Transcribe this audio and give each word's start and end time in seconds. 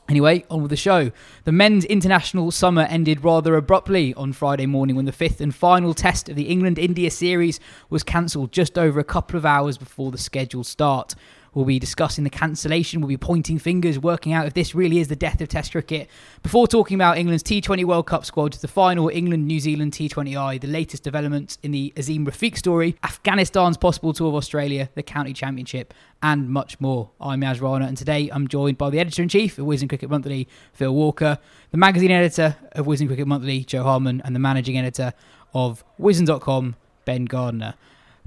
Anyway, 0.09 0.45
on 0.49 0.61
with 0.61 0.69
the 0.69 0.77
show. 0.77 1.11
The 1.43 1.51
men's 1.51 1.83
international 1.83 2.51
summer 2.51 2.83
ended 2.83 3.25
rather 3.25 3.57
abruptly 3.57 4.13
on 4.13 4.31
Friday 4.31 4.65
morning 4.65 4.95
when 4.95 5.03
the 5.03 5.11
fifth 5.11 5.41
and 5.41 5.53
final 5.53 5.93
test 5.93 6.29
of 6.29 6.37
the 6.37 6.47
England 6.47 6.79
India 6.79 7.11
series 7.11 7.59
was 7.89 8.03
cancelled 8.03 8.53
just 8.53 8.77
over 8.77 9.01
a 9.01 9.03
couple 9.03 9.37
of 9.37 9.45
hours 9.45 9.77
before 9.77 10.11
the 10.11 10.17
scheduled 10.17 10.65
start. 10.65 11.13
We'll 11.57 11.65
be 11.65 11.79
discussing 11.79 12.23
the 12.23 12.29
cancellation, 12.29 13.01
we'll 13.01 13.07
be 13.07 13.17
pointing 13.17 13.57
fingers, 13.57 13.97
working 13.97 14.31
out 14.31 14.45
if 14.45 14.53
this 14.53 14.75
really 14.75 14.99
is 14.99 15.07
the 15.07 15.15
death 15.15 15.41
of 15.41 15.47
Test 15.47 15.71
cricket, 15.71 16.07
before 16.43 16.67
talking 16.67 16.93
about 16.93 17.17
England's 17.17 17.41
T20 17.41 17.83
World 17.83 18.05
Cup 18.05 18.25
squad, 18.25 18.53
the 18.53 18.67
final 18.67 19.09
England 19.09 19.47
New 19.47 19.59
Zealand 19.59 19.93
T20I, 19.93 20.61
the 20.61 20.67
latest 20.67 21.01
developments 21.01 21.57
in 21.63 21.71
the 21.71 21.91
Azeem 21.95 22.27
Rafiq 22.27 22.59
story, 22.59 22.95
Afghanistan's 23.01 23.75
possible 23.75 24.13
tour 24.13 24.27
of 24.27 24.35
Australia, 24.35 24.91
the 24.93 25.01
County 25.01 25.33
Championship, 25.33 25.95
and 26.21 26.47
much 26.47 26.79
more. 26.79 27.09
I'm 27.19 27.41
Yaz 27.41 27.59
Rana, 27.59 27.87
and 27.87 27.97
today 27.97 28.29
I'm 28.31 28.47
joined 28.47 28.77
by 28.77 28.91
the 28.91 28.99
editor 28.99 29.23
in 29.23 29.27
chief 29.27 29.57
of 29.57 29.65
Wisden 29.65 29.89
Cricket 29.89 30.11
Monthly, 30.11 30.47
Phil 30.73 30.93
Walker, 30.93 31.39
the 31.71 31.77
magazine 31.77 32.11
editor 32.11 32.55
of 32.73 32.85
Wisden 32.85 33.07
Cricket 33.07 33.25
Monthly, 33.25 33.63
Jo 33.63 33.81
Harman, 33.81 34.21
and 34.23 34.35
the 34.35 34.39
managing 34.39 34.77
editor 34.77 35.11
of 35.55 35.83
Wisden.com, 35.99 36.75
Ben 37.03 37.25
Gardner. 37.25 37.73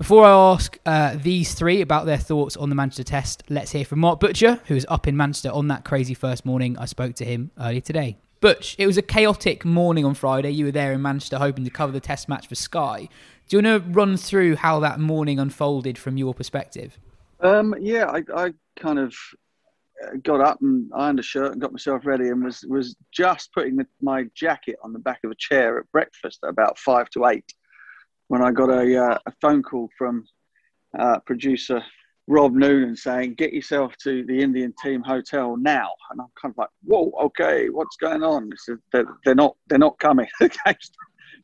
Before 0.00 0.24
I 0.24 0.30
ask 0.54 0.78
uh, 0.86 1.18
these 1.22 1.52
three 1.52 1.82
about 1.82 2.06
their 2.06 2.16
thoughts 2.16 2.56
on 2.56 2.70
the 2.70 2.74
Manchester 2.74 3.04
Test, 3.04 3.42
let's 3.50 3.70
hear 3.70 3.84
from 3.84 3.98
Mark 3.98 4.18
Butcher, 4.18 4.58
who 4.64 4.72
was 4.72 4.86
up 4.88 5.06
in 5.06 5.14
Manchester 5.14 5.50
on 5.50 5.68
that 5.68 5.84
crazy 5.84 6.14
first 6.14 6.46
morning. 6.46 6.78
I 6.78 6.86
spoke 6.86 7.16
to 7.16 7.24
him 7.26 7.50
earlier 7.60 7.82
today. 7.82 8.16
Butch, 8.40 8.76
it 8.78 8.86
was 8.86 8.96
a 8.96 9.02
chaotic 9.02 9.62
morning 9.62 10.06
on 10.06 10.14
Friday. 10.14 10.52
You 10.52 10.64
were 10.64 10.70
there 10.70 10.94
in 10.94 11.02
Manchester 11.02 11.36
hoping 11.36 11.64
to 11.64 11.70
cover 11.70 11.92
the 11.92 12.00
Test 12.00 12.30
match 12.30 12.48
for 12.48 12.54
Sky. 12.54 13.10
Do 13.46 13.58
you 13.58 13.62
want 13.62 13.84
to 13.84 13.90
run 13.90 14.16
through 14.16 14.56
how 14.56 14.80
that 14.80 15.00
morning 15.00 15.38
unfolded 15.38 15.98
from 15.98 16.16
your 16.16 16.32
perspective? 16.32 16.98
Um, 17.40 17.74
yeah, 17.78 18.06
I, 18.06 18.22
I 18.34 18.54
kind 18.76 18.98
of 18.98 19.14
uh, 20.02 20.16
got 20.22 20.40
up 20.40 20.62
and 20.62 20.90
ironed 20.94 21.20
a 21.20 21.22
shirt 21.22 21.52
and 21.52 21.60
got 21.60 21.72
myself 21.72 22.06
ready 22.06 22.28
and 22.28 22.42
was 22.42 22.64
was 22.66 22.96
just 23.12 23.52
putting 23.52 23.76
the, 23.76 23.86
my 24.00 24.24
jacket 24.34 24.76
on 24.82 24.94
the 24.94 24.98
back 24.98 25.20
of 25.24 25.30
a 25.30 25.36
chair 25.38 25.78
at 25.78 25.92
breakfast 25.92 26.38
at 26.42 26.48
about 26.48 26.78
five 26.78 27.10
to 27.10 27.26
eight 27.26 27.52
when 28.30 28.42
I 28.42 28.52
got 28.52 28.70
a, 28.70 28.96
uh, 28.96 29.18
a 29.26 29.32
phone 29.40 29.60
call 29.60 29.88
from 29.98 30.24
uh, 30.96 31.18
producer 31.26 31.82
Rob 32.28 32.54
Noonan 32.54 32.94
saying, 32.94 33.34
"Get 33.34 33.52
yourself 33.52 33.96
to 34.04 34.24
the 34.24 34.40
Indian 34.40 34.72
team 34.80 35.02
hotel 35.02 35.56
now." 35.56 35.90
And 36.10 36.20
I'm 36.20 36.28
kind 36.40 36.52
of 36.52 36.58
like, 36.58 36.68
"Whoa, 36.84 37.12
okay, 37.24 37.70
what's 37.70 37.96
going 37.96 38.22
on?" 38.22 38.48
They're, 38.92 39.06
they're, 39.24 39.34
not 39.34 39.56
they're 39.68 39.80
not 39.80 39.98
coming. 39.98 40.28
the, 40.38 40.48
game's, 40.64 40.90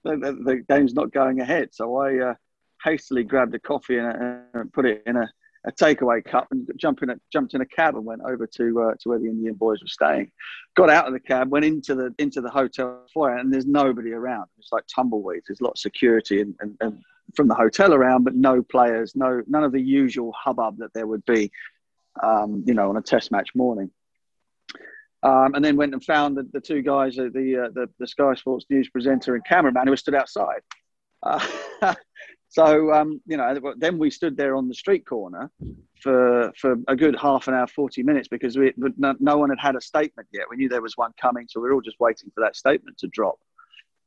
the, 0.05 0.17
the, 0.45 0.65
game's 0.69 0.95
not 0.95 1.11
going 1.11 1.41
ahead. 1.41 1.71
So 1.73 1.97
I 1.97 2.19
uh, 2.21 2.35
hastily 2.85 3.25
grabbed 3.25 3.57
a 3.57 3.59
coffee 3.59 3.99
and, 3.99 4.47
and 4.55 4.73
put 4.73 4.87
it 4.87 5.03
in 5.07 5.17
a 5.17 5.29
a 5.67 5.73
takeaway 5.73 6.25
cup 6.25 6.47
and 6.53 6.69
jumped 6.77 7.03
in 7.03 7.11
a, 7.11 7.17
jumped 7.33 7.55
in 7.55 7.61
a 7.61 7.67
cab 7.67 7.97
and 7.97 8.05
went 8.05 8.23
over 8.23 8.47
to 8.47 8.83
uh, 8.83 8.95
to 9.01 9.09
where 9.09 9.19
the 9.19 9.27
Indian 9.27 9.55
boys 9.55 9.83
were 9.83 9.89
staying. 9.89 10.31
Got 10.77 10.91
out 10.91 11.07
of 11.07 11.13
the 11.13 11.21
cab, 11.21 11.51
went 11.51 11.65
into 11.65 11.95
the 11.95 12.15
into 12.19 12.41
the 12.41 12.51
hotel 12.51 13.05
foyer, 13.13 13.37
and 13.37 13.53
there's 13.53 13.67
nobody 13.67 14.13
around. 14.13 14.47
It's 14.59 14.71
like 14.73 14.85
tumbleweeds. 14.87 15.47
There's 15.49 15.61
a 15.61 15.65
lot 15.65 15.73
of 15.73 15.79
security 15.79 16.41
and, 16.41 16.55
and, 16.61 16.77
and 16.81 17.03
from 17.35 17.49
the 17.49 17.55
hotel 17.55 17.93
around, 17.93 18.23
but 18.23 18.37
no 18.37 18.63
players, 18.63 19.17
no 19.17 19.43
none 19.49 19.65
of 19.65 19.73
the 19.73 19.83
usual 19.83 20.33
hubbub 20.33 20.79
that 20.79 20.93
there 20.95 21.07
would 21.07 21.25
be, 21.27 21.51
um, 22.23 22.63
you 22.65 22.75
know, 22.75 22.89
on 22.89 22.97
a 22.97 23.03
Test 23.03 23.33
match 23.33 23.51
morning. 23.55 23.91
Um, 25.25 25.55
and 25.55 25.65
then 25.65 25.77
went 25.77 25.93
and 25.93 26.05
found 26.05 26.37
the, 26.37 26.49
the 26.53 26.61
two 26.61 26.83
guys, 26.83 27.17
the, 27.17 27.65
uh, 27.65 27.71
the 27.75 27.89
the 27.99 28.07
Sky 28.07 28.35
Sports 28.35 28.67
news 28.71 28.89
presenter 28.89 29.35
and 29.35 29.45
cameraman, 29.45 29.89
who 29.89 29.97
stood 29.97 30.15
outside. 30.15 30.61
Uh, 31.25 31.45
So 32.57 32.91
um, 32.95 33.21
you 33.27 33.37
know, 33.37 33.75
then 33.77 33.99
we 33.99 34.09
stood 34.09 34.35
there 34.35 34.57
on 34.57 34.67
the 34.67 34.75
street 34.75 35.05
corner 35.05 35.51
for 36.01 36.51
for 36.59 36.77
a 36.89 36.97
good 36.97 37.15
half 37.15 37.49
an 37.49 37.55
hour, 37.55 37.67
forty 37.67 38.03
minutes, 38.03 38.29
because 38.29 38.57
we 38.57 38.73
no, 38.79 39.15
no 39.21 39.37
one 39.37 39.51
had 39.51 39.59
had 39.59 39.77
a 39.77 39.81
statement 39.83 40.27
yet. 40.33 40.47
We 40.49 40.57
knew 40.57 40.71
there 40.71 40.81
was 40.81 40.97
one 40.97 41.13
coming, 41.21 41.47
so 41.51 41.61
we 41.61 41.69
were 41.69 41.75
all 41.75 41.83
just 41.83 42.01
waiting 42.01 42.33
for 42.35 42.41
that 42.41 42.57
statement 42.57 42.97
to 42.99 43.09
drop. 43.09 43.39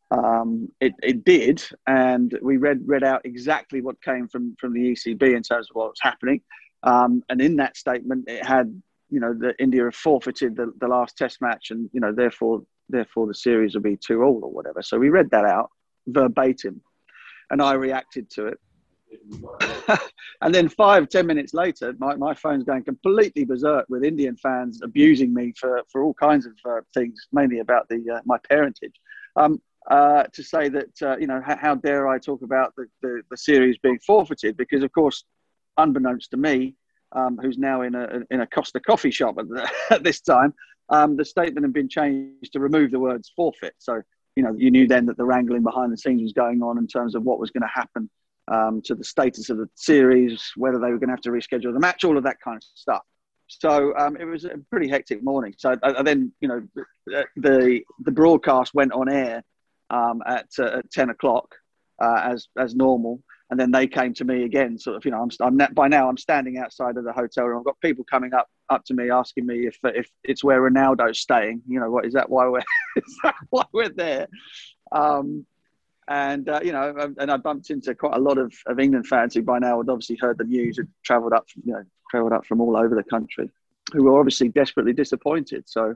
Um, 0.10 0.70
it, 0.82 0.94
it 1.04 1.24
did, 1.24 1.64
and 1.86 2.40
we 2.42 2.58
read 2.58 2.82
read 2.88 3.04
out 3.04 3.22
exactly 3.24 3.82
what 3.82 4.02
came 4.02 4.28
from 4.28 4.56
from 4.60 4.74
the 4.74 4.94
ECB 4.94 5.22
in 5.22 5.44
terms 5.44 5.68
of 5.70 5.76
what 5.76 5.90
was 5.90 6.00
happening. 6.02 6.42
Um, 6.82 7.22
and 7.30 7.40
in 7.42 7.58
that 7.58 7.78
statement, 7.78 8.26
it 8.28 8.44
had 8.44 8.82
you 9.12 9.20
know 9.20 9.36
that 9.42 9.58
India 9.60 9.84
have 9.84 9.96
forfeited 9.96 10.56
the, 10.56 10.74
the 10.80 10.88
last 10.88 11.20
Test 11.20 11.40
match, 11.40 11.70
and 11.70 11.88
you 11.94 12.02
know 12.02 12.12
therefore 12.12 12.64
therefore 12.90 13.28
the 13.28 13.36
series 13.36 13.76
will 13.76 13.84
be 13.84 13.96
two 13.96 14.24
all 14.24 14.40
or 14.44 14.52
whatever. 14.52 14.82
So 14.82 14.98
we 14.98 15.10
read 15.10 15.30
that 15.30 15.46
out 15.46 15.70
verbatim 16.08 16.82
and 17.50 17.62
I 17.62 17.74
reacted 17.74 18.30
to 18.32 18.48
it. 18.48 18.60
and 20.42 20.54
then 20.54 20.70
five, 20.70 21.10
ten 21.10 21.26
minutes 21.26 21.54
later, 21.54 21.94
my, 21.98 22.16
my 22.16 22.34
phone's 22.34 22.64
going 22.64 22.84
completely 22.84 23.44
berserk 23.44 23.86
with 23.90 24.04
Indian 24.04 24.36
fans 24.38 24.82
abusing 24.84 25.34
me 25.34 25.54
for, 25.58 25.82
for 25.92 26.04
all 26.04 26.14
kinds 26.14 26.46
of 26.46 26.54
uh, 26.66 26.82
things, 26.94 27.28
mainly 27.32 27.60
about 27.60 27.90
the 27.90 28.18
uh, 28.18 28.20
my 28.26 28.38
parentage. 28.50 28.94
Um, 29.36 29.62
uh, 29.90 30.24
to 30.34 30.44
say 30.44 30.70
that, 30.70 31.02
uh, 31.02 31.18
you 31.18 31.26
know, 31.26 31.42
how, 31.44 31.58
how, 31.58 31.76
dare 31.76 32.08
I 32.08 32.20
talk 32.20 32.44
about 32.44 32.76
the, 32.76 32.86
the, 33.02 33.24
the, 33.32 33.38
series 33.38 33.78
being 33.80 33.98
forfeited? 34.06 34.56
Because, 34.56 34.84
of 34.84 34.92
course, 34.92 35.24
unbeknownst 35.78 36.30
to 36.32 36.38
me, 36.38 36.76
um, 37.14 37.40
who's 37.42 37.58
now 37.58 37.82
in 37.82 37.96
a, 37.96 38.20
in 38.30 38.42
a 38.42 38.48
Costa 38.48 38.80
coffee 38.80 39.10
shop 39.10 39.38
at, 39.40 39.48
the, 39.48 39.72
at 39.90 40.04
this 40.04 40.22
time, 40.22 40.54
um, 40.90 41.16
the 41.16 41.26
statement 41.26 41.66
had 41.66 41.74
been 41.74 41.90
changed 41.90 42.54
to 42.54 42.60
remove 42.60 42.92
the 42.92 43.00
words 43.00 43.32
forfeit. 43.36 43.74
So 43.80 44.02
you 44.40 44.46
know, 44.46 44.56
you 44.58 44.72
knew 44.72 44.88
then 44.88 45.06
that 45.08 45.18
the 45.18 45.26
wrangling 45.26 45.64
behind 45.64 45.92
the 45.92 45.98
scenes 45.98 46.22
was 46.22 46.32
going 46.32 46.64
on 46.64 46.78
in 46.78 46.88
terms 46.88 47.14
of 47.14 47.24
what 47.24 47.42
was 47.42 47.52
going 47.52 47.64
to 47.64 47.68
happen 47.82 48.10
um, 48.48 48.82
to 48.86 48.96
the 48.96 49.04
status 49.04 49.50
of 49.50 49.58
the 49.58 49.68
series, 49.76 50.54
whether 50.56 50.80
they 50.80 50.92
were 50.92 50.98
going 50.98 51.10
to 51.10 51.18
have 51.18 51.20
to 51.20 51.30
reschedule 51.30 51.74
the 51.74 51.80
match, 51.82 52.06
all 52.06 52.18
of 52.18 52.24
that 52.24 52.40
kind 52.40 52.56
of 52.56 52.64
stuff. 52.74 53.04
So 53.48 53.94
um, 53.98 54.16
it 54.16 54.24
was 54.24 54.46
a 54.46 54.58
pretty 54.72 54.88
hectic 54.88 55.22
morning. 55.22 55.54
So 55.58 55.76
I, 55.84 56.00
I 56.00 56.04
then, 56.04 56.32
you 56.40 56.48
know, 56.48 56.66
the 57.36 57.82
the 58.06 58.12
broadcast 58.12 58.74
went 58.74 58.94
on 58.94 59.10
air 59.10 59.44
um, 59.90 60.24
at, 60.26 60.48
uh, 60.58 60.78
at 60.78 60.90
ten 60.90 61.10
o'clock 61.10 61.54
uh, 62.02 62.22
as 62.24 62.48
as 62.58 62.76
normal, 62.76 63.22
and 63.50 63.60
then 63.60 63.72
they 63.72 63.88
came 63.88 64.14
to 64.14 64.24
me 64.24 64.46
again. 64.46 64.80
Sort 64.80 64.96
of, 64.96 65.04
you 65.04 65.12
know, 65.12 65.22
I'm, 65.22 65.32
I'm 65.42 65.74
by 65.74 65.90
now 65.90 66.08
I'm 66.08 66.18
standing 66.18 66.60
outside 66.60 66.96
of 66.96 67.04
the 67.04 67.12
hotel 67.12 67.44
room. 67.44 67.60
I've 67.60 67.66
got 67.66 67.82
people 67.82 68.06
coming 68.10 68.34
up 68.34 68.48
up 68.70 68.86
to 68.86 68.94
me 68.94 69.10
asking 69.10 69.46
me 69.46 69.68
if 69.68 69.78
if 69.84 70.10
it's 70.24 70.44
where 70.44 70.62
Ronaldo's 70.62 71.20
staying. 71.20 71.62
You 71.68 71.80
know, 71.80 71.90
what 71.90 72.06
is 72.06 72.14
that? 72.14 72.30
Why 72.30 72.48
we're 72.48 72.60
is 72.96 73.20
that 73.24 73.36
why 73.50 73.66
we're 73.72 73.90
there? 73.90 74.28
Um, 74.92 75.46
and 76.10 76.50
uh, 76.50 76.60
you 76.64 76.72
know, 76.72 77.14
and 77.20 77.32
I 77.32 77.38
bumped 77.38 77.70
into 77.70 77.94
quite 77.94 78.16
a 78.16 78.20
lot 78.20 78.40
of, 78.40 78.52
of 78.66 78.80
England 78.80 79.06
fans 79.06 79.36
who 79.36 79.44
by 79.44 79.60
now 79.60 79.78
had 79.78 79.90
obviously 79.90 80.18
heard 80.20 80.40
the 80.40 80.44
news 80.44 80.80
and 80.80 80.88
travelled 81.04 81.34
up, 81.34 81.48
from, 81.48 81.64
you 81.66 81.74
know, 81.74 81.84
travelled 82.10 82.34
up 82.34 82.48
from 82.48 82.62
all 82.62 82.76
over 82.76 82.96
the 82.96 83.04
country, 83.04 83.52
who 83.94 84.04
were 84.04 84.20
obviously 84.20 84.50
desperately 84.50 84.92
disappointed. 84.92 85.70
So, 85.70 85.96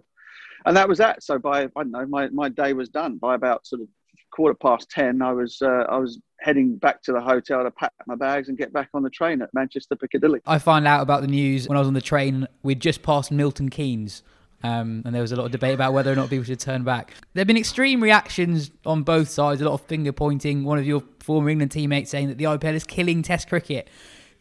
and 0.67 0.77
that 0.77 0.87
was 0.87 0.99
that. 0.99 1.23
So 1.23 1.39
by 1.39 1.63
I 1.63 1.67
don't 1.75 1.91
know, 1.91 2.05
my, 2.05 2.29
my 2.29 2.49
day 2.49 2.73
was 2.73 2.89
done 2.89 3.17
by 3.17 3.33
about 3.33 3.65
sort 3.65 3.81
of 3.81 3.87
quarter 4.31 4.53
past 4.53 4.91
ten. 4.91 5.23
I 5.23 5.33
was 5.33 5.59
uh, 5.63 5.85
I 5.89 5.97
was 5.97 6.19
heading 6.43 6.75
back 6.75 7.01
to 7.03 7.11
the 7.11 7.21
hotel 7.21 7.63
to 7.63 7.71
pack 7.71 7.93
my 8.05 8.15
bags 8.15 8.49
and 8.49 8.57
get 8.57 8.73
back 8.73 8.89
on 8.93 9.01
the 9.01 9.09
train 9.09 9.41
at 9.41 9.49
Manchester 9.53 9.95
Piccadilly. 9.95 10.41
I 10.45 10.59
found 10.59 10.87
out 10.87 11.01
about 11.01 11.21
the 11.21 11.27
news 11.27 11.67
when 11.67 11.77
I 11.77 11.79
was 11.79 11.87
on 11.87 11.93
the 11.93 12.01
train. 12.01 12.47
We'd 12.63 12.81
just 12.81 13.01
passed 13.01 13.31
Milton 13.31 13.69
Keynes 13.69 14.23
um, 14.63 15.01
and 15.05 15.13
there 15.13 15.21
was 15.21 15.33
a 15.33 15.35
lot 15.35 15.45
of 15.45 15.51
debate 15.51 15.73
about 15.73 15.91
whether 15.91 16.11
or 16.11 16.15
not 16.15 16.29
people 16.29 16.45
should 16.45 16.59
turn 16.59 16.83
back. 16.83 17.13
There 17.33 17.41
have 17.41 17.47
been 17.47 17.57
extreme 17.57 18.01
reactions 18.01 18.71
on 18.85 19.03
both 19.03 19.27
sides, 19.27 19.61
a 19.61 19.65
lot 19.65 19.73
of 19.73 19.81
finger 19.81 20.13
pointing. 20.13 20.63
One 20.63 20.77
of 20.77 20.85
your 20.85 21.03
former 21.19 21.49
England 21.49 21.71
teammates 21.71 22.09
saying 22.09 22.29
that 22.29 22.37
the 22.37 22.45
IPL 22.45 22.73
is 22.73 22.85
killing 22.85 23.21
Test 23.23 23.49
cricket. 23.49 23.89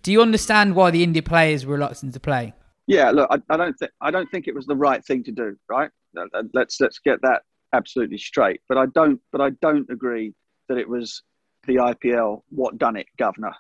Do 0.03 0.13
you 0.13 0.23
understand 0.23 0.77
why 0.77 0.93
the 0.93 1.03
India 1.03 1.23
players 1.23 1.67
were 1.67 1.75
reluctant 1.75 2.15
to 2.15 2.21
play? 2.21 2.55
Yeah, 2.87 3.11
look, 3.11 3.29
I, 3.31 3.41
I 3.49 3.57
don't 3.57 3.77
think 3.79 3.91
I 4.01 4.11
don't 4.11 4.31
think 4.31 4.49
it 4.49 4.55
was 4.55 4.67
the 4.67 4.77
right 4.77 5.05
thing 5.05 5.25
to 5.25 5.33
do. 5.33 5.57
Right? 5.69 5.91
Let's 6.53 6.81
let's 6.81 6.99
get 6.99 7.21
that 7.23 7.43
absolutely 7.73 8.19
straight. 8.19 8.61
But 8.69 8.79
I 8.79 8.87
don't. 8.87 9.21
But 9.31 9.41
I 9.41 9.51
don't 9.61 9.89
agree 9.91 10.35
that 10.69 10.79
it 10.79 10.89
was 10.89 11.23
the 11.67 11.77
IPL 11.77 12.43
what 12.51 12.79
done 12.79 12.97
it, 12.97 13.07
governor. 13.19 13.53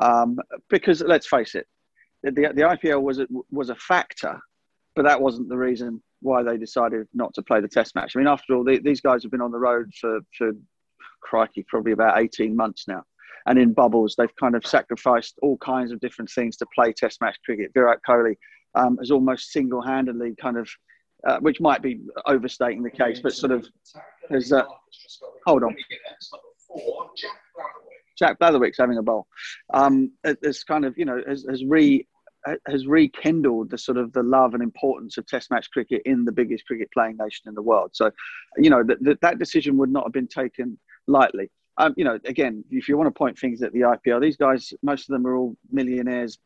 Um, 0.00 0.38
because 0.70 1.02
let's 1.02 1.26
face 1.26 1.54
it, 1.54 1.66
the, 2.22 2.30
the 2.30 2.62
IPL 2.62 3.02
was 3.02 3.18
a, 3.18 3.26
was 3.50 3.70
a 3.70 3.74
factor 3.74 4.40
but 4.94 5.04
that 5.04 5.20
wasn't 5.20 5.48
the 5.48 5.56
reason 5.56 6.02
why 6.20 6.42
they 6.42 6.56
decided 6.56 7.06
not 7.14 7.34
to 7.34 7.42
play 7.42 7.60
the 7.60 7.68
test 7.68 7.94
match. 7.94 8.14
I 8.14 8.18
mean, 8.18 8.28
after 8.28 8.54
all, 8.54 8.64
these 8.64 9.00
guys 9.00 9.22
have 9.22 9.32
been 9.32 9.40
on 9.40 9.50
the 9.50 9.58
road 9.58 9.90
for, 10.00 10.20
for 10.36 10.52
crikey, 11.20 11.64
probably 11.68 11.92
about 11.92 12.20
18 12.20 12.54
months 12.54 12.84
now. 12.86 13.02
And 13.46 13.58
in 13.58 13.72
bubbles, 13.72 14.14
they've 14.16 14.34
kind 14.36 14.54
of 14.54 14.64
sacrificed 14.64 15.38
all 15.42 15.56
kinds 15.58 15.90
of 15.90 15.98
different 16.00 16.30
things 16.30 16.56
to 16.58 16.66
play 16.74 16.92
test 16.92 17.20
match 17.20 17.36
cricket. 17.44 17.72
Virat 17.74 17.98
Kohli 18.08 18.36
um, 18.74 18.96
has 18.98 19.10
almost 19.10 19.50
single 19.50 19.82
handedly 19.82 20.34
kind 20.40 20.58
of, 20.58 20.68
uh, 21.26 21.38
which 21.40 21.60
might 21.60 21.82
be 21.82 22.00
overstating 22.26 22.82
the 22.82 22.90
case, 22.90 23.20
but 23.20 23.32
sort 23.32 23.50
of 23.50 23.66
has, 24.30 24.52
uh, 24.52 24.62
hold 25.44 25.64
on. 25.64 25.74
Jack 28.18 28.38
Blatherwick's 28.38 28.78
having 28.78 28.98
a 28.98 29.02
bowl. 29.02 29.26
Um, 29.72 30.12
it's 30.24 30.64
kind 30.64 30.84
of, 30.84 30.96
you 30.96 31.04
know, 31.04 31.22
has, 31.26 31.44
has 31.48 31.64
re 31.64 32.06
has 32.66 32.86
rekindled 32.86 33.70
the 33.70 33.78
sort 33.78 33.96
of 33.96 34.12
the 34.12 34.22
love 34.22 34.54
and 34.54 34.62
importance 34.62 35.16
of 35.16 35.26
Test 35.26 35.50
match 35.50 35.70
cricket 35.70 36.02
in 36.04 36.24
the 36.24 36.32
biggest 36.32 36.66
cricket 36.66 36.88
playing 36.92 37.16
nation 37.16 37.48
in 37.48 37.54
the 37.54 37.62
world. 37.62 37.90
So, 37.92 38.10
you 38.56 38.70
know, 38.70 38.82
that 38.82 39.20
that 39.20 39.38
decision 39.38 39.76
would 39.78 39.90
not 39.90 40.04
have 40.04 40.12
been 40.12 40.28
taken 40.28 40.78
lightly. 41.06 41.50
Um, 41.78 41.94
you 41.96 42.04
know, 42.04 42.18
again, 42.26 42.64
if 42.70 42.88
you 42.88 42.98
want 42.98 43.06
to 43.08 43.16
point 43.16 43.38
things 43.38 43.62
at 43.62 43.72
the 43.72 43.80
IPL, 43.80 44.20
these 44.20 44.36
guys, 44.36 44.72
most 44.82 45.08
of 45.08 45.12
them 45.12 45.26
are 45.26 45.36
all 45.36 45.56
millionaires. 45.70 46.38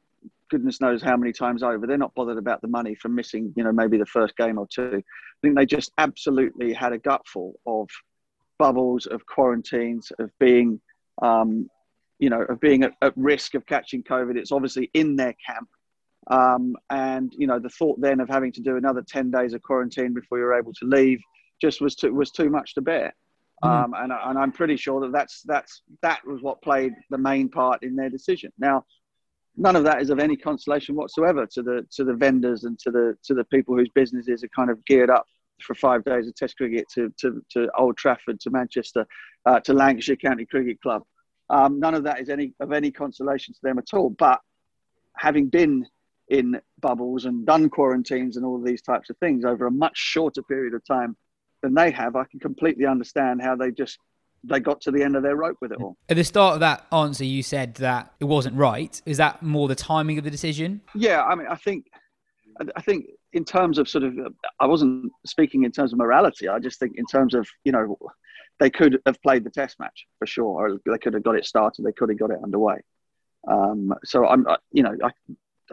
Goodness 0.51 0.81
knows 0.81 1.03
how 1.03 1.17
many 1.17 1.33
times 1.33 1.63
over. 1.63 1.87
They're 1.87 1.99
not 1.99 2.15
bothered 2.15 2.39
about 2.39 2.61
the 2.63 2.69
money 2.69 2.95
from 2.95 3.15
missing, 3.15 3.53
you 3.57 3.65
know, 3.65 3.73
maybe 3.73 3.99
the 3.99 4.07
first 4.07 4.37
game 4.37 4.59
or 4.59 4.69
two. 4.69 5.03
I 5.03 5.39
think 5.43 5.57
they 5.57 5.67
just 5.67 5.93
absolutely 5.99 6.73
had 6.73 6.93
a 6.93 6.99
gutful 6.99 7.59
of 7.67 7.89
bubbles, 8.59 9.07
of 9.07 9.25
quarantines, 9.27 10.13
of 10.19 10.31
being, 10.39 10.81
um, 11.23 11.69
you 12.19 12.31
know, 12.31 12.43
of 12.43 12.61
being 12.61 12.85
at, 12.85 12.93
at 13.03 13.13
risk 13.17 13.55
of 13.55 13.67
catching 13.67 14.03
COVID. 14.03 14.37
It's 14.37 14.53
obviously 14.53 14.91
in 14.95 15.17
their 15.17 15.35
camp 15.47 15.69
um, 16.29 16.75
and 16.91 17.33
you 17.37 17.47
know, 17.47 17.59
the 17.59 17.69
thought 17.69 18.01
then 18.01 18.21
of 18.21 18.29
having 18.29 18.53
to 18.53 18.61
do 18.61 18.77
another 18.77 19.03
ten 19.03 19.31
days 19.31 19.55
of 19.55 19.63
quarantine 19.63 20.13
before 20.13 20.39
you're 20.39 20.59
able 20.59 20.73
to 20.75 20.87
leave 20.87 21.21
just 21.61 21.81
was 21.81 21.95
too 21.95 22.13
was 22.13 22.31
too 22.31 22.51
much 22.51 22.75
to 22.75 22.81
bear. 22.81 23.15
Mm. 23.65 23.85
Um, 23.85 23.95
and, 23.97 24.13
and 24.13 24.39
I'm 24.39 24.53
pretty 24.53 24.77
sure 24.77 25.01
that 25.01 25.13
that's 25.13 25.43
that's 25.43 25.83
that 26.03 26.27
was 26.27 26.43
what 26.43 26.61
played 26.63 26.93
the 27.11 27.19
main 27.19 27.49
part 27.49 27.83
in 27.83 27.95
their 27.95 28.11
decision. 28.11 28.53
Now, 28.59 28.85
none 29.57 29.77
of 29.77 29.85
that 29.85 30.03
is 30.03 30.11
of 30.11 30.19
any 30.19 30.37
consolation 30.37 30.97
whatsoever 30.97 31.47
to 31.47 31.63
the 31.63 31.87
to 31.93 32.05
the 32.05 32.15
vendors 32.15 32.65
and 32.65 32.79
to 32.81 32.91
the 32.91 33.17
to 33.25 33.35
the 33.35 33.45
people 33.45 33.77
whose 33.77 33.91
businesses 33.95 34.43
are 34.43 34.49
kind 34.49 34.71
of 34.71 34.85
geared 34.85 35.11
up 35.11 35.27
for 35.63 35.75
five 35.75 36.05
days 36.05 36.27
of 36.27 36.35
Test 36.35 36.57
cricket 36.57 36.87
to 36.95 37.13
to, 37.19 37.43
to 37.51 37.69
Old 37.79 37.97
Trafford, 37.97 38.41
to 38.41 38.51
Manchester, 38.51 39.07
uh, 39.45 39.61
to 39.61 39.73
Lancashire 39.73 40.17
County 40.17 40.47
Cricket 40.47 40.81
Club. 40.81 41.03
Um, 41.49 41.79
none 41.79 41.95
of 41.95 42.05
that 42.05 42.21
is 42.21 42.29
any 42.29 42.53
of 42.61 42.73
any 42.73 42.91
consolation 42.91 43.55
to 43.55 43.61
them 43.63 43.79
at 43.79 43.95
all. 43.95 44.11
But 44.11 44.41
having 45.17 45.49
been 45.49 45.87
in 46.29 46.61
bubbles 46.81 47.25
and 47.25 47.47
done 47.47 47.71
quarantines 47.71 48.37
and 48.37 48.45
all 48.45 48.57
of 48.57 48.65
these 48.65 48.83
types 48.83 49.11
of 49.11 49.17
things 49.19 49.45
over 49.45 49.67
a 49.67 49.71
much 49.71 49.97
shorter 49.97 50.43
period 50.43 50.75
of 50.75 50.85
time 50.85 51.17
than 51.63 51.75
they 51.75 51.91
have, 51.91 52.17
I 52.17 52.25
can 52.25 52.41
completely 52.41 52.85
understand 52.85 53.41
how 53.43 53.55
they 53.57 53.71
just 53.71 53.99
they 54.45 54.61
got 54.61 54.81
to 54.83 54.91
the 54.91 55.03
end 55.03 55.17
of 55.17 55.23
their 55.23 55.37
rope 55.37 55.57
with 55.61 55.73
it 55.73 55.79
all. 55.81 55.97
At 56.09 56.17
the 56.17 56.25
start 56.25 56.55
of 56.55 56.61
that 56.61 56.87
answer, 56.93 57.25
you 57.25 57.43
said 57.43 57.75
that 57.77 58.13
it 58.21 58.25
wasn't 58.25 58.57
right. 58.57 59.01
Is 59.07 59.17
that 59.17 59.43
more 59.43 59.67
the 59.67 59.75
timing 59.75 60.19
of 60.19 60.25
the 60.25 60.31
decision? 60.31 60.83
Yeah, 60.95 61.23
I 61.23 61.35
mean, 61.35 61.47
I 61.49 61.57
think, 61.57 61.87
I 62.77 62.81
think 62.81 63.07
in 63.37 63.45
terms 63.45 63.77
of 63.77 63.87
sort 63.87 64.03
of, 64.03 64.15
I 64.59 64.67
wasn't 64.67 65.13
speaking 65.27 65.65
in 65.65 65.71
terms 65.71 65.93
of 65.93 65.99
morality. 65.99 66.49
I 66.49 66.59
just 66.59 66.81
think 66.81 66.95
in 66.97 67.05
terms 67.05 67.35
of, 67.35 67.47
you 67.65 67.73
know, 67.73 67.99
they 68.59 68.71
could 68.71 68.99
have 69.05 69.21
played 69.21 69.45
the 69.45 69.51
test 69.51 69.79
match 69.79 70.07
for 70.19 70.27
sure, 70.27 70.47
or 70.47 70.79
they 70.91 70.99
could 70.99 71.13
have 71.13 71.23
got 71.23 71.37
it 71.37 71.45
started. 71.45 71.85
They 71.85 71.93
could 71.93 72.09
have 72.09 72.19
got 72.19 72.31
it 72.31 72.41
underway. 72.43 72.79
Um, 73.47 73.93
so 74.05 74.27
I'm, 74.27 74.47
you 74.73 74.83
know, 74.83 74.97
I, 75.05 75.11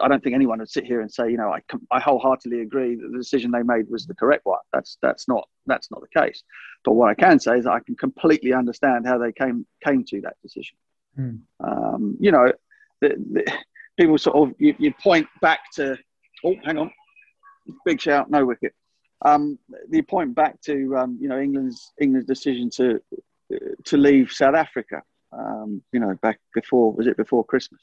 I 0.01 0.09
don't 0.09 0.21
think 0.21 0.35
anyone 0.35 0.59
would 0.59 0.69
sit 0.69 0.83
here 0.83 0.99
and 0.99 1.09
say, 1.09 1.31
you 1.31 1.37
know, 1.37 1.53
I, 1.53 1.61
I 1.89 2.01
wholeheartely 2.01 2.59
agree 2.59 2.95
that 2.95 3.09
the 3.09 3.17
decision 3.17 3.51
they 3.51 3.63
made 3.63 3.89
was 3.89 4.05
the 4.05 4.15
correct 4.15 4.45
one. 4.45 4.59
That's 4.73 4.97
that's 5.01 5.29
not 5.29 5.47
that's 5.65 5.89
not 5.89 6.01
the 6.01 6.19
case. 6.19 6.43
But 6.83 6.93
what 6.93 7.09
I 7.09 7.13
can 7.13 7.39
say 7.39 7.57
is 7.57 7.65
I 7.65 7.79
can 7.79 7.95
completely 7.95 8.51
understand 8.51 9.07
how 9.07 9.17
they 9.17 9.31
came 9.31 9.65
came 9.85 10.03
to 10.09 10.19
that 10.21 10.35
decision. 10.43 10.75
Hmm. 11.15 11.35
Um, 11.61 12.17
you 12.19 12.31
know, 12.31 12.51
the, 12.99 13.15
the, 13.31 13.53
people 13.97 14.17
sort 14.17 14.35
of 14.35 14.55
you, 14.59 14.75
you, 14.79 14.93
point 15.01 15.27
back 15.41 15.59
to 15.75 15.97
oh, 16.43 16.55
hang 16.65 16.77
on, 16.77 16.91
big 17.85 18.01
shout, 18.01 18.29
no 18.29 18.45
wicket. 18.45 18.73
Um, 19.23 19.57
you 19.89 20.03
point 20.03 20.35
back 20.35 20.59
to 20.61 20.97
um, 20.97 21.17
you 21.19 21.29
know 21.29 21.39
England's 21.39 21.93
England's 21.99 22.27
decision 22.27 22.69
to 22.71 23.01
to 23.85 23.97
leave 23.97 24.31
South 24.31 24.55
Africa. 24.55 25.01
Um, 25.31 25.81
you 25.91 25.99
know, 25.99 26.13
back 26.21 26.39
before 26.53 26.91
was 26.91 27.07
it 27.07 27.17
before 27.17 27.43
Christmas? 27.43 27.81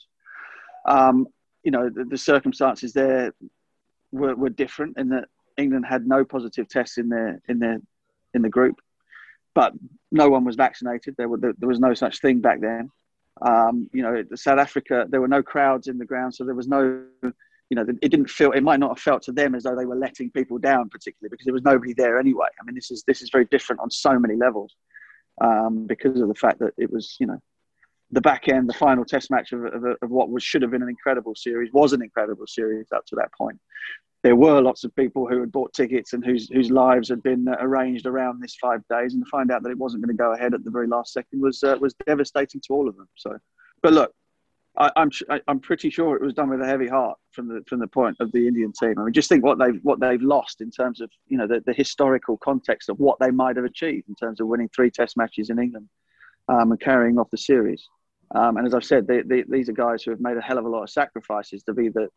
Um, 0.86 1.26
you 1.62 1.70
know, 1.70 1.88
the, 1.88 2.04
the 2.04 2.18
circumstances 2.18 2.92
there 2.92 3.34
were, 4.12 4.34
were 4.34 4.50
different 4.50 4.98
in 4.98 5.08
that 5.10 5.28
England 5.56 5.86
had 5.86 6.06
no 6.06 6.24
positive 6.24 6.68
tests 6.68 6.98
in 6.98 7.08
their 7.08 7.40
in 7.48 7.58
their 7.58 7.78
in 8.34 8.42
the 8.42 8.48
group, 8.48 8.76
but 9.54 9.72
no 10.12 10.28
one 10.28 10.44
was 10.44 10.56
vaccinated. 10.56 11.14
There 11.16 11.28
were 11.28 11.38
there, 11.38 11.54
was 11.60 11.80
no 11.80 11.94
such 11.94 12.20
thing 12.20 12.40
back 12.40 12.60
then. 12.60 12.90
Um, 13.42 13.88
you 13.92 14.02
know, 14.02 14.22
South 14.34 14.58
Africa, 14.58 15.06
there 15.08 15.20
were 15.20 15.28
no 15.28 15.42
crowds 15.42 15.88
in 15.88 15.98
the 15.98 16.04
ground, 16.04 16.34
so 16.34 16.44
there 16.44 16.54
was 16.54 16.68
no, 16.68 17.04
you 17.70 17.76
know, 17.76 17.86
it 18.02 18.10
didn't 18.10 18.28
feel. 18.28 18.50
It 18.50 18.62
might 18.62 18.80
not 18.80 18.90
have 18.90 18.98
felt 18.98 19.22
to 19.22 19.32
them 19.32 19.54
as 19.54 19.62
though 19.62 19.76
they 19.76 19.86
were 19.86 19.96
letting 19.96 20.30
people 20.30 20.58
down, 20.58 20.88
particularly 20.88 21.30
because 21.30 21.44
there 21.44 21.54
was 21.54 21.62
nobody 21.62 21.94
there 21.94 22.18
anyway. 22.18 22.48
I 22.60 22.64
mean, 22.64 22.74
this 22.74 22.90
is 22.90 23.04
this 23.06 23.22
is 23.22 23.30
very 23.30 23.44
different 23.46 23.80
on 23.80 23.90
so 23.90 24.18
many 24.18 24.34
levels 24.34 24.74
um, 25.40 25.86
because 25.86 26.20
of 26.20 26.28
the 26.28 26.34
fact 26.34 26.58
that 26.58 26.74
it 26.76 26.92
was, 26.92 27.16
you 27.20 27.26
know, 27.26 27.40
the 28.10 28.20
back 28.20 28.48
end, 28.48 28.68
the 28.68 28.74
final 28.74 29.04
test 29.04 29.30
match 29.30 29.52
of, 29.52 29.64
of, 29.64 29.84
of, 30.02 30.10
what 30.10 30.30
was 30.30 30.42
should 30.42 30.62
have 30.62 30.72
been 30.72 30.82
an 30.82 30.88
incredible 30.88 31.34
series 31.36 31.72
was 31.72 31.92
an 31.92 32.02
incredible 32.02 32.46
series 32.46 32.88
up 32.92 33.06
to 33.06 33.14
that 33.14 33.32
point. 33.32 33.58
There 34.24 34.34
were 34.34 34.60
lots 34.60 34.82
of 34.82 34.94
people 34.96 35.28
who 35.28 35.38
had 35.38 35.52
bought 35.52 35.72
tickets 35.72 36.12
and 36.12 36.24
whose 36.24 36.50
whose 36.50 36.70
lives 36.70 37.08
had 37.08 37.22
been 37.22 37.48
arranged 37.60 38.04
around 38.04 38.42
this 38.42 38.56
five 38.60 38.82
days, 38.90 39.14
and 39.14 39.24
to 39.24 39.30
find 39.30 39.52
out 39.52 39.62
that 39.62 39.70
it 39.70 39.78
wasn't 39.78 40.04
going 40.04 40.14
to 40.14 40.20
go 40.20 40.32
ahead 40.32 40.54
at 40.54 40.64
the 40.64 40.70
very 40.70 40.88
last 40.88 41.12
second 41.12 41.40
was 41.40 41.62
uh, 41.62 41.76
was 41.80 41.94
devastating 42.04 42.60
to 42.66 42.74
all 42.74 42.88
of 42.88 42.96
them. 42.96 43.08
So, 43.14 43.38
but 43.80 43.92
look, 43.92 44.12
I, 44.80 44.90
I'm 44.96 45.10
I'm 45.46 45.60
pretty 45.60 45.90
sure 45.90 46.16
it 46.16 46.22
was 46.22 46.32
done 46.32 46.48
with 46.48 46.62
a 46.62 46.66
heavy 46.66 46.88
heart 46.88 47.18
from 47.32 47.48
the 47.48 47.62
from 47.68 47.80
the 47.80 47.86
point 47.86 48.16
of 48.18 48.32
the 48.32 48.48
Indian 48.48 48.72
team. 48.72 48.94
I 48.98 49.04
mean, 49.04 49.12
just 49.12 49.28
think 49.28 49.44
what 49.44 49.58
they've 49.58 49.78
what 49.82 50.00
they've 50.00 50.22
lost 50.22 50.62
in 50.62 50.70
terms 50.70 51.02
of 51.02 51.10
you 51.28 51.36
know 51.36 51.46
the, 51.46 51.62
the 51.66 51.74
historical 51.74 52.38
context 52.38 52.88
of 52.88 52.98
what 52.98 53.18
they 53.20 53.30
might 53.30 53.56
have 53.56 53.66
achieved 53.66 54.08
in 54.08 54.14
terms 54.14 54.40
of 54.40 54.46
winning 54.46 54.70
three 54.74 54.90
Test 54.90 55.18
matches 55.18 55.50
in 55.50 55.58
England 55.58 55.88
um, 56.48 56.72
and 56.72 56.80
carrying 56.80 57.18
off 57.18 57.30
the 57.30 57.38
series. 57.38 57.86
Um, 58.34 58.56
and 58.56 58.66
as 58.66 58.74
I've 58.74 58.84
said, 58.84 59.06
they, 59.06 59.22
they, 59.22 59.42
these 59.42 59.68
are 59.68 59.72
guys 59.72 60.02
who 60.02 60.12
have 60.12 60.20
made 60.20 60.36
a 60.36 60.40
hell 60.40 60.56
of 60.56 60.64
a 60.64 60.68
lot 60.68 60.84
of 60.84 60.90
sacrifices 60.90 61.62
to 61.64 61.74
be 61.74 61.88
the, 61.88 62.08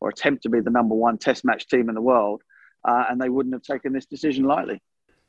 or 0.00 0.10
attempt 0.10 0.42
to 0.42 0.50
be 0.50 0.60
the 0.60 0.70
number 0.70 0.94
one 0.94 1.18
Test 1.18 1.44
match 1.44 1.66
team 1.66 1.88
in 1.88 1.94
the 1.94 2.02
world, 2.02 2.42
uh, 2.86 3.04
and 3.08 3.20
they 3.20 3.30
wouldn't 3.30 3.54
have 3.54 3.62
taken 3.62 3.92
this 3.92 4.06
decision 4.06 4.44
lightly. 4.44 4.80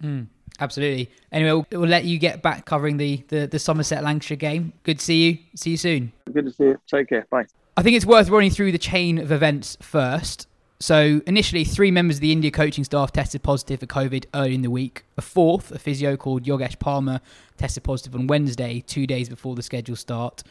Mm. 0.03 0.27
Absolutely. 0.59 1.09
Anyway, 1.31 1.51
we'll, 1.51 1.81
we'll 1.81 1.89
let 1.89 2.05
you 2.05 2.17
get 2.17 2.41
back 2.41 2.65
covering 2.65 2.97
the, 2.97 3.23
the, 3.27 3.47
the 3.47 3.59
Somerset 3.59 4.03
Lancashire 4.03 4.37
game. 4.37 4.73
Good 4.83 4.99
to 4.99 5.05
see 5.05 5.23
you. 5.23 5.37
See 5.55 5.71
you 5.71 5.77
soon. 5.77 6.11
Good 6.31 6.45
to 6.45 6.51
see 6.51 6.63
you. 6.65 6.79
Take 6.87 7.09
care. 7.09 7.25
Bye. 7.29 7.45
I 7.77 7.81
think 7.81 7.97
it's 7.97 8.05
worth 8.05 8.29
running 8.29 8.51
through 8.51 8.71
the 8.71 8.77
chain 8.77 9.17
of 9.17 9.31
events 9.31 9.77
first. 9.81 10.47
So, 10.79 11.21
initially, 11.25 11.63
three 11.63 11.89
members 11.91 12.17
of 12.17 12.21
the 12.21 12.31
India 12.31 12.51
coaching 12.51 12.83
staff 12.83 13.11
tested 13.11 13.43
positive 13.43 13.79
for 13.79 13.85
COVID 13.85 14.25
early 14.33 14.55
in 14.55 14.61
the 14.61 14.69
week. 14.69 15.05
A 15.17 15.21
fourth, 15.21 15.71
a 15.71 15.79
physio 15.79 16.17
called 16.17 16.43
Yogesh 16.43 16.77
Parmar, 16.77 17.21
tested 17.57 17.83
positive 17.83 18.13
on 18.13 18.27
Wednesday, 18.27 18.81
two 18.85 19.07
days 19.07 19.29
before 19.29 19.55
the 19.55 19.63
scheduled 19.63 19.99
start. 19.99 20.43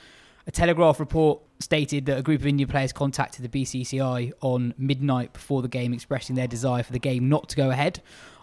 A 0.46 0.50
Telegraph 0.50 1.00
report 1.00 1.40
stated 1.61 2.06
that 2.06 2.18
a 2.18 2.23
group 2.23 2.40
of 2.40 2.46
Indian 2.46 2.68
players 2.68 2.92
contacted 2.92 3.50
the 3.50 3.62
BCCI 3.62 4.32
on 4.42 4.75
midnight 4.76 5.32
before 5.32 5.62
the 5.62 5.68
game, 5.68 5.94
expressing 5.94 6.37
their 6.37 6.46
desire 6.46 6.82
for 6.82 6.92
the 6.92 6.99
game 6.99 7.28
not 7.28 7.49
to 7.50 7.56
go 7.56 7.70
ahead. 7.70 8.00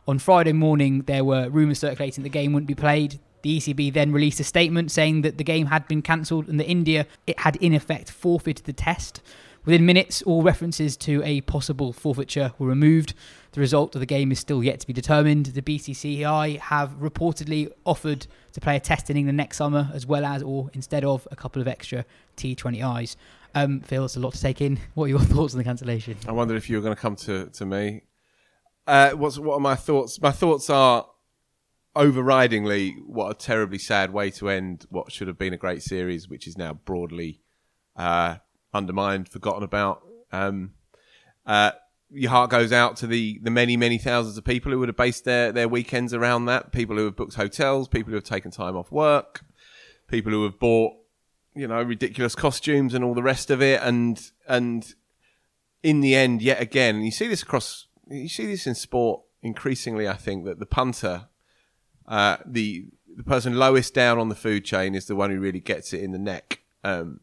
On 0.08 0.18
Friday 0.18 0.54
morning, 0.54 1.04
there 1.04 1.24
were 1.24 1.50
rumours 1.50 1.80
circulating 1.80 2.24
that 2.24 2.30
the 2.30 2.34
game 2.34 2.54
wouldn't 2.54 2.68
be 2.68 2.76
played. 2.76 3.20
The 3.44 3.58
ECB 3.58 3.94
then 3.94 4.12
released 4.12 4.40
a 4.40 4.44
statement 4.44 4.92
saying 4.92 5.22
that 5.22 5.38
the 5.38 5.44
game 5.44 5.68
had 5.68 5.88
been 5.88 6.02
cancelled 6.02 6.48
and 6.48 6.60
that 6.60 6.70
India 6.70 7.08
it 7.28 7.40
had 7.40 7.56
in 7.58 7.74
effect 7.74 8.12
forfeited 8.12 8.66
the 8.66 8.74
test. 8.74 9.22
Within 9.64 9.86
minutes, 9.86 10.24
all 10.24 10.42
references 10.42 10.98
to 10.98 11.22
a 11.24 11.42
possible 11.42 11.94
forfeiture 11.94 12.52
were 12.58 12.68
removed. 12.68 13.14
The 13.52 13.60
result 13.60 13.96
of 13.96 14.00
the 14.00 14.08
game 14.08 14.32
is 14.32 14.40
still 14.40 14.64
yet 14.64 14.80
to 14.80 14.88
be 14.88 14.94
determined. 14.94 15.48
The 15.48 15.62
BCCI 15.62 16.58
have 16.58 17.00
reportedly 17.00 17.72
offered 17.86 18.26
to 18.54 18.60
play 18.60 18.76
a 18.76 18.80
test 18.80 19.12
in 19.12 19.18
England 19.18 19.38
next 19.38 19.58
summer, 19.58 19.92
as 19.94 20.08
well 20.08 20.26
as, 20.26 20.42
or 20.42 20.72
instead 20.74 21.06
of, 21.06 21.28
a 21.30 21.36
couple 21.36 21.62
of 21.62 21.68
extra 21.68 22.06
T20Is. 22.38 23.18
Um, 23.54 23.82
Phil, 23.82 24.06
it's 24.06 24.16
a 24.16 24.20
lot 24.20 24.34
to 24.34 24.42
take 24.42 24.62
in. 24.62 24.80
What 24.96 25.06
are 25.06 25.10
your 25.10 25.20
thoughts 25.34 25.54
on 25.54 25.60
the 25.60 25.64
cancellation? 25.64 26.18
I 26.28 26.32
wonder 26.32 26.56
if 26.56 26.68
you 26.68 26.78
were 26.78 26.82
going 26.82 26.96
to 26.96 27.02
come 27.02 27.16
to, 27.18 27.46
to 27.48 27.66
me. 27.66 28.02
Uh, 28.88 29.12
what's 29.12 29.38
what 29.38 29.56
are 29.56 29.60
my 29.60 29.76
thoughts? 29.76 30.22
My 30.22 30.32
thoughts 30.32 30.70
are 30.70 31.08
overridingly 31.96 32.96
what 33.06 33.32
a 33.32 33.34
terribly 33.34 33.78
sad 33.78 34.12
way 34.12 34.32
to 34.32 34.50
end 34.50 34.86
what 34.90 35.12
should 35.12 35.28
have 35.28 35.38
been 35.38 35.54
a 35.54 35.58
great 35.58 35.84
series, 35.84 36.30
which 36.30 36.48
is 36.48 36.58
now 36.58 36.74
broadly 36.74 37.42
uh, 37.96 38.38
undermined, 38.74 39.30
forgotten 39.30 39.64
about. 39.64 40.02
Um, 40.32 40.72
uh, 41.46 41.72
your 42.10 42.30
heart 42.30 42.50
goes 42.50 42.72
out 42.72 42.98
to 42.98 43.08
the, 43.08 43.40
the 43.42 43.50
many, 43.50 43.78
many 43.78 43.98
thousands 43.98 44.38
of 44.38 44.44
people 44.44 44.72
who 44.72 44.80
would 44.80 44.90
have 44.90 44.98
based 44.98 45.24
their, 45.24 45.52
their 45.52 45.68
weekends 45.68 46.14
around 46.14 46.46
that. 46.46 46.72
People 46.72 46.98
who 46.98 47.06
have 47.06 47.16
booked 47.16 47.36
hotels, 47.36 47.88
people 47.88 48.12
who 48.12 48.16
have 48.16 48.24
taken 48.24 48.52
time 48.52 48.76
off 48.76 48.92
work, 48.92 49.42
people 50.08 50.32
who 50.32 50.44
have 50.44 50.60
bought, 50.60 50.94
you 51.56 51.68
know, 51.68 51.82
ridiculous 51.82 52.36
costumes 52.36 52.94
and 52.94 53.04
all 53.04 53.14
the 53.14 53.24
rest 53.24 53.50
of 53.50 53.62
it. 53.62 53.82
And, 53.82 54.22
and 54.48 54.94
in 55.84 56.02
the 56.02 56.16
end, 56.16 56.42
yet 56.42 56.62
again, 56.62 57.02
you 57.02 57.12
see 57.12 57.28
this 57.28 57.44
across, 57.44 57.88
you 58.12 58.30
see 58.30 58.46
this 58.46 58.68
in 58.68 58.76
sport 58.76 59.22
increasingly, 59.42 60.08
I 60.08 60.16
think, 60.16 60.46
that 60.46 60.60
the 60.60 60.66
punter, 60.66 61.28
uh, 62.08 62.38
the, 62.46 62.86
the 63.16 63.24
person 63.24 63.58
lowest 63.58 63.94
down 63.94 64.20
on 64.20 64.30
the 64.30 64.36
food 64.36 64.66
chain 64.66 64.96
is 64.96 65.06
the 65.06 65.16
one 65.16 65.32
who 65.32 65.40
really 65.40 65.60
gets 65.60 65.94
it 65.94 66.02
in 66.02 66.12
the 66.12 66.20
neck. 66.20 66.62
Um, 66.84 67.22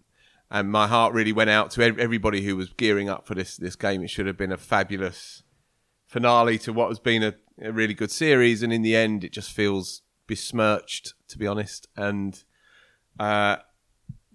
and 0.51 0.71
my 0.71 0.87
heart 0.87 1.13
really 1.13 1.33
went 1.33 1.51
out 1.51 1.71
to 1.73 1.83
everybody 1.83 2.43
who 2.43 2.57
was 2.57 2.71
gearing 2.71 3.09
up 3.09 3.27
for 3.27 3.35
this 3.35 3.57
this 3.57 3.77
game. 3.77 4.03
It 4.03 4.11
should 4.11 4.27
have 4.27 4.39
been 4.39 4.53
a 4.53 4.57
fabulous 4.57 5.43
finale 6.07 6.59
to 6.61 6.73
what 6.73 6.89
has 6.89 6.99
been 6.99 7.23
a, 7.23 7.35
a 7.61 7.71
really 7.71 7.95
good 7.95 8.11
series, 8.11 8.63
and 8.63 8.73
in 8.73 8.83
the 8.83 8.97
end, 8.97 9.25
it 9.25 9.33
just 9.33 9.53
feels 9.53 10.03
besmirched, 10.27 11.15
to 11.29 11.39
be 11.39 11.47
honest. 11.47 11.87
And 11.97 12.43
uh, 13.21 13.57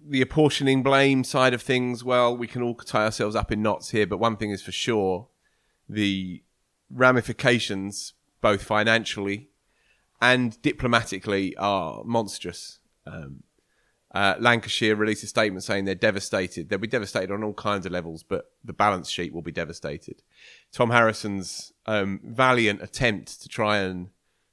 the 0.06 0.22
apportioning 0.22 0.82
blame 0.82 1.24
side 1.24 1.52
of 1.52 1.62
things, 1.62 2.04
well, 2.04 2.36
we 2.36 2.46
can 2.46 2.62
all 2.62 2.74
tie 2.74 3.06
ourselves 3.06 3.34
up 3.34 3.50
in 3.50 3.62
knots 3.62 3.90
here, 3.90 4.06
but 4.06 4.18
one 4.18 4.36
thing 4.36 4.50
is 4.50 4.62
for 4.62 4.72
sure: 4.72 5.28
the 5.88 6.42
ramifications, 6.90 8.14
both 8.40 8.62
financially 8.62 9.50
and 10.20 10.60
diplomatically, 10.62 11.56
are 11.56 12.02
monstrous. 12.04 12.78
Um, 13.06 13.42
uh, 14.14 14.36
Lancashire 14.38 14.94
released 14.94 15.24
a 15.24 15.26
statement 15.26 15.64
saying 15.64 15.84
they're 15.84 15.96
devastated. 15.96 16.68
They'll 16.68 16.78
be 16.78 16.86
devastated 16.86 17.32
on 17.32 17.42
all 17.42 17.52
kinds 17.52 17.84
of 17.84 17.90
levels, 17.90 18.22
but 18.22 18.52
the 18.62 18.72
balance 18.72 19.10
sheet 19.10 19.34
will 19.34 19.42
be 19.42 19.50
devastated. 19.50 20.22
Tom 20.72 20.90
Harrison's 20.90 21.72
um, 21.86 22.20
valiant 22.24 22.80
attempt 22.80 23.42
to 23.42 23.48
try 23.48 23.78
and 23.78 24.10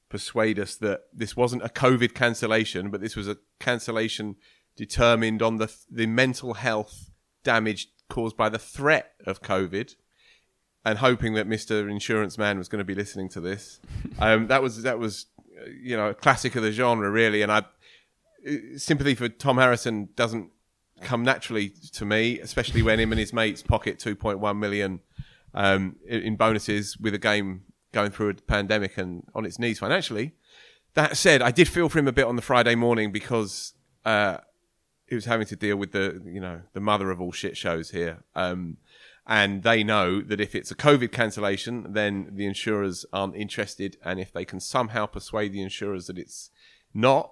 persuade 0.09 0.59
us 0.59 0.75
that 0.77 1.01
this 1.13 1.37
wasn't 1.37 1.63
a 1.63 1.69
COVID 1.69 2.15
cancellation, 2.15 2.89
but 2.89 3.01
this 3.01 3.15
was 3.15 3.27
a 3.27 3.37
cancellation 3.59 4.35
determined 4.75 5.41
on 5.41 5.57
the 5.57 5.71
the 5.89 6.07
mental 6.07 6.55
health 6.55 7.11
damage 7.43 7.89
caused 8.09 8.35
by 8.35 8.49
the 8.49 8.59
threat 8.59 9.13
of 9.25 9.41
COVID, 9.41 9.95
and 10.85 10.99
hoping 10.99 11.33
that 11.35 11.47
Mister 11.47 11.87
Insurance 11.87 12.37
Man 12.37 12.57
was 12.57 12.67
going 12.67 12.79
to 12.79 12.85
be 12.85 12.95
listening 12.95 13.29
to 13.29 13.41
this. 13.41 13.79
Um, 14.19 14.47
that 14.47 14.61
was 14.61 14.83
that 14.83 14.99
was 14.99 15.25
uh, 15.59 15.69
you 15.81 15.97
know 15.97 16.09
a 16.09 16.13
classic 16.13 16.55
of 16.55 16.61
the 16.61 16.71
genre, 16.71 17.09
really, 17.09 17.41
and 17.41 17.51
I 17.51 17.63
sympathy 18.77 19.15
for 19.15 19.29
Tom 19.29 19.57
Harrison 19.57 20.09
doesn't 20.15 20.51
come 21.01 21.23
naturally 21.23 21.69
to 21.93 22.05
me, 22.05 22.39
especially 22.39 22.81
when 22.81 22.99
him 22.99 23.11
and 23.11 23.19
his 23.19 23.33
mates 23.33 23.61
pocket 23.61 23.99
2.1 23.99 24.57
million 24.57 24.99
um, 25.53 25.95
in 26.07 26.35
bonuses 26.35 26.97
with 26.97 27.13
a 27.13 27.17
game 27.17 27.63
going 27.91 28.11
through 28.11 28.29
a 28.29 28.33
pandemic 28.35 28.97
and 28.97 29.23
on 29.35 29.45
its 29.45 29.59
knees 29.59 29.79
financially. 29.79 30.33
That 30.93 31.17
said, 31.17 31.41
I 31.41 31.51
did 31.51 31.67
feel 31.67 31.89
for 31.89 31.99
him 31.99 32.07
a 32.07 32.11
bit 32.11 32.25
on 32.25 32.35
the 32.35 32.41
Friday 32.41 32.75
morning 32.75 33.11
because 33.11 33.73
uh, 34.05 34.37
he 35.07 35.15
was 35.15 35.25
having 35.25 35.47
to 35.47 35.55
deal 35.55 35.77
with 35.77 35.91
the 35.91 36.21
you 36.25 36.39
know 36.39 36.61
the 36.73 36.79
mother 36.79 37.11
of 37.11 37.21
all 37.21 37.31
shit 37.31 37.57
shows 37.57 37.91
here. 37.91 38.23
Um, 38.35 38.77
and 39.31 39.63
they 39.63 39.81
know 39.81 40.19
that 40.19 40.41
if 40.41 40.55
it's 40.55 40.71
a 40.71 40.75
COVID 40.75 41.13
cancellation, 41.13 41.93
then 41.93 42.31
the 42.33 42.45
insurers 42.45 43.05
aren't 43.13 43.37
interested. 43.37 43.95
And 44.03 44.19
if 44.19 44.33
they 44.33 44.43
can 44.43 44.59
somehow 44.59 45.05
persuade 45.05 45.53
the 45.53 45.61
insurers 45.61 46.07
that 46.07 46.17
it's 46.17 46.51
not, 46.93 47.31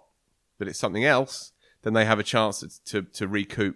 that 0.60 0.70
it's 0.70 0.80
something 0.80 1.04
else, 1.04 1.52
then 1.82 1.92
they 1.92 2.06
have 2.06 2.18
a 2.18 2.24
chance 2.24 2.62
to, 2.62 2.70
to, 2.86 3.02
to 3.02 3.28
recoup 3.28 3.76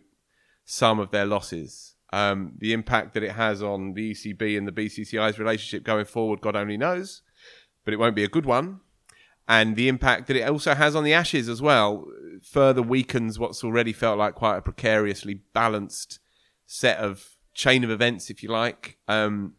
some 0.64 1.02
of 1.02 1.12
their 1.12 1.26
losses. 1.26 1.96
Um, 2.14 2.54
the 2.58 2.72
impact 2.72 3.14
that 3.16 3.24
it 3.24 3.34
has 3.34 3.62
on 3.62 3.94
the 3.94 4.14
ECB 4.14 4.58
and 4.58 4.66
the 4.66 4.72
BCCI's 4.72 5.38
relationship 5.38 5.84
going 5.84 6.06
forward, 6.06 6.40
God 6.40 6.56
only 6.56 6.78
knows, 6.78 7.24
but 7.84 7.94
it 7.94 7.98
won't 7.98 8.16
be 8.16 8.24
a 8.24 8.30
good 8.30 8.46
one. 8.46 8.80
And 9.50 9.76
the 9.76 9.90
impact 9.90 10.28
that 10.28 10.38
it 10.38 10.48
also 10.48 10.76
has 10.76 10.96
on 10.96 11.04
the 11.04 11.14
Ashes 11.14 11.50
as 11.50 11.62
well 11.62 12.06
further 12.42 12.82
weakens 12.82 13.38
what's 13.38 13.66
already 13.66 13.92
felt 13.92 14.18
like 14.18 14.36
quite 14.36 14.60
a 14.60 14.62
precariously 14.62 15.42
balanced 15.52 16.20
set 16.66 17.00
of 17.00 17.33
chain 17.54 17.84
of 17.84 17.90
events, 17.90 18.30
if 18.30 18.44
you 18.44 18.50
like. 18.50 18.98
Um, 19.08 19.54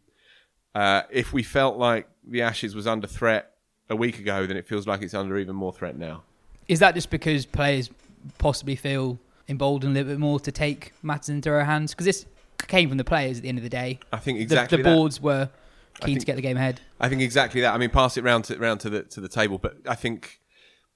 uh, 0.73 1.03
if 1.09 1.33
we 1.33 1.43
felt 1.43 1.77
like 1.77 2.07
the 2.27 2.41
Ashes 2.41 2.75
was 2.75 2.87
under 2.87 3.07
threat 3.07 3.51
a 3.89 3.95
week 3.95 4.19
ago, 4.19 4.45
then 4.45 4.57
it 4.57 4.67
feels 4.67 4.87
like 4.87 5.01
it's 5.01 5.13
under 5.13 5.37
even 5.37 5.55
more 5.55 5.71
threat 5.73 5.97
now. 5.97 6.23
Is 6.67 6.79
that 6.79 6.95
just 6.95 7.09
because 7.09 7.45
players 7.45 7.89
possibly 8.37 8.75
feel 8.75 9.19
emboldened 9.47 9.91
a 9.91 9.93
little 9.93 10.11
bit 10.13 10.19
more 10.19 10.39
to 10.39 10.51
take 10.51 10.93
matters 11.03 11.29
into 11.29 11.49
their 11.49 11.63
hands? 11.63 11.91
Because 11.91 12.05
this 12.05 12.25
came 12.67 12.89
from 12.89 12.97
the 12.97 13.03
players 13.03 13.37
at 13.37 13.43
the 13.43 13.49
end 13.49 13.57
of 13.57 13.63
the 13.63 13.69
day. 13.69 13.99
I 14.11 14.17
think 14.17 14.39
exactly 14.39 14.77
the, 14.77 14.83
the 14.83 14.95
boards 14.95 15.21
were 15.21 15.49
keen 16.01 16.15
think- 16.15 16.19
to 16.21 16.25
get 16.25 16.35
the 16.35 16.41
game 16.41 16.57
ahead. 16.57 16.81
I 16.99 17.09
think 17.09 17.21
exactly 17.21 17.61
that. 17.61 17.73
I 17.73 17.77
mean, 17.77 17.89
pass 17.89 18.17
it 18.17 18.23
round 18.23 18.45
to 18.45 18.57
round 18.57 18.79
to 18.81 18.89
the 18.89 19.03
to 19.03 19.21
the 19.21 19.29
table, 19.29 19.57
but 19.57 19.77
I 19.87 19.95
think 19.95 20.39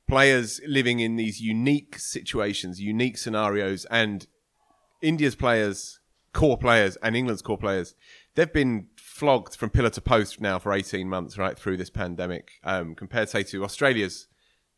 players 0.08 0.60
living 0.68 1.00
in 1.00 1.16
these 1.16 1.40
unique 1.40 2.00
situations, 2.00 2.82
unique 2.82 3.18
scenarios, 3.18 3.86
and 3.86 4.26
India's 5.02 5.36
players, 5.36 6.00
core 6.34 6.58
players, 6.58 6.98
and 7.04 7.16
England's 7.16 7.42
core 7.42 7.58
players, 7.58 7.96
they've 8.36 8.54
been 8.54 8.88
flogged 8.96 9.56
from 9.56 9.70
pillar 9.70 9.90
to 9.90 10.02
post 10.02 10.40
now 10.40 10.60
for 10.60 10.74
eighteen 10.74 11.10
months, 11.10 11.38
right 11.38 11.58
through 11.58 11.78
this 11.78 11.90
pandemic. 11.90 12.52
Um, 12.64 12.96
compared, 12.96 13.30
say, 13.30 13.44
to 13.44 13.64
Australia's 13.64 14.28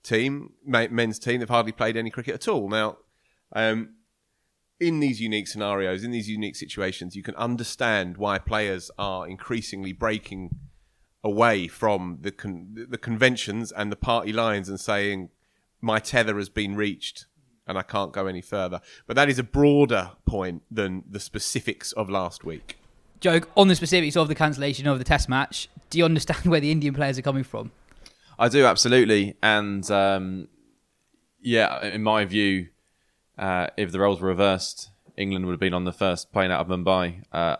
team, 0.03 0.53
men's 0.65 1.19
team, 1.19 1.39
they've 1.39 1.49
hardly 1.49 1.71
played 1.71 1.97
any 1.97 2.09
cricket 2.09 2.33
at 2.33 2.47
all. 2.47 2.69
Now, 2.69 2.97
um, 3.53 3.95
in 4.79 4.99
these 4.99 5.21
unique 5.21 5.47
scenarios, 5.47 6.03
in 6.03 6.11
these 6.11 6.27
unique 6.27 6.55
situations, 6.55 7.15
you 7.15 7.21
can 7.21 7.35
understand 7.35 8.17
why 8.17 8.39
players 8.39 8.89
are 8.97 9.27
increasingly 9.27 9.93
breaking 9.93 10.55
away 11.23 11.67
from 11.67 12.17
the 12.21 12.31
con- 12.31 12.87
the 12.89 12.97
conventions 12.97 13.71
and 13.71 13.91
the 13.91 13.95
party 13.95 14.33
lines 14.33 14.67
and 14.67 14.79
saying 14.79 15.29
my 15.79 15.99
tether 15.99 16.37
has 16.37 16.49
been 16.49 16.75
reached 16.75 17.27
and 17.71 17.79
I 17.79 17.81
can't 17.81 18.11
go 18.11 18.27
any 18.27 18.41
further. 18.41 18.81
But 19.07 19.15
that 19.15 19.29
is 19.29 19.39
a 19.39 19.43
broader 19.43 20.11
point 20.25 20.61
than 20.69 21.03
the 21.09 21.19
specifics 21.19 21.91
of 21.93 22.09
last 22.09 22.43
week. 22.43 22.77
Joke 23.19 23.49
on 23.57 23.67
the 23.67 23.75
specifics 23.75 24.15
of 24.15 24.27
the 24.27 24.35
cancellation 24.35 24.87
of 24.87 24.99
the 24.99 25.03
Test 25.03 25.29
match. 25.29 25.69
Do 25.89 25.97
you 25.97 26.05
understand 26.05 26.45
where 26.45 26.59
the 26.59 26.71
Indian 26.71 26.93
players 26.93 27.17
are 27.17 27.23
coming 27.23 27.43
from? 27.43 27.71
I 28.37 28.49
do 28.49 28.65
absolutely, 28.65 29.35
and 29.43 29.89
um, 29.91 30.47
yeah, 31.41 31.85
in 31.85 32.01
my 32.01 32.25
view, 32.25 32.69
uh, 33.37 33.67
if 33.77 33.91
the 33.91 33.99
roles 33.99 34.19
were 34.19 34.29
reversed, 34.29 34.89
England 35.15 35.45
would 35.45 35.53
have 35.53 35.59
been 35.59 35.73
on 35.73 35.85
the 35.85 35.91
first 35.91 36.31
plane 36.31 36.49
out 36.49 36.61
of 36.61 36.67
Mumbai. 36.67 37.23
Uh, 37.31 37.57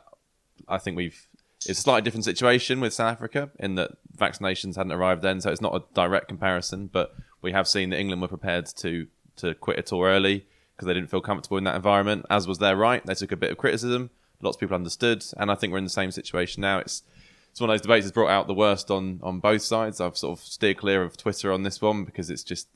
I 0.67 0.77
think 0.77 0.97
we've 0.97 1.27
it's 1.57 1.79
a 1.79 1.83
slightly 1.83 2.01
different 2.01 2.25
situation 2.25 2.79
with 2.79 2.93
South 2.93 3.11
Africa 3.13 3.51
in 3.59 3.75
that 3.75 3.91
vaccinations 4.17 4.75
hadn't 4.75 4.91
arrived 4.91 5.21
then, 5.21 5.41
so 5.41 5.51
it's 5.51 5.61
not 5.61 5.75
a 5.75 5.83
direct 5.93 6.27
comparison. 6.27 6.87
But 6.87 7.13
we 7.41 7.51
have 7.51 7.67
seen 7.67 7.91
that 7.91 7.99
England 7.99 8.21
were 8.21 8.27
prepared 8.27 8.65
to 8.77 9.07
to 9.41 9.55
quit 9.55 9.79
a 9.79 9.81
tour 9.83 10.07
early 10.07 10.45
because 10.75 10.87
they 10.87 10.93
didn't 10.93 11.09
feel 11.09 11.21
comfortable 11.21 11.57
in 11.57 11.63
that 11.65 11.75
environment, 11.75 12.25
as 12.29 12.47
was 12.47 12.57
their 12.57 12.75
right. 12.75 13.05
They 13.05 13.13
took 13.13 13.31
a 13.31 13.37
bit 13.37 13.51
of 13.51 13.57
criticism. 13.57 14.09
Lots 14.41 14.57
of 14.57 14.61
people 14.61 14.75
understood, 14.75 15.23
and 15.37 15.51
I 15.51 15.55
think 15.55 15.71
we're 15.71 15.77
in 15.77 15.83
the 15.83 15.89
same 15.89 16.11
situation 16.11 16.61
now. 16.61 16.79
It's 16.79 17.03
it's 17.51 17.59
one 17.59 17.69
of 17.69 17.73
those 17.73 17.81
debates 17.81 18.05
that's 18.05 18.13
brought 18.13 18.29
out 18.29 18.47
the 18.47 18.53
worst 18.53 18.89
on 18.89 19.19
on 19.21 19.39
both 19.39 19.61
sides. 19.61 20.01
I've 20.01 20.17
sort 20.17 20.39
of 20.39 20.43
steered 20.43 20.77
clear 20.77 21.03
of 21.03 21.17
Twitter 21.17 21.51
on 21.51 21.63
this 21.63 21.81
one 21.81 22.05
because 22.05 22.29
it's 22.29 22.43
just 22.43 22.67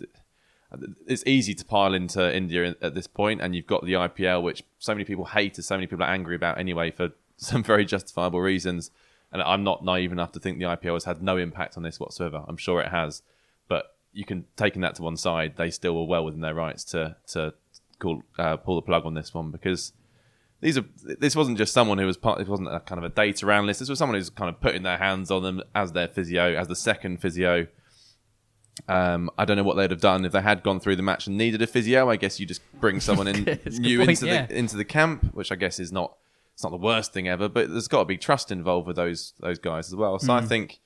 it's 1.08 1.24
easy 1.26 1.54
to 1.56 1.66
pile 1.66 1.94
into 1.94 2.36
India 2.36 2.76
at 2.82 2.94
this 2.94 3.08
point, 3.08 3.42
and 3.42 3.56
you've 3.56 3.68
got 3.68 3.86
the 3.86 3.94
IPL, 3.94 4.44
which 4.44 4.64
so 4.78 4.94
many 4.94 5.06
people 5.06 5.26
hate, 5.26 5.58
and 5.58 5.66
so 5.66 5.76
many 5.76 5.88
people 5.88 6.04
are 6.04 6.10
angry 6.10 6.36
about 6.36 6.60
anyway 6.60 6.92
for 6.92 7.12
some 7.38 7.64
very 7.64 7.86
justifiable 7.86 8.42
reasons. 8.42 8.92
And 9.32 9.42
I'm 9.42 9.64
not 9.64 9.84
naive 9.84 10.12
enough 10.12 10.32
to 10.34 10.40
think 10.40 10.60
the 10.60 10.66
IPL 10.66 10.94
has 10.94 11.04
had 11.04 11.22
no 11.22 11.38
impact 11.38 11.76
on 11.76 11.84
this 11.84 12.00
whatsoever. 12.00 12.46
I'm 12.48 12.58
sure 12.58 12.80
it 12.80 12.90
has, 12.90 13.22
you 14.16 14.26
can 14.26 14.46
taking 14.56 14.82
that 14.82 14.96
to 14.96 15.04
one 15.04 15.18
side, 15.18 15.58
they 15.58 15.70
still 15.70 15.96
were 15.96 16.06
well 16.06 16.26
within 16.26 16.42
their 16.42 16.56
rights 16.56 16.84
to 16.86 17.18
to 17.28 17.54
call, 18.00 18.24
uh, 18.40 18.58
pull 18.58 18.76
the 18.76 18.82
plug 18.82 19.06
on 19.06 19.14
this 19.14 19.34
one 19.34 19.52
because 19.52 19.94
these 20.62 20.78
are 20.78 20.86
this 21.20 21.36
wasn't 21.36 21.58
just 21.58 21.74
someone 21.74 21.98
who 21.98 22.06
was 22.06 22.18
part. 22.18 22.40
It 22.40 22.48
wasn't 22.48 22.70
a 22.74 22.80
kind 22.80 22.98
of 22.98 23.04
a 23.04 23.14
data 23.14 23.46
analyst. 23.52 23.82
This 23.82 23.90
was 23.90 24.00
someone 24.00 24.18
who's 24.18 24.30
kind 24.30 24.50
of 24.50 24.60
putting 24.62 24.84
their 24.84 24.98
hands 24.98 25.30
on 25.30 25.44
them 25.44 25.62
as 25.76 25.92
their 25.92 26.08
physio, 26.08 26.56
as 26.56 26.68
the 26.68 26.76
second 26.76 27.22
physio. 27.22 27.68
Um, 28.88 29.30
I 29.38 29.46
don't 29.46 29.58
know 29.58 29.64
what 29.64 29.76
they'd 29.76 29.92
have 29.92 30.02
done 30.02 30.26
if 30.26 30.32
they 30.32 30.42
had 30.42 30.64
gone 30.64 30.80
through 30.80 30.98
the 30.98 31.04
match 31.04 31.28
and 31.28 31.38
needed 31.38 31.62
a 31.62 31.68
physio. 31.68 32.10
I 32.10 32.16
guess 32.16 32.40
you 32.40 32.46
just 32.46 32.62
bring 32.80 33.00
someone 33.02 33.28
in 33.28 33.44
new 33.66 34.00
point, 34.00 34.10
into 34.12 34.28
yeah. 34.28 34.46
the 34.46 34.58
into 34.58 34.78
the 34.78 34.86
camp, 34.86 35.34
which 35.34 35.52
I 35.52 35.56
guess 35.56 35.80
is 35.80 35.92
not 35.92 36.16
it's 36.54 36.64
not 36.64 36.72
the 36.72 36.78
worst 36.78 37.12
thing 37.12 37.28
ever. 37.28 37.50
But 37.50 37.70
there's 37.70 37.90
got 37.90 38.00
to 38.00 38.06
be 38.06 38.18
trust 38.18 38.50
involved 38.50 38.88
with 38.88 38.96
those 38.96 39.34
those 39.42 39.60
guys 39.60 39.88
as 39.88 39.96
well. 39.96 40.18
So 40.20 40.34
I 40.34 40.42
think, 40.42 40.80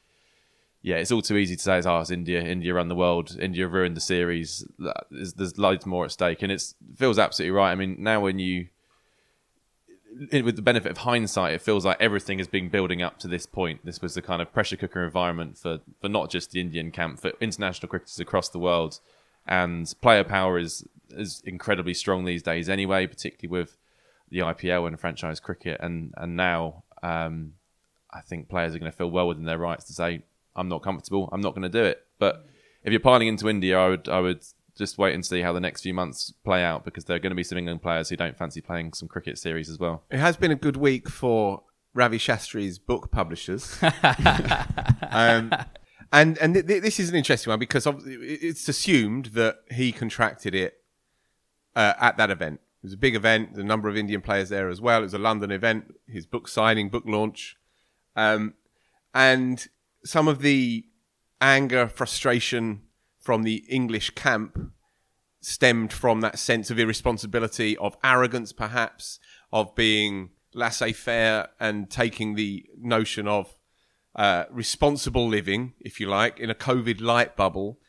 yeah, 0.82 0.96
it's 0.96 1.12
all 1.12 1.22
too 1.22 1.38
easy 1.38 1.56
to 1.56 1.62
say, 1.62 1.82
oh, 1.86 2.00
it's 2.00 2.10
India. 2.10 2.42
India 2.42 2.74
run 2.74 2.88
the 2.88 2.96
world. 2.96 3.38
India 3.40 3.68
ruined 3.68 3.98
the 3.98 4.02
series. 4.02 4.66
There's, 5.12 5.34
there's 5.34 5.58
loads 5.58 5.86
more 5.86 6.06
at 6.06 6.12
stake, 6.12 6.42
and 6.42 6.52
it 6.52 6.74
feels 6.96 7.20
absolutely 7.20 7.52
right. 7.52 7.72
I 7.72 7.76
mean, 7.76 7.98
now 8.00 8.22
when 8.22 8.40
you 8.40 8.68
with 10.32 10.56
the 10.56 10.62
benefit 10.62 10.92
of 10.92 11.00
hindsight, 11.00 11.54
it 11.54 11.62
feels 11.62 11.86
like 11.86 11.98
everything 12.00 12.40
has 12.40 12.48
been 12.48 12.70
building 12.70 13.02
up 13.02 13.20
to 13.20 13.28
this 13.28 13.46
point. 13.46 13.86
This 13.86 14.02
was 14.02 14.16
the 14.16 14.22
kind 14.22 14.42
of 14.42 14.52
pressure 14.52 14.76
cooker 14.76 15.04
environment 15.04 15.58
for, 15.58 15.80
for 16.02 16.10
not 16.10 16.30
just 16.30 16.52
the 16.52 16.60
Indian 16.60 16.92
camp, 16.92 17.20
for 17.20 17.32
international 17.40 17.90
cricketers 17.90 18.20
across 18.20 18.50
the 18.50 18.60
world. 18.60 19.00
And 19.48 19.94
player 20.02 20.24
power 20.24 20.58
is 20.58 20.86
is 21.12 21.42
incredibly 21.46 21.94
strong 21.94 22.26
these 22.26 22.44
days, 22.44 22.70
anyway, 22.70 23.08
particularly 23.08 23.60
with 23.60 23.78
the 24.30 24.40
IPL 24.40 24.88
and 24.88 25.00
franchise 25.00 25.40
cricket. 25.40 25.80
And 25.82 26.14
and 26.18 26.36
now, 26.36 26.84
um, 27.02 27.54
I 28.12 28.22
think 28.22 28.50
players 28.50 28.76
are 28.76 28.80
going 28.80 28.92
to 28.92 28.98
feel 28.98 29.10
well 29.10 29.28
within 29.28 29.46
their 29.46 29.58
rights 29.58 29.86
to 29.86 29.94
say, 29.94 30.24
"I'm 30.60 30.70
not 30.70 30.84
comfortable. 30.84 31.30
I'm 31.32 31.42
not 31.42 31.56
going 31.56 31.64
to 31.64 31.70
do 31.70 31.84
it." 31.84 32.06
But 32.20 32.46
if 32.84 32.92
you're 32.92 33.00
piling 33.00 33.28
into 33.28 33.50
India, 33.50 33.80
I 33.80 33.90
would 33.90 34.10
I 34.10 34.20
would 34.20 34.44
just 34.78 34.98
wait 34.98 35.14
and 35.14 35.26
see 35.26 35.42
how 35.42 35.52
the 35.54 35.60
next 35.60 35.82
few 35.82 35.94
months 35.94 36.34
play 36.44 36.64
out 36.64 36.86
because 36.86 37.06
there 37.06 37.16
are 37.16 37.20
going 37.20 37.32
to 37.32 37.36
be 37.36 37.44
some 37.44 37.58
England 37.58 37.82
players 37.82 38.10
who 38.10 38.16
don't 38.16 38.38
fancy 38.38 38.62
playing 38.62 38.94
some 38.94 39.08
cricket 39.08 39.38
series 39.38 39.70
as 39.70 39.78
well. 39.78 40.04
It 40.10 40.20
has 40.20 40.38
been 40.38 40.52
a 40.52 40.56
good 40.56 40.78
week 40.78 41.10
for 41.10 41.64
Ravi 41.94 42.18
Shastri's 42.18 42.80
book 42.80 43.12
publishers. 43.12 43.78
um, 45.12 45.54
and 46.12 46.38
and 46.38 46.54
th- 46.54 46.66
th- 46.66 46.82
this 46.82 47.00
is 47.00 47.10
an 47.10 47.16
interesting 47.16 47.52
one 47.52 47.60
because 47.60 47.88
it's 48.06 48.68
assumed 48.70 49.28
that 49.28 49.58
he 49.72 49.92
contracted 49.92 50.56
it 50.56 50.82
uh, 51.76 51.94
at 52.00 52.18
that 52.18 52.30
event. 52.30 52.62
It 52.82 52.86
was 52.86 52.94
a 52.94 52.98
big 52.98 53.16
event, 53.16 53.56
the 53.56 53.64
number 53.64 53.90
of 53.90 53.98
Indian 53.98 54.22
players 54.22 54.50
there 54.50 54.70
as 54.70 54.80
well. 54.80 55.00
It 55.00 55.04
was 55.04 55.14
a 55.14 55.20
London 55.20 55.52
event, 55.52 55.96
his 56.08 56.26
book 56.26 56.48
signing, 56.48 56.88
book 56.90 57.04
launch. 57.06 57.58
Um, 58.16 58.54
and 59.14 59.68
some 60.04 60.28
of 60.28 60.42
the 60.42 60.86
anger, 61.42 61.88
frustration 61.88 62.82
from 63.20 63.44
the 63.44 63.64
English 63.70 64.12
camp 64.12 64.72
stemmed 65.42 65.94
from 65.94 66.22
that 66.22 66.38
sense 66.38 66.70
of 66.70 66.80
irresponsibility, 66.80 67.78
of 67.78 67.96
arrogance, 68.04 68.52
perhaps, 68.52 69.20
of 69.52 69.74
being 69.76 70.32
laissez 70.54 70.92
faire 70.94 71.48
and 71.60 71.90
taking 71.90 72.36
the 72.36 72.66
notion 72.78 73.28
of 73.28 73.56
uh, 74.16 74.46
responsible 74.50 75.28
living, 75.28 75.74
if 75.80 76.00
you 76.00 76.08
like, 76.08 76.40
in 76.40 76.50
a 76.50 76.56
COVID 76.56 77.00
light 77.00 77.36
bubble, 77.36 77.80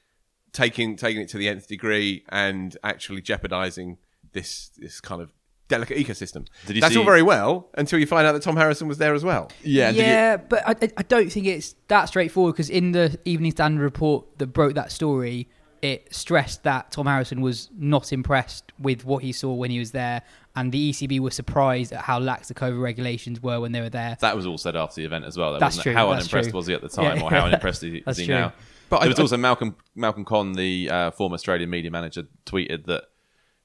taking 0.52 0.96
taking 0.96 1.22
it 1.22 1.28
to 1.30 1.38
the 1.38 1.48
nth 1.48 1.68
degree 1.68 2.24
and 2.28 2.76
actually 2.82 3.20
jeopardizing 3.20 3.98
this 4.32 4.70
this 4.76 5.00
kind 5.00 5.22
of 5.22 5.32
delicate 5.70 5.96
ecosystem. 5.96 6.46
Did 6.66 6.76
you 6.76 6.82
That's 6.82 6.92
see- 6.92 6.98
all 7.00 7.06
very 7.06 7.22
well 7.22 7.70
until 7.74 7.98
you 7.98 8.06
find 8.06 8.26
out 8.26 8.32
that 8.32 8.42
Tom 8.42 8.56
Harrison 8.56 8.86
was 8.88 8.98
there 8.98 9.14
as 9.14 9.24
well. 9.24 9.50
Yeah, 9.62 9.90
yeah, 9.90 10.36
but 10.36 10.62
I, 10.68 10.72
I- 10.84 10.92
I 10.98 11.02
don't 11.04 11.30
think 11.32 11.46
it's 11.46 11.74
that 11.88 12.04
straightforward 12.06 12.54
because 12.54 12.68
in 12.68 12.92
the 12.92 13.18
Evening 13.24 13.52
Standard 13.52 13.82
report 13.82 14.26
that 14.38 14.48
broke 14.48 14.74
that 14.74 14.92
story, 14.92 15.48
it 15.82 16.14
stressed 16.14 16.64
that 16.64 16.90
Tom 16.90 17.06
Harrison 17.06 17.40
was 17.40 17.70
not 17.74 18.12
impressed 18.12 18.70
with 18.78 19.06
what 19.06 19.22
he 19.22 19.32
saw 19.32 19.54
when 19.54 19.70
he 19.70 19.78
was 19.78 19.92
there, 19.92 20.20
and 20.54 20.70
the 20.72 20.90
ECB 20.90 21.20
were 21.20 21.30
surprised 21.30 21.90
at 21.92 22.02
how 22.02 22.18
lax 22.18 22.48
the 22.48 22.54
COVID 22.54 22.82
regulations 22.82 23.40
were 23.42 23.60
when 23.60 23.72
they 23.72 23.80
were 23.80 23.88
there. 23.88 24.16
That 24.20 24.36
was 24.36 24.44
all 24.44 24.58
said 24.58 24.76
after 24.76 24.96
the 25.00 25.06
event 25.06 25.24
as 25.24 25.38
well. 25.38 25.52
That 25.54 25.60
That's 25.60 25.76
wasn't 25.78 25.82
true, 25.84 25.92
How 25.94 26.10
that's 26.10 26.24
unimpressed 26.24 26.50
true. 26.50 26.56
was 26.58 26.66
he 26.66 26.74
at 26.74 26.82
the 26.82 26.88
time, 26.90 27.16
Yeah. 27.16 27.22
or 27.22 27.30
how 27.30 27.46
unimpressed 27.46 27.82
is, 27.84 28.02
That's 28.04 28.18
is 28.18 28.22
he 28.22 28.26
true. 28.26 28.34
now? 28.34 28.52
But 28.90 28.98
But 28.98 29.04
I- 29.04 29.08
was 29.08 29.18
I- 29.18 29.22
also 29.22 29.36
Malcolm 29.38 29.76
Malcolm 29.94 30.24
Conn, 30.26 30.52
the 30.52 30.90
uh, 30.90 31.10
former 31.12 31.34
Australian 31.34 31.70
media 31.70 31.90
manager, 31.90 32.24
tweeted 32.44 32.84
that 32.86 33.04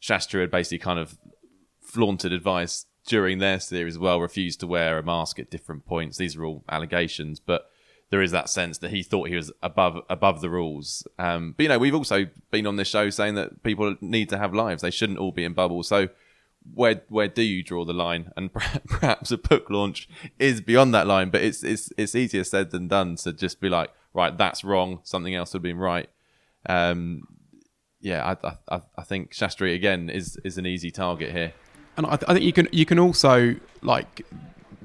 Shastri 0.02 0.40
had 0.42 0.52
basically 0.52 0.78
kind 0.78 1.00
of 1.00 1.18
flaunted 1.96 2.34
advice 2.34 2.86
during 3.08 3.38
their 3.40 3.60
series 3.60 3.96
as 3.96 4.00
well, 4.00 4.20
refused 4.20 4.60
to 4.60 4.68
wear 4.68 4.98
a 4.98 5.04
mask 5.04 5.40
at 5.40 5.50
different 5.50 5.86
points. 5.86 6.18
These 6.18 6.36
are 6.36 6.44
all 6.44 6.66
allegations, 6.70 7.40
but 7.40 7.70
there 8.10 8.22
is 8.22 8.32
that 8.32 8.50
sense 8.50 8.78
that 8.80 8.92
he 8.92 9.02
thought 9.02 9.30
he 9.30 9.36
was 9.36 9.52
above 9.64 10.04
above 10.10 10.42
the 10.42 10.50
rules. 10.50 11.08
Um, 11.18 11.54
but 11.56 11.64
you 11.64 11.70
know, 11.70 11.80
we've 11.80 11.96
also 11.96 12.26
been 12.52 12.68
on 12.68 12.76
this 12.76 12.90
show 12.90 13.10
saying 13.10 13.36
that 13.36 13.64
people 13.64 13.96
need 14.02 14.28
to 14.30 14.38
have 14.38 14.54
lives; 14.54 14.82
they 14.82 14.92
shouldn't 14.92 15.20
all 15.20 15.32
be 15.32 15.46
in 15.46 15.54
bubbles. 15.54 15.88
So. 15.88 16.10
Where 16.74 17.04
where 17.10 17.28
do 17.28 17.44
you 17.44 17.62
draw 17.62 17.86
the 17.86 17.94
line? 17.94 18.32
And 18.36 18.52
perhaps 18.88 19.30
a 19.30 19.38
book 19.38 19.70
launch 19.70 20.10
is 20.40 20.62
beyond 20.62 20.96
that 20.96 21.06
line, 21.06 21.30
but 21.30 21.44
it's 21.44 21.64
it's 21.64 21.92
it's 21.96 22.16
easier 22.16 22.44
said 22.44 22.72
than 22.72 22.88
done 22.88 23.18
to 23.18 23.34
just 23.34 23.62
be 23.62 23.70
like, 23.70 23.92
right, 24.16 24.36
that's 24.36 24.64
wrong. 24.64 25.00
Something 25.04 25.36
else 25.36 25.54
would 25.54 25.60
have 25.60 25.64
been 25.64 25.78
right. 25.78 26.10
Um, 26.68 27.28
yeah, 28.02 28.36
I, 28.44 28.58
I 28.68 28.82
I 28.98 29.04
think 29.04 29.32
Shastri 29.32 29.76
again 29.76 30.10
is 30.10 30.38
is 30.44 30.58
an 30.58 30.66
easy 30.66 30.90
target 30.90 31.34
here. 31.34 31.54
And 31.98 32.06
I, 32.06 32.18
th- 32.18 32.24
I 32.28 32.34
think 32.34 32.46
you 32.46 32.54
can 32.54 32.68
you 32.72 32.86
can 32.86 33.00
also 33.00 33.56
like 33.82 34.26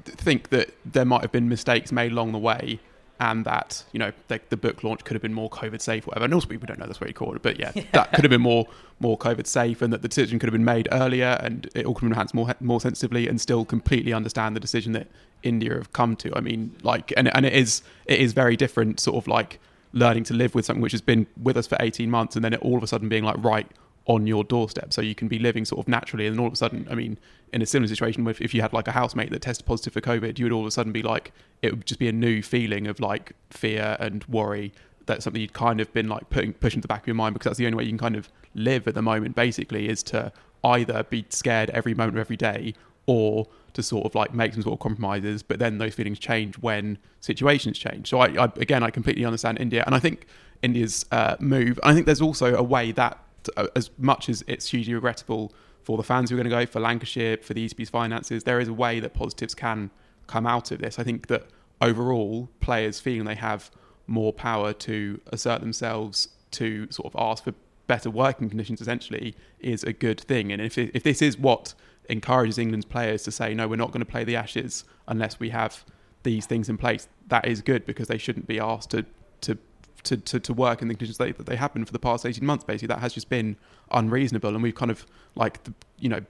think 0.05 0.49
that 0.49 0.73
there 0.85 1.05
might 1.05 1.21
have 1.21 1.31
been 1.31 1.49
mistakes 1.49 1.91
made 1.91 2.11
along 2.11 2.31
the 2.31 2.37
way, 2.37 2.79
and 3.19 3.45
that 3.45 3.83
you 3.91 3.99
know 3.99 4.11
the, 4.27 4.39
the 4.49 4.57
book 4.57 4.83
launch 4.83 5.03
could 5.03 5.15
have 5.15 5.21
been 5.21 5.33
more 5.33 5.49
COVID 5.49 5.81
safe, 5.81 6.07
whatever. 6.07 6.25
And 6.25 6.33
also, 6.33 6.47
we 6.47 6.57
don't 6.57 6.79
know 6.79 6.85
that's 6.85 6.99
what 6.99 7.07
he 7.07 7.13
called 7.13 7.35
it, 7.35 7.41
but 7.41 7.59
yeah, 7.59 7.71
that 7.93 8.13
could 8.13 8.23
have 8.23 8.31
been 8.31 8.41
more 8.41 8.67
more 8.99 9.17
COVID 9.17 9.47
safe, 9.47 9.81
and 9.81 9.91
that 9.93 10.01
the 10.01 10.07
decision 10.07 10.39
could 10.39 10.47
have 10.47 10.53
been 10.53 10.65
made 10.65 10.87
earlier, 10.91 11.37
and 11.41 11.69
it 11.75 11.85
all 11.85 11.93
could 11.93 12.03
have 12.03 12.09
been 12.09 12.13
enhanced 12.13 12.33
more 12.33 12.53
more 12.59 12.81
sensitively, 12.81 13.27
and 13.27 13.39
still 13.39 13.65
completely 13.65 14.13
understand 14.13 14.55
the 14.55 14.59
decision 14.59 14.93
that 14.93 15.07
India 15.43 15.73
have 15.73 15.93
come 15.93 16.15
to. 16.17 16.35
I 16.35 16.41
mean, 16.41 16.75
like, 16.83 17.13
and 17.17 17.33
and 17.35 17.45
it 17.45 17.53
is 17.53 17.83
it 18.05 18.19
is 18.19 18.33
very 18.33 18.55
different, 18.55 18.99
sort 18.99 19.17
of 19.17 19.27
like 19.27 19.59
learning 19.93 20.23
to 20.23 20.33
live 20.33 20.55
with 20.55 20.65
something 20.65 20.81
which 20.81 20.93
has 20.93 21.01
been 21.01 21.27
with 21.41 21.57
us 21.57 21.67
for 21.67 21.77
18 21.81 22.09
months 22.09 22.35
and 22.35 22.45
then 22.45 22.53
it 22.53 22.61
all 22.61 22.77
of 22.77 22.83
a 22.83 22.87
sudden 22.87 23.09
being 23.09 23.25
like 23.25 23.35
right 23.39 23.67
on 24.07 24.25
your 24.27 24.43
doorstep. 24.43 24.91
So 24.93 25.01
you 25.01 25.15
can 25.15 25.27
be 25.27 25.39
living 25.39 25.65
sort 25.65 25.79
of 25.79 25.87
naturally 25.87 26.27
and 26.27 26.39
all 26.39 26.47
of 26.47 26.53
a 26.53 26.55
sudden 26.55 26.87
i 26.89 26.95
mean 26.95 27.17
in 27.53 27.61
a 27.61 27.65
similar 27.65 27.87
situation 27.87 28.23
with 28.23 28.41
if 28.41 28.53
you 28.53 28.61
had 28.61 28.73
like 28.73 28.87
a 28.87 28.91
housemate 28.91 29.29
that 29.29 29.41
tested 29.41 29.65
positive 29.65 29.93
for 29.93 30.01
covid 30.01 30.39
you 30.39 30.45
would 30.45 30.51
all 30.51 30.61
of 30.61 30.67
a 30.67 30.71
sudden 30.71 30.91
be 30.91 31.03
like 31.03 31.31
it 31.61 31.71
would 31.71 31.85
just 31.85 31.99
be 31.99 32.07
a 32.07 32.11
new 32.11 32.41
feeling 32.41 32.87
of 32.87 32.99
like 32.99 33.33
fear 33.49 33.97
and 33.99 34.23
worry. 34.25 34.73
That's 35.05 35.23
something 35.23 35.41
you'd 35.41 35.53
kind 35.53 35.79
of 35.81 35.91
been 35.93 36.07
like 36.07 36.29
putting 36.29 36.53
pushing 36.53 36.81
to 36.81 36.83
the 36.83 36.87
back 36.87 37.01
of 37.01 37.07
your 37.07 37.15
mind 37.15 37.33
because 37.33 37.51
that's 37.51 37.57
the 37.57 37.65
only 37.65 37.77
way 37.77 37.83
you 37.83 37.89
can 37.89 37.97
kind 37.97 38.15
of 38.15 38.29
live 38.55 38.87
at 38.87 38.95
the 38.95 39.01
moment 39.01 39.35
basically 39.35 39.89
is 39.89 40.03
to 40.03 40.31
either 40.63 41.03
be 41.03 41.25
scared 41.29 41.69
every 41.71 41.93
moment 41.93 42.17
of 42.17 42.21
every 42.21 42.37
day 42.37 42.73
or 43.07 43.47
to 43.73 43.81
sort 43.81 44.05
of 44.05 44.13
like 44.13 44.33
make 44.33 44.53
some 44.53 44.61
sort 44.61 44.73
of 44.73 44.79
compromises 44.79 45.41
but 45.41 45.59
then 45.59 45.79
those 45.79 45.95
feelings 45.95 46.19
change 46.19 46.57
when 46.59 46.97
situations 47.19 47.77
change. 47.77 48.09
So 48.09 48.19
i, 48.19 48.27
I 48.43 48.45
again 48.57 48.83
i 48.83 48.89
completely 48.89 49.25
understand 49.25 49.59
india 49.59 49.83
and 49.85 49.95
i 49.95 49.99
think 49.99 50.27
india's 50.61 51.05
uh, 51.11 51.35
move 51.39 51.79
i 51.83 51.93
think 51.93 52.05
there's 52.05 52.21
also 52.21 52.55
a 52.55 52.63
way 52.63 52.91
that 52.91 53.17
uh, 53.57 53.67
as 53.75 53.89
much 53.97 54.29
as 54.29 54.43
it's 54.47 54.69
hugely 54.69 54.93
regrettable 54.93 55.53
for 55.83 55.97
the 55.97 56.03
fans 56.03 56.29
who 56.29 56.35
are 56.35 56.37
going 56.37 56.49
to 56.49 56.55
go 56.55 56.65
for 56.65 56.79
lancashire 56.79 57.37
for 57.37 57.53
the 57.53 57.67
ecb's 57.67 57.89
finances 57.89 58.43
there 58.43 58.59
is 58.59 58.67
a 58.67 58.73
way 58.73 58.99
that 58.99 59.13
positives 59.13 59.55
can 59.55 59.89
come 60.31 60.47
out 60.47 60.71
of 60.71 60.79
this. 60.79 60.97
I 60.97 61.03
think 61.03 61.27
that 61.27 61.47
overall 61.81 62.49
players 62.61 62.99
feeling 62.99 63.25
they 63.25 63.35
have 63.35 63.69
more 64.07 64.31
power 64.31 64.71
to 64.73 65.19
assert 65.27 65.59
themselves 65.59 66.29
to 66.51 66.89
sort 66.89 67.13
of 67.13 67.19
ask 67.19 67.43
for 67.43 67.53
better 67.87 68.09
working 68.09 68.49
conditions 68.49 68.79
essentially 68.81 69.35
is 69.59 69.83
a 69.83 69.91
good 69.91 70.19
thing. 70.19 70.51
And 70.51 70.61
if, 70.61 70.77
if 70.77 71.03
this 71.03 71.21
is 71.21 71.37
what 71.37 71.73
encourages 72.09 72.57
England's 72.57 72.85
players 72.85 73.23
to 73.23 73.31
say 73.31 73.53
no 73.53 73.67
we're 73.67 73.75
not 73.75 73.91
going 73.91 74.05
to 74.05 74.11
play 74.11 74.23
the 74.23 74.35
Ashes 74.35 74.85
unless 75.07 75.39
we 75.39 75.49
have 75.49 75.85
these 76.23 76.45
things 76.45 76.69
in 76.69 76.77
place 76.77 77.07
that 77.27 77.45
is 77.47 77.61
good 77.61 77.85
because 77.85 78.07
they 78.07 78.17
shouldn't 78.17 78.47
be 78.47 78.59
asked 78.59 78.89
to 78.91 79.05
to 79.41 79.57
to, 80.03 80.17
to, 80.17 80.39
to 80.39 80.53
work 80.53 80.81
in 80.81 80.87
the 80.87 80.93
conditions 80.93 81.17
that, 81.17 81.37
that 81.37 81.45
they 81.45 81.55
have 81.55 81.73
been 81.73 81.85
for 81.85 81.93
the 81.93 81.99
past 81.99 82.25
18 82.25 82.45
months 82.45 82.63
basically 82.63 82.87
that 82.87 82.99
has 82.99 83.13
just 83.13 83.29
been 83.29 83.55
unreasonable 83.91 84.49
and 84.49 84.63
we've 84.63 84.75
kind 84.75 84.91
of 84.91 85.05
like 85.35 85.63
the, 85.63 85.73
you 85.99 86.09
know 86.09 86.21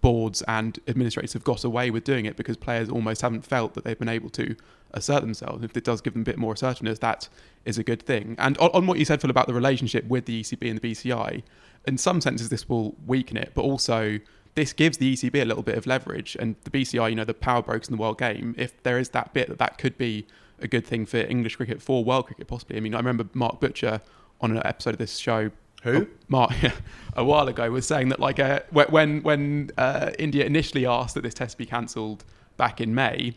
boards 0.00 0.42
and 0.48 0.78
administrators 0.88 1.32
have 1.32 1.44
got 1.44 1.64
away 1.64 1.90
with 1.90 2.04
doing 2.04 2.24
it 2.24 2.36
because 2.36 2.56
players 2.56 2.88
almost 2.88 3.22
haven't 3.22 3.42
felt 3.42 3.74
that 3.74 3.84
they've 3.84 3.98
been 3.98 4.08
able 4.08 4.30
to 4.30 4.56
assert 4.92 5.20
themselves. 5.20 5.62
If 5.62 5.76
it 5.76 5.84
does 5.84 6.00
give 6.00 6.14
them 6.14 6.22
a 6.22 6.24
bit 6.24 6.38
more 6.38 6.54
assertiveness, 6.54 6.98
that 7.00 7.28
is 7.64 7.78
a 7.78 7.84
good 7.84 8.02
thing. 8.02 8.34
And 8.38 8.56
on, 8.58 8.70
on 8.70 8.86
what 8.86 8.98
you 8.98 9.04
said, 9.04 9.20
Phil, 9.20 9.30
about 9.30 9.46
the 9.46 9.54
relationship 9.54 10.06
with 10.06 10.24
the 10.24 10.42
ECB 10.42 10.70
and 10.70 10.80
the 10.80 10.92
BCI, 10.92 11.42
in 11.86 11.98
some 11.98 12.20
senses 12.20 12.48
this 12.48 12.68
will 12.68 12.94
weaken 13.06 13.36
it, 13.36 13.52
but 13.54 13.62
also 13.62 14.20
this 14.54 14.72
gives 14.72 14.98
the 14.98 15.14
ECB 15.14 15.42
a 15.42 15.44
little 15.44 15.62
bit 15.62 15.76
of 15.76 15.86
leverage, 15.86 16.36
and 16.40 16.56
the 16.64 16.70
BCI, 16.70 17.10
you 17.10 17.16
know, 17.16 17.24
the 17.24 17.34
power 17.34 17.62
brokers 17.62 17.88
in 17.88 17.96
the 17.96 18.00
world 18.00 18.18
game. 18.18 18.54
If 18.58 18.82
there 18.82 18.98
is 18.98 19.10
that 19.10 19.32
bit 19.32 19.48
that 19.48 19.58
that 19.58 19.78
could 19.78 19.96
be 19.96 20.26
a 20.60 20.68
good 20.68 20.86
thing 20.86 21.06
for 21.06 21.18
English 21.18 21.56
cricket, 21.56 21.82
for 21.82 22.04
world 22.04 22.26
cricket, 22.26 22.46
possibly. 22.46 22.76
I 22.76 22.80
mean, 22.80 22.94
I 22.94 22.98
remember 22.98 23.24
Mark 23.34 23.60
Butcher 23.60 24.00
on 24.40 24.50
an 24.56 24.62
episode 24.64 24.94
of 24.94 24.98
this 24.98 25.16
show. 25.16 25.50
Who? 25.82 26.02
uh, 26.02 26.04
Mark, 26.28 26.52
a 27.16 27.24
while 27.24 27.48
ago, 27.48 27.70
was 27.70 27.86
saying 27.86 28.10
that 28.10 28.20
like 28.20 28.38
uh, 28.38 28.60
when 28.70 29.22
when 29.22 29.70
uh, 29.78 30.10
India 30.18 30.44
initially 30.44 30.86
asked 30.86 31.14
that 31.14 31.22
this 31.22 31.34
test 31.34 31.58
be 31.58 31.66
cancelled 31.66 32.24
back 32.56 32.80
in 32.80 32.94
May, 32.94 33.34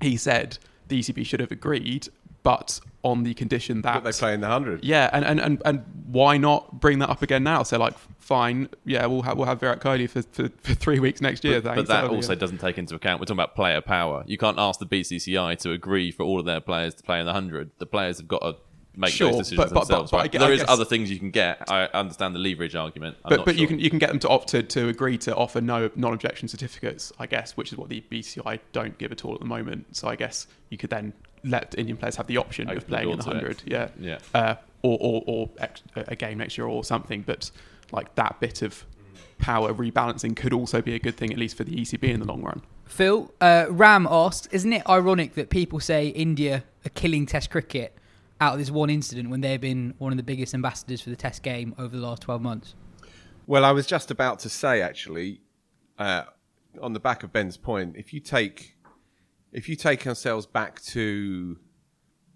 he 0.00 0.16
said 0.16 0.58
the 0.88 0.98
ECB 0.98 1.24
should 1.24 1.40
have 1.40 1.52
agreed, 1.52 2.08
but 2.48 2.80
on 3.02 3.22
the 3.24 3.34
condition 3.34 3.82
that 3.82 4.02
But 4.02 4.10
they 4.12 4.18
play 4.18 4.32
in 4.34 4.40
the 4.40 4.46
hundred. 4.48 4.82
yeah, 4.82 5.10
and, 5.12 5.22
and, 5.24 5.38
and, 5.38 5.62
and 5.66 5.84
why 6.06 6.38
not 6.38 6.80
bring 6.80 6.98
that 7.00 7.10
up 7.10 7.20
again 7.22 7.42
now? 7.42 7.62
So 7.62 7.78
like, 7.78 7.94
fine, 8.18 8.68
yeah, 8.86 9.04
we'll 9.06 9.20
have 9.22 9.36
we'll 9.36 9.46
have 9.46 9.60
Virat 9.60 9.80
Kohli 9.80 10.08
for, 10.08 10.22
for, 10.22 10.48
for 10.62 10.74
three 10.74 10.98
weeks 10.98 11.20
next 11.20 11.44
year. 11.44 11.60
But, 11.60 11.76
but 11.76 11.86
that 11.88 12.02
That'll 12.02 12.16
also 12.16 12.34
doesn't 12.34 12.58
take 12.58 12.78
into 12.78 12.94
account. 12.94 13.20
We're 13.20 13.26
talking 13.26 13.36
about 13.40 13.54
player 13.54 13.80
power. 13.82 14.24
You 14.26 14.38
can't 14.38 14.58
ask 14.58 14.80
the 14.80 14.86
BCCI 14.86 15.58
to 15.58 15.72
agree 15.72 16.10
for 16.10 16.22
all 16.22 16.40
of 16.40 16.46
their 16.46 16.60
players 16.60 16.94
to 16.94 17.02
play 17.02 17.20
in 17.20 17.26
the 17.26 17.32
hundred. 17.34 17.70
The 17.78 17.86
players 17.86 18.16
have 18.18 18.28
got 18.28 18.40
to 18.40 18.56
make 18.96 19.12
Sure, 19.12 19.30
those 19.30 19.40
decisions 19.40 19.58
but- 19.58 19.68
but- 19.68 19.74
but- 19.74 19.88
themselves. 19.88 20.10
but 20.10 20.16
I 20.16 20.20
right? 20.22 20.32
gu- 20.32 20.38
There 20.38 20.52
is 20.52 20.60
guess- 20.62 20.70
other 20.70 20.84
things 20.86 21.08
you 21.10 21.18
can 21.18 21.30
get. 21.30 21.70
I 21.70 21.84
understand 21.94 22.34
the 22.34 22.40
leverage 22.40 22.74
argument. 22.74 23.16
I'm 23.24 23.36
but 23.36 23.44
but 23.44 23.56
you 23.56 23.66
can 23.68 23.78
you 23.78 23.90
can 23.90 23.98
get 24.00 24.08
them 24.08 24.18
to 24.20 24.28
opt 24.30 24.48
to, 24.48 24.62
to 24.62 24.88
agree 24.88 25.18
to 25.18 25.36
offer 25.36 25.60
no 25.60 25.90
non-objection 25.94 26.48
certificates, 26.48 27.12
I 27.18 27.26
guess, 27.26 27.56
which 27.58 27.70
is 27.72 27.78
what 27.78 27.90
the 27.90 28.02
BCI 28.10 28.58
don't 28.72 28.96
give 28.98 29.12
at 29.12 29.24
all 29.26 29.34
at 29.34 29.40
the 29.40 29.46
moment. 29.46 29.94
So 29.94 30.08
I 30.08 30.16
guess 30.16 30.46
you 30.70 30.78
could 30.78 30.90
then 30.90 31.12
let 31.44 31.74
Indian 31.78 31.96
players 31.96 32.16
have 32.16 32.26
the 32.26 32.36
option 32.36 32.68
Open 32.68 32.78
of 32.78 32.86
playing 32.86 33.04
door 33.04 33.12
in 33.14 33.18
the 33.18 33.24
hundred, 33.24 33.62
yeah, 33.66 33.88
Yeah. 34.00 34.18
uh, 34.34 34.54
or 34.82 34.98
or, 35.00 35.22
or 35.26 35.50
ex- 35.58 35.82
a 35.96 36.16
game 36.16 36.38
next 36.38 36.56
year 36.58 36.66
or 36.66 36.84
something. 36.84 37.22
But 37.22 37.50
like 37.92 38.14
that 38.16 38.40
bit 38.40 38.62
of 38.62 38.84
power 39.38 39.72
rebalancing 39.72 40.34
could 40.36 40.52
also 40.52 40.82
be 40.82 40.94
a 40.94 40.98
good 40.98 41.16
thing, 41.16 41.32
at 41.32 41.38
least 41.38 41.56
for 41.56 41.64
the 41.64 41.74
ECB 41.76 42.04
in 42.04 42.20
the 42.20 42.26
long 42.26 42.42
run. 42.42 42.62
Phil, 42.86 43.32
uh, 43.40 43.66
Ram 43.68 44.06
asked, 44.10 44.48
isn't 44.50 44.72
it 44.72 44.88
ironic 44.88 45.34
that 45.34 45.50
people 45.50 45.78
say 45.78 46.08
India 46.08 46.64
are 46.84 46.90
killing 46.90 47.26
Test 47.26 47.50
cricket 47.50 47.94
out 48.40 48.54
of 48.54 48.58
this 48.58 48.70
one 48.70 48.88
incident 48.90 49.30
when 49.30 49.40
they've 49.40 49.60
been 49.60 49.94
one 49.98 50.12
of 50.12 50.16
the 50.16 50.22
biggest 50.22 50.54
ambassadors 50.54 51.00
for 51.00 51.10
the 51.10 51.16
Test 51.16 51.42
game 51.42 51.74
over 51.78 51.94
the 51.96 52.02
last 52.02 52.22
12 52.22 52.40
months? 52.42 52.74
Well, 53.46 53.64
I 53.64 53.70
was 53.72 53.86
just 53.86 54.10
about 54.10 54.38
to 54.40 54.48
say 54.48 54.80
actually, 54.82 55.40
uh, 55.98 56.24
on 56.80 56.92
the 56.92 57.00
back 57.00 57.22
of 57.22 57.32
Ben's 57.32 57.56
point, 57.56 57.96
if 57.96 58.12
you 58.12 58.20
take 58.20 58.74
if 59.52 59.68
you 59.68 59.76
take 59.76 60.06
ourselves 60.06 60.46
back 60.46 60.80
to 60.82 61.58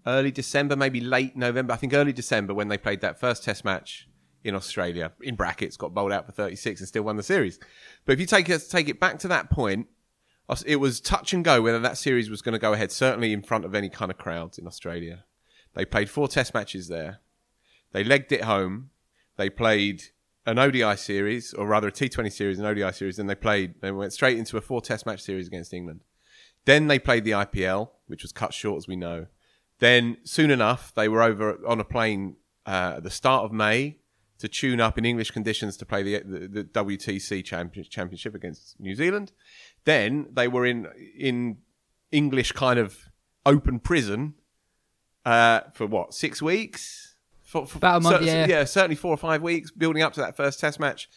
early 0.05 0.31
December, 0.31 0.75
maybe 0.75 0.99
late 0.99 1.35
November, 1.35 1.73
I 1.73 1.77
think 1.77 1.93
early 1.93 2.13
December 2.13 2.53
when 2.53 2.67
they 2.67 2.77
played 2.77 3.01
that 3.01 3.19
first 3.19 3.43
Test 3.43 3.63
match 3.63 4.07
in 4.43 4.55
Australia, 4.55 5.11
in 5.21 5.35
brackets, 5.35 5.77
got 5.77 5.93
bowled 5.93 6.11
out 6.11 6.25
for 6.25 6.31
36 6.31 6.81
and 6.81 6.87
still 6.87 7.03
won 7.03 7.15
the 7.15 7.23
series. 7.23 7.59
But 8.05 8.13
if 8.13 8.19
you 8.19 8.25
take 8.25 8.49
it 8.49 8.65
take 8.69 8.89
it 8.89 8.99
back 8.99 9.19
to 9.19 9.27
that 9.29 9.49
point, 9.49 9.87
it 10.65 10.75
was 10.77 10.99
touch 10.99 11.33
and 11.33 11.43
go 11.43 11.61
whether 11.61 11.79
that 11.79 11.97
series 11.97 12.29
was 12.29 12.41
going 12.41 12.53
to 12.53 12.59
go 12.59 12.73
ahead. 12.73 12.91
Certainly 12.91 13.31
in 13.31 13.41
front 13.41 13.65
of 13.65 13.73
any 13.73 13.89
kind 13.89 14.11
of 14.11 14.17
crowds 14.17 14.57
in 14.57 14.67
Australia. 14.67 15.23
They 15.73 15.85
played 15.85 16.09
four 16.09 16.27
Test 16.27 16.53
matches 16.53 16.87
there. 16.87 17.19
They 17.91 18.03
legged 18.03 18.31
it 18.31 18.43
home. 18.43 18.89
They 19.37 19.49
played 19.49 20.03
an 20.45 20.59
ODI 20.59 20.95
series, 20.97 21.53
or 21.53 21.65
rather 21.67 21.87
a 21.87 21.91
T20 21.91 22.31
series, 22.31 22.59
an 22.59 22.65
ODI 22.65 22.91
series, 22.91 23.17
and 23.17 23.29
they 23.29 23.35
played. 23.35 23.81
They 23.81 23.91
went 23.91 24.13
straight 24.13 24.37
into 24.37 24.57
a 24.57 24.61
four 24.61 24.81
Test 24.81 25.05
match 25.05 25.21
series 25.21 25.47
against 25.47 25.73
England. 25.73 26.01
Then 26.65 26.87
they 26.87 26.99
played 26.99 27.23
the 27.23 27.31
IPL, 27.31 27.89
which 28.07 28.23
was 28.23 28.31
cut 28.31 28.53
short, 28.53 28.77
as 28.77 28.87
we 28.87 28.95
know. 28.95 29.27
Then 29.79 30.17
soon 30.23 30.51
enough, 30.51 30.93
they 30.95 31.09
were 31.09 31.21
over 31.21 31.59
on 31.67 31.79
a 31.79 31.83
plane 31.83 32.37
uh, 32.65 32.95
at 32.97 33.03
the 33.03 33.09
start 33.09 33.43
of 33.45 33.51
May 33.51 33.97
to 34.39 34.47
tune 34.47 34.79
up 34.79 34.97
in 34.97 35.05
English 35.05 35.31
conditions 35.31 35.77
to 35.77 35.85
play 35.85 36.03
the, 36.03 36.19
the, 36.19 36.47
the 36.47 36.63
WTC 36.63 37.43
champion, 37.43 37.85
championship 37.89 38.35
against 38.35 38.79
New 38.79 38.95
Zealand. 38.95 39.31
Then 39.85 40.27
they 40.31 40.47
were 40.47 40.65
in 40.65 40.87
in 41.17 41.57
English 42.11 42.51
kind 42.53 42.79
of 42.79 43.09
open 43.45 43.79
prison 43.79 44.35
uh, 45.25 45.61
for 45.73 45.87
what 45.87 46.13
six 46.13 46.41
weeks? 46.41 47.15
For, 47.41 47.65
for, 47.65 47.77
About 47.77 47.97
a 47.97 47.99
month, 48.01 48.17
cer- 48.19 48.23
yeah. 48.25 48.47
yeah, 48.47 48.63
certainly 48.63 48.95
four 48.95 49.13
or 49.13 49.17
five 49.17 49.41
weeks, 49.41 49.69
building 49.69 50.01
up 50.01 50.13
to 50.13 50.21
that 50.21 50.35
first 50.35 50.59
Test 50.59 50.79
match. 50.79 51.09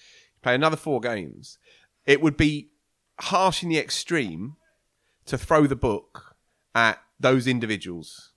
Play 0.42 0.54
another 0.54 0.76
four 0.76 1.00
games. 1.00 1.58
It 2.04 2.20
would 2.20 2.36
be 2.36 2.70
harsh 3.20 3.62
in 3.62 3.70
the 3.70 3.78
extreme 3.78 4.56
to 5.26 5.36
throw 5.38 5.66
the 5.66 5.76
book 5.76 6.36
at 6.74 6.98
those 7.18 7.46
individuals 7.46 8.32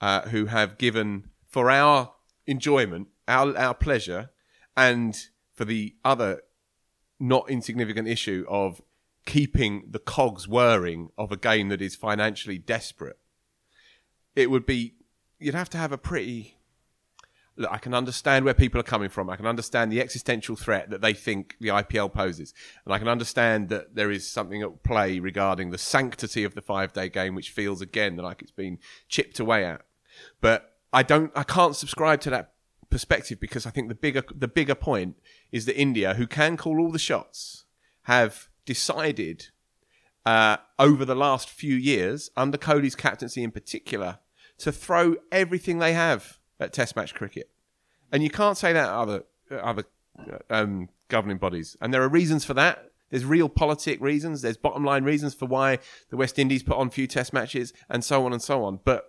uh, 0.00 0.22
who 0.22 0.46
have 0.46 0.78
given 0.78 1.30
for 1.46 1.70
our 1.70 2.12
enjoyment, 2.46 3.08
our 3.28 3.56
our 3.56 3.74
pleasure, 3.74 4.30
and 4.76 5.28
for 5.52 5.64
the 5.64 5.96
other 6.04 6.42
not 7.18 7.50
insignificant 7.50 8.08
issue 8.08 8.46
of 8.48 8.80
keeping 9.26 9.84
the 9.90 9.98
cogs 9.98 10.48
whirring 10.48 11.10
of 11.18 11.30
a 11.30 11.36
game 11.36 11.68
that 11.68 11.82
is 11.82 11.94
financially 11.94 12.58
desperate. 12.58 13.18
It 14.34 14.50
would 14.50 14.64
be 14.64 14.94
you'd 15.38 15.54
have 15.54 15.70
to 15.70 15.78
have 15.78 15.92
a 15.92 15.98
pretty 15.98 16.56
look, 17.60 17.70
I 17.70 17.78
can 17.78 17.94
understand 17.94 18.44
where 18.44 18.54
people 18.54 18.80
are 18.80 18.84
coming 18.84 19.10
from. 19.10 19.28
I 19.28 19.36
can 19.36 19.46
understand 19.46 19.92
the 19.92 20.00
existential 20.00 20.56
threat 20.56 20.88
that 20.90 21.02
they 21.02 21.12
think 21.12 21.56
the 21.60 21.68
IPL 21.68 22.12
poses. 22.12 22.54
And 22.84 22.94
I 22.94 22.98
can 22.98 23.06
understand 23.06 23.68
that 23.68 23.94
there 23.94 24.10
is 24.10 24.26
something 24.26 24.62
at 24.62 24.82
play 24.82 25.20
regarding 25.20 25.70
the 25.70 25.78
sanctity 25.78 26.42
of 26.42 26.54
the 26.54 26.62
five 26.62 26.92
day 26.92 27.08
game, 27.08 27.34
which 27.34 27.50
feels 27.50 27.82
again 27.82 28.16
like 28.16 28.40
it's 28.40 28.50
been 28.50 28.78
chipped 29.08 29.38
away 29.38 29.64
at. 29.64 29.82
But 30.40 30.72
I 30.92 31.02
don't, 31.02 31.30
I 31.36 31.42
can't 31.42 31.76
subscribe 31.76 32.20
to 32.22 32.30
that 32.30 32.54
perspective 32.88 33.38
because 33.38 33.66
I 33.66 33.70
think 33.70 33.88
the 33.88 33.94
bigger, 33.94 34.24
the 34.34 34.48
bigger 34.48 34.74
point 34.74 35.16
is 35.52 35.66
that 35.66 35.78
India, 35.78 36.14
who 36.14 36.26
can 36.26 36.56
call 36.56 36.80
all 36.80 36.90
the 36.90 36.98
shots, 36.98 37.66
have 38.04 38.48
decided 38.64 39.48
uh, 40.24 40.56
over 40.78 41.04
the 41.04 41.14
last 41.14 41.50
few 41.50 41.74
years, 41.74 42.30
under 42.36 42.58
Kohli's 42.58 42.96
captaincy 42.96 43.42
in 43.42 43.50
particular, 43.50 44.18
to 44.58 44.72
throw 44.72 45.16
everything 45.30 45.78
they 45.78 45.92
have 45.92 46.39
at 46.60 46.72
Test 46.72 46.94
match 46.94 47.14
cricket, 47.14 47.50
and 48.12 48.22
you 48.22 48.30
can't 48.30 48.56
say 48.56 48.72
that 48.72 48.88
other 48.88 49.24
other 49.50 49.84
um, 50.48 50.88
governing 51.08 51.38
bodies. 51.38 51.76
And 51.80 51.92
there 51.92 52.02
are 52.02 52.08
reasons 52.08 52.44
for 52.44 52.54
that. 52.54 52.90
There's 53.10 53.24
real 53.24 53.48
politic 53.48 54.00
reasons. 54.00 54.42
There's 54.42 54.56
bottom 54.56 54.84
line 54.84 55.02
reasons 55.02 55.34
for 55.34 55.46
why 55.46 55.78
the 56.10 56.16
West 56.16 56.38
Indies 56.38 56.62
put 56.62 56.76
on 56.76 56.90
few 56.90 57.06
Test 57.06 57.32
matches, 57.32 57.72
and 57.88 58.04
so 58.04 58.24
on 58.24 58.32
and 58.32 58.42
so 58.42 58.62
on. 58.62 58.80
But 58.84 59.06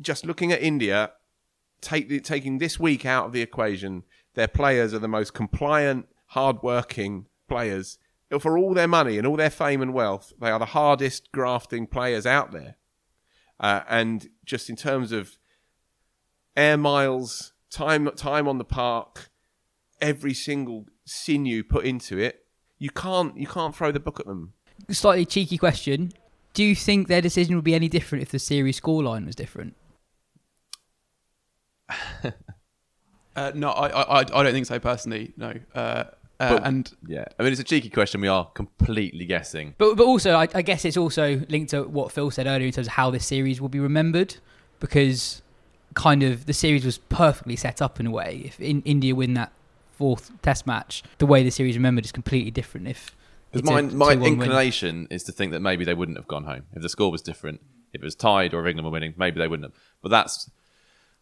just 0.00 0.24
looking 0.24 0.52
at 0.52 0.62
India, 0.62 1.12
take 1.80 2.08
the, 2.08 2.20
taking 2.20 2.58
this 2.58 2.78
week 2.78 3.04
out 3.04 3.26
of 3.26 3.32
the 3.32 3.42
equation, 3.42 4.04
their 4.34 4.48
players 4.48 4.94
are 4.94 5.00
the 5.00 5.08
most 5.08 5.34
compliant, 5.34 6.06
hard-working 6.26 7.26
players. 7.48 7.98
For 8.38 8.56
all 8.56 8.74
their 8.74 8.86
money 8.86 9.18
and 9.18 9.26
all 9.26 9.36
their 9.36 9.50
fame 9.50 9.82
and 9.82 9.92
wealth, 9.92 10.32
they 10.40 10.50
are 10.50 10.60
the 10.60 10.66
hardest 10.66 11.32
grafting 11.32 11.88
players 11.88 12.26
out 12.26 12.52
there. 12.52 12.76
Uh, 13.58 13.80
and 13.88 14.28
just 14.44 14.70
in 14.70 14.76
terms 14.76 15.10
of 15.10 15.36
air 16.56 16.76
miles, 16.76 17.52
time 17.70 18.10
time 18.16 18.46
on 18.48 18.58
the 18.58 18.64
park, 18.64 19.30
every 20.00 20.34
single 20.34 20.86
sinew 21.04 21.62
put 21.64 21.84
into 21.84 22.18
it, 22.18 22.44
you 22.78 22.90
can't 22.90 23.36
you 23.36 23.46
can't 23.46 23.74
throw 23.74 23.92
the 23.92 24.00
book 24.00 24.20
at 24.20 24.26
them. 24.26 24.52
Slightly 24.90 25.26
cheeky 25.26 25.58
question. 25.58 26.12
Do 26.54 26.64
you 26.64 26.74
think 26.74 27.06
their 27.08 27.20
decision 27.20 27.54
would 27.54 27.64
be 27.64 27.74
any 27.74 27.88
different 27.88 28.22
if 28.22 28.30
the 28.30 28.38
series 28.38 28.80
scoreline 28.80 29.26
was 29.26 29.36
different? 29.36 29.76
Uh, 33.36 33.52
no, 33.54 33.70
I, 33.70 33.86
I, 34.02 34.18
I 34.18 34.24
don't 34.24 34.52
think 34.52 34.66
so 34.66 34.80
personally. 34.80 35.32
No, 35.36 35.54
uh, 35.74 35.78
uh, 35.78 36.04
But- 36.38 36.66
and 36.66 36.92
yeah, 37.06 37.24
I 37.38 37.44
mean 37.44 37.52
it's 37.52 37.60
a 37.60 37.64
cheeky 37.64 37.88
question. 37.88 38.20
We 38.20 38.26
are 38.28 38.44
completely 38.50 39.24
guessing. 39.24 39.76
But 39.78 39.94
but 39.96 40.04
also, 40.04 40.34
I, 40.34 40.48
I 40.52 40.62
guess 40.62 40.84
it's 40.84 40.96
also 40.96 41.40
linked 41.48 41.70
to 41.70 41.84
what 41.84 42.10
Phil 42.10 42.32
said 42.32 42.48
earlier 42.48 42.66
in 42.66 42.72
terms 42.72 42.88
of 42.88 42.94
how 42.94 43.10
this 43.10 43.24
series 43.24 43.60
will 43.60 43.68
be 43.68 43.78
remembered, 43.78 44.36
because 44.80 45.42
kind 45.94 46.22
of 46.22 46.46
the 46.46 46.52
series 46.52 46.84
was 46.84 46.98
perfectly 46.98 47.56
set 47.56 47.82
up 47.82 48.00
in 48.00 48.06
a 48.06 48.10
way. 48.10 48.42
If 48.44 48.60
in, 48.60 48.82
India 48.82 49.14
win 49.14 49.34
that 49.34 49.52
fourth 49.92 50.30
Test 50.42 50.66
match, 50.66 51.02
the 51.18 51.26
way 51.26 51.42
the 51.42 51.50
series 51.50 51.76
remembered 51.76 52.04
is 52.04 52.12
completely 52.12 52.50
different. 52.50 52.88
If 52.88 53.14
Because 53.52 53.68
it's 53.68 53.70
a 53.70 53.96
my, 53.96 54.14
my 54.14 54.14
2-1 54.14 54.20
win. 54.20 54.32
inclination 54.32 55.08
is 55.10 55.24
to 55.24 55.32
think 55.32 55.52
that 55.52 55.60
maybe 55.60 55.84
they 55.84 55.94
wouldn't 55.94 56.18
have 56.18 56.28
gone 56.28 56.44
home 56.44 56.62
if 56.74 56.82
the 56.82 56.88
score 56.88 57.10
was 57.10 57.22
different. 57.22 57.60
If 57.92 58.02
it 58.02 58.04
was 58.04 58.14
tied 58.14 58.54
or 58.54 58.60
if 58.60 58.70
England 58.70 58.86
were 58.86 58.92
winning, 58.92 59.14
maybe 59.16 59.40
they 59.40 59.48
wouldn't 59.48 59.72
have. 59.72 59.80
But 60.00 60.10
that's, 60.10 60.48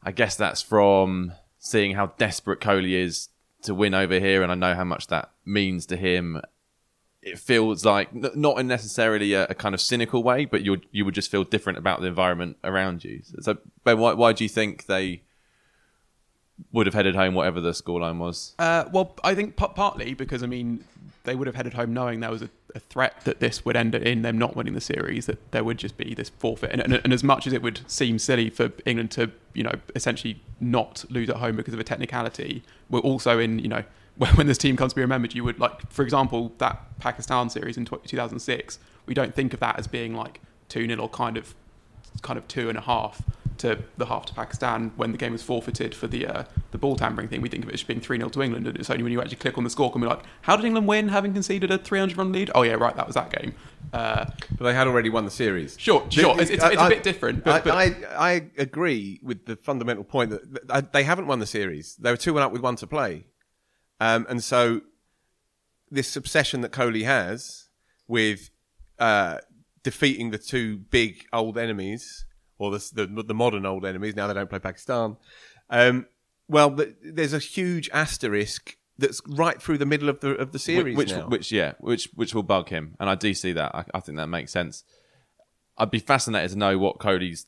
I 0.02 0.12
guess 0.12 0.37
that's 0.37 0.61
from 0.61 1.33
seeing 1.59 1.94
how 1.94 2.12
desperate 2.18 2.61
Kohli 2.61 2.92
is 2.92 3.28
to 3.62 3.74
win 3.74 3.94
over 3.94 4.20
here, 4.20 4.42
and 4.42 4.52
I 4.52 4.54
know 4.54 4.74
how 4.74 4.85
much 4.85 5.09
that 5.09 5.31
means 5.44 5.87
to 5.87 5.96
him. 5.96 6.40
It 7.20 7.38
feels 7.38 7.85
like 7.85 8.14
not 8.14 8.59
in 8.59 8.68
necessarily 8.68 9.33
a, 9.35 9.46
a 9.46 9.54
kind 9.54 9.74
of 9.74 9.81
cynical 9.81 10.22
way, 10.22 10.44
but 10.44 10.62
you 10.62 10.81
you 10.92 11.04
would 11.04 11.14
just 11.14 11.31
feel 11.31 11.44
different 11.44 11.78
about 11.78 12.00
the 12.00 12.07
environment 12.07 12.57
around 12.62 13.04
you. 13.04 13.22
So, 13.40 13.59
Ben, 13.85 13.98
why, 13.98 14.14
why 14.14 14.33
do 14.33 14.44
you 14.44 14.48
think 14.48 14.87
they 14.87 15.22
would 16.72 16.87
have 16.87 16.94
headed 16.94 17.14
home, 17.14 17.35
whatever 17.35 17.61
the 17.61 17.70
scoreline 17.70 18.18
was? 18.18 18.54
Uh, 18.59 18.85
well, 18.92 19.16
I 19.24 19.35
think 19.35 19.57
p- 19.57 19.66
partly 19.74 20.14
because 20.14 20.42
I 20.42 20.46
mean 20.46 20.85
they 21.24 21.35
would 21.35 21.46
have 21.46 21.57
headed 21.57 21.74
home 21.74 21.92
knowing 21.92 22.20
there 22.20 22.31
was 22.31 22.42
a, 22.42 22.50
a 22.74 22.81
threat 22.81 23.24
that 23.24 23.40
this 23.40 23.64
would 23.64 23.76
end 23.76 23.94
in 23.94 24.22
them 24.22 24.38
not 24.38 24.57
winning 24.57 24.74
the 24.74 24.81
series, 24.81 25.26
that 25.26 25.50
there 25.50 25.62
would 25.62 25.78
just 25.78 25.96
be 25.96 26.14
this 26.14 26.31
forfeit. 26.31 26.70
And, 26.72 26.81
and, 26.81 26.94
and 27.04 27.12
as 27.12 27.22
much 27.22 27.46
as 27.46 27.52
it 27.52 27.62
would 27.62 27.81
seem 27.90 28.18
silly 28.18 28.48
for 28.48 28.72
England 28.87 29.11
to, 29.12 29.31
you 29.52 29.62
know, 29.62 29.74
essentially 29.94 30.40
not 30.61 31.04
lose 31.11 31.28
at 31.28 31.37
home 31.37 31.57
because 31.57 31.74
of 31.74 31.81
a 31.81 31.85
technicality, 31.85 32.62
we're 32.88 33.00
also 33.00 33.38
in, 33.38 33.59
you 33.59 33.68
know, 33.68 33.85
when, 34.35 34.46
this 34.46 34.59
team 34.59 34.76
comes 34.76 34.92
to 34.92 34.96
be 34.96 35.02
remembered, 35.02 35.35
you 35.35 35.44
would 35.44 35.61
like, 35.61 35.90
for 35.90 36.02
example, 36.02 36.52
that 36.59 36.98
Pakistan 36.98 37.50
series 37.50 37.76
in 37.76 37.85
2006. 37.85 38.78
We 39.07 39.14
don't 39.14 39.35
think 39.35 39.54
of 39.54 39.61
that 39.61 39.78
as 39.78 39.87
being 39.87 40.14
like 40.14 40.40
two 40.68 40.87
0 40.87 41.00
or 41.00 41.09
kind 41.09 41.37
of, 41.37 41.54
kind 42.22 42.38
of 42.38 42.46
two 42.48 42.68
and 42.68 42.76
a 42.76 42.81
half 42.81 43.22
to 43.59 43.83
the 43.96 44.07
half 44.07 44.26
to 44.26 44.35
Pakistan 44.35 44.92
when 44.96 45.12
the 45.12 45.18
game 45.18 45.33
was 45.33 45.42
forfeited 45.42 45.94
for 45.94 46.07
the 46.07 46.26
uh, 46.26 46.44
the 46.70 46.78
ball 46.78 46.96
tampering 46.96 47.28
thing. 47.28 47.40
We 47.40 47.48
think 47.48 47.64
of 47.64 47.70
it 47.70 47.74
as 47.74 47.83
being 47.83 48.00
three 48.00 48.18
0 48.18 48.31
to 48.31 48.42
England, 48.42 48.66
and 48.66 48.76
it's 48.76 48.90
only 48.90 49.02
when 49.02 49.12
you 49.12 49.20
actually 49.20 49.37
click 49.37 49.59
on 49.59 49.64
the 49.64 49.70
score 49.70 49.90
can 49.92 50.00
be 50.00 50.07
like, 50.07 50.22
how 50.42 50.57
did 50.57 50.64
England 50.64 50.87
win 50.87 51.09
having 51.09 51.33
conceded 51.33 51.70
a 51.70 51.78
300 51.78 52.16
run 52.16 52.33
lead? 52.33 52.50
Oh 52.54 52.62
yeah, 52.62 52.74
right, 52.74 52.94
that 52.96 53.07
was 53.07 53.14
that 53.14 53.31
game. 53.31 53.54
Uh, 53.92 54.26
but 54.57 54.64
they 54.64 54.74
had 54.74 54.87
already 54.87 55.11
won 55.11 55.24
the 55.24 55.31
series. 55.31 55.76
Sure, 55.78 56.04
sure. 56.11 56.40
It's, 56.40 56.50
it's, 56.50 56.62
it's 56.62 56.83
a 56.83 56.88
bit 56.88 57.02
different. 57.02 57.44
But, 57.44 57.54
I, 57.54 57.61
but 57.61 57.74
I, 57.74 58.31
I 58.31 58.31
agree 58.59 59.18
with 59.22 59.46
the 59.46 59.57
fundamental 59.57 60.04
point 60.04 60.31
that 60.31 60.92
they 60.92 61.04
haven't 61.04 61.26
won 61.26 61.38
the 61.38 61.46
series. 61.46 61.96
They 61.96 62.11
were 62.11 62.16
two 62.16 62.35
one 62.35 62.42
up 62.42 62.52
with 62.52 62.62
one 62.62 62.76
to 62.76 62.87
play, 62.87 63.24
um, 64.00 64.26
and 64.28 64.42
so 64.42 64.82
this 65.90 66.16
obsession 66.16 66.61
that 66.61 66.72
Kohli 66.72 67.04
has 67.04 67.68
with 68.06 68.50
uh, 68.98 69.38
defeating 69.82 70.30
the 70.30 70.38
two 70.38 70.78
big 70.78 71.24
old 71.32 71.56
enemies 71.56 72.26
or 72.58 72.70
the, 72.70 72.90
the, 72.92 73.22
the 73.22 73.34
modern 73.34 73.64
old 73.64 73.84
enemies. 73.84 74.16
Now 74.16 74.26
they 74.26 74.34
don't 74.34 74.50
play 74.50 74.58
Pakistan. 74.58 75.16
Um, 75.70 76.06
well, 76.48 76.70
the, 76.70 76.94
there's 77.02 77.32
a 77.32 77.38
huge 77.38 77.88
asterisk 77.92 78.76
that's 78.98 79.20
right 79.28 79.62
through 79.62 79.78
the 79.78 79.87
middle 79.87 80.08
of 80.08 80.20
the 80.20 80.30
of 80.30 80.52
the 80.52 80.58
series 80.58 80.96
which, 80.96 81.12
now. 81.12 81.28
which 81.28 81.52
yeah, 81.52 81.74
which 81.78 82.08
which 82.14 82.34
will 82.34 82.42
bug 82.42 82.68
him, 82.68 82.96
and 82.98 83.08
I 83.08 83.14
do 83.14 83.32
see 83.32 83.52
that. 83.52 83.74
I, 83.74 83.84
I 83.94 84.00
think 84.00 84.18
that 84.18 84.26
makes 84.26 84.50
sense. 84.50 84.82
I'd 85.76 85.90
be 85.90 86.00
fascinated 86.00 86.50
to 86.50 86.58
know 86.58 86.78
what 86.78 86.98
Kohli's 86.98 87.46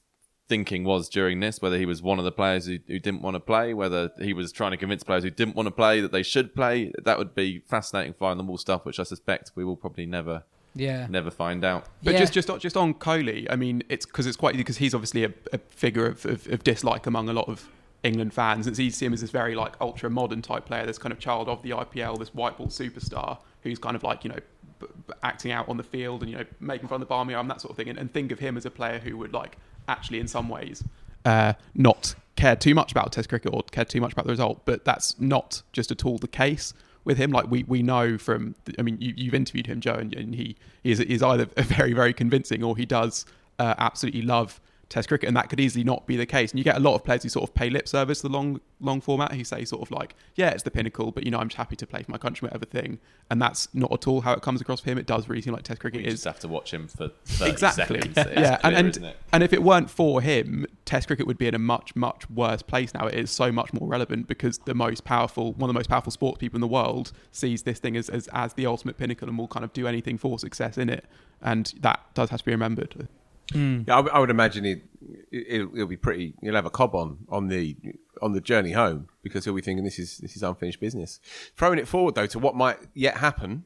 thinking 0.50 0.84
was 0.84 1.08
during 1.08 1.40
this, 1.40 1.62
whether 1.62 1.78
he 1.78 1.86
was 1.86 2.02
one 2.02 2.18
of 2.18 2.24
the 2.26 2.32
players 2.32 2.66
who, 2.66 2.78
who 2.88 2.98
didn't 2.98 3.22
want 3.22 3.36
to 3.36 3.40
play, 3.40 3.72
whether 3.72 4.10
he 4.18 4.34
was 4.34 4.50
trying 4.52 4.72
to 4.72 4.76
convince 4.76 5.02
players 5.02 5.22
who 5.24 5.30
didn't 5.30 5.54
want 5.56 5.66
to 5.68 5.70
play 5.70 6.00
that 6.02 6.12
they 6.12 6.22
should 6.22 6.54
play. 6.54 6.92
That 7.04 7.16
would 7.16 7.34
be 7.34 7.60
fascinating 7.60 8.12
flying 8.12 8.36
the 8.36 8.44
wall 8.44 8.58
stuff, 8.58 8.84
which 8.84 8.98
I 9.00 9.04
suspect 9.04 9.52
we 9.54 9.64
will 9.64 9.76
probably 9.76 10.04
never 10.04 10.42
yeah 10.74 11.06
never 11.08 11.30
find 11.30 11.64
out. 11.64 11.86
But 12.02 12.12
Yeah. 12.14 12.20
just 12.20 12.32
just 12.34 12.48
just 12.58 12.76
on 12.76 12.94
Kohli, 12.94 13.46
I 13.48 13.56
mean, 13.56 13.82
it's 13.88 14.04
because 14.04 14.26
it's 14.26 14.36
quite 14.36 14.56
because 14.56 14.76
he's 14.78 14.94
obviously 14.94 15.24
a, 15.24 15.32
a 15.52 15.58
figure 15.70 16.06
of, 16.06 16.26
of, 16.26 16.46
of 16.48 16.62
dislike 16.64 17.06
among 17.06 17.28
a 17.28 17.32
lot 17.32 17.48
of 17.48 17.68
England 18.02 18.32
fans. 18.34 18.66
It's 18.66 18.78
easy 18.80 18.90
to 18.90 18.96
see 18.96 19.06
him 19.06 19.12
as 19.12 19.20
this 19.20 19.30
very 19.30 19.54
like 19.54 19.74
ultra 19.80 20.10
modern 20.10 20.42
type 20.42 20.66
player, 20.66 20.84
this 20.84 20.98
kind 20.98 21.12
of 21.12 21.18
child 21.18 21.48
of 21.48 21.62
the 21.62 21.70
IPL, 21.70 22.18
this 22.18 22.34
white 22.34 22.58
ball 22.58 22.68
superstar 22.68 23.38
who's 23.62 23.78
kind 23.78 23.94
of 23.94 24.02
like 24.02 24.24
you 24.24 24.30
know 24.30 24.38
b- 24.80 24.86
b- 25.06 25.14
acting 25.22 25.52
out 25.52 25.68
on 25.68 25.76
the 25.76 25.82
field 25.82 26.22
and 26.22 26.30
you 26.30 26.36
know 26.38 26.44
making 26.60 26.88
fun 26.88 26.96
of 26.96 27.00
the 27.00 27.06
barmy 27.06 27.34
arm 27.34 27.46
that 27.48 27.60
sort 27.60 27.70
of 27.72 27.76
thing, 27.76 27.88
and, 27.88 27.98
and 27.98 28.12
think 28.12 28.32
of 28.32 28.38
him 28.38 28.56
as 28.56 28.64
a 28.64 28.70
player 28.70 28.98
who 28.98 29.16
would 29.18 29.32
like 29.32 29.56
actually 29.88 30.20
in 30.20 30.28
some 30.28 30.48
ways 30.48 30.84
uh, 31.24 31.54
not 31.74 32.14
care 32.36 32.56
too 32.56 32.74
much 32.74 32.90
about 32.90 33.12
Test 33.12 33.28
cricket 33.28 33.52
or 33.52 33.62
care 33.70 33.84
too 33.84 34.00
much 34.00 34.12
about 34.12 34.24
the 34.24 34.30
result. 34.30 34.62
But 34.64 34.84
that's 34.84 35.18
not 35.20 35.62
just 35.72 35.90
at 35.90 36.04
all 36.04 36.18
the 36.18 36.28
case 36.28 36.72
with 37.04 37.18
him. 37.18 37.30
Like 37.30 37.50
we, 37.50 37.64
we 37.64 37.82
know 37.82 38.18
from, 38.18 38.54
I 38.78 38.82
mean, 38.82 38.96
you, 39.00 39.12
you've 39.16 39.34
interviewed 39.34 39.66
him, 39.66 39.80
Joe, 39.80 39.94
and, 39.94 40.14
and 40.14 40.34
he, 40.34 40.56
he 40.82 40.92
is, 40.92 41.00
is 41.00 41.22
either 41.22 41.44
very, 41.56 41.92
very 41.92 42.12
convincing 42.12 42.62
or 42.62 42.76
he 42.76 42.86
does 42.86 43.26
uh, 43.58 43.74
absolutely 43.78 44.22
love 44.22 44.60
Test 44.90 45.06
cricket, 45.06 45.28
and 45.28 45.36
that 45.36 45.48
could 45.48 45.60
easily 45.60 45.84
not 45.84 46.04
be 46.08 46.16
the 46.16 46.26
case. 46.26 46.50
And 46.50 46.58
you 46.58 46.64
get 46.64 46.76
a 46.76 46.80
lot 46.80 46.96
of 46.96 47.04
players 47.04 47.22
who 47.22 47.28
sort 47.28 47.48
of 47.48 47.54
pay 47.54 47.70
lip 47.70 47.86
service 47.86 48.22
to 48.22 48.28
the 48.28 48.34
long, 48.34 48.60
long 48.80 49.00
format. 49.00 49.32
Who 49.32 49.44
say 49.44 49.64
sort 49.64 49.82
of 49.82 49.92
like, 49.92 50.16
yeah, 50.34 50.50
it's 50.50 50.64
the 50.64 50.70
pinnacle, 50.72 51.12
but 51.12 51.24
you 51.24 51.30
know, 51.30 51.38
I'm 51.38 51.48
just 51.48 51.56
happy 51.56 51.76
to 51.76 51.86
play 51.86 52.02
for 52.02 52.10
my 52.10 52.18
country, 52.18 52.46
whatever 52.46 52.64
thing. 52.64 52.98
And 53.30 53.40
that's 53.40 53.72
not 53.72 53.92
at 53.92 54.08
all 54.08 54.22
how 54.22 54.32
it 54.32 54.42
comes 54.42 54.60
across 54.60 54.80
for 54.80 54.90
him. 54.90 54.98
It 54.98 55.06
does 55.06 55.28
really 55.28 55.42
seem 55.42 55.52
like 55.52 55.62
Test 55.62 55.80
cricket 55.80 56.00
You 56.00 56.08
is 56.08 56.14
just 56.14 56.24
have 56.24 56.40
to 56.40 56.48
watch 56.48 56.74
him 56.74 56.88
for 56.88 57.08
30 57.24 57.50
exactly. 57.52 58.00
seconds. 58.00 58.16
Yeah, 58.16 58.24
and 58.24 58.60
clear, 58.60 58.74
and, 58.74 58.88
isn't 58.88 59.16
and 59.32 59.42
if 59.44 59.52
it 59.52 59.62
weren't 59.62 59.90
for 59.90 60.20
him, 60.20 60.66
Test 60.86 61.06
cricket 61.06 61.24
would 61.28 61.38
be 61.38 61.46
in 61.46 61.54
a 61.54 61.60
much 61.60 61.94
much 61.94 62.28
worse 62.28 62.62
place 62.62 62.92
now. 62.92 63.06
It 63.06 63.14
is 63.14 63.30
so 63.30 63.52
much 63.52 63.72
more 63.72 63.88
relevant 63.88 64.26
because 64.26 64.58
the 64.58 64.74
most 64.74 65.04
powerful, 65.04 65.52
one 65.52 65.70
of 65.70 65.74
the 65.74 65.78
most 65.78 65.88
powerful 65.88 66.10
sports 66.10 66.38
people 66.38 66.56
in 66.56 66.62
the 66.62 66.66
world, 66.66 67.12
sees 67.30 67.62
this 67.62 67.78
thing 67.78 67.96
as 67.96 68.08
as, 68.08 68.28
as 68.32 68.54
the 68.54 68.66
ultimate 68.66 68.98
pinnacle 68.98 69.28
and 69.28 69.38
will 69.38 69.46
kind 69.46 69.62
of 69.62 69.72
do 69.72 69.86
anything 69.86 70.18
for 70.18 70.36
success 70.40 70.76
in 70.76 70.90
it. 70.90 71.04
And 71.40 71.72
that 71.78 72.00
does 72.14 72.30
have 72.30 72.40
to 72.40 72.44
be 72.44 72.50
remembered. 72.50 73.06
Hmm. 73.52 73.82
Yeah, 73.86 74.00
I, 74.00 74.00
I 74.00 74.18
would 74.20 74.30
imagine 74.30 74.64
it, 74.64 74.82
it, 75.30 75.68
it'll 75.74 75.86
be 75.86 75.96
pretty. 75.96 76.34
You'll 76.42 76.54
have 76.54 76.66
a 76.66 76.70
cob 76.70 76.94
on 76.94 77.18
on 77.28 77.48
the 77.48 77.76
on 78.22 78.32
the 78.32 78.40
journey 78.40 78.72
home 78.72 79.08
because 79.22 79.44
he'll 79.44 79.54
be 79.54 79.62
thinking 79.62 79.84
this 79.84 79.98
is 79.98 80.18
this 80.18 80.36
is 80.36 80.42
unfinished 80.42 80.80
business. 80.80 81.20
Throwing 81.56 81.78
it 81.78 81.88
forward 81.88 82.14
though 82.14 82.26
to 82.26 82.38
what 82.38 82.54
might 82.54 82.78
yet 82.94 83.18
happen. 83.18 83.64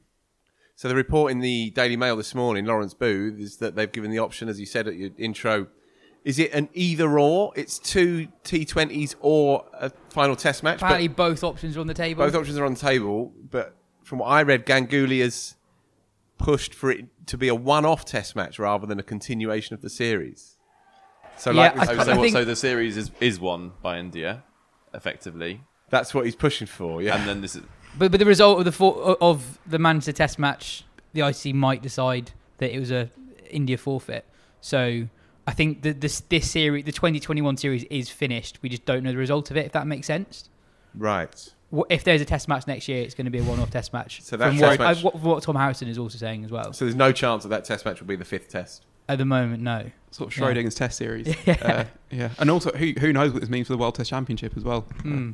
So 0.77 0.89
the 0.89 0.97
report 0.97 1.31
in 1.31 1.39
the 1.39 1.71
Daily 1.71 1.97
Mail 1.97 2.17
this 2.17 2.35
morning, 2.35 2.65
Lawrence 2.65 2.95
Booth, 2.95 3.39
is 3.39 3.59
that 3.59 3.77
they've 3.77 3.91
given 3.91 4.11
the 4.11 4.19
option, 4.19 4.49
as 4.49 4.59
you 4.59 4.67
said 4.67 4.89
at 4.89 4.97
your 4.97 5.11
intro. 5.19 5.69
Is 6.25 6.39
it 6.39 6.53
an 6.53 6.69
either 6.73 7.19
or? 7.19 7.53
It's 7.55 7.79
two 7.79 8.29
T20s 8.45 9.15
or 9.21 9.67
a 9.75 9.91
final 10.09 10.35
Test 10.35 10.63
match. 10.63 10.77
Apparently, 10.79 11.07
both 11.07 11.45
options 11.45 11.77
are 11.77 11.81
on 11.81 11.87
the 11.87 11.95
table. 11.95 12.25
both 12.25 12.35
options 12.35 12.59
are 12.59 12.65
on 12.65 12.75
the 12.75 12.81
table, 12.81 13.33
but 13.51 13.77
from 14.03 14.19
what 14.19 14.27
I 14.27 14.43
read, 14.43 14.67
Ganguly 14.67 15.21
has 15.21 15.57
pushed 16.39 16.75
for 16.75 16.91
it 16.91 17.07
to 17.27 17.37
be 17.39 17.49
a 17.49 17.55
one-off 17.55 18.05
Test 18.05 18.37
match 18.37 18.59
rather 18.59 18.87
than 18.87 18.99
a 18.99 19.03
continuation 19.03 19.75
of 19.75 19.83
the 19.83 19.91
series. 19.91 20.57
So, 21.37 21.51
Yeah, 21.51 21.73
like, 21.75 21.79
I- 21.79 21.85
so, 22.05 22.13
I 22.13 22.17
what, 22.17 22.31
so 22.31 22.45
the 22.45 22.57
series 22.57 22.97
is, 22.97 23.11
is 23.21 23.41
won 23.41 23.73
by 23.83 23.99
India, 23.99 24.45
effectively, 24.93 25.61
that's 25.91 26.15
what 26.15 26.25
he's 26.25 26.37
pushing 26.37 26.67
for. 26.67 27.03
Yeah, 27.03 27.17
and 27.17 27.29
then 27.29 27.41
this 27.41 27.57
is 27.57 27.63
But 27.99 28.11
but 28.11 28.19
the 28.19 28.27
result 28.27 28.59
of 28.61 28.65
the 28.65 28.73
for, 28.73 29.17
of 29.21 29.59
the 29.67 29.79
Manchester 29.79 30.13
Test 30.13 30.39
match, 30.39 30.85
the 31.13 31.21
ICC 31.21 31.55
might 31.55 31.83
decide 31.83 32.33
that 32.59 32.75
it 32.75 32.79
was 32.79 32.91
a 32.91 33.11
India 33.51 33.77
forfeit. 33.79 34.25
So 34.61 35.07
I 35.47 35.53
think 35.53 35.83
that 35.83 36.01
this 36.01 36.21
this 36.21 36.51
series, 36.51 36.85
the 36.85 36.93
2021 36.93 37.57
series, 37.57 37.85
is 37.85 38.09
finished. 38.11 38.59
We 38.63 38.69
just 38.69 38.85
don't 38.85 39.03
know 39.05 39.13
the 39.13 39.19
result 39.19 39.51
of 39.51 39.57
it. 39.57 39.67
If 39.67 39.73
that 39.73 39.87
makes 39.87 40.07
sense. 40.07 40.49
right. 40.97 41.53
Wh- 41.75 41.91
If 41.93 42.05
there's 42.05 42.21
a 42.21 42.25
Test 42.25 42.49
match 42.49 42.67
next 42.67 42.89
year, 42.89 43.03
it's 43.03 43.15
going 43.15 43.25
to 43.27 43.31
be 43.31 43.39
a 43.39 43.43
one-off 43.45 43.71
Test 43.71 43.93
match. 43.93 44.23
So 44.23 44.37
that's 44.37 44.51
From 44.51 44.59
Test 44.61 44.79
what, 44.79 44.87
I- 44.87 44.93
match- 44.95 45.03
what, 45.05 45.15
what 45.21 45.43
Tom 45.43 45.57
Harrison 45.57 45.89
is 45.89 45.99
also 45.99 46.19
saying 46.19 46.45
as 46.45 46.51
well. 46.51 46.73
So 46.73 46.85
there's 46.85 46.95
no 46.97 47.13
chance 47.13 47.43
that 47.45 47.49
that 47.51 47.65
Test 47.65 47.85
match 47.85 48.01
will 48.01 48.07
be 48.09 48.17
the 48.17 48.25
fifth 48.25 48.49
Test. 48.49 48.85
At 49.07 49.19
the 49.19 49.27
moment, 49.27 49.63
no. 49.63 49.91
Sort 50.13 50.33
of 50.33 50.39
Yeah. 50.39 50.45
Schrodinger's 50.47 50.75
Test 50.75 50.97
series. 50.97 51.35
Yeah. 51.47 51.55
Uh, 51.63 51.85
yeah. 52.11 52.29
And 52.39 52.51
also, 52.51 52.71
who 52.71 52.93
who 52.99 53.13
knows 53.13 53.33
what 53.33 53.41
this 53.41 53.51
means 53.51 53.67
for 53.67 53.73
the 53.75 53.77
World 53.79 53.97
Test 53.97 54.09
Championship 54.09 54.57
as 54.57 54.63
well? 54.65 54.83
Hmm. 55.03 55.33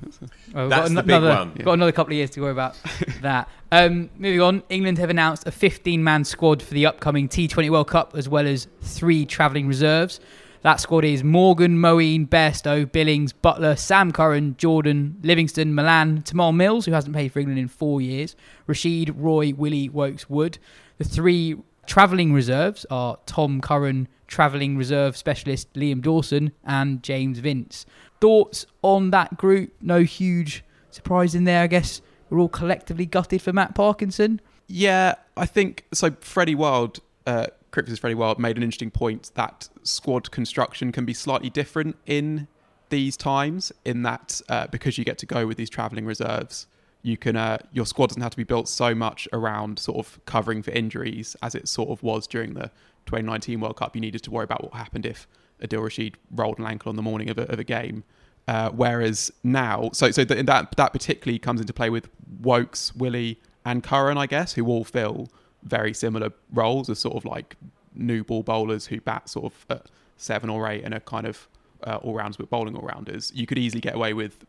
Well, 0.52 0.64
we've 0.64 0.70
That's 0.70 0.88
got 0.88 0.94
the 0.94 1.02
big 1.02 1.16
another, 1.16 1.28
one. 1.28 1.54
Got 1.62 1.72
another 1.74 1.92
couple 1.92 2.12
of 2.12 2.16
years 2.16 2.30
to 2.30 2.40
worry 2.40 2.50
about 2.52 2.74
that. 3.22 3.48
Um, 3.70 4.10
moving 4.18 4.40
on, 4.40 4.62
England 4.70 4.98
have 4.98 5.10
announced 5.10 5.46
a 5.46 5.50
15-man 5.52 6.24
squad 6.24 6.62
for 6.62 6.74
the 6.74 6.86
upcoming 6.86 7.28
T20 7.28 7.70
World 7.70 7.86
Cup, 7.88 8.16
as 8.16 8.28
well 8.28 8.46
as 8.46 8.66
three 8.80 9.24
travelling 9.26 9.68
reserves. 9.68 10.18
That 10.62 10.78
squad 10.78 11.06
is 11.06 11.24
Morgan, 11.24 11.78
Moeen, 11.78 12.28
Bairstow, 12.28 12.90
Billings, 12.90 13.32
Buttler, 13.32 13.78
Sam 13.78 14.12
Curran, 14.12 14.56
Jordan, 14.58 15.18
Livingstone, 15.22 15.74
Malan, 15.74 16.20
Tymal 16.20 16.54
Mills, 16.54 16.84
who 16.84 16.92
hasn't 16.92 17.14
played 17.14 17.32
for 17.32 17.38
England 17.38 17.58
in 17.58 17.68
four 17.68 18.02
years, 18.02 18.36
Rashid, 18.66 19.16
Roy, 19.16 19.54
Willey, 19.56 19.88
Woakes, 19.88 20.28
Wood. 20.28 20.58
The 20.98 21.04
three 21.04 21.56
travelling 21.86 22.34
reserves 22.34 22.84
are 22.90 23.18
Tom 23.24 23.62
Curran, 23.62 24.06
travelling 24.26 24.76
reserve 24.76 25.16
specialist 25.16 25.72
Liam 25.72 26.02
Dawson, 26.02 26.52
and 26.62 27.02
James 27.02 27.38
Vince. 27.38 27.86
Thoughts 28.20 28.66
on 28.82 29.12
that 29.12 29.38
group? 29.38 29.72
No 29.80 30.02
huge 30.02 30.62
surprise 30.90 31.34
in 31.34 31.44
there, 31.44 31.62
I 31.62 31.68
guess. 31.68 32.02
We're 32.28 32.38
all 32.38 32.50
collectively 32.50 33.06
gutted 33.06 33.40
for 33.40 33.54
Matt 33.54 33.74
Parkinson. 33.74 34.42
Yeah, 34.66 35.14
I 35.38 35.46
think 35.46 35.86
so. 35.94 36.10
Freddie 36.20 36.54
Wilde, 36.54 37.00
uh, 37.26 37.46
Cricket's 37.70 37.98
Freddie 37.98 38.14
Wilde 38.14 38.38
made 38.38 38.56
an 38.56 38.62
interesting 38.62 38.90
point 38.90 39.30
that 39.34 39.68
squad 39.82 40.30
construction 40.30 40.92
can 40.92 41.04
be 41.04 41.14
slightly 41.14 41.50
different 41.50 41.96
in 42.06 42.48
these 42.88 43.16
times. 43.16 43.72
In 43.84 44.02
that, 44.02 44.40
uh, 44.48 44.66
because 44.66 44.98
you 44.98 45.04
get 45.04 45.18
to 45.18 45.26
go 45.26 45.46
with 45.46 45.56
these 45.56 45.70
travelling 45.70 46.04
reserves, 46.04 46.66
you 47.02 47.16
can 47.16 47.36
uh, 47.36 47.58
your 47.72 47.86
squad 47.86 48.08
doesn't 48.08 48.22
have 48.22 48.32
to 48.32 48.36
be 48.36 48.44
built 48.44 48.68
so 48.68 48.94
much 48.94 49.26
around 49.32 49.78
sort 49.78 49.98
of 49.98 50.24
covering 50.26 50.62
for 50.62 50.70
injuries 50.72 51.36
as 51.42 51.54
it 51.54 51.68
sort 51.68 51.90
of 51.90 52.02
was 52.02 52.26
during 52.26 52.54
the 52.54 52.70
2019 53.06 53.60
World 53.60 53.76
Cup. 53.76 53.94
You 53.94 54.00
needed 54.00 54.22
to 54.24 54.30
worry 54.30 54.44
about 54.44 54.62
what 54.64 54.74
happened 54.74 55.06
if 55.06 55.26
Adil 55.62 55.82
Rashid 55.82 56.16
rolled 56.30 56.58
an 56.58 56.66
ankle 56.66 56.90
on 56.90 56.96
the 56.96 57.02
morning 57.02 57.30
of 57.30 57.38
a, 57.38 57.50
of 57.50 57.58
a 57.58 57.64
game. 57.64 58.04
Uh, 58.48 58.70
whereas 58.70 59.30
now, 59.44 59.90
so 59.92 60.10
so 60.10 60.24
th- 60.24 60.46
that 60.46 60.76
that 60.76 60.92
particularly 60.92 61.38
comes 61.38 61.60
into 61.60 61.72
play 61.72 61.88
with 61.88 62.08
Woakes, 62.40 62.94
Willey, 62.94 63.38
and 63.64 63.82
Curran, 63.82 64.18
I 64.18 64.26
guess, 64.26 64.54
who 64.54 64.66
all 64.66 64.84
fill 64.84 65.28
very 65.62 65.92
similar 65.94 66.30
roles 66.52 66.88
as 66.88 66.98
sort 66.98 67.16
of 67.16 67.24
like 67.24 67.56
new 67.94 68.24
ball 68.24 68.42
bowlers 68.42 68.86
who 68.86 69.00
bat 69.00 69.28
sort 69.28 69.46
of 69.46 69.66
at 69.68 69.86
seven 70.16 70.48
or 70.50 70.68
eight 70.68 70.84
and 70.84 70.94
are 70.94 71.00
kind 71.00 71.26
of 71.26 71.48
uh, 71.84 71.96
all 72.02 72.14
rounds 72.14 72.36
but 72.36 72.50
bowling 72.50 72.76
all 72.76 72.82
rounders. 72.82 73.32
You 73.34 73.46
could 73.46 73.58
easily 73.58 73.80
get 73.80 73.94
away 73.94 74.12
with 74.12 74.44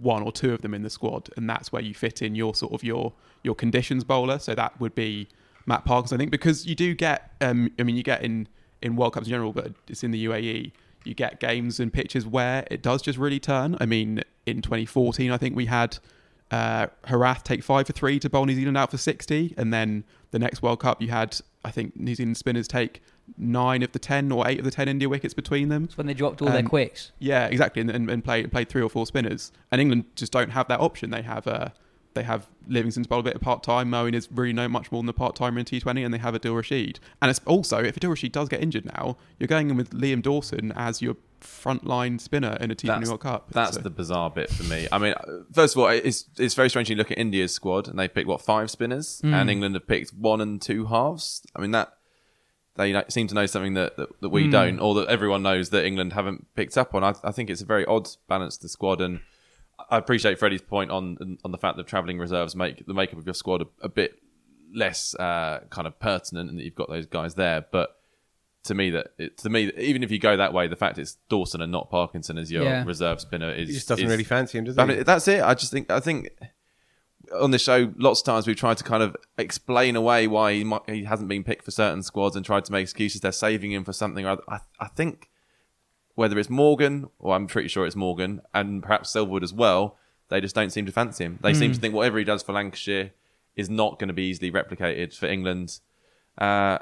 one 0.00 0.22
or 0.22 0.32
two 0.32 0.52
of 0.52 0.62
them 0.62 0.74
in 0.74 0.82
the 0.82 0.90
squad, 0.90 1.30
and 1.36 1.48
that's 1.48 1.72
where 1.72 1.82
you 1.82 1.94
fit 1.94 2.22
in 2.22 2.34
your 2.34 2.54
sort 2.54 2.72
of 2.72 2.82
your 2.84 3.12
your 3.42 3.54
conditions 3.54 4.04
bowler. 4.04 4.38
So 4.38 4.54
that 4.54 4.78
would 4.80 4.94
be 4.94 5.28
Matt 5.66 5.84
Parkinson, 5.84 6.16
I 6.16 6.18
think, 6.18 6.30
because 6.30 6.66
you 6.66 6.74
do 6.74 6.94
get, 6.94 7.32
um, 7.40 7.70
I 7.78 7.82
mean, 7.82 7.96
you 7.96 8.02
get 8.02 8.22
in 8.22 8.48
in 8.80 8.96
World 8.96 9.14
Cups 9.14 9.26
in 9.26 9.30
general, 9.30 9.52
but 9.52 9.72
it's 9.88 10.04
in 10.04 10.10
the 10.10 10.26
UAE. 10.26 10.72
You 11.04 11.14
get 11.14 11.40
games 11.40 11.80
and 11.80 11.92
pitches 11.92 12.26
where 12.26 12.66
it 12.70 12.82
does 12.82 13.02
just 13.02 13.18
really 13.18 13.40
turn. 13.40 13.76
I 13.80 13.86
mean, 13.86 14.22
in 14.46 14.62
2014, 14.62 15.30
I 15.30 15.36
think 15.36 15.56
we 15.56 15.66
had 15.66 15.98
uh, 16.50 16.86
Herath 17.06 17.42
take 17.42 17.62
five 17.62 17.86
for 17.86 17.92
three 17.92 18.18
to 18.20 18.30
bowl 18.30 18.44
New 18.46 18.54
Zealand 18.54 18.76
out 18.76 18.90
for 18.90 18.96
60, 18.98 19.54
and 19.56 19.72
then 19.72 20.04
the 20.30 20.38
next 20.38 20.62
World 20.62 20.80
Cup, 20.80 21.00
you 21.02 21.08
had 21.08 21.38
I 21.64 21.70
think 21.70 21.96
New 21.96 22.14
Zealand 22.14 22.36
spinners 22.36 22.68
take 22.68 23.02
nine 23.36 23.82
of 23.82 23.92
the 23.92 23.98
ten 23.98 24.30
or 24.32 24.46
eight 24.48 24.58
of 24.58 24.64
the 24.64 24.70
ten 24.70 24.88
India 24.88 25.08
wickets 25.08 25.34
between 25.34 25.68
them. 25.68 25.84
It's 25.84 25.98
when 25.98 26.06
they 26.06 26.14
dropped 26.14 26.40
all 26.40 26.48
their 26.48 26.60
Um, 26.60 26.66
quicks. 26.66 27.12
Yeah, 27.18 27.46
exactly, 27.46 27.80
and, 27.80 27.90
and, 27.90 28.08
and 28.10 28.24
play 28.24 28.46
played 28.46 28.68
three 28.68 28.82
or 28.82 28.88
four 28.88 29.06
spinners. 29.06 29.52
And 29.70 29.80
England 29.80 30.04
just 30.16 30.32
don't 30.32 30.50
have 30.50 30.68
that 30.68 30.80
option. 30.80 31.10
They 31.10 31.22
have 31.22 31.46
uh, 31.46 31.68
they 32.18 32.24
have 32.24 32.48
Livingstone's 32.66 33.06
bowled 33.06 33.26
a 33.26 33.30
bit 33.30 33.36
of 33.36 33.40
part 33.40 33.62
time. 33.62 33.90
Moeen 33.90 34.12
is 34.14 34.28
really 34.32 34.52
no 34.52 34.68
much 34.68 34.90
more 34.92 35.00
than 35.02 35.08
a 35.08 35.12
part 35.12 35.36
timer 35.36 35.58
in 35.60 35.64
T20, 35.64 36.04
and 36.04 36.12
they 36.12 36.18
have 36.18 36.34
Adil 36.34 36.56
Rashid. 36.56 36.98
And 37.22 37.30
it's 37.30 37.40
also, 37.46 37.78
if 37.82 37.94
Adil 37.96 38.10
Rashid 38.10 38.32
does 38.32 38.48
get 38.48 38.60
injured 38.62 38.84
now, 38.84 39.16
you're 39.38 39.46
going 39.46 39.70
in 39.70 39.76
with 39.76 39.90
Liam 39.90 40.20
Dawson 40.22 40.72
as 40.76 41.00
your 41.00 41.16
frontline 41.40 42.20
spinner 42.20 42.56
in 42.60 42.70
a 42.70 42.74
T20 42.74 42.86
That's, 42.86 43.08
World 43.08 43.20
Cup. 43.20 43.50
that's 43.52 43.76
So- 43.76 43.82
the 43.82 43.90
bizarre 43.90 44.30
bit 44.30 44.50
for 44.50 44.64
me. 44.64 44.88
I 44.90 44.98
mean, 44.98 45.14
first 45.52 45.76
of 45.76 45.80
all, 45.82 45.88
it's 45.88 46.24
it's 46.36 46.54
very 46.54 46.68
strange 46.68 46.88
when 46.88 46.96
you 46.96 47.00
look 47.00 47.10
at 47.12 47.18
India's 47.18 47.54
squad 47.54 47.88
and 47.88 47.98
they 47.98 48.08
pick 48.08 48.26
what 48.26 48.40
five 48.42 48.70
spinners, 48.70 49.20
Mm. 49.24 49.32
and 49.34 49.50
England 49.50 49.74
have 49.76 49.86
picked 49.86 50.10
one 50.12 50.40
and 50.40 50.60
two 50.60 50.86
halves. 50.86 51.42
I 51.54 51.60
mean 51.60 51.70
that 51.72 51.92
they 52.76 53.00
seem 53.08 53.26
to 53.28 53.34
know 53.34 53.46
something 53.46 53.74
that, 53.74 53.96
that, 53.96 54.20
that 54.20 54.28
we 54.28 54.44
Mm. 54.46 54.50
don't, 54.52 54.78
or 54.80 54.94
that 54.96 55.08
everyone 55.08 55.42
knows 55.42 55.70
that 55.70 55.84
England 55.84 56.12
haven't 56.12 56.46
picked 56.54 56.76
up 56.78 56.94
on. 56.94 57.02
I, 57.02 57.14
I 57.24 57.32
think 57.32 57.50
it's 57.50 57.60
a 57.62 57.66
very 57.66 57.84
odd 57.86 58.08
balance 58.28 58.56
to 58.58 58.62
the 58.64 58.68
squad, 58.68 59.00
and 59.00 59.20
I 59.90 59.96
appreciate 59.98 60.38
Freddie's 60.38 60.62
point 60.62 60.90
on 60.90 61.38
on 61.44 61.52
the 61.52 61.58
fact 61.58 61.76
that 61.76 61.86
travelling 61.86 62.18
reserves 62.18 62.54
make 62.56 62.86
the 62.86 62.94
makeup 62.94 63.18
of 63.18 63.26
your 63.26 63.34
squad 63.34 63.62
a, 63.62 63.66
a 63.82 63.88
bit 63.88 64.18
less 64.74 65.14
uh, 65.14 65.60
kind 65.70 65.86
of 65.86 65.98
pertinent, 66.00 66.50
and 66.50 66.58
that 66.58 66.64
you've 66.64 66.74
got 66.74 66.88
those 66.88 67.06
guys 67.06 67.34
there, 67.34 67.64
but. 67.72 67.94
To 68.64 68.74
me, 68.74 68.90
that 68.90 69.12
it, 69.16 69.38
to 69.38 69.48
me, 69.48 69.72
even 69.78 70.02
if 70.02 70.10
you 70.10 70.18
go 70.18 70.36
that 70.36 70.52
way, 70.52 70.66
the 70.66 70.76
fact 70.76 70.98
it's 70.98 71.16
Dawson 71.30 71.62
and 71.62 71.72
not 71.72 71.90
Parkinson 71.90 72.36
as 72.36 72.50
your 72.52 72.64
Yeah. 72.64 72.84
reserve 72.84 73.18
spinner 73.20 73.50
is 73.50 73.68
He 73.68 73.74
just 73.76 73.88
doesn't 73.88 74.04
is- 74.04 74.10
really 74.10 74.24
fancy 74.24 74.58
him, 74.58 74.64
does 74.64 74.76
it? 74.76 74.80
I 74.80 74.84
mean, 74.84 75.04
that's 75.04 75.26
it. 75.28 75.42
I 75.42 75.54
just 75.54 75.72
think 75.72 75.90
I 75.90 76.00
think 76.00 76.30
on 77.40 77.50
the 77.52 77.58
show, 77.58 77.94
lots 77.96 78.20
of 78.20 78.26
times 78.26 78.46
we've 78.46 78.56
tried 78.56 78.76
to 78.78 78.84
kind 78.84 79.02
of 79.02 79.16
explain 79.38 79.96
away 79.96 80.26
why 80.26 80.54
he 80.54 80.64
might, 80.64 80.82
he 80.86 81.04
hasn't 81.04 81.28
been 81.30 81.44
picked 81.44 81.64
for 81.64 81.70
certain 81.70 82.02
squads 82.02 82.36
and 82.36 82.44
tried 82.44 82.64
to 82.66 82.72
make 82.72 82.82
excuses. 82.82 83.20
They're 83.22 83.32
saving 83.32 83.72
him 83.72 83.84
for 83.84 83.92
something 83.94 84.26
or 84.26 84.30
other. 84.30 84.42
I, 84.48 84.58
I 84.80 84.88
think 84.88 85.27
whether 86.18 86.36
it's 86.38 86.50
Morgan 86.50 87.06
or 87.20 87.34
I'm 87.36 87.46
pretty 87.46 87.68
sure 87.68 87.86
it's 87.86 87.94
Morgan 87.96 88.40
and 88.52 88.82
perhaps 88.82 89.12
Silverwood 89.14 89.44
as 89.44 89.52
well, 89.52 89.96
they 90.30 90.40
just 90.40 90.54
don't 90.54 90.70
seem 90.70 90.84
to 90.86 90.92
fancy 90.92 91.24
him. 91.24 91.38
They 91.42 91.54
seem 91.54 91.70
Hmm. 91.70 91.74
to 91.74 91.80
think 91.80 91.94
whatever 91.94 92.18
he 92.18 92.24
does 92.24 92.42
for 92.42 92.52
Lancashire 92.52 93.12
is 93.54 93.70
not 93.70 93.98
going 94.00 94.08
to 94.08 94.14
be 94.14 94.24
easily 94.24 94.50
replicated 94.50 95.14
for 95.16 95.26
England. 95.26 95.78
Uh, 96.36 96.78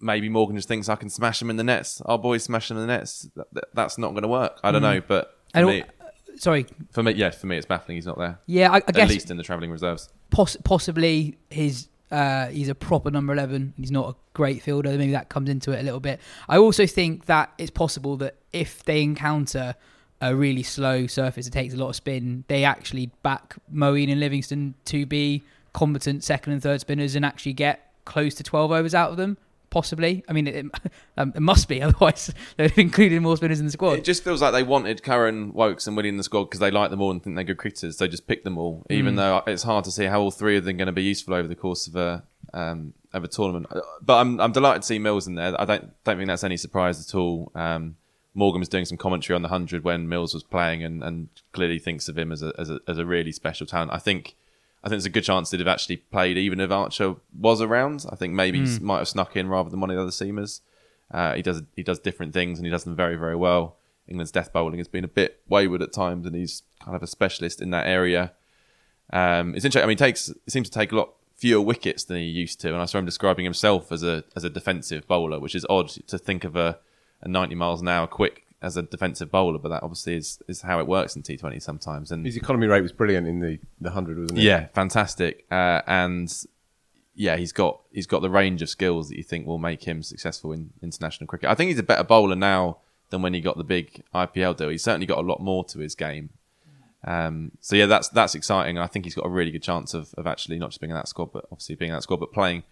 maybe 0.00 0.28
Morgan 0.28 0.56
just 0.56 0.66
thinks 0.66 0.88
I 0.88 0.96
can 0.96 1.08
smash 1.08 1.40
him 1.40 1.50
in 1.50 1.56
the 1.56 1.62
nets. 1.64 2.00
Our 2.04 2.18
boys 2.18 2.42
smash 2.42 2.68
him 2.70 2.78
in 2.78 2.86
the 2.86 2.92
nets. 2.96 3.28
That, 3.36 3.46
that- 3.54 3.68
that's 3.74 3.96
not 3.96 4.10
going 4.10 4.22
to 4.22 4.28
work. 4.28 4.58
I 4.64 4.72
don't 4.72 4.82
Mm. 4.82 4.94
know, 4.96 5.00
but 5.06 5.38
for 5.54 5.66
me, 5.66 5.84
sorry. 6.36 6.66
for 6.90 7.02
me, 7.04 7.12
yeah, 7.12 7.30
for 7.30 7.46
me, 7.46 7.56
it's 7.58 7.66
baffling. 7.66 7.96
He's 7.96 8.06
not 8.06 8.18
there. 8.18 8.40
Yeah, 8.46 8.70
I- 8.72 8.74
I 8.74 8.76
at 8.78 8.94
guess- 8.94 9.08
least 9.08 9.30
in 9.30 9.36
the 9.36 9.44
travelling 9.44 9.70
reserves. 9.70 10.08
Poss- 10.30 10.56
possibly 10.64 11.38
his 11.48 11.86
uh, 12.10 12.46
he's 12.48 12.68
a 12.68 12.74
proper 12.74 13.10
number 13.10 13.32
11 13.32 13.74
he's 13.76 13.90
not 13.90 14.10
a 14.10 14.16
great 14.34 14.62
fielder. 14.62 14.90
Maybe 14.90 15.12
that 15.12 15.28
comes 15.28 15.48
into 15.48 15.72
it 15.72 15.80
a 15.80 15.82
little 15.82 16.00
bit. 16.00 16.20
I 16.48 16.58
also 16.58 16.86
think 16.86 17.26
that 17.26 17.52
it's 17.58 17.70
possible 17.70 18.16
that 18.18 18.36
if 18.52 18.84
they 18.84 19.02
encounter 19.02 19.74
a 20.20 20.34
really 20.34 20.62
slow 20.62 21.06
surface 21.06 21.46
that 21.46 21.52
takes 21.52 21.72
a 21.72 21.76
lot 21.76 21.88
of 21.88 21.96
spin 21.96 22.44
they 22.48 22.62
actually 22.64 23.10
back 23.22 23.56
moeen 23.72 24.10
and 24.10 24.20
livingstone 24.20 24.74
to 24.84 25.06
be 25.06 25.42
competent 25.72 26.22
second 26.22 26.52
and 26.52 26.62
third 26.62 26.80
spinners 26.80 27.14
and 27.14 27.24
actually 27.24 27.54
get 27.54 27.92
close 28.04 28.34
to 28.34 28.42
12 28.42 28.70
overs 28.70 28.94
out 28.94 29.10
of 29.10 29.16
them 29.16 29.38
possibly 29.70 30.22
i 30.28 30.32
mean 30.32 30.46
it, 30.46 30.66
um, 31.16 31.32
it 31.34 31.40
must 31.40 31.68
be 31.68 31.80
otherwise 31.86 32.32
they 32.56 32.64
would 32.64 32.70
have 32.72 32.78
included 32.78 33.20
more 33.22 33.36
spinners 33.36 33.60
in 33.60 33.66
the 33.66 33.72
squad 33.72 33.92
It 33.98 34.04
just 34.04 34.22
feels 34.24 34.42
like 34.42 34.52
they 34.52 34.62
wanted 34.62 35.02
Curran, 35.02 35.52
Woakes, 35.52 35.86
and 35.86 35.96
Willey 35.96 36.08
in 36.08 36.16
the 36.16 36.22
squad 36.24 36.44
because 36.44 36.60
they 36.60 36.70
like 36.70 36.90
them 36.90 37.00
all 37.00 37.10
and 37.10 37.22
think 37.22 37.36
they're 37.36 37.44
good 37.44 37.58
cricketers. 37.58 37.96
They 37.98 38.08
just 38.08 38.26
picked 38.26 38.44
them 38.44 38.58
all, 38.58 38.84
even 38.90 39.14
Mm. 39.14 39.16
though 39.16 39.42
it's 39.46 39.62
hard 39.62 39.84
to 39.84 39.90
see 39.90 40.04
how 40.06 40.20
all 40.20 40.30
three 40.30 40.56
of 40.56 40.64
them 40.64 40.74
are 40.74 40.78
going 40.78 40.86
to 40.86 40.92
be 40.92 41.02
useful 41.02 41.34
over 41.34 41.48
the 41.48 41.54
course 41.54 41.86
of 41.86 41.96
a 41.96 42.24
um, 42.52 42.94
of 43.12 43.22
a 43.24 43.28
tournament. 43.28 43.66
But 44.02 44.14
I'm 44.20 44.40
I'm 44.40 44.52
delighted 44.52 44.82
to 44.82 44.86
see 44.86 44.98
Mills 44.98 45.26
in 45.26 45.34
there. 45.36 45.60
I 45.60 45.64
don't 45.64 45.90
don't 46.04 46.16
think 46.18 46.28
that's 46.28 46.44
any 46.44 46.56
surprise 46.56 46.96
at 47.08 47.14
all. 47.14 47.52
Um, 47.54 47.96
Morgan 48.34 48.60
was 48.60 48.68
doing 48.68 48.84
some 48.84 48.96
commentary 48.98 49.34
on 49.34 49.42
the 49.42 49.48
hundred 49.48 49.84
when 49.84 50.08
Mills 50.08 50.34
was 50.34 50.42
playing, 50.44 50.82
and, 50.84 51.02
and 51.02 51.28
clearly 51.52 51.78
thinks 51.78 52.08
of 52.08 52.16
him 52.18 52.30
as 52.32 52.42
a, 52.42 52.52
as 52.58 52.70
a 52.70 52.78
as 52.88 52.98
a 52.98 53.04
really 53.06 53.32
special 53.32 53.66
talent. 53.66 53.92
I 53.92 53.98
think. 53.98 54.34
I 54.82 54.88
think 54.88 54.96
there's 54.96 55.06
a 55.06 55.10
good 55.10 55.24
chance 55.24 55.50
they'd 55.50 55.60
have 55.60 55.68
actually 55.68 55.98
played 55.98 56.38
even 56.38 56.58
if 56.60 56.70
Archer 56.70 57.16
was 57.38 57.60
around. 57.60 58.06
I 58.10 58.16
think 58.16 58.32
maybe 58.34 58.58
he 58.60 58.64
Mm. 58.64 58.80
might 58.80 58.98
have 58.98 59.08
snuck 59.08 59.36
in 59.36 59.48
rather 59.48 59.68
than 59.70 59.80
one 59.80 59.90
of 59.90 59.96
the 59.96 60.02
other 60.02 60.10
seamers. 60.10 60.60
Uh, 61.10 61.34
he 61.34 61.42
does 61.42 61.62
he 61.76 61.82
does 61.82 61.98
different 61.98 62.32
things 62.32 62.58
and 62.58 62.66
he 62.66 62.70
does 62.70 62.84
them 62.84 62.96
very 62.96 63.16
very 63.16 63.36
well. 63.36 63.76
England's 64.08 64.32
death 64.32 64.52
bowling 64.52 64.78
has 64.78 64.88
been 64.88 65.04
a 65.04 65.08
bit 65.08 65.40
wayward 65.48 65.82
at 65.82 65.92
times, 65.92 66.26
and 66.26 66.34
he's 66.34 66.62
kind 66.84 66.96
of 66.96 67.02
a 67.02 67.06
specialist 67.06 67.60
in 67.60 67.70
that 67.70 67.86
area. 67.86 68.32
Um, 69.12 69.54
it's 69.54 69.64
interesting. 69.64 69.84
I 69.84 69.86
mean, 69.86 69.96
takes 69.96 70.28
it 70.28 70.38
seems 70.48 70.68
to 70.70 70.78
take 70.78 70.92
a 70.92 70.96
lot 70.96 71.10
fewer 71.36 71.60
wickets 71.60 72.04
than 72.04 72.16
he 72.18 72.24
used 72.24 72.60
to, 72.60 72.68
and 72.72 72.82
I 72.82 72.84
saw 72.86 72.98
him 72.98 73.06
describing 73.06 73.44
himself 73.44 73.90
as 73.92 74.02
a 74.02 74.24
as 74.36 74.44
a 74.44 74.50
defensive 74.50 75.06
bowler, 75.06 75.38
which 75.40 75.54
is 75.54 75.66
odd 75.68 75.88
to 76.08 76.18
think 76.18 76.44
of 76.44 76.56
a, 76.56 76.78
a 77.22 77.28
90 77.28 77.54
miles 77.54 77.80
an 77.82 77.88
hour 77.88 78.06
quick 78.06 78.46
as 78.62 78.76
a 78.76 78.82
defensive 78.82 79.30
bowler, 79.30 79.58
but 79.58 79.70
that 79.70 79.82
obviously 79.82 80.16
is, 80.16 80.40
is 80.46 80.62
how 80.62 80.78
it 80.80 80.86
works 80.86 81.16
in 81.16 81.22
T20 81.22 81.62
sometimes. 81.62 82.12
And 82.12 82.26
His 82.26 82.36
economy 82.36 82.66
rate 82.66 82.82
was 82.82 82.92
brilliant 82.92 83.26
in 83.26 83.40
the, 83.40 83.58
the 83.80 83.90
hundred, 83.90 84.18
wasn't 84.18 84.38
it? 84.38 84.42
yeah, 84.42 84.66
fantastic. 84.74 85.46
Uh, 85.50 85.80
and 85.86 86.32
yeah, 87.14 87.36
he's 87.36 87.52
got 87.52 87.80
he's 87.92 88.06
got 88.06 88.22
the 88.22 88.30
range 88.30 88.62
of 88.62 88.68
skills 88.68 89.08
that 89.08 89.16
you 89.16 89.22
think 89.22 89.46
will 89.46 89.58
make 89.58 89.84
him 89.84 90.02
successful 90.02 90.52
in 90.52 90.70
international 90.82 91.26
cricket. 91.26 91.48
I 91.48 91.54
think 91.54 91.68
he's 91.68 91.78
a 91.78 91.82
better 91.84 92.04
bowler 92.04 92.36
now 92.36 92.78
than 93.10 93.22
when 93.22 93.34
he 93.34 93.40
got 93.40 93.56
the 93.56 93.64
big 93.64 94.02
IPL 94.14 94.56
deal. 94.56 94.68
He's 94.68 94.84
certainly 94.84 95.06
got 95.06 95.18
a 95.18 95.22
lot 95.22 95.40
more 95.40 95.64
to 95.64 95.78
his 95.78 95.94
game. 95.94 96.30
Um, 97.02 97.52
so 97.60 97.76
yeah, 97.76 97.86
that's 97.86 98.08
that's 98.08 98.34
exciting, 98.34 98.78
I 98.78 98.86
think 98.86 99.06
he's 99.06 99.14
got 99.14 99.24
a 99.24 99.30
really 99.30 99.50
good 99.50 99.62
chance 99.62 99.94
of, 99.94 100.12
of 100.18 100.26
actually 100.26 100.58
not 100.58 100.70
just 100.70 100.80
being 100.80 100.90
in 100.90 100.96
that 100.96 101.08
squad, 101.08 101.32
but 101.32 101.46
obviously 101.50 101.74
being 101.74 101.90
in 101.90 101.96
that 101.96 102.02
squad, 102.02 102.20
but 102.20 102.32
playing. 102.32 102.62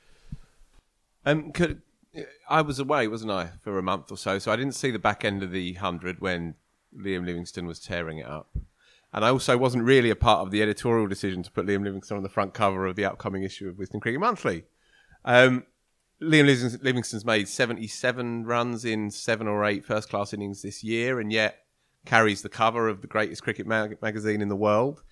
Um, 1.24 1.50
could, 1.52 1.82
I 2.48 2.62
was 2.62 2.78
away, 2.78 3.08
wasn't 3.08 3.32
I, 3.32 3.50
for 3.60 3.78
a 3.78 3.82
month 3.82 4.10
or 4.10 4.16
so, 4.16 4.38
so 4.38 4.52
I 4.52 4.56
didn't 4.56 4.74
see 4.74 4.90
the 4.90 4.98
back 4.98 5.24
end 5.24 5.42
of 5.42 5.50
the 5.50 5.74
hundred 5.74 6.20
when 6.20 6.54
Liam 6.96 7.26
Livingstone 7.26 7.66
was 7.66 7.80
tearing 7.80 8.18
it 8.18 8.26
up, 8.26 8.56
and 9.12 9.24
I 9.24 9.28
also 9.28 9.56
wasn't 9.56 9.84
really 9.84 10.10
a 10.10 10.16
part 10.16 10.40
of 10.40 10.50
the 10.50 10.62
editorial 10.62 11.06
decision 11.06 11.42
to 11.42 11.50
put 11.50 11.66
Liam 11.66 11.84
Livingstone 11.84 12.18
on 12.18 12.22
the 12.22 12.28
front 12.28 12.54
cover 12.54 12.86
of 12.86 12.96
the 12.96 13.04
upcoming 13.04 13.42
issue 13.42 13.68
of 13.68 13.76
Wisden 13.76 14.00
Cricket 14.00 14.20
Monthly. 14.20 14.64
Um, 15.24 15.64
Liam 16.20 16.46
Livings- 16.46 16.82
Livingstone's 16.82 17.24
made 17.24 17.48
seventy-seven 17.48 18.44
runs 18.44 18.84
in 18.84 19.10
seven 19.10 19.46
or 19.46 19.64
eight 19.64 19.84
first-class 19.84 20.32
innings 20.32 20.62
this 20.62 20.82
year, 20.82 21.20
and 21.20 21.32
yet 21.32 21.64
carries 22.06 22.42
the 22.42 22.48
cover 22.48 22.88
of 22.88 23.02
the 23.02 23.06
greatest 23.06 23.42
cricket 23.42 23.66
mag- 23.66 24.00
magazine 24.00 24.40
in 24.40 24.48
the 24.48 24.56
world. 24.56 25.02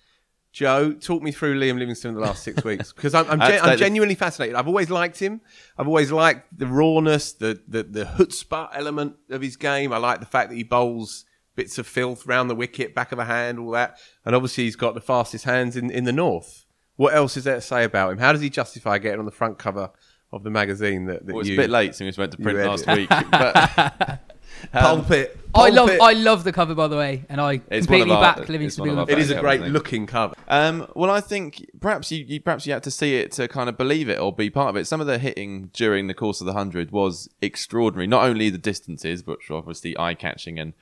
Jo, 0.57 0.91
talk 0.91 1.21
me 1.21 1.31
through 1.31 1.59
Liam 1.59 1.77
Livingstone 1.77 2.09
in 2.09 2.15
the 2.15 2.21
last 2.21 2.41
six 2.41 2.63
weeks 2.63 2.91
because 2.91 3.13
I'm, 3.13 3.29
I'm, 3.29 3.39
gen- 3.51 3.61
I'm 3.61 3.77
genuinely 3.77 4.15
fascinated. 4.15 4.55
I've 4.55 4.67
always 4.67 4.89
liked 4.89 5.19
him. 5.19 5.39
I've 5.77 5.87
always 5.87 6.11
liked 6.11 6.47
the 6.57 6.65
rawness, 6.65 7.33
the 7.33 7.61
the 7.67 7.83
the 7.83 8.05
chutzpah 8.05 8.69
element 8.73 9.17
of 9.29 9.43
his 9.43 9.55
game. 9.55 9.93
I 9.93 9.97
like 9.97 10.19
the 10.19 10.25
fact 10.25 10.49
that 10.49 10.55
he 10.55 10.63
bowls 10.63 11.25
bits 11.55 11.77
of 11.77 11.85
filth 11.85 12.25
round 12.25 12.49
the 12.49 12.55
wicket, 12.55 12.95
back 12.95 13.11
of 13.11 13.19
a 13.19 13.25
hand, 13.25 13.59
all 13.59 13.69
that. 13.69 13.99
And 14.25 14.33
obviously, 14.33 14.63
he's 14.63 14.75
got 14.75 14.95
the 14.95 14.99
fastest 14.99 15.45
hands 15.45 15.77
in, 15.77 15.91
in 15.91 16.05
the 16.05 16.11
north. 16.11 16.65
What 16.95 17.13
else 17.13 17.37
is 17.37 17.43
there 17.43 17.57
to 17.57 17.61
say 17.61 17.83
about 17.83 18.13
him? 18.13 18.17
How 18.17 18.31
does 18.31 18.41
he 18.41 18.49
justify 18.49 18.97
getting 18.97 19.19
on 19.19 19.25
the 19.25 19.31
front 19.31 19.59
cover 19.59 19.91
of 20.33 20.41
the 20.41 20.49
magazine 20.49 21.05
that, 21.05 21.23
that 21.27 21.33
Well, 21.33 21.41
it's 21.41 21.49
you? 21.49 21.55
a 21.55 21.61
bit 21.61 21.69
late, 21.69 21.93
since 21.93 22.17
we 22.17 22.21
went 22.23 22.31
to 22.31 22.39
print 22.39 22.57
last 22.57 22.87
week, 22.87 23.09
but 23.09 24.21
um, 24.73 24.81
Pulpit. 25.03 25.37
I 25.55 25.69
love 25.69 25.89
I 26.01 26.13
love 26.13 26.43
the 26.43 26.51
cover 26.51 26.75
by 26.75 26.87
the 26.87 26.97
way, 26.97 27.25
and 27.29 27.41
I 27.41 27.53
It's 27.53 27.61
one 27.63 27.71
of 27.77 27.79
completely 27.87 28.11
our- 28.11 28.21
back 28.21 28.37
it's 28.39 28.49
Livingstone. 28.49 28.87
one 28.87 28.89
of 28.89 28.97
our 28.99 29.03
on 29.05 29.09
It 29.09 29.17
is 29.19 29.31
a 29.31 29.35
cover. 29.35 29.41
great 29.47 29.61
looking 29.61 30.05
cover. 30.05 30.35
Um, 30.47 30.87
well, 30.95 31.09
I 31.09 31.19
think 31.21 31.65
perhaps 31.79 32.11
you, 32.11 32.23
you 32.27 32.39
perhaps 32.41 32.67
you 32.67 32.73
had 32.73 32.83
to 32.83 32.91
see 32.91 33.15
it 33.15 33.31
to 33.33 33.47
kind 33.47 33.67
of 33.69 33.77
believe 33.77 34.07
it 34.09 34.19
or 34.19 34.31
be 34.31 34.49
part 34.51 34.69
of 34.69 34.75
it. 34.75 34.85
Some 34.85 35.01
of 35.01 35.07
the 35.07 35.17
hitting 35.17 35.71
during 35.73 36.07
the 36.07 36.13
course 36.13 36.41
of 36.41 36.47
the 36.47 36.53
hundred 36.53 36.91
was 36.91 37.27
extraordinary. 37.41 38.05
Not 38.07 38.23
only 38.25 38.49
the 38.51 38.57
distances, 38.59 39.25
which 39.25 39.49
were 39.49 39.55
obviously 39.57 39.97
eye 39.97 40.13
catching 40.13 40.59
and 40.59 40.73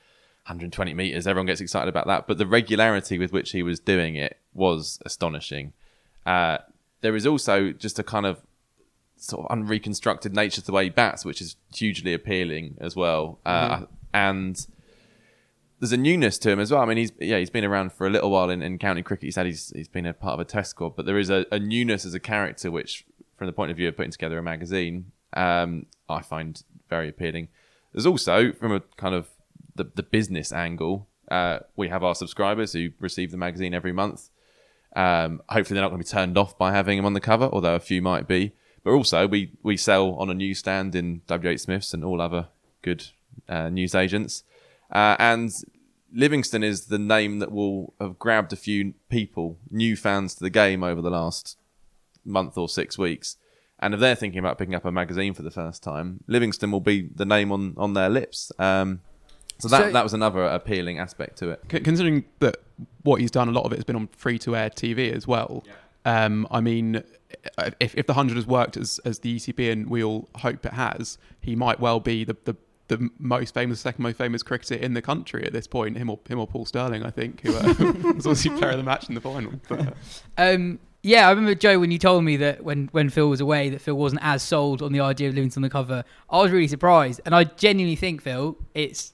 120 0.44 0.92
meters, 0.94 1.26
everyone 1.26 1.46
gets 1.46 1.60
excited 1.60 1.88
about 1.88 2.06
that, 2.06 2.26
but 2.26 2.36
the 2.38 2.46
regularity 2.46 3.18
with 3.18 3.32
which 3.32 3.52
he 3.52 3.62
was 3.62 3.80
doing 3.80 4.14
it 4.14 4.38
was 4.52 4.98
astonishing. 5.06 5.72
Uh, 6.26 6.58
there 7.00 7.16
is 7.16 7.26
also 7.26 7.72
just 7.72 7.98
a 7.98 8.02
kind 8.02 8.26
of 8.26 8.42
sort 9.16 9.44
of 9.44 9.50
unreconstructed 9.50 10.34
nature 10.34 10.60
to 10.60 10.66
the 10.66 10.72
way 10.72 10.84
he 10.84 10.90
bats, 10.90 11.24
which 11.24 11.40
is 11.40 11.56
hugely 11.74 12.12
appealing 12.12 12.76
as 12.80 12.94
well. 12.96 13.38
Uh, 13.44 13.82
and 14.12 14.66
there's 15.80 15.92
a 15.92 15.96
newness 15.96 16.38
to 16.38 16.50
him 16.50 16.60
as 16.60 16.70
well. 16.70 16.80
I 16.80 16.86
mean, 16.86 16.96
he's 16.96 17.12
yeah, 17.18 17.38
he's 17.38 17.50
been 17.50 17.64
around 17.64 17.92
for 17.92 18.06
a 18.06 18.10
little 18.10 18.30
while 18.30 18.50
in, 18.50 18.62
in 18.62 18.78
county 18.78 19.02
cricket. 19.02 19.24
He's 19.24 19.36
had 19.36 19.46
he's 19.46 19.72
he's 19.74 19.88
been 19.88 20.06
a 20.06 20.14
part 20.14 20.34
of 20.34 20.40
a 20.40 20.44
test 20.44 20.70
squad, 20.70 20.96
but 20.96 21.06
there 21.06 21.18
is 21.18 21.30
a, 21.30 21.46
a 21.52 21.58
newness 21.58 22.04
as 22.04 22.14
a 22.14 22.20
character, 22.20 22.70
which, 22.70 23.04
from 23.36 23.46
the 23.46 23.52
point 23.52 23.70
of 23.70 23.76
view 23.76 23.88
of 23.88 23.96
putting 23.96 24.12
together 24.12 24.38
a 24.38 24.42
magazine, 24.42 25.12
um, 25.34 25.86
I 26.08 26.22
find 26.22 26.62
very 26.88 27.08
appealing. 27.08 27.48
There's 27.92 28.06
also 28.06 28.52
from 28.52 28.72
a 28.72 28.80
kind 28.96 29.14
of 29.14 29.28
the 29.74 29.84
the 29.94 30.02
business 30.02 30.52
angle, 30.52 31.08
uh, 31.30 31.60
we 31.74 31.88
have 31.88 32.04
our 32.04 32.14
subscribers 32.14 32.72
who 32.72 32.90
receive 33.00 33.30
the 33.30 33.36
magazine 33.36 33.74
every 33.74 33.92
month. 33.92 34.30
Um, 34.94 35.42
hopefully, 35.48 35.74
they're 35.74 35.82
not 35.82 35.90
going 35.90 36.02
to 36.02 36.06
be 36.06 36.10
turned 36.10 36.38
off 36.38 36.56
by 36.56 36.72
having 36.72 36.98
him 36.98 37.04
on 37.04 37.12
the 37.12 37.20
cover, 37.20 37.48
although 37.52 37.74
a 37.74 37.80
few 37.80 38.00
might 38.00 38.26
be. 38.26 38.52
But 38.86 38.92
also, 38.92 39.26
we 39.26 39.50
we 39.64 39.76
sell 39.76 40.12
on 40.14 40.30
a 40.30 40.34
newsstand 40.34 40.94
in 40.94 41.22
WH 41.28 41.58
Smiths 41.58 41.92
and 41.92 42.04
all 42.04 42.20
other 42.20 42.46
good 42.82 43.08
uh, 43.48 43.68
news 43.68 43.96
agents. 43.96 44.44
Uh, 44.92 45.16
and 45.18 45.50
Livingstone 46.14 46.62
is 46.62 46.86
the 46.86 46.98
name 47.00 47.40
that 47.40 47.50
will 47.50 47.94
have 48.00 48.16
grabbed 48.20 48.52
a 48.52 48.56
few 48.56 48.94
people, 49.08 49.58
new 49.72 49.96
fans 49.96 50.36
to 50.36 50.44
the 50.44 50.50
game 50.50 50.84
over 50.84 51.02
the 51.02 51.10
last 51.10 51.58
month 52.24 52.56
or 52.56 52.68
six 52.68 52.96
weeks. 52.96 53.38
And 53.80 53.92
if 53.92 53.98
they're 53.98 54.14
thinking 54.14 54.38
about 54.38 54.56
picking 54.56 54.76
up 54.76 54.84
a 54.84 54.92
magazine 54.92 55.34
for 55.34 55.42
the 55.42 55.50
first 55.50 55.82
time, 55.82 56.22
Livingstone 56.28 56.70
will 56.70 56.78
be 56.80 57.08
the 57.12 57.26
name 57.26 57.50
on, 57.50 57.74
on 57.76 57.94
their 57.94 58.08
lips. 58.08 58.52
Um, 58.56 59.00
so 59.58 59.66
that 59.66 59.86
So- 59.86 59.90
that 59.90 60.04
was 60.04 60.14
another 60.14 60.44
appealing 60.44 61.00
aspect 61.00 61.38
to 61.38 61.50
it. 61.50 61.60
Considering 61.68 62.24
that 62.38 62.58
what 63.02 63.20
he's 63.20 63.32
done, 63.32 63.48
a 63.48 63.52
lot 63.52 63.64
of 63.66 63.72
it 63.72 63.78
has 63.78 63.84
been 63.84 63.96
on 63.96 64.06
free 64.16 64.38
to 64.38 64.54
air 64.54 64.70
TV 64.70 65.12
as 65.12 65.26
well. 65.26 65.64
Um, 66.04 66.46
I 66.52 66.60
mean, 66.60 67.02
if, 67.80 67.94
if 67.94 68.06
the 68.06 68.14
hundred 68.14 68.36
has 68.36 68.46
worked 68.46 68.76
as 68.76 69.00
as 69.04 69.20
the 69.20 69.36
ECB 69.36 69.70
and 69.70 69.88
we 69.90 70.02
all 70.02 70.28
hope 70.36 70.64
it 70.66 70.72
has, 70.72 71.18
he 71.40 71.56
might 71.56 71.80
well 71.80 72.00
be 72.00 72.24
the 72.24 72.36
the, 72.44 72.56
the 72.88 73.10
most 73.18 73.54
famous, 73.54 73.80
second 73.80 74.02
most 74.02 74.18
famous 74.18 74.42
cricketer 74.42 74.74
in 74.74 74.94
the 74.94 75.02
country 75.02 75.44
at 75.44 75.52
this 75.52 75.66
point. 75.66 75.96
Him 75.96 76.10
or 76.10 76.18
him 76.28 76.38
or 76.38 76.46
Paul 76.46 76.64
Stirling, 76.64 77.04
I 77.04 77.10
think, 77.10 77.40
who 77.42 77.54
uh, 77.54 77.62
was 78.14 78.26
obviously 78.26 78.50
player 78.58 78.72
of 78.72 78.78
the 78.78 78.82
match 78.82 79.08
in 79.08 79.14
the 79.14 79.20
final. 79.20 79.52
But, 79.68 79.94
Um, 80.38 80.78
yeah, 81.02 81.28
I 81.28 81.30
remember 81.30 81.54
Jo 81.54 81.78
when 81.78 81.92
you 81.92 81.98
told 81.98 82.24
me 82.24 82.36
that 82.38 82.64
when, 82.64 82.88
when 82.90 83.10
Phil 83.10 83.28
was 83.28 83.40
away 83.40 83.68
that 83.70 83.80
Phil 83.80 83.94
wasn't 83.94 84.22
as 84.24 84.42
sold 84.42 84.82
on 84.82 84.92
the 84.92 84.98
idea 84.98 85.28
of 85.28 85.36
Livingstone 85.36 85.62
on 85.62 85.68
the 85.68 85.70
cover. 85.70 86.02
I 86.28 86.42
was 86.42 86.50
really 86.50 86.66
surprised, 86.66 87.20
and 87.24 87.32
I 87.32 87.44
genuinely 87.44 87.94
think 87.94 88.22
Phil, 88.22 88.58
it's 88.74 89.12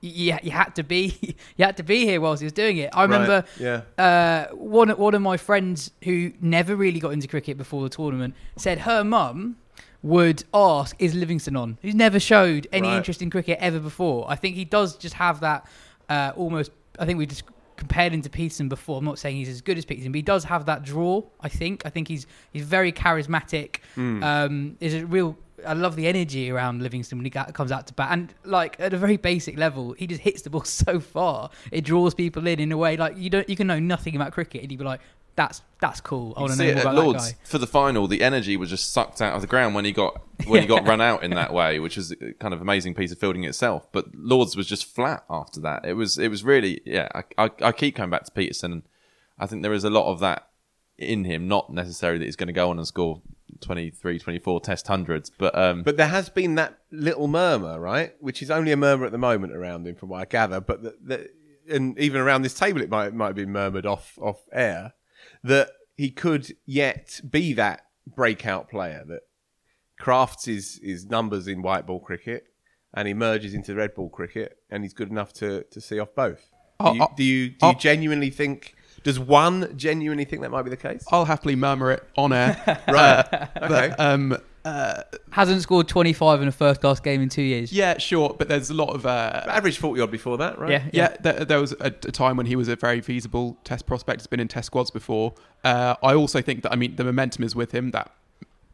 you, 0.00 0.36
you 0.42 0.50
had 0.50 0.74
to 0.76 0.82
be 0.82 1.16
you 1.56 1.64
had 1.64 1.76
to 1.76 1.82
be 1.82 2.04
here 2.04 2.20
whilst 2.20 2.40
he 2.40 2.46
was 2.46 2.52
doing 2.52 2.76
it. 2.78 2.90
I 2.92 3.02
remember 3.02 3.44
yeah. 3.58 3.82
uh, 3.98 4.54
one 4.54 4.88
one 4.90 5.14
of 5.14 5.22
my 5.22 5.36
friends 5.36 5.90
who 6.04 6.32
never 6.40 6.74
really 6.76 7.00
got 7.00 7.12
into 7.12 7.28
cricket 7.28 7.56
before 7.58 7.82
the 7.82 7.88
tournament 7.90 8.34
said 8.56 8.80
her 8.80 9.04
mum 9.04 9.56
would 10.02 10.44
ask, 10.54 10.96
"Is 10.98 11.14
Livingstone 11.14 11.56
on?" 11.56 11.78
Who's 11.82 11.94
never 11.94 12.18
showed 12.18 12.66
any 12.72 12.88
Right. 12.88 12.96
interest 12.96 13.20
in 13.22 13.28
cricket 13.30 13.58
ever 13.60 13.78
before. 13.78 14.24
I 14.30 14.36
think 14.36 14.56
he 14.56 14.64
does 14.64 14.96
just 14.96 15.14
have 15.14 15.40
that 15.40 15.66
uh, 16.08 16.32
almost. 16.36 16.70
I 16.98 17.04
think 17.06 17.18
we 17.18 17.26
just 17.26 17.44
compared 17.76 18.12
him 18.12 18.20
to 18.22 18.28
Pietersen 18.28 18.68
before. 18.68 18.98
I'm 18.98 19.04
not 19.06 19.18
saying 19.18 19.36
he's 19.36 19.48
as 19.48 19.60
good 19.62 19.78
as 19.78 19.84
Pietersen, 19.86 20.12
but 20.12 20.16
he 20.16 20.22
does 20.22 20.44
have 20.44 20.66
that 20.66 20.82
draw. 20.82 21.22
I 21.40 21.48
think. 21.48 21.82
I 21.84 21.90
think 21.90 22.08
he's 22.08 22.26
he's 22.52 22.64
very 22.64 22.92
charismatic. 22.92 23.76
Um, 23.96 24.76
is 24.80 24.94
a 24.94 25.04
real. 25.06 25.36
I 25.66 25.72
love 25.74 25.96
the 25.96 26.06
energy 26.06 26.50
around 26.50 26.82
Livingstone 26.82 27.18
when 27.18 27.24
he 27.24 27.30
comes 27.30 27.72
out 27.72 27.86
to 27.88 27.94
bat, 27.94 28.08
and 28.12 28.34
like 28.44 28.76
at 28.78 28.92
a 28.92 28.98
very 28.98 29.16
basic 29.16 29.56
level, 29.56 29.92
he 29.92 30.06
just 30.06 30.20
hits 30.20 30.42
the 30.42 30.50
ball 30.50 30.64
so 30.64 31.00
far. 31.00 31.50
It 31.70 31.82
draws 31.84 32.14
people 32.14 32.46
in 32.46 32.60
in 32.60 32.72
a 32.72 32.76
way 32.76 32.96
like 32.96 33.16
you 33.16 33.30
don't. 33.30 33.48
You 33.48 33.56
can 33.56 33.66
know 33.66 33.78
nothing 33.78 34.16
about 34.16 34.32
cricket, 34.32 34.62
and 34.62 34.70
you'd 34.70 34.78
be 34.78 34.84
like, 34.84 35.00
"That's 35.36 35.62
that's 35.80 36.00
cool. 36.00 36.34
I 36.36 36.40
want 36.40 36.52
to 36.52 36.58
know 36.58 36.64
it 36.64 36.74
more 36.74 36.78
at 36.78 36.82
about 36.82 36.94
that 36.94 37.02
Lords 37.02 37.32
guy." 37.32 37.38
for 37.44 37.58
the 37.58 37.66
final. 37.66 38.06
The 38.06 38.22
energy 38.22 38.56
was 38.56 38.70
just 38.70 38.92
sucked 38.92 39.20
out 39.20 39.34
of 39.34 39.40
the 39.40 39.46
ground 39.46 39.74
when 39.74 39.84
he 39.84 39.92
got 39.92 40.20
when 40.46 40.62
he 40.62 40.68
got 40.68 40.86
run 40.86 41.00
out 41.00 41.22
in 41.22 41.30
that 41.32 41.52
way, 41.60 41.78
which 41.78 41.96
is 41.98 42.12
a 42.12 42.32
kind 42.34 42.54
of 42.54 42.60
amazing 42.60 42.94
piece 42.94 43.12
of 43.12 43.18
fielding 43.18 43.44
itself. 43.44 43.86
But 43.92 44.14
Lords 44.14 44.56
was 44.56 44.66
just 44.66 44.84
flat 44.84 45.24
after 45.30 45.60
that. 45.60 45.84
It 45.84 45.94
was 45.94 46.18
it 46.18 46.28
was 46.28 46.44
really 46.44 46.80
yeah. 46.84 47.08
I, 47.14 47.44
I, 47.44 47.50
I 47.62 47.72
keep 47.72 47.96
coming 47.96 48.10
back 48.10 48.24
to 48.24 48.32
Pietersen, 48.32 48.72
and 48.72 48.82
I 49.38 49.46
think 49.46 49.62
there 49.62 49.72
is 49.72 49.84
a 49.84 49.90
lot 49.90 50.10
of 50.10 50.20
that 50.20 50.48
in 50.98 51.24
him. 51.24 51.48
Not 51.48 51.72
necessarily 51.72 52.18
that 52.18 52.26
he's 52.26 52.36
going 52.36 52.48
to 52.48 52.52
go 52.52 52.70
on 52.70 52.78
and 52.78 52.86
score 52.86 53.22
23, 53.60 54.18
24 54.18 54.60
test 54.60 54.86
hundreds, 54.86 55.30
but 55.30 55.56
um, 55.56 55.82
But 55.82 55.96
there 55.96 56.08
has 56.08 56.28
been 56.28 56.54
that 56.56 56.78
little 56.90 57.28
murmur, 57.28 57.80
right? 57.80 58.14
Which 58.20 58.42
is 58.42 58.50
only 58.50 58.72
a 58.72 58.76
murmur 58.76 59.06
at 59.06 59.12
the 59.12 59.18
moment 59.18 59.52
around 59.52 59.86
him, 59.86 59.94
from 59.94 60.10
what 60.10 60.20
I 60.20 60.24
gather. 60.24 60.60
But 60.60 60.82
the, 60.82 60.96
the, 61.02 61.30
and 61.68 61.98
even 61.98 62.20
around 62.20 62.42
this 62.42 62.54
table, 62.54 62.80
it 62.80 62.90
might 62.90 63.14
might 63.14 63.28
have 63.28 63.36
been 63.36 63.52
murmured 63.52 63.86
off 63.86 64.18
off 64.20 64.42
air 64.52 64.94
that 65.44 65.70
he 65.96 66.10
could 66.10 66.56
yet 66.66 67.20
be 67.28 67.52
that 67.54 67.82
breakout 68.06 68.68
player 68.70 69.04
that 69.06 69.20
crafts 69.98 70.46
his 70.46 70.80
his 70.82 71.06
numbers 71.06 71.46
in 71.46 71.62
white 71.62 71.86
ball 71.86 72.00
cricket 72.00 72.44
and 72.94 73.06
emerges 73.06 73.54
into 73.54 73.74
red 73.74 73.94
ball 73.94 74.08
cricket, 74.08 74.58
and 74.70 74.82
he's 74.82 74.94
good 74.94 75.10
enough 75.10 75.32
to 75.34 75.64
to 75.64 75.80
see 75.80 75.98
off 75.98 76.14
both. 76.14 76.50
Oh, 76.80 76.92
Do 76.92 76.96
you 76.96 77.02
oh, 77.04 77.14
do 77.16 77.24
you, 77.24 77.48
do 77.48 77.66
you 77.66 77.72
oh. 77.72 77.74
genuinely 77.74 78.30
think? 78.30 78.74
Does 79.02 79.18
one 79.18 79.76
genuinely 79.76 80.24
think 80.24 80.42
that 80.42 80.50
might 80.50 80.62
be 80.62 80.70
the 80.70 80.76
case? 80.76 81.04
I'll 81.10 81.24
happily 81.24 81.56
murmur 81.56 81.90
it 81.92 82.04
on 82.16 82.32
air. 82.32 82.80
Right. 82.88 83.48
okay. 83.62 83.90
um, 83.98 84.36
Hasn't 85.30 85.62
scored 85.62 85.88
25 85.88 86.42
in 86.42 86.48
a 86.48 86.52
first 86.52 86.80
class 86.80 87.00
game 87.00 87.22
in 87.22 87.28
two 87.28 87.42
years. 87.42 87.72
yeah, 87.72 87.96
sure, 87.98 88.34
but 88.38 88.48
there's 88.48 88.68
a 88.70 88.74
lot 88.74 88.90
of 88.94 89.06
uh, 89.06 89.42
Average 89.46 89.78
forty 89.78 90.00
odd 90.00 90.10
before 90.10 90.36
that, 90.38 90.58
right? 90.58 90.70
Yeah, 90.70 90.88
Yeah, 90.92 91.16
there, 91.20 91.44
there 91.44 91.60
was 91.60 91.72
a, 91.80 91.86
a 91.86 91.90
time 91.90 92.36
when 92.36 92.46
he 92.46 92.56
was 92.56 92.68
a 92.68 92.76
very 92.76 93.00
feasible 93.00 93.56
test 93.64 93.86
prospect. 93.86 94.20
He's 94.20 94.26
been 94.26 94.40
in 94.40 94.48
test 94.48 94.66
squads 94.66 94.90
before. 94.90 95.34
Uh, 95.64 95.94
I 96.02 96.14
also 96.14 96.42
think 96.42 96.62
that 96.62 96.72
I 96.72 96.76
mean 96.76 96.96
the 96.96 97.04
momentum 97.04 97.44
is 97.44 97.54
with 97.56 97.72
him. 97.72 97.90
That 97.92 98.12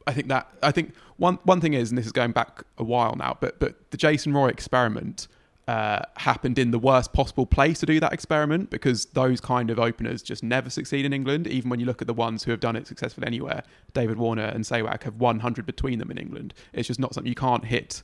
I 0.07 0.13
think 0.13 0.29
that 0.29 0.49
I 0.63 0.73
think 0.73 0.95
one 1.19 1.39
one 1.45 1.61
thing 1.61 1.75
is, 1.75 1.91
and 1.91 1.99
this 1.99 2.07
is 2.07 2.13
going 2.13 2.33
back 2.33 2.65
a 2.79 2.85
while 2.85 3.15
now, 3.17 3.37
but 3.41 3.59
but 3.61 3.91
the 3.91 3.97
Jason 3.97 4.33
Roy 4.33 4.49
experiment 4.49 5.29
uh, 5.69 6.01
happened 6.17 6.59
in 6.59 6.71
the 6.71 6.79
worst 6.79 7.13
possible 7.13 7.45
place 7.45 7.81
to 7.81 7.87
do 7.87 7.99
that 7.99 8.13
experiment 8.13 8.71
because 8.71 9.07
those 9.07 9.41
kind 9.41 9.69
of 9.69 9.81
openers 9.81 10.23
just 10.23 10.43
never 10.43 10.71
succeed 10.71 11.05
in 11.05 11.13
England. 11.13 11.47
Even 11.49 11.71
when 11.71 11.81
you 11.81 11.87
look 11.87 12.01
at 12.01 12.07
the 12.07 12.15
ones 12.15 12.45
who 12.45 12.53
have 12.53 12.61
done 12.61 12.77
it 12.77 12.87
successfully 12.87 13.27
anywhere, 13.27 13.65
David 13.93 14.17
Warner 14.17 14.45
and 14.45 14.65
Sehwag 14.65 15.03
have 15.03 15.17
100 15.17 15.67
between 15.67 15.99
them 15.99 16.11
in 16.11 16.19
England. 16.19 16.55
It's 16.73 16.87
just 16.87 17.01
not 17.01 17.15
something 17.15 17.29
you 17.29 17.35
can't 17.35 17.65
hit. 17.65 18.03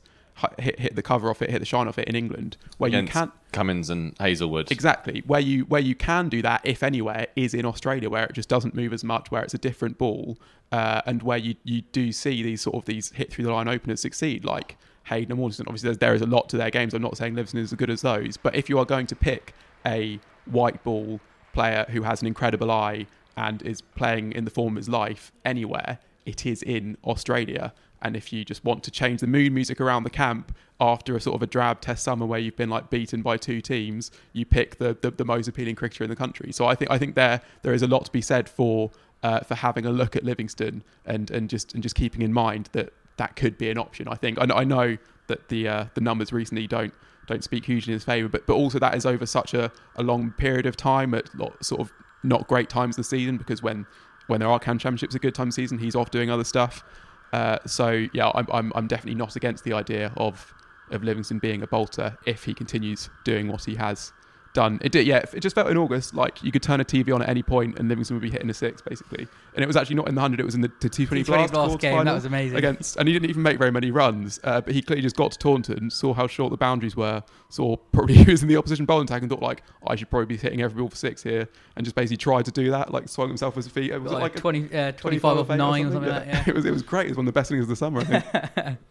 Hit, 0.57 0.79
hit 0.79 0.95
the 0.95 1.03
cover 1.03 1.29
off 1.29 1.43
it, 1.43 1.51
hit 1.51 1.59
the 1.59 1.65
shine 1.65 1.87
off 1.87 1.99
it 1.99 2.07
in 2.07 2.15
England, 2.15 2.57
where 2.79 2.89
you 2.89 3.03
can't 3.03 3.31
Cummins 3.51 3.91
and 3.91 4.15
Hazlewood. 4.19 4.71
Exactly. 4.71 5.21
Where 5.27 5.39
you 5.39 5.65
where 5.65 5.79
you 5.79 5.93
can 5.93 6.27
do 6.27 6.41
that, 6.41 6.61
if 6.63 6.81
anywhere, 6.81 7.27
is 7.35 7.53
in 7.53 7.67
Australia, 7.67 8.09
where 8.09 8.23
it 8.23 8.33
just 8.33 8.49
doesn't 8.49 8.73
move 8.73 8.93
as 8.93 9.03
much, 9.03 9.29
where 9.29 9.43
it's 9.43 9.53
a 9.53 9.59
different 9.59 9.99
ball, 9.99 10.39
uh, 10.71 11.03
and 11.05 11.21
where 11.21 11.37
you 11.37 11.53
you 11.63 11.83
do 11.83 12.11
see 12.11 12.41
these 12.41 12.61
sort 12.61 12.77
of 12.77 12.85
these 12.85 13.11
hit 13.11 13.31
through 13.31 13.45
the 13.45 13.51
line 13.53 13.67
openers 13.67 14.01
succeed, 14.01 14.43
like 14.43 14.75
Hayden 15.05 15.37
and. 15.37 15.67
Obviously, 15.67 15.93
there 15.95 16.13
is 16.13 16.21
a 16.21 16.25
lot 16.25 16.49
to 16.49 16.57
their 16.57 16.69
games. 16.69 16.93
I'm 16.93 17.01
not 17.01 17.17
saying 17.17 17.35
Livingstone 17.35 17.61
is 17.61 17.73
as 17.73 17.77
good 17.77 17.89
as 17.89 18.01
those, 18.01 18.37
but 18.37 18.55
if 18.55 18.69
you 18.69 18.79
are 18.79 18.85
going 18.85 19.07
to 19.07 19.15
pick 19.15 19.53
a 19.85 20.19
white 20.45 20.83
ball 20.83 21.19
player 21.53 21.85
who 21.89 22.03
has 22.03 22.21
an 22.21 22.27
incredible 22.27 22.71
eye 22.71 23.05
and 23.37 23.61
is 23.63 23.81
playing 23.81 24.31
in 24.33 24.45
the 24.45 24.51
form 24.51 24.73
of 24.73 24.77
his 24.77 24.89
life 24.89 25.31
anywhere, 25.45 25.99
it 26.25 26.45
is 26.45 26.63
in 26.63 26.97
Australia. 27.03 27.73
And 28.01 28.17
if 28.17 28.33
you 28.33 28.43
just 28.43 28.65
want 28.65 28.83
to 28.83 28.91
change 28.91 29.21
the 29.21 29.27
mood 29.27 29.53
music 29.53 29.79
around 29.79 30.03
the 30.03 30.09
camp 30.09 30.55
after 30.79 31.15
a 31.15 31.21
sort 31.21 31.35
of 31.35 31.41
a 31.41 31.47
drab 31.47 31.79
test 31.79 32.03
summer 32.03 32.25
where 32.25 32.39
you've 32.39 32.57
been 32.57 32.69
like 32.69 32.89
beaten 32.89 33.21
by 33.21 33.37
two 33.37 33.61
teams, 33.61 34.11
you 34.33 34.45
pick 34.45 34.77
the, 34.77 34.97
the, 35.01 35.11
the 35.11 35.23
most 35.23 35.47
appealing 35.47 35.75
cricketer 35.75 36.03
in 36.03 36.09
the 36.09 36.15
country. 36.15 36.51
So 36.51 36.65
I 36.65 36.75
think 36.75 36.91
I 36.91 36.97
think 36.97 37.15
there 37.15 37.41
there 37.61 37.73
is 37.73 37.81
a 37.81 37.87
lot 37.87 38.05
to 38.05 38.11
be 38.11 38.21
said 38.21 38.49
for 38.49 38.91
uh, 39.23 39.39
for 39.39 39.55
having 39.55 39.85
a 39.85 39.89
look 39.89 40.17
at 40.17 40.23
Livingstone 40.25 40.83
and, 41.05 41.31
and 41.31 41.49
just 41.49 41.73
and 41.73 41.81
just 41.81 41.95
keeping 41.95 42.21
in 42.21 42.33
mind 42.33 42.69
that 42.73 42.91
that 43.17 43.35
could 43.35 43.57
be 43.57 43.69
an 43.69 43.77
option. 43.77 44.07
I 44.07 44.15
think 44.15 44.39
I 44.39 44.45
know, 44.45 44.55
I 44.55 44.63
know 44.63 44.97
that 45.27 45.49
the 45.49 45.67
uh, 45.67 45.85
the 45.93 46.01
numbers 46.01 46.33
recently 46.33 46.67
don't 46.67 46.93
don't 47.27 47.43
speak 47.43 47.65
hugely 47.65 47.93
in 47.93 47.95
his 47.95 48.03
favour, 48.03 48.27
but 48.27 48.45
but 48.45 48.53
also 48.53 48.79
that 48.79 48.95
is 48.95 49.05
over 49.05 49.25
such 49.25 49.53
a, 49.53 49.71
a 49.95 50.03
long 50.03 50.31
period 50.31 50.65
of 50.65 50.75
time 50.75 51.13
at 51.13 51.33
lot, 51.37 51.63
sort 51.63 51.81
of 51.81 51.91
not 52.23 52.47
great 52.47 52.69
times 52.69 52.95
of 52.97 53.03
the 53.03 53.09
season 53.09 53.37
because 53.37 53.61
when 53.61 53.85
when 54.27 54.39
there 54.39 54.49
are 54.49 54.59
can 54.59 54.79
championships 54.79 55.15
a 55.15 55.19
good 55.19 55.35
time 55.35 55.51
season, 55.51 55.77
he's 55.77 55.95
off 55.95 56.11
doing 56.11 56.29
other 56.29 56.43
stuff. 56.43 56.83
Uh, 57.31 57.57
so 57.65 58.07
yeah, 58.13 58.31
I'm, 58.35 58.47
I'm 58.51 58.71
I'm 58.75 58.87
definitely 58.87 59.15
not 59.15 59.35
against 59.35 59.63
the 59.63 59.73
idea 59.73 60.11
of 60.17 60.53
of 60.91 61.03
Livingstone 61.03 61.39
being 61.39 61.63
a 61.63 61.67
bolter 61.67 62.17
if 62.25 62.43
he 62.43 62.53
continues 62.53 63.09
doing 63.23 63.47
what 63.47 63.63
he 63.65 63.75
has 63.75 64.13
done. 64.53 64.79
It 64.81 64.91
did, 64.91 65.05
yeah. 65.07 65.23
It 65.33 65.39
just 65.39 65.55
felt 65.55 65.69
in 65.69 65.77
August 65.77 66.13
like 66.13 66.43
you 66.43 66.51
could 66.51 66.63
turn 66.63 66.79
a 66.79 66.85
TV 66.85 67.13
on 67.13 67.21
at 67.21 67.29
any 67.29 67.43
point 67.43 67.77
and 67.79 67.89
Livingstone 67.89 68.15
would 68.17 68.21
be 68.21 68.29
hitting 68.29 68.49
a 68.49 68.53
six 68.53 68.81
basically. 68.81 69.27
And 69.55 69.63
it 69.63 69.67
was 69.67 69.75
actually 69.75 69.95
not 69.97 70.07
in 70.07 70.15
the 70.15 70.21
hundred; 70.21 70.39
it 70.39 70.45
was 70.45 70.55
in 70.55 70.61
the, 70.61 70.71
the 70.79 70.89
T20 70.89 71.23
T20 71.23 71.25
blast, 71.25 71.53
blast 71.53 71.79
game, 71.79 72.05
that 72.05 72.13
was 72.13 72.25
amazing. 72.25 72.57
Against, 72.57 72.97
and 72.97 73.07
he 73.07 73.13
didn't 73.13 73.29
even 73.29 73.43
make 73.43 73.57
very 73.57 73.71
many 73.71 73.91
runs, 73.91 74.39
uh, 74.43 74.61
but 74.61 74.73
he 74.73 74.81
clearly 74.81 75.01
just 75.01 75.15
got 75.15 75.31
to 75.31 75.37
Taunton, 75.37 75.89
saw 75.89 76.13
how 76.13 76.27
short 76.27 76.51
the 76.51 76.57
boundaries 76.57 76.95
were, 76.95 77.23
saw 77.49 77.75
probably 77.91 78.15
he 78.23 78.31
was 78.31 78.41
in 78.41 78.47
the 78.47 78.57
opposition 78.57 78.85
bowling 78.85 79.07
tag 79.07 79.21
and 79.21 79.29
thought 79.29 79.41
like 79.41 79.63
I 79.85 79.95
should 79.95 80.09
probably 80.09 80.25
be 80.25 80.37
hitting 80.37 80.61
every 80.61 80.79
ball 80.79 80.89
for 80.89 80.95
six 80.95 81.21
here, 81.23 81.47
and 81.75 81.85
just 81.85 81.95
basically 81.95 82.17
tried 82.17 82.45
to 82.45 82.51
do 82.51 82.71
that, 82.71 82.91
like 82.91 83.09
swung 83.09 83.27
himself 83.27 83.55
with 83.55 83.65
his 83.65 83.73
feet. 83.73 83.91
It 83.91 84.01
was 84.01 84.11
Like, 84.11 84.21
like, 84.21 84.35
20, 84.35 84.75
uh, 84.75 84.91
25 84.93 85.37
off 85.37 85.49
9 85.49 85.59
or 85.59 85.91
something 85.91 86.11
like 86.11 86.25
that. 86.25 86.27
Yeah. 86.27 86.43
it 86.47 86.55
was 86.55 86.65
it 86.65 86.71
was 86.71 86.81
great. 86.81 87.07
It 87.07 87.09
was 87.09 87.17
one 87.17 87.27
of 87.27 87.33
the 87.33 87.39
best 87.39 87.49
things 87.49 87.63
of 87.63 87.69
the 87.69 87.75
summer, 87.75 88.01
I 88.01 88.03
think. 88.03 88.77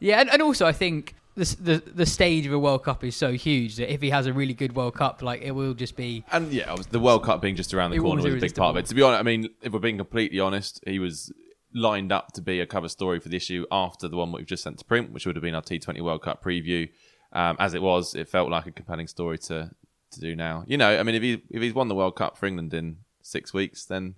Yeah, 0.00 0.20
and, 0.20 0.30
and 0.30 0.40
also 0.42 0.64
I 0.66 0.72
think 0.72 1.16
the, 1.38 1.56
the 1.60 1.90
the 1.94 2.06
stage 2.06 2.46
of 2.46 2.52
a 2.52 2.58
World 2.58 2.82
Cup 2.82 3.04
is 3.04 3.14
so 3.14 3.32
huge 3.32 3.76
that 3.76 3.92
if 3.92 4.02
he 4.02 4.10
has 4.10 4.26
a 4.26 4.32
really 4.32 4.54
good 4.54 4.74
World 4.74 4.94
Cup, 4.94 5.22
like 5.22 5.40
it 5.42 5.52
will 5.52 5.74
just 5.74 5.96
be. 5.96 6.24
And 6.32 6.52
yeah, 6.52 6.74
the 6.90 6.98
World 6.98 7.24
Cup 7.24 7.40
being 7.40 7.54
just 7.54 7.72
around 7.72 7.92
the 7.92 7.98
corner 7.98 8.22
was 8.22 8.34
a 8.34 8.38
big 8.38 8.54
part 8.54 8.70
of 8.70 8.76
it. 8.76 8.86
To 8.86 8.94
be 8.94 9.02
honest, 9.02 9.20
I 9.20 9.22
mean, 9.22 9.48
if 9.62 9.72
we're 9.72 9.78
being 9.78 9.98
completely 9.98 10.40
honest, 10.40 10.82
he 10.86 10.98
was 10.98 11.32
lined 11.72 12.10
up 12.10 12.32
to 12.32 12.42
be 12.42 12.60
a 12.60 12.66
cover 12.66 12.88
story 12.88 13.20
for 13.20 13.28
the 13.28 13.36
issue 13.36 13.64
after 13.70 14.08
the 14.08 14.16
one 14.16 14.32
we've 14.32 14.46
just 14.46 14.64
sent 14.64 14.78
to 14.78 14.84
print, 14.84 15.12
which 15.12 15.26
would 15.26 15.36
have 15.36 15.42
been 15.42 15.54
our 15.54 15.62
T20 15.62 16.00
World 16.00 16.22
Cup 16.22 16.42
preview. 16.42 16.88
Um, 17.32 17.56
as 17.60 17.74
it 17.74 17.82
was, 17.82 18.14
it 18.14 18.28
felt 18.28 18.50
like 18.50 18.66
a 18.66 18.72
compelling 18.72 19.06
story 19.06 19.38
to 19.38 19.70
to 20.10 20.20
do 20.20 20.34
now. 20.34 20.64
You 20.66 20.76
know, 20.76 20.98
I 20.98 21.02
mean, 21.04 21.14
if 21.14 21.22
he 21.22 21.42
if 21.50 21.62
he's 21.62 21.74
won 21.74 21.88
the 21.88 21.94
World 21.94 22.16
Cup 22.16 22.36
for 22.36 22.46
England 22.46 22.74
in 22.74 22.98
six 23.22 23.54
weeks, 23.54 23.84
then 23.84 24.16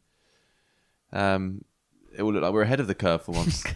um, 1.12 1.64
it 2.16 2.22
will 2.22 2.32
look 2.32 2.42
like 2.42 2.52
we're 2.52 2.62
ahead 2.62 2.80
of 2.80 2.86
the 2.86 2.94
curve 2.94 3.22
for 3.22 3.32
once. 3.32 3.64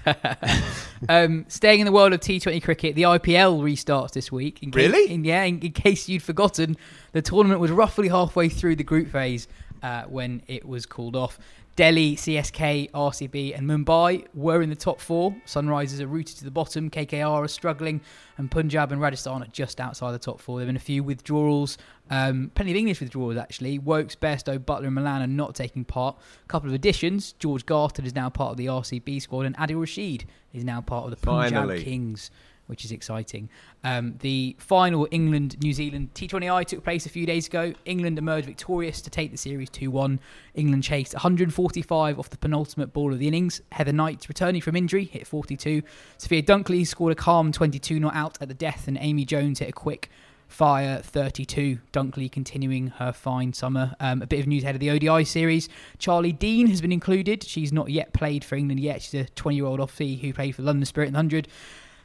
Um, 1.07 1.45
staying 1.49 1.81
in 1.81 1.87
the 1.87 1.93
world 1.93 2.15
of 2.15 2.21
T20 2.21 2.63
cricket, 2.63 2.95
the 2.95 3.03
IPL 3.03 3.61
restarts 3.61 4.13
this 4.13 4.33
week. 4.33 4.63
In 4.63 4.71
case, 4.71 4.91
Really? 4.91 5.13
In, 5.13 5.23
yeah, 5.25 5.43
in, 5.43 5.61
in 5.61 5.73
case 5.73 6.09
you'd 6.09 6.23
forgotten, 6.23 6.79
the 7.13 7.21
tournament 7.21 7.61
was 7.61 7.71
roughly 7.71 8.09
halfway 8.09 8.49
through 8.49 8.77
the 8.77 8.85
group 8.85 9.09
phase 9.09 9.47
uh, 9.83 10.05
when 10.05 10.41
it 10.47 10.67
was 10.67 10.87
called 10.87 11.15
off. 11.15 11.39
Delhi, 11.77 12.15
CSK, 12.15 12.93
RCB, 12.93 13.59
and 13.59 13.69
Mumbai 13.69 14.27
were 14.33 14.63
in 14.63 14.71
the 14.71 14.77
top 14.77 15.01
four. 15.01 15.35
Sunrisers 15.45 16.01
are 16.01 16.07
rooted 16.07 16.37
to 16.39 16.45
the 16.45 16.51
bottom. 16.51 16.89
KKR 16.89 17.29
are 17.29 17.49
struggling, 17.49 18.01
and 18.39 18.49
Punjab 18.49 18.93
and 18.93 19.01
Rajasthan 19.01 19.43
are 19.43 19.49
just 19.49 19.81
outside 19.81 20.13
the 20.13 20.21
top 20.21 20.41
four. 20.41 20.59
There 20.59 20.67
have 20.67 20.69
been 20.69 20.77
a 20.77 20.79
few 20.79 21.03
withdrawals, 21.03 21.77
um, 22.11 22.53
plenty 22.55 22.71
of 22.71 22.77
English 22.77 23.01
withdrawals 23.01 23.37
actually. 23.37 23.81
Woakes, 23.81 24.15
Bairstow, 24.15 24.59
Buttler, 24.59 24.85
and 24.85 24.95
Malan 24.95 25.23
are 25.23 25.27
not 25.27 25.57
taking 25.57 25.85
part. 25.85 26.17
A 26.45 26.47
couple 26.47 26.69
of 26.69 26.75
additions. 26.75 27.33
George 27.41 27.67
Garton 27.67 28.07
is 28.07 28.15
now 28.15 28.31
part 28.31 28.53
of 28.53 28.57
the 28.57 28.67
RCB 28.67 29.21
squad, 29.21 29.47
and 29.47 29.57
Adil 29.57 29.81
Rashid 29.81 30.27
is 30.53 30.63
now 30.63 30.81
part 30.81 31.07
of 31.07 31.11
the 31.11 31.17
Punjab 31.17 31.53
Finally. 31.53 31.83
Kings. 31.83 32.31
Which 32.67 32.85
is 32.85 32.93
exciting. 32.93 33.49
Um, 33.83 34.15
the 34.21 34.57
final 34.59 35.07
England 35.11 35.57
New 35.63 35.73
Zealand 35.73 36.11
T20I 36.15 36.65
took 36.65 36.85
place 36.85 37.07
a 37.07 37.09
few 37.09 37.27
days 37.27 37.47
ago. 37.47 37.73
England 37.85 38.19
emerged 38.19 38.47
victorious 38.47 39.01
to 39.03 39.11
take 39.11 39.31
the 39.31 39.37
series 39.37 39.71
2 39.71 39.91
1. 39.91 40.21
England 40.55 40.83
chased 40.83 41.15
145 41.15 42.19
off 42.19 42.31
the 42.31 42.39
penultimate 42.39 42.93
ball 42.93 43.13
of 43.13 43.19
the 43.19 43.29
innings. 43.29 43.61
Heather 43.73 43.93
Knight, 43.93 44.27
returning 44.29 44.61
from 44.61 44.77
injury, 44.77 45.05
hit 45.05 45.27
42. 45.27 45.83
Sophia 46.19 46.43
Dunkley 46.43 46.87
scored 46.87 47.13
a 47.13 47.17
calm 47.17 47.53
22 47.53 48.01
not 48.01 48.15
out 48.15 48.39
at 48.41 48.49
the 48.49 48.55
death, 48.55 48.89
and 48.89 48.97
Amy 49.01 49.25
Jones 49.25 49.59
hit 49.59 49.69
a 49.69 49.73
quick 49.73 50.11
Fire 50.55 51.01
32. 51.03 51.79
Dunkley 51.93 52.31
continuing 52.31 52.89
her 52.89 53.13
fine 53.13 53.53
summer. 53.53 53.95
Um, 53.99 54.23
a 54.23 54.27
bit 54.27 54.41
of 54.41 54.47
news 54.47 54.63
ahead 54.63 54.77
of 54.77 54.81
the 54.81 54.91
ODI 54.91 55.25
series. 55.25 55.69
Charlie 55.99 56.33
Dean 56.33 56.69
has 56.69 56.81
been 56.81 56.93
included. 56.93 57.43
She's 57.43 57.73
not 57.73 57.91
yet 57.91 58.13
played 58.13 58.45
for 58.45 58.55
England 58.55 58.79
yet. 58.79 59.03
She's 59.03 59.15
a 59.15 59.25
20 59.25 59.57
year 59.57 59.65
old 59.65 59.81
offie 59.81 60.21
who 60.21 60.33
played 60.33 60.55
for 60.55 60.63
London 60.63 60.85
Spirit 60.85 61.09
in 61.09 61.13
the 61.13 61.19
100. 61.19 61.49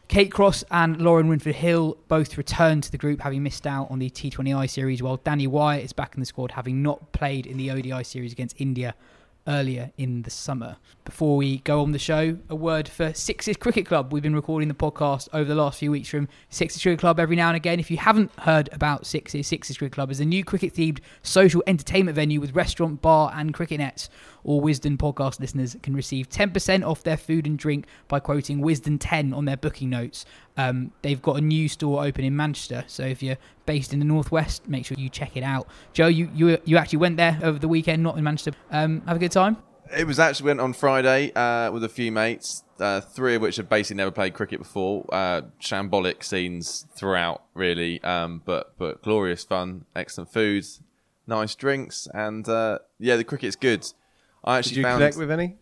Kate 0.10 0.32
Cross 0.32 0.64
and 0.72 1.00
Lauren 1.00 1.28
Winfield 1.28 1.56
Hill 1.56 1.98
both 2.08 2.36
returned 2.36 2.82
to 2.82 2.92
the 2.92 2.98
group 2.98 3.22
having 3.22 3.44
missed 3.44 3.68
out 3.68 3.92
on 3.92 4.00
the 4.00 4.10
T20I 4.10 4.68
series, 4.68 5.04
while 5.04 5.20
Danni 5.20 5.48
Wyatt 5.48 5.86
is 5.86 5.94
back 5.94 6.16
in 6.16 6.20
the 6.20 6.26
squad 6.26 6.50
having 6.50 6.82
not 6.82 7.12
played 7.12 7.46
in 7.46 7.58
the 7.58 7.70
ODI 7.70 8.04
series 8.04 8.32
against 8.32 8.60
India 8.60 8.96
earlier 9.48 9.92
in 9.98 10.22
the 10.24 10.30
summer. 10.30 10.78
Before 11.06 11.38
we 11.38 11.60
go 11.60 11.82
on 11.82 11.92
the 11.92 12.00
show, 12.00 12.38
a 12.50 12.56
word 12.56 12.88
for 12.88 13.14
Sixes 13.14 13.58
Cricket 13.58 13.86
Club. 13.86 14.14
We've 14.14 14.22
been 14.24 14.36
recording 14.36 14.68
the 14.68 14.76
podcast 14.76 15.28
over 15.34 15.46
the 15.46 15.56
last 15.56 15.80
few 15.80 15.92
weeks 15.92 16.10
from 16.10 16.28
Sixes 16.50 16.82
Cricket 16.82 17.00
Club 17.00 17.20
every 17.20 17.36
now 17.36 17.48
and 17.48 17.58
again. 17.58 17.80
If 17.80 17.90
you 17.90 17.98
haven't 17.98 18.32
heard 18.40 18.70
about 18.72 19.06
Sixes, 19.06 19.48
Sixes 19.48 19.78
Cricket 19.78 19.94
Club 19.94 20.12
is 20.12 20.20
a 20.20 20.26
new 20.26 20.44
cricket 20.44 20.74
themed 20.74 21.00
social 21.24 21.64
entertainment 21.68 22.16
venue 22.16 22.40
with 22.40 22.56
restaurant, 22.56 23.02
bar, 23.02 23.32
and 23.36 23.54
cricket 23.54 23.80
nets. 23.80 24.10
All 24.44 24.62
Wisden 24.62 24.98
podcast 24.98 25.40
listeners 25.40 25.76
can 25.84 25.94
receive 25.96 26.30
10% 26.30 26.88
off 26.88 27.04
their 27.04 27.18
food 27.18 27.46
and 27.46 27.58
drink 27.58 27.86
by 28.08 28.20
quoting 28.20 28.62
Wisden 28.62 28.98
10 29.00 29.34
on 29.34 29.46
their 29.46 29.58
booking 29.58 29.90
notes. 29.90 30.26
Um, 30.60 30.92
they've 31.04 31.22
got 31.22 31.38
a 31.38 31.42
new 31.42 31.70
store 31.70 32.04
open 32.04 32.26
in 32.26 32.36
Manchester, 32.36 32.84
so 32.88 33.04
if 33.04 33.24
you're 33.24 33.38
based 33.66 33.94
in 33.94 34.00
the 34.00 34.06
northwest, 34.06 34.68
make 34.68 34.86
sure 34.86 34.98
you 35.00 35.08
check 35.08 35.38
it 35.38 35.44
out. 35.44 35.68
Jo, 35.94 36.08
you 36.08 36.30
you, 36.36 36.58
you 36.66 36.76
actually 36.76 37.00
went 37.00 37.16
there 37.16 37.40
over 37.42 37.58
the 37.58 37.70
weekend, 37.70 38.04
not 38.04 38.18
in 38.18 38.26
Manchester. 38.26 38.52
Um, 38.70 39.02
have 39.08 39.16
a 39.16 39.20
good 39.20 39.32
time. 39.32 39.56
It 39.98 40.06
was 40.06 40.20
actually 40.20 40.48
went 40.48 40.60
on 40.60 40.74
Friday 40.74 41.32
uh, 41.34 41.72
with 41.72 41.86
a 41.86 41.90
few 41.90 42.12
mates, 42.12 42.66
uh, 42.78 43.00
three 43.00 43.36
of 43.36 43.42
which 43.42 43.56
have 43.56 43.70
basically 43.70 43.96
never 43.96 44.12
played 44.12 44.34
cricket 44.34 44.60
before. 44.60 45.06
Uh, 45.14 45.44
shambolic 45.62 46.26
scenes 46.26 46.86
throughout, 46.94 47.42
really, 47.54 48.04
um, 48.04 48.42
but 48.44 48.78
but 48.78 49.02
glorious 49.02 49.46
fun, 49.46 49.86
excellent 49.96 50.34
food, 50.34 50.66
nice 51.26 51.56
drinks, 51.56 52.06
and 52.14 52.50
uh, 52.50 52.80
yeah, 53.00 53.16
the 53.16 53.24
cricket's 53.24 53.56
good. 53.56 53.88
I 54.44 54.58
actually 54.58 54.72
Did 54.72 54.78
you 54.80 54.84
found, 54.84 55.00
connect 55.00 55.18
with 55.18 55.32
any? 55.32 55.56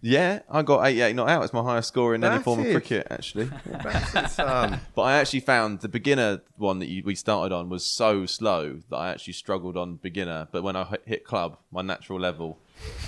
Yeah, 0.00 0.40
I 0.48 0.62
got 0.62 0.86
88 0.86 1.16
not 1.16 1.28
out. 1.28 1.42
It's 1.44 1.52
my 1.52 1.62
highest 1.62 1.88
score 1.88 2.14
in 2.14 2.22
any 2.22 2.42
form 2.42 2.60
of 2.60 2.66
cricket, 2.66 3.06
actually. 3.10 3.50
Son. 4.28 4.80
But 4.94 5.02
I 5.02 5.18
actually 5.18 5.40
found 5.40 5.80
the 5.80 5.88
beginner 5.88 6.42
one 6.56 6.78
that 6.78 6.88
you, 6.88 7.02
we 7.04 7.14
started 7.14 7.54
on 7.54 7.68
was 7.68 7.84
so 7.84 8.26
slow 8.26 8.80
that 8.90 8.96
I 8.96 9.10
actually 9.10 9.32
struggled 9.32 9.76
on 9.76 9.96
beginner. 9.96 10.48
But 10.52 10.62
when 10.62 10.76
I 10.76 10.84
hit- 10.84 11.02
hit 11.06 11.24
club, 11.24 11.58
my 11.70 11.82
natural 11.82 12.20
level, 12.20 12.58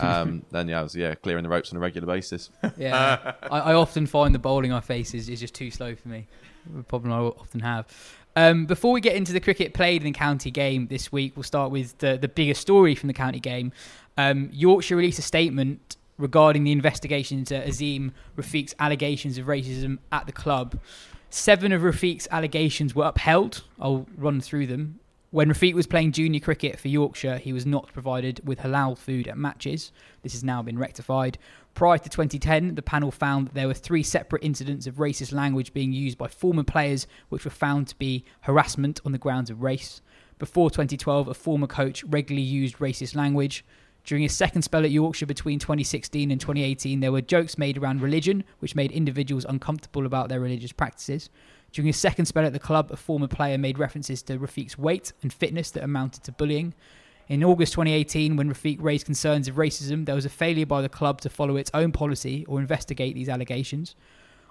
um, 0.01 0.45
then 0.51 0.68
yeah, 0.68 0.80
I 0.80 0.82
was 0.82 0.97
yeah 0.97 1.14
clearing 1.14 1.43
the 1.45 1.49
ropes 1.49 1.72
on 1.72 1.76
a 1.76 1.80
regular 1.80 2.07
basis. 2.07 2.51
Yeah, 2.76 3.34
I, 3.51 3.61
I 3.61 3.74
often 3.74 4.07
find 4.07 4.34
the 4.34 4.39
bowling 4.39 4.72
I 4.72 4.80
face 4.80 5.14
is, 5.14 5.28
is 5.28 5.41
just 5.41 5.55
too 5.55 5.70
slow 5.70 5.95
for 5.95 6.09
me. 6.09 6.26
A 6.78 6.82
problem 6.82 7.12
I 7.12 7.18
often 7.18 7.61
have. 7.61 7.86
Um, 8.36 8.66
before 8.66 8.93
we 8.93 9.01
get 9.01 9.16
into 9.16 9.32
the 9.32 9.41
cricket 9.41 9.74
played 9.74 10.03
in 10.03 10.12
the 10.12 10.18
county 10.18 10.51
game 10.51 10.86
this 10.86 11.11
week, 11.11 11.32
we'll 11.34 11.43
start 11.43 11.70
with 11.70 11.99
the, 11.99 12.16
the 12.18 12.28
biggest 12.28 12.61
story 12.61 12.95
from 12.95 13.09
the 13.09 13.14
county 13.14 13.41
game. 13.41 13.72
Um, 14.16 14.51
Yorkshire 14.53 14.97
released 14.97 15.18
a 15.18 15.22
statement 15.22 15.97
regarding 16.19 16.64
the 16.64 16.73
investigation 16.73 17.39
into 17.39 17.55
Azeem 17.55 18.12
Rafiq's 18.37 18.75
allegations 18.79 19.39
of 19.39 19.47
racism 19.47 19.99
at 20.12 20.27
the 20.27 20.33
club. 20.33 20.79
Seven 21.31 21.73
of 21.73 21.83
Rafiq's 21.83 22.29
allegations 22.31 22.95
were 22.95 23.07
upheld. 23.07 23.62
I'll 23.81 24.07
run 24.16 24.41
through 24.41 24.66
them. 24.66 25.01
When 25.31 25.51
Rafiq 25.51 25.75
was 25.75 25.87
playing 25.87 26.12
junior 26.12 26.41
cricket 26.41 26.81
for 26.81 26.89
Yorkshire, 26.89 27.37
he 27.37 27.53
was 27.53 27.66
not 27.66 27.93
provided 27.93 28.41
with 28.47 28.61
halal 28.61 28.97
food 28.97 29.29
at 29.29 29.37
matches. 29.37 29.93
This 30.23 30.33
has 30.33 30.43
now 30.43 30.62
been 30.62 30.79
rectified. 30.79 31.37
Prior 31.75 31.99
to 31.99 32.09
2010, 32.09 32.77
the 32.77 32.83
panel 32.83 33.11
found 33.11 33.49
that 33.49 33.55
there 33.55 33.66
were 33.66 33.75
three 33.75 34.03
separate 34.03 34.43
incidents 34.43 34.87
of 34.87 34.95
racist 34.95 35.35
language 35.35 35.75
being 35.75 35.93
used 35.93 36.16
by 36.16 36.29
former 36.29 36.64
players, 36.64 37.07
which 37.29 37.45
were 37.45 37.51
found 37.51 37.89
to 37.89 37.97
be 37.97 38.25
harassment 38.41 39.01
on 39.05 39.12
the 39.12 39.19
grounds 39.19 39.51
of 39.51 39.62
race. 39.62 40.01
Before 40.39 40.71
2012, 40.71 41.29
a 41.29 41.35
former 41.35 41.66
coach 41.66 42.05
regularly 42.05 42.43
used 42.43 42.79
racist 42.79 43.14
language. 43.14 43.66
During 44.09 44.22
his 44.22 44.34
second 44.34 44.62
spell 44.62 44.84
at 44.84 44.90
Yorkshire 44.90 45.26
between 45.26 45.59
2016 45.59 46.30
and 46.30 46.40
2018, 46.40 47.00
there 47.00 47.12
were 47.12 47.20
jokes 47.20 47.59
made 47.59 47.76
around 47.76 48.00
religion, 48.00 48.42
which 48.59 48.74
made 48.74 48.90
individuals 48.90 49.44
uncomfortable 49.46 50.06
about 50.06 50.30
their 50.30 50.40
religious 50.40 50.72
practices. 50.72 51.28
During 51.72 51.88
his 51.88 51.98
second 51.98 52.24
spell 52.24 52.46
at 52.46 52.54
the 52.54 52.59
club, 52.59 52.90
a 52.90 52.96
former 52.96 53.28
player 53.28 53.59
made 53.59 53.78
references 53.78 54.22
to 54.22 54.38
Rafiq's 54.38 54.78
weight 54.78 55.12
and 55.20 55.30
fitness 55.30 55.70
that 55.72 55.84
amounted 55.84 56.24
to 56.24 56.32
bullying. 56.32 56.72
In 57.28 57.44
August 57.44 57.74
2018, 57.74 58.34
when 58.36 58.50
Rafiq 58.50 58.78
raised 58.80 59.04
concerns 59.04 59.46
of 59.46 59.56
racism, 59.56 60.06
there 60.06 60.14
was 60.14 60.24
a 60.24 60.30
failure 60.30 60.64
by 60.64 60.80
the 60.80 60.88
club 60.88 61.20
to 61.20 61.28
follow 61.28 61.56
its 61.56 61.70
own 61.74 61.92
policy 61.92 62.46
or 62.46 62.61
investigate 62.61 63.14
these 63.14 63.28
allegations. 63.28 63.94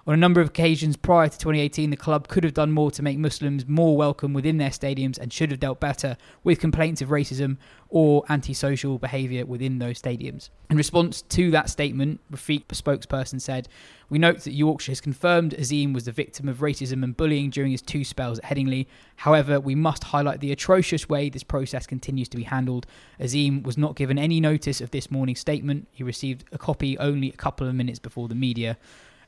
On 0.08 0.14
a 0.14 0.16
number 0.16 0.40
of 0.40 0.48
occasions 0.48 0.96
prior 0.96 1.28
to 1.28 1.36
2018, 1.36 1.90
the 1.90 1.96
club 1.96 2.28
could 2.28 2.42
have 2.42 2.54
done 2.54 2.72
more 2.72 2.90
to 2.92 3.02
make 3.02 3.18
Muslims 3.18 3.68
more 3.68 3.94
welcome 3.94 4.32
within 4.32 4.56
their 4.56 4.70
stadiums 4.70 5.18
and 5.18 5.30
should 5.30 5.50
have 5.50 5.60
dealt 5.60 5.80
better 5.80 6.16
with 6.42 6.60
complaints 6.60 7.02
of 7.02 7.10
racism 7.10 7.58
or 7.90 8.24
antisocial 8.30 8.98
behaviour 8.98 9.44
within 9.44 9.80
those 9.80 10.00
stadiums. 10.00 10.48
In 10.70 10.78
response 10.78 11.20
to 11.20 11.50
that 11.50 11.68
statement, 11.68 12.22
Rafiq, 12.32 12.64
spokesperson, 12.68 13.38
said, 13.38 13.68
We 14.08 14.18
note 14.18 14.40
that 14.44 14.54
Yorkshire 14.54 14.92
has 14.92 15.02
confirmed 15.02 15.54
Azeem 15.58 15.92
was 15.92 16.06
the 16.06 16.12
victim 16.12 16.48
of 16.48 16.60
racism 16.60 17.04
and 17.04 17.14
bullying 17.14 17.50
during 17.50 17.72
his 17.72 17.82
two 17.82 18.02
spells 18.02 18.38
at 18.38 18.46
Headingley. 18.46 18.86
However, 19.16 19.60
we 19.60 19.74
must 19.74 20.04
highlight 20.04 20.40
the 20.40 20.52
atrocious 20.52 21.06
way 21.10 21.28
this 21.28 21.42
process 21.42 21.86
continues 21.86 22.30
to 22.30 22.38
be 22.38 22.44
handled. 22.44 22.86
Azeem 23.20 23.62
was 23.62 23.76
not 23.76 23.94
given 23.94 24.18
any 24.18 24.40
notice 24.40 24.80
of 24.80 24.90
this 24.90 25.10
morning's 25.10 25.40
statement. 25.40 25.86
He 25.92 26.02
received 26.02 26.44
a 26.50 26.56
copy 26.56 26.96
only 26.96 27.28
a 27.28 27.36
couple 27.36 27.68
of 27.68 27.74
minutes 27.74 27.98
before 27.98 28.28
the 28.28 28.34
media. 28.34 28.78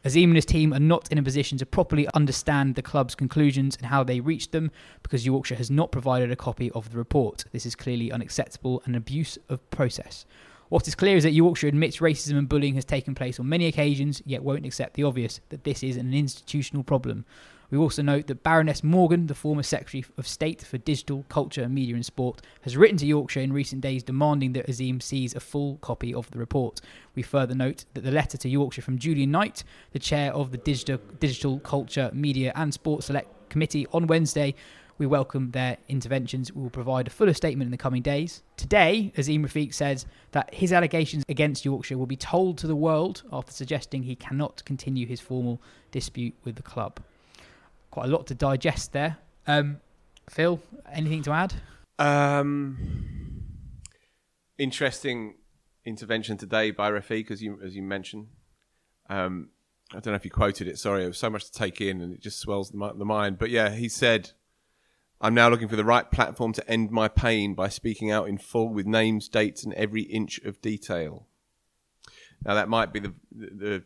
Azeem 0.04 0.24
and 0.24 0.36
his 0.36 0.46
team 0.46 0.72
are 0.72 0.80
not 0.80 1.10
in 1.12 1.18
a 1.18 1.22
position 1.22 1.58
to 1.58 1.66
properly 1.66 2.08
understand 2.14 2.74
the 2.74 2.82
club's 2.82 3.14
conclusions 3.14 3.76
and 3.76 3.86
how 3.86 4.02
they 4.02 4.20
reached 4.20 4.52
them 4.52 4.70
because 5.02 5.26
Yorkshire 5.26 5.56
has 5.56 5.70
not 5.70 5.92
provided 5.92 6.30
a 6.30 6.36
copy 6.36 6.70
of 6.70 6.90
the 6.90 6.96
report. 6.96 7.44
This 7.52 7.66
is 7.66 7.74
clearly 7.74 8.10
unacceptable 8.10 8.82
and 8.86 8.96
abuse 8.96 9.36
of 9.50 9.70
process. 9.70 10.24
What 10.70 10.88
is 10.88 10.94
clear 10.94 11.16
is 11.16 11.24
that 11.24 11.32
Yorkshire 11.32 11.68
admits 11.68 11.98
racism 11.98 12.38
and 12.38 12.48
bullying 12.48 12.76
has 12.76 12.84
taken 12.84 13.14
place 13.14 13.38
on 13.38 13.48
many 13.48 13.66
occasions, 13.66 14.22
yet 14.24 14.42
won't 14.42 14.64
accept 14.64 14.94
the 14.94 15.04
obvious 15.04 15.40
that 15.50 15.64
this 15.64 15.82
is 15.82 15.96
an 15.96 16.14
institutional 16.14 16.84
problem. 16.84 17.26
We 17.70 17.78
also 17.78 18.02
note 18.02 18.26
that 18.26 18.42
Baroness 18.42 18.82
Morgan, 18.82 19.28
the 19.28 19.34
former 19.34 19.62
Secretary 19.62 20.04
of 20.18 20.26
State 20.26 20.62
for 20.62 20.78
Digital, 20.78 21.24
Culture, 21.28 21.68
Media 21.68 21.94
and 21.94 22.04
Sport, 22.04 22.42
has 22.62 22.76
written 22.76 22.96
to 22.96 23.06
Yorkshire 23.06 23.40
in 23.40 23.52
recent 23.52 23.80
days 23.80 24.02
demanding 24.02 24.54
that 24.54 24.66
Azeem 24.66 25.00
sees 25.00 25.36
a 25.36 25.40
full 25.40 25.76
copy 25.76 26.12
of 26.12 26.28
the 26.32 26.38
report. 26.40 26.80
We 27.14 27.22
further 27.22 27.54
note 27.54 27.84
that 27.94 28.02
the 28.02 28.10
letter 28.10 28.36
to 28.38 28.48
Yorkshire 28.48 28.82
from 28.82 28.98
Julian 28.98 29.30
Knight, 29.30 29.62
the 29.92 30.00
chair 30.00 30.32
of 30.32 30.50
the 30.50 30.58
Digital, 30.58 30.98
Digital 31.20 31.60
Culture, 31.60 32.10
Media 32.12 32.52
and 32.56 32.74
Sport 32.74 33.04
Select 33.04 33.50
Committee, 33.50 33.86
on 33.92 34.08
Wednesday, 34.08 34.56
we 34.98 35.06
welcome 35.06 35.52
their 35.52 35.76
interventions. 35.88 36.52
We 36.52 36.62
will 36.62 36.70
provide 36.70 37.06
a 37.06 37.10
fuller 37.10 37.34
statement 37.34 37.68
in 37.68 37.72
the 37.72 37.78
coming 37.78 38.02
days. 38.02 38.42
Today, 38.56 39.12
Azeem 39.16 39.44
Rafiq 39.44 39.72
says 39.72 40.06
that 40.32 40.52
his 40.52 40.72
allegations 40.72 41.24
against 41.28 41.64
Yorkshire 41.64 41.96
will 41.96 42.06
be 42.06 42.16
told 42.16 42.58
to 42.58 42.66
the 42.66 42.76
world 42.76 43.22
after 43.32 43.52
suggesting 43.52 44.02
he 44.02 44.16
cannot 44.16 44.64
continue 44.64 45.06
his 45.06 45.20
formal 45.20 45.62
dispute 45.92 46.34
with 46.44 46.56
the 46.56 46.62
club. 46.62 47.00
Quite 47.90 48.06
a 48.06 48.08
lot 48.08 48.26
to 48.28 48.34
digest 48.34 48.92
there. 48.92 49.18
Um, 49.46 49.80
Phil, 50.28 50.60
anything 50.92 51.22
to 51.22 51.32
add? 51.32 51.54
Um, 51.98 53.42
interesting 54.58 55.34
intervention 55.84 56.36
today 56.36 56.70
by 56.70 56.90
Rafiq, 56.90 57.30
as 57.30 57.42
you 57.42 57.58
as 57.64 57.74
you 57.74 57.82
mentioned. 57.82 58.28
Um, 59.08 59.50
I 59.90 59.94
don't 59.94 60.12
know 60.12 60.14
if 60.14 60.24
you 60.24 60.30
quoted 60.30 60.68
it. 60.68 60.78
Sorry, 60.78 61.04
it 61.04 61.08
was 61.08 61.18
so 61.18 61.30
much 61.30 61.46
to 61.46 61.52
take 61.52 61.80
in, 61.80 62.00
and 62.00 62.12
it 62.12 62.20
just 62.20 62.38
swells 62.38 62.70
the, 62.70 63.04
mind. 63.04 63.38
But 63.38 63.50
yeah, 63.50 63.70
he 63.70 63.88
said, 63.88 64.30
"I'm 65.20 65.34
now 65.34 65.48
looking 65.48 65.68
for 65.68 65.76
the 65.76 65.84
right 65.84 66.08
platform 66.10 66.52
to 66.54 66.70
end 66.70 66.90
my 66.90 67.08
pain 67.08 67.54
by 67.54 67.68
speaking 67.68 68.10
out 68.10 68.28
in 68.28 68.38
full 68.38 68.68
with 68.68 68.86
names, 68.86 69.28
dates, 69.28 69.64
and 69.64 69.74
every 69.74 70.02
inch 70.02 70.38
of 70.44 70.62
detail." 70.62 71.26
Now 72.44 72.54
that 72.54 72.68
might 72.68 72.92
be 72.92 73.00
the 73.00 73.14
the 73.32 73.84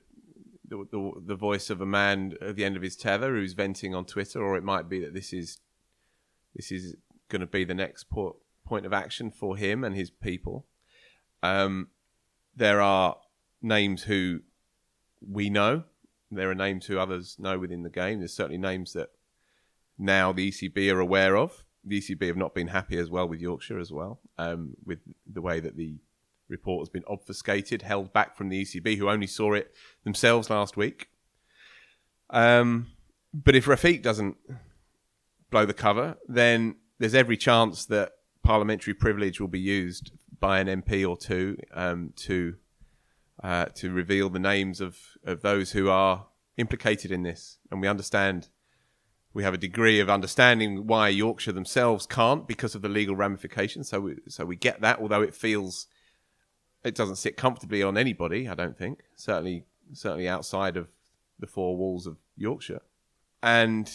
the, 0.67 0.87
the, 0.91 1.12
the 1.27 1.35
voice 1.35 1.71
of 1.71 1.81
a 1.81 1.87
man 1.87 2.35
at 2.41 2.57
the 2.57 2.65
end 2.65 2.77
of 2.77 2.83
his 2.83 2.97
tether 2.97 3.35
who's 3.35 3.53
venting 3.53 3.95
on 3.95 4.05
Twitter, 4.05 4.43
or 4.43 4.57
it 4.57 4.65
might 4.65 4.89
be 4.89 5.01
that 5.01 5.15
this 5.15 5.33
is 5.33 5.61
this 6.55 6.71
is 6.71 6.97
going 7.29 7.41
to 7.41 7.47
be 7.47 7.65
the 7.65 7.75
next 7.75 8.05
po- 8.05 8.37
point 8.65 8.87
of 8.87 8.93
action 8.93 9.31
for 9.31 9.57
him 9.57 9.85
and 9.85 9.95
his 9.95 10.11
people. 10.11 10.67
Um, 11.43 11.89
there 12.57 12.81
are 12.81 13.17
names 13.61 14.05
who 14.05 14.41
we 15.21 15.51
know. 15.51 15.85
There 16.31 16.51
are 16.51 16.55
names 16.55 16.87
who 16.87 16.99
others 16.99 17.37
know 17.39 17.59
within 17.59 17.83
the 17.83 17.91
game. 17.91 18.21
There's 18.21 18.35
certainly 18.35 18.59
names 18.59 18.93
that 18.93 19.11
now 19.99 20.33
the 20.33 20.51
ECB 20.51 20.93
are 20.93 21.01
aware 21.01 21.37
of. 21.37 21.65
The 21.85 22.01
ECB 22.01 22.27
have 22.29 22.37
not 22.37 22.55
been 22.55 22.69
happy 22.69 22.97
as 22.99 23.11
well 23.11 23.29
with 23.29 23.41
Yorkshire 23.41 23.79
as 23.79 23.93
well, 23.93 24.21
um, 24.39 24.75
with 24.85 25.01
the 25.31 25.43
way 25.43 25.61
that 25.61 25.77
the 25.77 25.99
report 26.49 26.82
has 26.82 26.88
been 26.88 27.05
obfuscated, 27.07 27.82
held 27.82 28.12
back 28.12 28.36
from 28.36 28.49
the 28.49 28.62
ECB, 28.62 28.99
who 28.99 29.09
only 29.09 29.26
saw 29.26 29.53
it 29.55 29.74
themselves 30.05 30.51
last 30.51 30.76
week. 30.76 31.09
Um, 32.30 32.88
but 33.32 33.55
if 33.55 33.66
Rafiq 33.66 34.03
doesn't 34.03 34.36
blow 35.51 35.66
the 35.66 35.74
cover, 35.74 36.16
then 36.28 36.76
there's 36.99 37.14
every 37.14 37.36
chance 37.36 37.84
that 37.86 38.12
parliamentary 38.42 38.95
privilege 38.95 39.40
will 39.40 39.49
be 39.49 39.61
used 39.61 40.12
by 40.38 40.61
an 40.61 40.82
MP 40.82 41.09
or 41.09 41.16
two 41.16 41.57
um, 41.72 42.12
to 42.16 42.57
uh, 43.42 43.66
to 43.66 43.90
reveal 43.92 44.30
the 44.30 44.38
names 44.38 44.80
of, 44.80 44.97
of 45.24 45.42
those 45.42 45.72
who 45.72 45.88
are 45.88 46.26
implicated 46.57 47.11
in 47.11 47.22
this. 47.22 47.59
And 47.70 47.80
we 47.80 47.88
understand, 47.88 48.49
we 49.32 49.42
have 49.42 49.55
a 49.55 49.59
degree 49.59 50.01
of 50.01 50.09
understanding 50.09 50.86
why 50.86 51.09
Yorkshire 51.09 51.53
themselves 51.53 52.07
can't 52.07 52.47
because 52.47 52.74
of 52.74 52.82
the 52.82 52.88
legal 52.88 53.16
ramifications. 53.16 53.88
So 53.88 54.01
we, 54.01 54.16
so 54.28 54.45
we 54.45 54.57
get 54.57 54.80
that, 54.82 55.01
although 55.01 55.22
it 55.22 55.34
feels 55.34 55.88
it 56.85 56.95
doesn't 56.95 57.16
sit 57.16 57.37
comfortably 57.37 57.82
on 57.82 57.97
anybody. 57.97 58.49
I 58.49 58.55
don't 58.55 58.76
think 58.76 59.01
certainly 59.16 59.64
certainly 59.93 60.28
outside 60.28 60.76
of 60.76 60.89
the 61.39 61.47
four 61.47 61.76
walls 61.76 62.07
of 62.07 62.16
Yorkshire. 62.37 62.82
And 63.43 63.91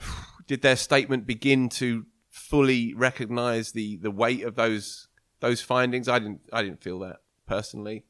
did 0.46 0.62
their 0.62 0.76
statement 0.76 1.26
begin 1.26 1.68
to 1.70 2.06
fully 2.30 2.94
recognise 2.94 3.72
the, 3.72 3.96
the 3.96 4.10
weight 4.10 4.44
of 4.44 4.54
those 4.54 5.08
those 5.40 5.62
findings? 5.62 6.08
I 6.08 6.18
didn't 6.18 6.40
I 6.52 6.62
didn't 6.62 6.82
feel 6.82 6.98
that 7.00 7.16
personally. 7.46 8.04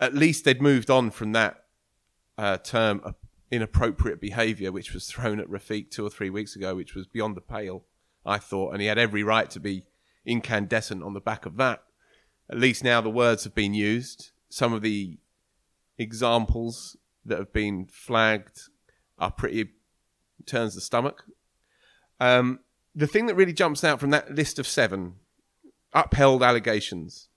At 0.00 0.14
least 0.14 0.44
they'd 0.44 0.62
moved 0.62 0.90
on 0.90 1.10
from 1.10 1.32
that 1.32 1.64
uh, 2.36 2.58
term 2.58 3.00
uh, 3.04 3.12
inappropriate 3.50 4.20
behaviour, 4.20 4.70
which 4.70 4.92
was 4.92 5.06
thrown 5.06 5.40
at 5.40 5.48
Rafiq 5.48 5.90
two 5.90 6.06
or 6.06 6.10
three 6.10 6.30
weeks 6.30 6.54
ago, 6.54 6.74
which 6.74 6.94
was 6.94 7.06
beyond 7.06 7.36
the 7.36 7.40
pale, 7.40 7.84
I 8.24 8.38
thought, 8.38 8.72
and 8.72 8.80
he 8.80 8.86
had 8.86 8.98
every 8.98 9.22
right 9.22 9.50
to 9.50 9.58
be 9.58 9.86
incandescent 10.24 11.02
on 11.02 11.14
the 11.14 11.20
back 11.20 11.46
of 11.46 11.56
that. 11.56 11.82
At 12.50 12.58
least 12.58 12.82
now 12.82 13.00
the 13.00 13.10
words 13.10 13.44
have 13.44 13.54
been 13.54 13.74
used. 13.74 14.30
Some 14.48 14.72
of 14.72 14.82
the 14.82 15.18
examples 15.98 16.96
that 17.24 17.38
have 17.38 17.52
been 17.52 17.86
flagged 17.86 18.58
are 19.18 19.30
pretty 19.30 19.70
turns 20.46 20.74
the 20.74 20.80
stomach. 20.80 21.24
Um, 22.20 22.60
the 22.94 23.06
thing 23.06 23.26
that 23.26 23.34
really 23.34 23.52
jumps 23.52 23.84
out 23.84 24.00
from 24.00 24.10
that 24.10 24.34
list 24.34 24.58
of 24.58 24.66
seven 24.66 25.14
upheld 25.92 26.42
allegations 26.42 27.28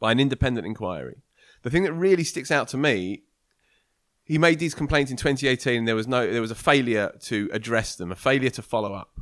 by 0.00 0.12
an 0.12 0.20
independent 0.20 0.66
inquiry, 0.66 1.22
the 1.62 1.70
thing 1.70 1.84
that 1.84 1.92
really 1.92 2.24
sticks 2.24 2.50
out 2.50 2.68
to 2.68 2.76
me, 2.76 3.22
he 4.24 4.36
made 4.36 4.58
these 4.58 4.74
complaints 4.74 5.10
in 5.10 5.16
2018, 5.16 5.78
and 5.78 5.88
there 5.88 5.94
was 5.94 6.06
no, 6.06 6.30
there 6.30 6.40
was 6.40 6.50
a 6.50 6.56
failure 6.56 7.12
to 7.22 7.48
address 7.52 7.96
them, 7.96 8.12
a 8.12 8.16
failure 8.16 8.50
to 8.50 8.62
follow 8.62 8.92
up. 8.92 9.18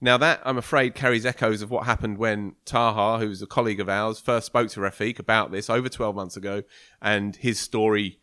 Now 0.00 0.18
that 0.18 0.42
I'm 0.44 0.58
afraid 0.58 0.94
carries 0.94 1.24
echoes 1.24 1.62
of 1.62 1.70
what 1.70 1.86
happened 1.86 2.18
when 2.18 2.56
Taha, 2.66 3.18
who's 3.18 3.40
a 3.40 3.46
colleague 3.46 3.80
of 3.80 3.88
ours, 3.88 4.20
first 4.20 4.46
spoke 4.46 4.68
to 4.70 4.80
Rafiq 4.80 5.18
about 5.18 5.52
this 5.52 5.70
over 5.70 5.88
12 5.88 6.14
months 6.14 6.36
ago, 6.36 6.64
and 7.00 7.34
his 7.36 7.58
story 7.58 8.20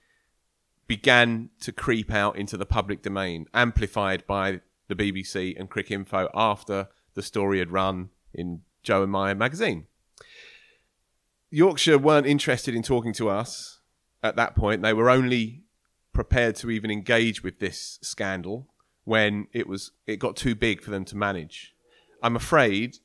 began 0.86 1.50
to 1.62 1.72
creep 1.72 2.12
out 2.12 2.36
into 2.36 2.58
the 2.58 2.66
public 2.66 3.02
domain, 3.02 3.48
amplified 3.54 4.26
by 4.28 4.62
the 4.88 4.96
BBC 4.96 5.60
and 5.60 5.70
Cricinfo 5.70 6.30
after 6.36 6.90
the 7.16 7.24
story 7.24 7.60
had 7.60 7.72
run 7.72 8.10
in 8.34 8.62
Joe 8.84 9.04
and 9.04 9.12
Maya 9.12 9.34
magazine. 9.34 9.88
Yorkshire 11.50 11.98
weren't 11.98 12.28
interested 12.28 12.76
in 12.76 12.84
talking 12.84 13.14
to 13.14 13.30
us 13.30 13.80
at 14.22 14.36
that 14.36 14.56
point. 14.56 14.82
They 14.82 14.94
were 14.94 15.10
only 15.10 15.64
prepared 16.12 16.56
to 16.58 16.70
even 16.70 16.92
engage 16.92 17.44
with 17.44 17.60
this 17.60 17.98
scandal 18.02 18.73
when 19.06 19.48
it 19.54 19.68
was 19.68 19.92
it 20.08 20.18
got 20.18 20.36
too 20.36 20.56
big 20.56 20.82
for 20.82 20.92
them 20.92 21.06
to 21.06 21.18
manage. 21.18 21.76
I'm 22.22 22.36
afraid 22.36 22.98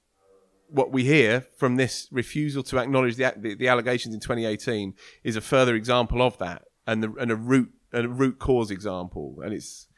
what 0.71 0.93
we 0.93 1.05
hear 1.05 1.41
from 1.57 1.77
this 1.77 2.09
refusal 2.11 2.63
to 2.63 2.79
acknowledge 2.79 3.17
the, 3.17 3.33
the, 3.37 3.55
the 3.55 3.69
allegations 3.69 4.15
in 4.15 4.21
2018 4.21 4.95
is 5.25 5.35
a 5.35 5.41
further 5.41 5.75
example 5.75 6.23
of 6.23 6.37
that 6.39 6.65
and 6.87 7.03
the, 7.03 7.13
and 7.19 7.31
a 7.31 7.37
root 7.37 7.73
a 7.93 8.07
root 8.07 8.39
cause 8.39 8.71
example 8.71 9.39
and 9.43 9.55
it's 9.55 9.89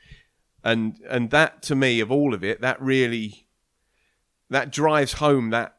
and 0.62 1.00
and 1.08 1.30
that 1.30 1.60
to 1.60 1.74
me 1.74 1.98
of 1.98 2.10
all 2.10 2.32
of 2.32 2.44
it 2.44 2.60
that 2.60 2.80
really 2.80 3.48
that 4.48 4.70
drives 4.70 5.14
home 5.14 5.50
that 5.50 5.76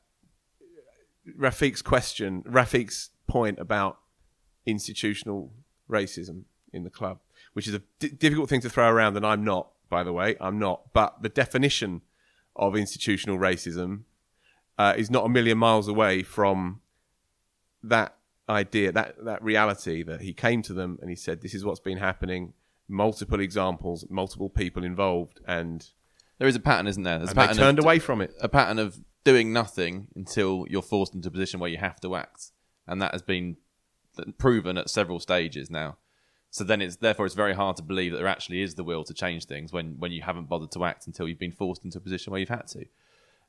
Rafiq's 1.40 1.82
question 1.82 2.44
Rafiq's 2.44 3.12
point 3.28 3.60
about 3.60 4.00
institutional 4.66 5.54
racism 5.90 6.44
in 6.74 6.84
the 6.84 6.90
club 6.90 7.20
which 7.54 7.68
is 7.68 7.74
a 7.74 7.82
d- 8.00 8.10
difficult 8.10 8.50
thing 8.50 8.62
to 8.62 8.70
throw 8.70 8.90
around 8.90 9.16
and 9.16 9.26
I'm 9.26 9.46
not 9.46 9.70
by 9.92 10.04
the 10.04 10.12
way 10.12 10.36
I'm 10.42 10.58
not 10.58 10.92
but 10.94 11.22
the 11.22 11.30
definition 11.30 12.02
of 12.56 12.76
institutional 12.76 13.38
racism 13.38 14.06
uh, 14.80 14.96
is 14.98 15.12
not 15.12 15.26
a 15.26 15.30
million 15.30 15.60
miles 15.60 15.88
away 15.88 16.24
from 16.24 16.82
that 17.84 18.16
idea 18.50 18.92
that 18.92 19.24
that 19.24 19.44
reality 19.44 20.02
that 20.02 20.22
he 20.22 20.34
came 20.34 20.64
to 20.64 20.74
them 20.74 20.98
and 21.02 21.12
he 21.12 21.16
said 21.16 21.42
this 21.42 21.54
is 21.54 21.64
what's 21.64 21.80
been 21.80 21.98
happening 22.00 22.54
multiple 22.92 23.40
examples, 23.40 24.06
multiple 24.10 24.50
people 24.50 24.84
involved, 24.84 25.40
and 25.48 25.90
there 26.38 26.48
is 26.48 26.56
a 26.56 26.60
pattern, 26.60 26.88
isn't 26.88 27.04
there? 27.04 27.18
There's 27.18 27.30
and 27.30 27.38
a 27.38 27.42
pattern 27.42 27.58
they 27.58 27.64
turned 27.64 27.80
of, 27.80 27.86
away 27.86 28.00
from 28.00 28.22
it. 28.22 28.34
A 28.42 28.50
pattern 28.50 28.78
of 28.78 29.00
doing 29.24 29.54
nothing 29.54 30.08
until 30.16 30.66
you're 30.70 30.82
forced 30.82 31.16
into 31.16 31.30
a 31.30 31.32
position 31.32 31.60
where 31.60 31.70
you 31.70 31.78
have 31.78 32.00
to 32.02 32.16
act, 32.16 32.52
and 32.86 33.02
that 33.02 33.14
has 33.14 33.22
been 33.22 33.58
proven 34.38 34.78
at 34.78 34.90
several 34.90 35.20
stages 35.20 35.72
now. 35.72 35.98
So 36.52 36.66
then 36.66 36.82
it's 36.82 36.98
therefore 36.98 37.26
it's 37.26 37.36
very 37.36 37.54
hard 37.54 37.78
to 37.78 37.84
believe 37.84 38.12
that 38.12 38.18
there 38.18 38.28
actually 38.28 38.62
is 38.62 38.76
the 38.76 38.84
will 38.84 39.06
to 39.06 39.14
change 39.14 39.46
things 39.46 39.72
when 39.72 39.96
when 40.00 40.12
you 40.12 40.22
haven't 40.22 40.50
bothered 40.50 40.72
to 40.72 40.84
act 40.84 41.08
until 41.08 41.28
you've 41.28 41.40
been 41.40 41.54
forced 41.54 41.84
into 41.86 41.98
a 41.98 42.02
position 42.02 42.32
where 42.32 42.40
you've 42.40 42.50
had 42.50 42.68
to. 42.68 42.86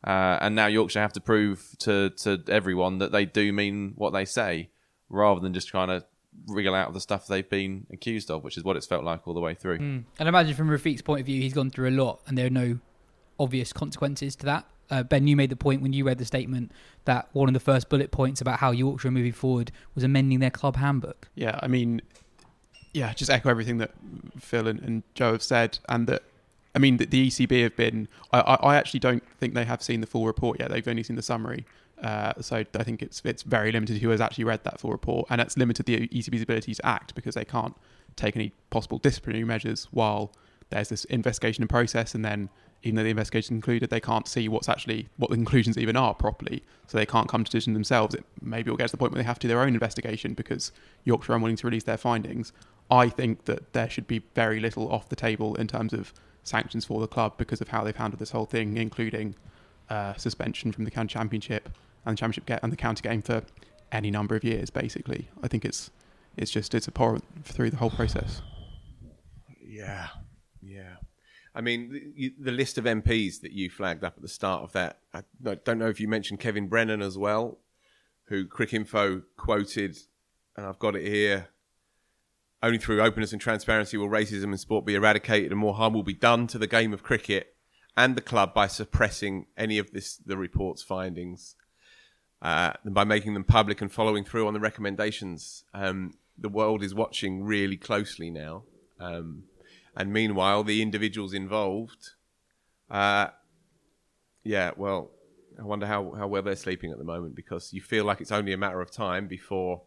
Uh, 0.04 0.38
and 0.40 0.54
now 0.54 0.66
Yorkshire 0.66 1.00
have 1.00 1.12
to 1.12 1.20
prove 1.20 1.76
to 1.80 2.10
to 2.10 2.42
everyone 2.48 2.98
that 2.98 3.12
they 3.12 3.24
do 3.24 3.52
mean 3.52 3.92
what 3.96 4.12
they 4.12 4.24
say, 4.24 4.70
rather 5.08 5.40
than 5.40 5.52
just 5.52 5.68
trying 5.68 5.88
to 5.88 6.04
wriggle 6.46 6.74
out 6.74 6.88
of 6.88 6.94
the 6.94 7.00
stuff 7.00 7.26
they've 7.26 7.50
been 7.50 7.86
accused 7.92 8.30
of, 8.30 8.42
which 8.42 8.56
is 8.56 8.64
what 8.64 8.76
it's 8.76 8.86
felt 8.86 9.04
like 9.04 9.26
all 9.26 9.34
the 9.34 9.40
way 9.40 9.54
through. 9.54 9.78
Mm. 9.78 10.04
And 10.18 10.28
imagine 10.28 10.54
from 10.54 10.68
Rafiq's 10.68 11.02
point 11.02 11.20
of 11.20 11.26
view, 11.26 11.42
he's 11.42 11.52
gone 11.52 11.70
through 11.70 11.90
a 11.90 11.96
lot, 11.96 12.20
and 12.26 12.38
there 12.38 12.46
are 12.46 12.50
no 12.50 12.78
obvious 13.38 13.72
consequences 13.72 14.36
to 14.36 14.46
that. 14.46 14.66
Uh, 14.90 15.02
ben, 15.02 15.26
you 15.26 15.36
made 15.36 15.50
the 15.50 15.56
point 15.56 15.82
when 15.82 15.92
you 15.92 16.04
read 16.04 16.18
the 16.18 16.24
statement 16.24 16.70
that 17.04 17.28
one 17.32 17.48
of 17.48 17.54
the 17.54 17.60
first 17.60 17.88
bullet 17.88 18.10
points 18.10 18.40
about 18.40 18.58
how 18.58 18.70
Yorkshire 18.70 19.08
are 19.08 19.10
moving 19.10 19.32
forward 19.32 19.72
was 19.94 20.04
amending 20.04 20.40
their 20.40 20.50
club 20.50 20.76
handbook. 20.76 21.28
Yeah, 21.34 21.58
I 21.62 21.66
mean, 21.66 22.02
yeah, 22.92 23.12
just 23.14 23.30
echo 23.30 23.48
everything 23.48 23.78
that 23.78 23.92
Phil 24.38 24.68
and, 24.68 24.80
and 24.80 25.02
Joe 25.14 25.32
have 25.32 25.42
said, 25.42 25.78
and 25.88 26.06
that 26.06 26.22
I 26.74 26.78
mean, 26.78 26.96
the, 26.96 27.06
the 27.06 27.28
ECB 27.28 27.62
have 27.62 27.76
been. 27.76 28.08
I, 28.32 28.40
I, 28.40 28.76
actually 28.76 29.00
don't 29.00 29.22
think 29.38 29.54
they 29.54 29.64
have 29.64 29.82
seen 29.82 30.00
the 30.00 30.06
full 30.06 30.26
report 30.26 30.58
yet. 30.58 30.70
They've 30.70 30.86
only 30.86 31.02
seen 31.02 31.16
the 31.16 31.22
summary. 31.22 31.66
Uh, 32.02 32.32
so 32.40 32.64
I 32.74 32.82
think 32.82 33.02
it's 33.02 33.22
it's 33.24 33.42
very 33.42 33.70
limited 33.70 33.98
who 33.98 34.08
has 34.08 34.20
actually 34.20 34.44
read 34.44 34.64
that 34.64 34.80
full 34.80 34.90
report, 34.90 35.26
and 35.30 35.40
it's 35.40 35.56
limited 35.56 35.86
the 35.86 36.08
ECB's 36.08 36.42
ability 36.42 36.74
to 36.74 36.86
act 36.86 37.14
because 37.14 37.34
they 37.34 37.44
can't 37.44 37.76
take 38.16 38.36
any 38.36 38.52
possible 38.70 38.98
disciplinary 38.98 39.44
measures 39.44 39.88
while 39.90 40.32
there's 40.70 40.88
this 40.88 41.04
investigation 41.04 41.62
in 41.62 41.68
process, 41.68 42.14
and 42.14 42.24
then 42.24 42.48
even 42.82 42.96
though 42.96 43.04
the 43.04 43.10
investigation 43.10 43.56
concluded, 43.56 43.90
they 43.90 44.00
can't 44.00 44.26
see 44.26 44.48
what's 44.48 44.68
actually 44.68 45.08
what 45.16 45.30
the 45.30 45.36
conclusions 45.36 45.78
even 45.78 45.96
are 45.96 46.14
properly, 46.14 46.64
so 46.88 46.98
they 46.98 47.06
can't 47.06 47.28
come 47.28 47.44
to 47.44 47.50
decision 47.50 47.74
themselves. 47.74 48.14
It 48.14 48.24
maybe 48.40 48.70
will 48.70 48.76
get 48.76 48.88
to 48.88 48.92
the 48.92 48.96
point 48.96 49.12
where 49.12 49.22
they 49.22 49.26
have 49.26 49.38
to 49.38 49.46
do 49.46 49.48
their 49.48 49.60
own 49.60 49.74
investigation 49.74 50.34
because 50.34 50.72
Yorkshire 51.04 51.32
are 51.32 51.36
unwilling 51.36 51.56
to 51.56 51.66
release 51.66 51.84
their 51.84 51.96
findings. 51.96 52.52
I 52.92 53.08
think 53.08 53.46
that 53.46 53.72
there 53.72 53.88
should 53.88 54.06
be 54.06 54.22
very 54.34 54.60
little 54.60 54.92
off 54.92 55.08
the 55.08 55.16
table 55.16 55.54
in 55.54 55.66
terms 55.66 55.94
of 55.94 56.12
sanctions 56.42 56.84
for 56.84 57.00
the 57.00 57.08
club 57.08 57.38
because 57.38 57.62
of 57.62 57.68
how 57.68 57.84
they've 57.84 57.96
handled 57.96 58.20
this 58.20 58.32
whole 58.32 58.44
thing, 58.44 58.76
including 58.76 59.34
uh, 59.88 60.12
suspension 60.14 60.72
from 60.72 60.84
the 60.84 60.90
county 60.90 61.14
championship 61.14 61.70
and 62.04 62.16
the 62.16 62.20
championship 62.20 62.44
get 62.44 62.62
and 62.62 62.70
the 62.70 62.76
county 62.76 63.00
game 63.00 63.22
for 63.22 63.44
any 63.92 64.10
number 64.10 64.36
of 64.36 64.44
years. 64.44 64.68
Basically, 64.68 65.28
I 65.42 65.48
think 65.48 65.64
it's 65.64 65.90
it's 66.36 66.50
just 66.50 66.74
it's 66.74 66.86
abhorrent 66.86 67.24
through 67.44 67.70
the 67.70 67.78
whole 67.78 67.88
process. 67.88 68.42
Yeah, 69.58 70.08
yeah. 70.60 70.96
I 71.54 71.62
mean, 71.62 72.12
the, 72.14 72.34
the, 72.38 72.52
list 72.52 72.76
of 72.76 72.84
MPs 72.84 73.40
that 73.40 73.52
you 73.52 73.68
flagged 73.70 74.04
up 74.04 74.14
at 74.16 74.22
the 74.22 74.28
start 74.28 74.64
of 74.64 74.72
that. 74.72 74.98
I 75.14 75.22
don't 75.42 75.78
know 75.78 75.88
if 75.88 75.98
you 75.98 76.08
mentioned 76.08 76.40
Kevin 76.40 76.68
Brennan 76.68 77.00
as 77.02 77.16
well, 77.16 77.58
who 78.24 78.46
Cricinfo 78.46 79.22
quoted, 79.36 79.98
and 80.56 80.66
I've 80.66 80.78
got 80.78 80.96
it 80.96 81.06
here. 81.06 81.48
Only 82.62 82.78
through 82.78 83.02
openness 83.02 83.32
and 83.32 83.40
transparency 83.40 83.96
will 83.96 84.08
racism 84.08 84.52
in 84.52 84.58
sport 84.58 84.86
be 84.86 84.94
eradicated 84.94 85.50
and 85.50 85.58
more 85.58 85.74
harm 85.74 85.94
will 85.94 86.04
be 86.04 86.14
done 86.14 86.46
to 86.48 86.58
the 86.58 86.68
game 86.68 86.92
of 86.92 87.02
cricket 87.02 87.56
and 87.96 88.16
the 88.16 88.20
club 88.20 88.54
by 88.54 88.68
suppressing 88.68 89.46
any 89.56 89.78
of 89.78 89.90
this 89.90 90.16
the 90.16 90.36
report's 90.36 90.82
findings 90.82 91.56
uh, 92.42 92.72
by 92.84 93.04
making 93.04 93.34
them 93.34 93.44
public 93.44 93.80
and 93.80 93.92
following 93.92 94.24
through 94.24 94.46
on 94.46 94.54
the 94.54 94.60
recommendations. 94.60 95.64
Um, 95.72 96.14
the 96.36 96.48
world 96.48 96.82
is 96.82 96.94
watching 96.94 97.44
really 97.44 97.76
closely 97.76 98.30
now. 98.30 98.64
Um, 98.98 99.44
and 99.96 100.12
meanwhile, 100.12 100.64
the 100.64 100.82
individuals 100.82 101.34
involved, 101.34 102.10
uh, 102.90 103.28
yeah, 104.42 104.72
well, 104.76 105.10
I 105.58 105.62
wonder 105.62 105.86
how, 105.86 106.12
how 106.12 106.26
well 106.26 106.42
they're 106.42 106.56
sleeping 106.56 106.90
at 106.90 106.98
the 106.98 107.04
moment 107.04 107.36
because 107.36 107.72
you 107.72 107.80
feel 107.80 108.04
like 108.04 108.20
it's 108.20 108.32
only 108.32 108.52
a 108.52 108.56
matter 108.56 108.80
of 108.80 108.90
time 108.90 109.28
before 109.28 109.82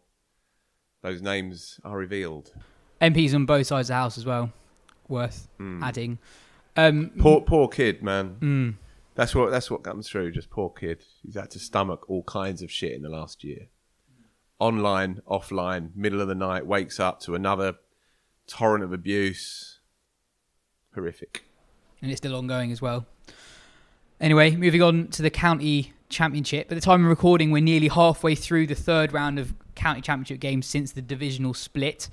those 1.02 1.22
names 1.22 1.80
are 1.84 1.96
revealed. 1.96 2.52
MPs 3.00 3.34
on 3.34 3.46
both 3.46 3.66
sides 3.66 3.90
of 3.90 3.94
the 3.94 4.00
house 4.00 4.18
as 4.18 4.26
well, 4.26 4.52
worth 5.08 5.48
mm. 5.60 5.82
adding. 5.82 6.18
Um, 6.76 7.12
poor, 7.18 7.40
poor 7.40 7.68
kid, 7.68 8.02
man. 8.02 8.36
Mm. 8.40 8.74
That's 9.14 9.34
what 9.34 9.50
that's 9.50 9.70
what 9.70 9.82
comes 9.82 10.08
through. 10.08 10.32
Just 10.32 10.50
poor 10.50 10.70
kid. 10.70 11.02
He's 11.22 11.34
had 11.34 11.50
to 11.52 11.58
stomach 11.58 12.08
all 12.08 12.22
kinds 12.24 12.62
of 12.62 12.70
shit 12.70 12.92
in 12.92 13.02
the 13.02 13.08
last 13.08 13.44
year. 13.44 13.68
Online, 14.58 15.20
offline, 15.28 15.90
middle 15.94 16.20
of 16.20 16.28
the 16.28 16.34
night, 16.34 16.66
wakes 16.66 17.00
up 17.00 17.20
to 17.20 17.34
another 17.34 17.74
torrent 18.46 18.84
of 18.84 18.92
abuse. 18.92 19.80
horrific. 20.94 21.44
and 22.00 22.10
it's 22.10 22.18
still 22.18 22.36
ongoing 22.36 22.72
as 22.72 22.80
well. 22.80 23.06
Anyway, 24.20 24.56
moving 24.56 24.82
on 24.82 25.08
to 25.08 25.20
the 25.20 25.30
county 25.30 25.92
championship. 26.08 26.70
At 26.70 26.74
the 26.74 26.80
time 26.80 27.02
of 27.02 27.10
recording, 27.10 27.50
we're 27.50 27.62
nearly 27.62 27.88
halfway 27.88 28.34
through 28.34 28.66
the 28.66 28.74
third 28.74 29.12
round 29.12 29.38
of 29.38 29.54
county 29.76 30.00
championship 30.00 30.40
games 30.40 30.66
since 30.66 30.92
the 30.92 31.02
divisional 31.02 31.54
split. 31.54 32.08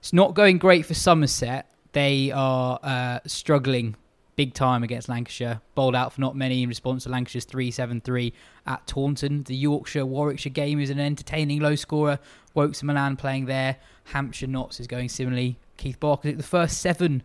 It's 0.00 0.12
not 0.12 0.34
going 0.34 0.58
great 0.58 0.86
for 0.86 0.94
Somerset. 0.94 1.70
They 1.92 2.30
are 2.30 2.78
uh, 2.82 3.20
struggling 3.26 3.96
big 4.36 4.54
time 4.54 4.84
against 4.84 5.08
Lancashire. 5.08 5.60
Bowled 5.74 5.96
out 5.96 6.12
for 6.12 6.20
not 6.20 6.36
many 6.36 6.62
in 6.62 6.68
response 6.68 7.02
to 7.02 7.10
Lancashire's 7.10 7.44
3 7.44 7.70
7 7.72 8.00
3 8.00 8.32
at 8.66 8.86
Taunton. 8.86 9.42
The 9.42 9.56
Yorkshire 9.56 10.06
Warwickshire 10.06 10.52
game 10.52 10.80
is 10.80 10.90
an 10.90 11.00
entertaining 11.00 11.60
low 11.60 11.74
scorer. 11.74 12.20
Woakes 12.54 12.80
and 12.80 12.86
Malan 12.86 13.16
playing 13.16 13.46
there. 13.46 13.76
Hampshire 14.04 14.46
Notts 14.46 14.80
is 14.80 14.86
going 14.86 15.08
similarly. 15.08 15.58
Keith 15.76 15.98
Barker, 15.98 16.32
the 16.32 16.42
first 16.42 16.80
seven 16.80 17.22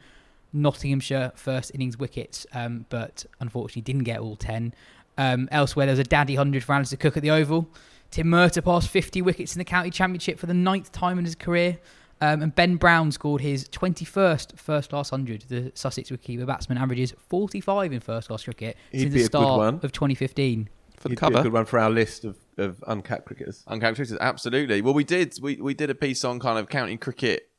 Nottinghamshire 0.54 1.34
first 1.36 1.72
innings 1.74 1.98
wickets, 1.98 2.46
um, 2.54 2.86
but 2.90 3.26
unfortunately 3.40 3.82
didn't 3.84 4.04
get 4.04 4.20
all 4.20 4.36
10. 4.36 4.74
Um, 5.18 5.48
elsewhere, 5.52 5.86
there 5.86 5.94
was 5.94 6.00
a 6.00 6.04
daddy 6.04 6.36
100 6.36 6.64
for 6.64 6.74
Alastair 6.74 6.98
Cook 6.98 7.18
at 7.18 7.24
the 7.24 7.32
Oval. 7.32 7.68
Tim 8.14 8.28
Murtagh 8.28 8.64
passed 8.64 8.90
50 8.90 9.24
wickets 9.24 9.56
in 9.56 9.58
the 9.58 9.66
county 9.66 9.90
championship 9.90 10.38
for 10.38 10.46
the 10.46 10.54
ninth 10.54 10.92
time 10.92 11.18
in 11.18 11.26
his 11.26 11.34
career. 11.34 11.80
Um, 12.22 12.44
and 12.44 12.54
Ben 12.54 12.76
Brown 12.76 13.12
scored 13.12 13.42
his 13.42 13.68
21st 13.70 14.56
first 14.56 14.92
class 14.92 15.12
100. 15.12 15.46
The 15.50 15.72
Sussex 15.74 16.12
wicketkeeper 16.12 16.46
batsman 16.46 16.78
averages 16.78 17.16
45 17.18 17.92
in 17.92 18.00
first 18.02 18.28
class 18.28 18.44
cricket 18.44 18.78
He'd 18.92 19.00
since 19.00 19.14
the 19.16 19.24
start 19.24 19.58
one. 19.58 19.76
of 19.82 19.92
2015. 19.92 20.70
For 20.96 21.02
the 21.02 21.10
He'd 21.10 21.16
be 21.16 21.16
cover. 21.16 21.40
a 21.40 21.42
good 21.42 21.54
one 21.54 21.66
for 21.66 21.80
our 21.80 21.90
list 21.90 22.24
of, 22.24 22.38
of 22.60 22.84
uncapped 22.86 23.26
cricketers. 23.26 23.64
Uncharacteristic, 23.66 24.20
absolutely. 24.22 24.84
Well, 24.84 24.94
we 24.94 25.04
did 25.04 25.36
we, 25.42 25.56
we 25.56 25.74
did 25.74 25.90
a 25.90 25.96
piece 25.96 26.24
on 26.24 26.40
kind 26.40 26.60
of 26.60 26.70
county 26.70 26.98
cricket, 26.98 27.50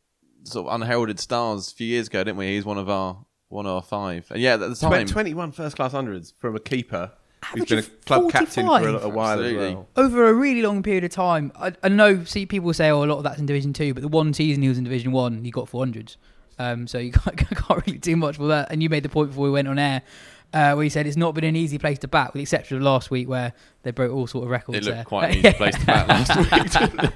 sort 0.44 0.68
of 0.68 0.74
unheralded 0.80 1.18
stars 1.18 1.72
a 1.72 1.74
few 1.74 1.88
years 1.88 2.06
ago, 2.06 2.22
didn't 2.22 2.36
we? 2.36 2.54
He's 2.54 2.64
one 2.64 2.78
of 2.78 2.88
our 2.88 3.26
one 3.48 3.66
of 3.66 3.72
our 3.72 3.82
five, 3.82 4.30
and 4.30 4.40
yeah, 4.40 4.54
at 4.54 4.60
the 4.60 4.74
time, 4.76 5.04
21 5.04 5.50
first 5.50 5.74
class 5.74 5.90
hundreds 5.90 6.32
from 6.38 6.54
a 6.54 6.60
keeper 6.60 7.10
who's 7.52 7.62
Average 7.62 7.68
been 7.68 7.78
a 7.78 7.80
of 7.80 8.04
club 8.04 8.30
captain 8.30 8.66
for 8.66 8.72
a, 8.74 8.80
45. 8.80 9.04
a 9.04 9.08
while 9.08 9.32
Absolutely. 9.38 9.66
as 9.68 9.74
well. 9.74 9.88
over 9.96 10.28
a 10.28 10.34
really 10.34 10.62
long 10.62 10.82
period 10.82 11.04
of 11.04 11.10
time. 11.10 11.52
I, 11.56 11.72
I 11.82 11.88
know 11.88 12.24
see 12.24 12.46
people 12.46 12.72
say, 12.74 12.90
oh, 12.90 13.04
a 13.04 13.06
lot 13.06 13.18
of 13.18 13.24
that's 13.24 13.38
in 13.38 13.46
Division 13.46 13.72
Two, 13.72 13.94
but 13.94 14.02
the 14.02 14.08
one 14.08 14.34
season 14.34 14.62
he 14.62 14.68
was 14.68 14.78
in 14.78 14.84
Division 14.84 15.12
One, 15.12 15.44
he 15.44 15.50
got 15.50 15.70
400s. 15.70 16.16
Um, 16.58 16.86
so 16.86 16.98
you 16.98 17.12
can't, 17.12 17.36
can't 17.36 17.86
really 17.86 17.98
do 17.98 18.16
much 18.16 18.36
for 18.36 18.46
that. 18.48 18.70
And 18.70 18.82
you 18.82 18.88
made 18.88 19.02
the 19.02 19.08
point 19.08 19.30
before 19.30 19.44
we 19.44 19.50
went 19.50 19.68
on 19.68 19.78
air. 19.78 20.02
Uh, 20.52 20.72
where 20.74 20.84
you 20.84 20.90
said 20.90 21.04
it's 21.04 21.16
not 21.16 21.34
been 21.34 21.42
an 21.42 21.56
easy 21.56 21.78
place 21.78 21.98
to 21.98 22.06
bat, 22.06 22.28
with 22.28 22.34
the 22.34 22.42
exception 22.42 22.76
of 22.76 22.82
last 22.84 23.10
week 23.10 23.28
where 23.28 23.52
they 23.82 23.90
broke 23.90 24.12
all 24.12 24.24
sort 24.28 24.44
of 24.44 24.50
records. 24.50 24.78
it 24.78 24.84
looked 24.84 24.94
there. 24.94 25.04
quite 25.04 25.30
an 25.32 25.38
easy 25.38 25.52
place 25.52 25.76
to 25.76 25.84
bat 25.84 26.08
last 26.08 27.02
week. 27.02 27.12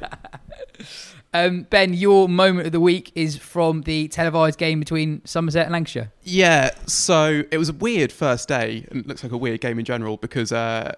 Um, 1.34 1.62
ben, 1.68 1.92
your 1.92 2.28
moment 2.28 2.66
of 2.66 2.72
the 2.72 2.80
week 2.80 3.12
is 3.14 3.36
from 3.36 3.82
the 3.82 4.08
televised 4.08 4.58
game 4.58 4.80
between 4.80 5.24
Somerset 5.24 5.66
and 5.66 5.72
Lancashire. 5.72 6.10
Yeah, 6.22 6.70
so 6.86 7.42
it 7.50 7.58
was 7.58 7.68
a 7.68 7.74
weird 7.74 8.12
first 8.12 8.48
day, 8.48 8.86
and 8.90 9.00
it 9.00 9.06
looks 9.06 9.22
like 9.22 9.32
a 9.32 9.36
weird 9.36 9.60
game 9.60 9.78
in 9.78 9.84
general 9.84 10.16
because 10.16 10.52
uh, 10.52 10.94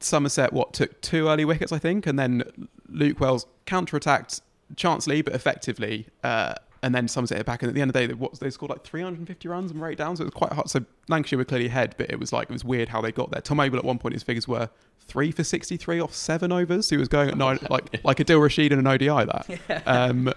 Somerset 0.00 0.52
what 0.52 0.72
took 0.72 1.00
two 1.00 1.28
early 1.28 1.44
wickets, 1.44 1.70
I 1.70 1.78
think, 1.78 2.06
and 2.06 2.18
then 2.18 2.44
Luke 2.88 3.20
Wells 3.20 3.46
counter-attacked 3.66 4.40
chancely 4.74 5.24
but 5.24 5.34
effectively, 5.34 6.06
uh, 6.22 6.54
and 6.84 6.94
then 6.94 7.08
Somerset 7.08 7.38
hit 7.38 7.46
back. 7.46 7.62
And 7.62 7.70
at 7.70 7.74
the 7.74 7.80
end 7.80 7.88
of 7.88 7.94
the 7.94 8.00
day, 8.00 8.06
they, 8.06 8.12
what, 8.12 8.38
they 8.38 8.50
scored 8.50 8.68
like 8.68 8.84
350 8.84 9.48
runs 9.48 9.70
and 9.70 9.80
were 9.80 9.88
eight 9.88 9.96
down, 9.96 10.16
so 10.16 10.22
it 10.22 10.26
was 10.26 10.34
quite 10.34 10.52
hard. 10.52 10.68
So 10.68 10.84
Lancashire 11.08 11.38
were 11.38 11.44
clearly 11.46 11.66
ahead, 11.66 11.94
but 11.96 12.10
it 12.10 12.20
was 12.20 12.30
like 12.30 12.50
it 12.50 12.52
was 12.52 12.62
weird 12.62 12.90
how 12.90 13.00
they 13.00 13.10
got 13.10 13.30
there. 13.30 13.40
Tom 13.40 13.58
Abell 13.58 13.78
at 13.78 13.84
one 13.86 13.98
point 13.98 14.12
his 14.12 14.22
figures 14.22 14.46
were 14.46 14.68
three 15.00 15.32
for 15.32 15.42
63 15.42 15.98
off 16.00 16.14
seven 16.14 16.52
overs. 16.52 16.90
He 16.90 16.98
was 16.98 17.08
going 17.08 17.30
at 17.30 17.38
nine, 17.38 17.58
like 17.70 17.98
like 18.04 18.18
Adil 18.18 18.42
Rashid 18.42 18.70
in 18.70 18.78
an 18.78 18.86
ODI. 18.86 19.06
That. 19.06 19.82
Um, 19.86 20.32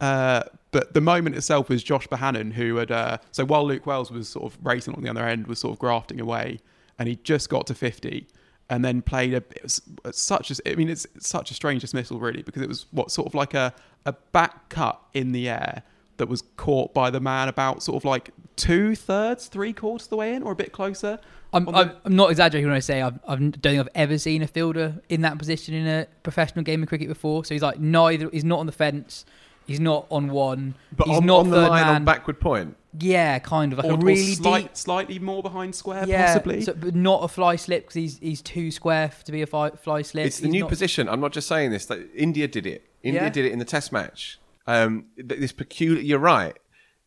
uh, 0.00 0.42
but 0.72 0.92
the 0.92 1.00
moment 1.00 1.36
itself 1.36 1.68
was 1.68 1.84
Josh 1.84 2.08
Bohannon, 2.08 2.52
who 2.52 2.76
had 2.76 2.90
uh, 2.90 3.18
so 3.30 3.44
while 3.44 3.64
Luke 3.64 3.86
Wells 3.86 4.10
was 4.10 4.28
sort 4.28 4.52
of 4.52 4.58
racing 4.64 4.94
on 4.94 5.04
the 5.04 5.08
other 5.08 5.24
end, 5.24 5.46
was 5.46 5.60
sort 5.60 5.72
of 5.72 5.78
grafting 5.78 6.20
away, 6.20 6.58
and 6.98 7.08
he 7.08 7.14
just 7.22 7.48
got 7.48 7.68
to 7.68 7.74
fifty, 7.76 8.26
and 8.68 8.84
then 8.84 9.02
played 9.02 9.34
a 9.34 9.36
it 9.36 9.62
was 9.62 9.80
such 10.10 10.50
a 10.50 10.56
I 10.68 10.74
mean 10.74 10.88
it's 10.88 11.06
such 11.20 11.52
a 11.52 11.54
strange 11.54 11.82
dismissal 11.82 12.18
really 12.18 12.42
because 12.42 12.62
it 12.62 12.68
was 12.68 12.86
what 12.90 13.12
sort 13.12 13.28
of 13.28 13.34
like 13.34 13.54
a 13.54 13.72
a 14.04 14.12
back 14.32 14.68
cut 14.68 15.00
in 15.14 15.32
the 15.32 15.48
air 15.48 15.84
that 16.18 16.28
was 16.28 16.42
caught 16.56 16.92
by 16.94 17.10
the 17.10 17.20
man 17.20 17.48
about 17.48 17.82
sort 17.82 17.96
of 17.96 18.04
like 18.04 18.30
two 18.56 18.94
thirds, 18.94 19.46
three 19.46 19.72
quarters 19.72 20.06
of 20.06 20.10
the 20.10 20.16
way 20.16 20.34
in, 20.34 20.42
or 20.42 20.52
a 20.52 20.56
bit 20.56 20.72
closer. 20.72 21.18
I'm, 21.54 21.64
the- 21.66 21.72
I'm, 21.72 21.92
I'm 22.04 22.16
not 22.16 22.30
exaggerating 22.30 22.68
when 22.68 22.76
I 22.76 22.80
say 22.80 23.02
I've, 23.02 23.18
I 23.26 23.34
don't 23.36 23.52
think 23.62 23.78
I've 23.80 23.88
ever 23.94 24.16
seen 24.18 24.42
a 24.42 24.46
fielder 24.46 25.02
in 25.08 25.20
that 25.22 25.38
position 25.38 25.74
in 25.74 25.86
a 25.86 26.06
professional 26.22 26.64
game 26.64 26.82
of 26.82 26.88
cricket 26.88 27.08
before. 27.08 27.44
So 27.44 27.54
he's 27.54 27.62
like 27.62 27.78
neither. 27.78 28.30
He's 28.30 28.44
not 28.44 28.58
on 28.60 28.66
the 28.66 28.72
fence. 28.72 29.24
He's 29.66 29.78
not 29.80 30.06
on 30.10 30.28
one. 30.30 30.74
But 30.96 31.06
he's 31.08 31.18
on, 31.18 31.26
not 31.26 31.40
on 31.40 31.50
the 31.50 31.60
line 31.68 31.86
man. 31.86 31.94
on 31.96 32.04
backward 32.04 32.40
point, 32.40 32.76
yeah, 32.98 33.38
kind 33.38 33.72
of 33.72 33.78
like 33.78 33.86
or, 33.86 33.92
a 33.92 33.94
or 33.94 33.98
really 33.98 34.34
slight, 34.34 34.62
deep. 34.64 34.76
slightly 34.76 35.18
more 35.20 35.40
behind 35.40 35.74
square, 35.74 36.04
Yeah, 36.06 36.26
possibly. 36.26 36.62
so, 36.62 36.74
but 36.74 36.96
not 36.96 37.22
a 37.22 37.28
fly 37.28 37.54
slip 37.56 37.84
because 37.84 37.94
he's 37.94 38.18
he's 38.18 38.42
too 38.42 38.70
square 38.72 39.12
to 39.24 39.30
be 39.32 39.40
a 39.40 39.46
fly, 39.46 39.70
fly 39.70 40.02
slip. 40.02 40.26
it's 40.26 40.38
the 40.38 40.46
He's 40.46 40.52
new 40.52 40.60
not- 40.62 40.68
position. 40.68 41.08
I'm 41.08 41.20
not 41.20 41.32
just 41.32 41.46
saying 41.46 41.70
this. 41.70 41.88
Like, 41.88 42.08
India 42.14 42.48
did 42.48 42.66
it. 42.66 42.86
India 43.04 43.22
Yeah. 43.22 43.28
did 43.30 43.44
it 43.44 43.52
in 43.52 43.60
the 43.60 43.64
Test 43.64 43.92
match. 43.92 44.40
Um, 44.66 45.06
th- 45.16 45.40
this 45.40 45.52
peculiar. 45.52 46.02
You're 46.02 46.18
right. 46.18 46.56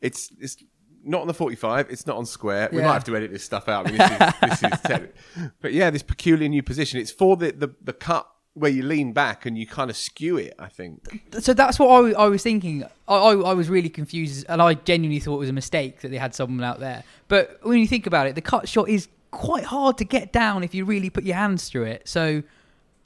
It's 0.01 0.31
it's 0.39 0.57
not 1.03 1.21
on 1.21 1.27
the 1.27 1.33
45. 1.33 1.87
It's 1.89 2.07
not 2.07 2.17
on 2.17 2.25
square. 2.25 2.67
We 2.71 2.79
Yeah. 2.79 2.87
might 2.87 2.93
have 2.93 3.03
to 3.05 3.15
edit 3.15 3.31
this 3.31 3.43
stuff 3.43 3.69
out. 3.69 3.87
I 3.87 3.91
mean, 3.91 3.97
this 4.39 4.63
is, 4.63 4.71
this 4.71 4.91
is 4.91 5.49
but 5.61 5.71
yeah, 5.73 5.89
this 5.89 6.03
peculiar 6.03 6.49
new 6.49 6.63
position. 6.63 6.99
It's 6.99 7.11
for 7.11 7.37
the, 7.37 7.51
the 7.51 7.69
the 7.83 7.93
cut 7.93 8.27
where 8.53 8.71
you 8.71 8.83
lean 8.83 9.11
back 9.11 9.45
and 9.45 9.57
you 9.57 9.67
kind 9.67 9.89
of 9.89 9.97
skew 9.97 10.37
it. 10.37 10.53
I 10.59 10.67
think. 10.67 11.21
So 11.39 11.53
that's 11.53 11.77
what 11.79 11.89
I 11.89 12.23
I 12.23 12.27
was 12.27 12.41
thinking. 12.43 12.83
I, 13.07 13.15
I, 13.15 13.33
I 13.33 13.53
was 13.53 13.69
really 13.69 13.89
confused, 13.89 14.45
and 14.49 14.61
I 14.61 14.73
genuinely 14.73 15.19
thought 15.19 15.35
it 15.35 15.39
was 15.39 15.49
a 15.49 15.53
mistake 15.53 16.01
that 16.01 16.09
they 16.09 16.17
had 16.17 16.33
someone 16.33 16.63
out 16.63 16.79
there. 16.79 17.03
But 17.27 17.59
when 17.63 17.79
you 17.79 17.87
think 17.87 18.07
about 18.07 18.27
it, 18.27 18.35
the 18.35 18.41
cut 18.41 18.67
shot 18.67 18.89
is 18.89 19.07
quite 19.31 19.65
hard 19.65 19.97
to 19.97 20.05
get 20.05 20.31
down 20.31 20.63
if 20.63 20.73
you 20.73 20.85
really 20.85 21.09
put 21.09 21.23
your 21.25 21.35
hands 21.35 21.69
through 21.69 21.83
it. 21.83 22.07
So 22.07 22.41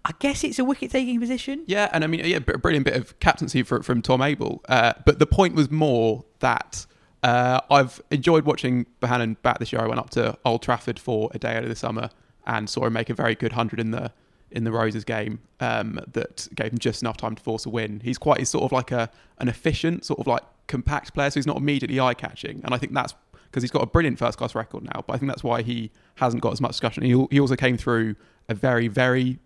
I 0.05 0.11
guess 0.19 0.43
it's 0.43 0.59
a 0.59 0.63
wicket 0.63 0.91
taking 0.91 1.19
position. 1.19 1.63
Yeah, 1.67 1.89
and 1.91 2.03
I 2.03 2.07
mean, 2.07 2.25
yeah, 2.25 2.39
br- 2.39 2.57
brilliant 2.57 2.85
bit 2.85 2.95
of 2.95 3.19
captaincy 3.19 3.63
for, 3.63 3.83
from 3.83 4.01
Tom 4.01 4.21
Abell. 4.21 4.61
Uh, 4.69 4.93
but 5.05 5.19
the 5.19 5.25
point 5.25 5.55
was 5.55 5.69
more 5.69 6.23
that 6.39 6.85
uh, 7.23 7.59
I've 7.69 8.01
enjoyed 8.11 8.45
watching 8.45 8.85
Bohannon 9.01 9.35
bat 9.41 9.59
this 9.59 9.73
year. 9.73 9.81
I 9.81 9.87
went 9.87 9.99
up 9.99 10.09
to 10.11 10.37
Old 10.45 10.61
Trafford 10.61 10.99
for 10.99 11.29
a 11.33 11.39
day 11.39 11.55
out 11.55 11.63
of 11.63 11.69
the 11.69 11.75
summer 11.75 12.09
and 12.47 12.69
saw 12.69 12.85
him 12.85 12.93
make 12.93 13.09
a 13.09 13.13
very 13.13 13.35
good 13.35 13.51
hundred 13.53 13.79
in 13.79 13.91
the 13.91 14.11
in 14.51 14.63
the 14.63 14.71
Roses 14.71 15.03
game 15.03 15.39
um, 15.59 15.99
that 16.13 16.47
gave 16.55 16.71
him 16.71 16.79
just 16.79 17.03
enough 17.03 17.17
time 17.17 17.35
to 17.35 17.43
force 17.43 17.65
a 17.65 17.69
win. 17.69 18.01
He's 18.03 18.17
quite 18.17 18.39
he's 18.39 18.49
sort 18.49 18.63
of 18.63 18.71
like 18.71 18.91
a 18.91 19.09
an 19.39 19.47
efficient 19.47 20.05
sort 20.05 20.19
of 20.19 20.27
like 20.27 20.43
compact 20.67 21.13
player, 21.13 21.29
so 21.29 21.39
he's 21.39 21.47
not 21.47 21.57
immediately 21.57 21.99
eye 21.99 22.13
catching. 22.13 22.61
And 22.63 22.73
I 22.73 22.77
think 22.77 22.93
that's 22.93 23.13
because 23.45 23.63
he's 23.63 23.71
got 23.71 23.83
a 23.83 23.87
brilliant 23.87 24.17
first 24.17 24.37
class 24.37 24.55
record 24.55 24.83
now. 24.83 25.03
But 25.05 25.13
I 25.13 25.17
think 25.17 25.29
that's 25.29 25.43
why 25.43 25.61
he 25.61 25.91
hasn't 26.15 26.41
got 26.41 26.53
as 26.53 26.61
much 26.61 26.71
discussion. 26.71 27.03
He, 27.03 27.27
he 27.31 27.39
also 27.39 27.55
came 27.55 27.77
through 27.77 28.15
a 28.47 28.53
very 28.53 28.87
very 28.87 29.39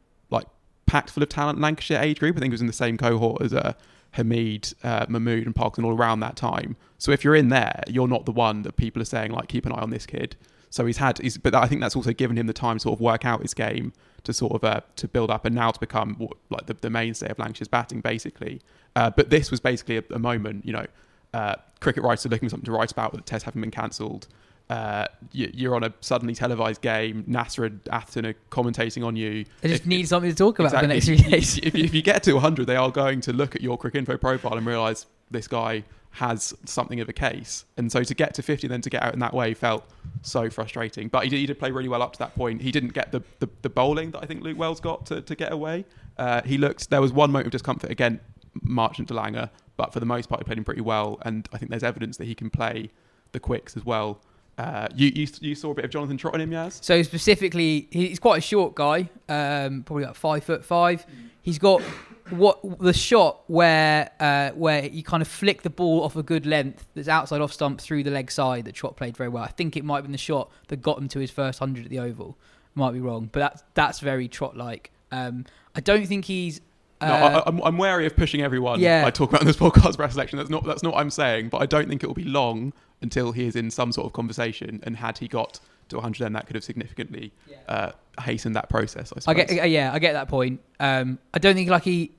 packed 0.94 1.10
full 1.10 1.24
of 1.24 1.30
talent 1.30 1.60
Lancashire 1.60 2.00
age 2.00 2.20
group. 2.20 2.38
I 2.38 2.40
think 2.40 2.52
he 2.52 2.54
was 2.54 2.62
in 2.62 2.68
the 2.68 2.74
same 2.74 3.00
cohort 3.00 3.42
as 3.42 3.52
uh, 3.52 3.74
Hamid, 4.12 4.76
uh, 4.84 5.08
Mahmood, 5.10 5.48
and 5.48 5.56
Parkinson 5.56 5.86
all 5.86 5.98
around 5.98 6.20
that 6.20 6.36
time. 6.36 6.76
So 7.00 7.12
if 7.12 7.24
you're 7.24 7.36
in 7.36 7.50
there, 7.50 7.82
you're 7.88 8.08
not 8.08 8.28
the 8.28 8.32
one 8.32 8.62
that 8.62 8.78
people 8.78 9.02
are 9.02 9.06
saying 9.06 9.32
like 9.32 9.48
keep 9.48 9.66
an 9.66 9.72
eye 9.72 9.82
on 9.82 9.90
this 9.90 10.06
kid. 10.06 10.36
So 10.70 10.86
he's 10.86 10.98
had, 10.98 11.18
he's, 11.18 11.40
but 11.40 11.56
I 11.56 11.66
think 11.66 11.82
that's 11.82 11.96
also 11.96 12.14
given 12.14 12.38
him 12.38 12.46
the 12.46 12.54
time 12.54 12.78
to 12.78 12.80
sort 12.80 12.98
of 12.98 13.02
work 13.02 13.26
out 13.26 13.42
his 13.42 13.56
game 13.56 13.92
to 14.24 14.34
sort 14.34 14.54
of 14.54 14.64
uh, 14.64 14.82
to 14.98 15.08
build 15.08 15.32
up 15.32 15.46
and 15.46 15.56
now 15.56 15.72
to 15.72 15.80
become 15.80 16.30
like 16.52 16.68
the, 16.68 16.76
the 16.76 16.92
mainstay 16.92 17.30
of 17.30 17.40
Lancashire's 17.40 17.68
batting 17.68 18.02
basically. 18.02 18.62
Uh, 18.96 19.10
but 19.10 19.32
this 19.32 19.50
was 19.50 19.60
basically 19.60 19.98
a, 19.98 20.04
a 20.12 20.20
moment, 20.20 20.64
you 20.64 20.74
know, 20.74 20.86
uh, 21.34 21.56
cricket 21.80 22.04
writers 22.04 22.24
are 22.28 22.30
looking 22.30 22.50
for 22.50 22.52
something 22.52 22.66
to 22.66 22.72
write 22.72 22.92
about, 22.92 23.14
but 23.14 23.18
the 23.18 23.24
test 23.24 23.46
haven't 23.46 23.62
been 23.62 23.72
cancelled. 23.72 24.28
Uh, 24.70 25.06
you, 25.32 25.52
you're 25.54 25.76
on 25.76 25.84
a 25.84 25.94
suddenly 26.00 26.34
televised 26.34 26.82
game. 26.82 27.24
Nasser 27.28 27.66
and 27.66 27.82
Atherton 27.92 28.26
are 28.28 28.34
commentating 28.50 29.06
on 29.06 29.16
you. 29.16 29.46
They 29.62 29.70
just 29.70 29.82
If- 29.82 29.88
need 29.88 30.08
something 30.08 30.32
to 30.32 30.36
talk 30.36 30.58
about 30.60 30.72
for 30.72 30.82
the 30.82 30.88
next 30.88 31.06
few 31.06 31.14
If- 31.16 31.30
days. 31.30 31.58
if, 31.62 31.76
if 31.76 31.94
you 31.94 32.02
get 32.02 32.24
to 32.24 32.34
100, 32.34 32.66
they 32.66 32.76
are 32.78 32.90
going 32.90 33.22
to 33.22 33.34
look 33.34 33.56
at 33.56 33.62
your 33.62 33.78
Cricinfo 33.78 34.20
profile 34.20 34.58
and 34.58 34.66
realise 34.66 35.06
this 35.30 35.48
guy 35.48 35.84
has 36.12 36.54
something 36.66 37.00
of 37.02 37.10
a 37.10 37.14
case. 37.14 37.66
And 37.78 37.92
so 37.92 38.04
to 38.04 38.14
get 38.14 38.36
to 38.36 38.42
50 38.44 38.68
and 38.68 38.72
then 38.74 38.82
to 38.82 38.90
get 38.90 39.04
out 39.04 39.14
in 39.14 39.20
that 39.20 39.34
way 39.34 39.54
felt 39.54 39.84
so 40.22 40.50
frustrating. 40.50 41.08
But 41.08 41.24
he 41.24 41.30
did, 41.30 41.38
he 41.40 41.46
did 41.48 41.60
play 41.60 41.72
really 41.72 41.90
well 41.90 42.02
up 42.04 42.14
to 42.14 42.20
that 42.20 42.36
point. 42.36 42.62
He 42.62 42.72
didn't 42.72 42.94
get 42.94 43.12
the, 43.12 43.22
the, 43.40 43.50
the 43.64 43.70
bowling 43.70 44.12
that 44.12 44.24
I 44.24 44.26
think 44.28 44.44
Luke 44.44 44.58
Wells 44.58 44.80
got 44.80 45.06
to, 45.08 45.22
to 45.22 45.36
get 45.36 45.52
away. 45.52 45.86
Uh, 46.18 46.42
he 46.44 46.58
looked, 46.58 46.90
there 46.90 47.02
was 47.02 47.12
one 47.12 47.32
moment 47.32 47.48
of 47.48 47.52
discomfort 47.52 47.90
again, 47.90 48.20
Marchant 48.62 49.08
de 49.08 49.14
Lange, 49.16 49.50
but 49.76 49.92
for 49.92 50.00
the 50.00 50.06
most 50.06 50.30
part, 50.30 50.40
he 50.40 50.46
played 50.46 50.60
him 50.60 50.64
pretty 50.64 50.82
well. 50.82 51.18
And 51.24 51.50
I 51.52 51.58
think 51.58 51.72
there's 51.72 51.84
evidence 51.84 52.18
that 52.18 52.26
he 52.26 52.36
can 52.36 52.52
play 52.52 52.92
the 53.32 53.40
quicks 53.40 53.76
as 53.76 53.84
well. 53.84 54.22
Uh, 54.58 54.88
you, 54.96 55.12
you 55.16 55.28
you 55.42 55.56
saw 55.56 55.72
a 55.72 55.74
bit 55.74 55.86
of 55.86 55.92
Jonathan 55.92 56.18
Trott 56.18 56.36
on 56.36 56.42
him, 56.42 56.52
Yaz? 56.52 56.84
So 56.84 57.02
specifically, 57.02 57.88
he's 57.92 58.20
quite 58.20 58.38
a 58.38 58.42
short 58.42 58.76
guy, 58.76 59.10
um, 59.28 59.84
probably 59.84 60.06
like 60.06 60.16
five 60.16 60.44
foot 60.44 60.64
five. 60.64 61.06
He's 61.42 61.58
got 61.58 61.82
what 62.30 62.60
the 62.80 62.94
shot 62.94 63.42
where 63.48 64.12
uh, 64.20 64.52
where 64.52 64.86
you 64.86 65.04
kind 65.04 65.22
of 65.22 65.28
flick 65.28 65.64
the 65.64 65.70
ball 65.70 66.04
off 66.04 66.16
a 66.16 66.24
good 66.24 66.46
length 66.46 66.86
that's 66.94 67.08
outside 67.08 67.42
off 67.42 67.52
stump 67.52 67.82
through 67.82 68.04
the 68.04 68.12
leg 68.12 68.32
side 68.32 68.66
that 68.66 68.74
Trott 68.76 68.96
played 68.96 69.18
very 69.18 69.30
well. 69.30 69.44
I 69.44 69.50
think 69.50 69.76
it 69.76 69.84
might 69.84 69.98
have 69.98 70.04
been 70.06 70.12
the 70.12 70.18
shot 70.18 70.52
that 70.68 70.82
got 70.82 70.98
him 70.98 71.08
to 71.10 71.20
his 71.20 71.32
first 71.32 71.60
hundred 71.60 71.86
at 71.86 71.90
the 71.90 72.00
Oval. 72.00 72.38
Might 72.76 72.92
be 72.92 73.00
wrong, 73.00 73.30
but 73.32 73.40
that's 73.40 73.64
that's 73.74 74.00
very 74.00 74.28
Trott 74.28 74.56
like. 74.56 74.92
Um, 75.12 75.46
I 75.76 75.80
don't 75.80 76.08
think 76.08 76.26
he's 76.26 76.62
No, 77.08 77.14
Uh, 77.14 77.42
I, 77.46 77.50
I'm, 77.50 77.60
I'm 77.64 77.78
wary 77.78 78.06
of 78.06 78.16
pushing 78.16 78.42
everyone. 78.42 78.80
Yeah. 78.80 79.06
I 79.06 79.12
talk 79.12 79.30
about 79.30 79.42
in 79.42 79.48
this 79.48 79.58
podcast 79.66 79.98
breast 79.98 80.14
selection. 80.14 80.38
That's 80.38 80.50
not 80.50 80.64
that's 80.66 80.84
not 80.84 80.94
what 80.94 81.00
I'm 81.00 81.10
saying. 81.12 81.50
But 81.50 81.62
I 81.62 81.66
don't 81.66 81.88
think 81.88 82.04
it 82.04 82.08
will 82.08 82.14
be 82.14 82.24
long 82.24 82.74
until 83.02 83.32
he 83.32 83.46
is 83.46 83.56
in 83.56 83.70
some 83.72 83.92
sort 83.92 84.06
of 84.08 84.14
conversation. 84.14 84.80
And 84.84 84.96
had 84.98 85.18
he 85.18 85.28
got 85.28 85.60
to 85.90 85.98
100, 85.98 86.24
then 86.24 86.34
that 86.34 86.48
could 86.48 86.56
have 86.56 86.64
significantly 86.64 87.34
uh, 87.68 87.92
hastened 88.22 88.56
that 88.56 88.70
process. 88.70 89.12
I 89.28 89.32
I 89.32 89.34
get, 89.34 89.52
uh, 89.52 89.64
yeah, 89.66 89.92
I 89.94 90.00
get 90.00 90.14
that 90.14 90.28
point. 90.30 90.62
Um, 90.80 91.20
I 91.34 91.40
don't 91.40 91.56
think 91.56 91.70
like 91.70 91.84
he 91.84 92.12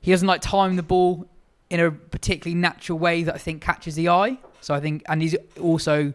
he 0.00 0.10
doesn't 0.10 0.28
like 0.28 0.40
time 0.40 0.76
the 0.76 0.82
ball 0.82 1.26
in 1.70 1.80
a 1.80 1.90
particularly 1.90 2.54
natural 2.60 2.98
way 2.98 3.22
that 3.22 3.34
I 3.34 3.38
think 3.38 3.62
catches 3.62 3.94
the 3.94 4.08
eye. 4.10 4.36
So 4.60 4.74
I 4.74 4.80
think, 4.80 5.02
and 5.08 5.22
he's 5.22 5.34
also 5.60 6.12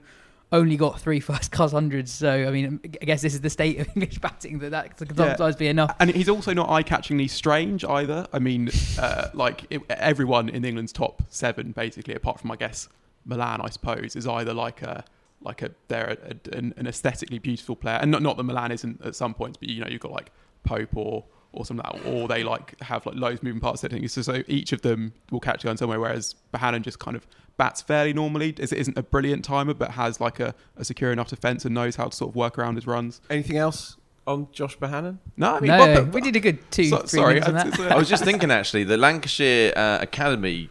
only 0.51 0.77
got 0.77 0.99
three 0.99 1.19
first 1.29 1.51
class 1.51 1.71
hundreds. 1.71 2.11
So 2.11 2.29
I 2.31 2.51
mean, 2.51 2.79
I 3.01 3.05
guess 3.05 3.21
this 3.21 3.33
is 3.33 3.41
the 3.41 3.49
state 3.49 3.79
of 3.79 3.87
English 3.95 4.19
batting 4.19 4.59
that 4.59 4.71
that 4.71 4.99
Yeah. 4.99 5.15
sometimes 5.15 5.55
be 5.55 5.67
enough. 5.67 5.95
And 5.99 6.09
he's 6.11 6.29
also 6.29 6.53
not 6.53 6.69
eye-catchingly 6.69 7.29
strange 7.29 7.83
either. 7.85 8.27
I 8.33 8.39
mean, 8.39 8.69
uh, 8.99 9.29
like 9.33 9.65
it, 9.69 9.81
everyone 9.89 10.49
in 10.49 10.63
England's 10.63 10.93
top 10.93 11.23
seven, 11.29 11.71
basically, 11.71 12.15
apart 12.15 12.39
from 12.39 12.51
I 12.51 12.55
guess 12.55 12.87
Malan, 13.25 13.61
I 13.61 13.69
suppose, 13.69 14.15
is 14.15 14.27
either 14.27 14.53
like 14.53 14.81
a 14.81 15.03
like 15.41 15.61
a 15.61 15.71
they're 15.87 16.17
a, 16.21 16.31
a, 16.53 16.57
an, 16.57 16.73
an 16.77 16.87
aesthetically 16.87 17.39
beautiful 17.39 17.75
player, 17.75 17.99
and 18.01 18.09
not 18.11 18.21
not 18.21 18.37
that 18.37 18.43
Malan 18.43 18.71
isn't 18.71 19.01
at 19.05 19.15
some 19.15 19.33
points, 19.33 19.57
but 19.57 19.69
you 19.69 19.81
know 19.81 19.87
you've 19.89 20.01
got 20.01 20.11
like 20.11 20.31
Pope 20.63 20.95
or 20.95 21.25
or 21.53 21.65
something 21.65 21.83
like 21.91 22.03
that, 22.03 22.11
or 22.11 22.27
they 22.27 22.43
like 22.43 22.79
have 22.81 23.05
like 23.05 23.15
loads 23.15 23.39
of 23.39 23.43
moving 23.43 23.59
parts. 23.61 23.81
So. 23.81 23.87
So 24.21 24.43
each 24.47 24.73
of 24.73 24.81
them 24.81 25.13
will 25.31 25.39
catch 25.39 25.63
you 25.63 25.69
on 25.69 25.77
somewhere, 25.77 25.99
whereas 25.99 26.35
Bohannon 26.53 26.81
just 26.81 26.99
kind 26.99 27.15
of 27.15 27.25
bats 27.57 27.81
fairly 27.81 28.13
normally. 28.13 28.53
Is 28.57 28.71
isn't 28.71 28.97
a 28.97 29.03
brilliant 29.03 29.43
timer, 29.43 29.73
but 29.73 29.91
has 29.91 30.21
like 30.21 30.39
a, 30.39 30.53
a 30.77 30.85
secure 30.85 31.11
enough 31.11 31.29
defence 31.29 31.65
and 31.65 31.73
knows 31.75 31.95
how 31.97 32.05
to 32.05 32.15
sort 32.15 32.29
of 32.31 32.35
work 32.35 32.57
around 32.57 32.75
his 32.75 32.87
runs. 32.87 33.19
Anything 33.29 33.57
else 33.57 33.97
on 34.25 34.47
Josh 34.51 34.77
Bohannon? 34.77 35.17
No, 35.37 35.55
I 35.55 35.59
mean, 35.59 35.67
No, 35.69 35.77
but- 35.77 36.05
but- 36.05 36.13
we 36.13 36.21
did 36.21 36.35
a 36.35 36.39
good 36.39 36.59
two, 36.71 36.85
So- 36.85 36.97
three 36.99 37.19
sorry, 37.19 37.33
minutes 37.35 37.47
on 37.47 37.53
that. 37.55 37.67
it's 37.67 37.95
was 37.95 38.09
just 38.09 38.23
thinking 38.23 38.51
actually, 38.51 38.83
the 38.83 38.97
Lancashire 38.97 39.73
uh, 39.75 39.99
Academy 40.01 40.69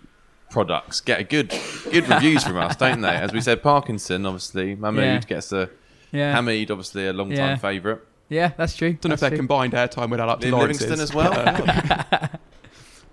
products 0.50 1.00
get 1.00 1.20
a 1.20 1.24
good 1.24 1.50
good 1.90 2.08
reviews 2.08 2.44
from 2.44 2.56
us, 2.58 2.76
don't 2.76 3.00
they? 3.00 3.08
As 3.08 3.32
we 3.32 3.40
said, 3.40 3.62
Parkinson 3.62 4.24
obviously, 4.26 4.74
Mahmood 4.74 5.04
Yeah. 5.04 5.20
gets 5.20 5.52
a 5.52 5.70
Yeah. 6.12 6.32
Hamid 6.34 6.70
obviously 6.70 7.06
a 7.08 7.12
long 7.12 7.28
time 7.30 7.38
Yeah. 7.38 7.56
favourite. 7.56 8.00
Yeah, 8.28 8.52
that's 8.56 8.76
true. 8.76 8.92
don't 8.94 9.10
know 9.10 9.14
if 9.14 9.20
That's 9.20 9.30
their 9.30 9.38
combined 9.38 9.72
airtime 9.72 10.10
would 10.10 10.20
add 10.20 10.28
up 10.28 10.40
to 10.40 10.46
Liv 10.46 10.54
Lawrence's. 10.54 10.88
Livingstone 10.90 11.00
as 11.00 11.14
well. 11.14 12.30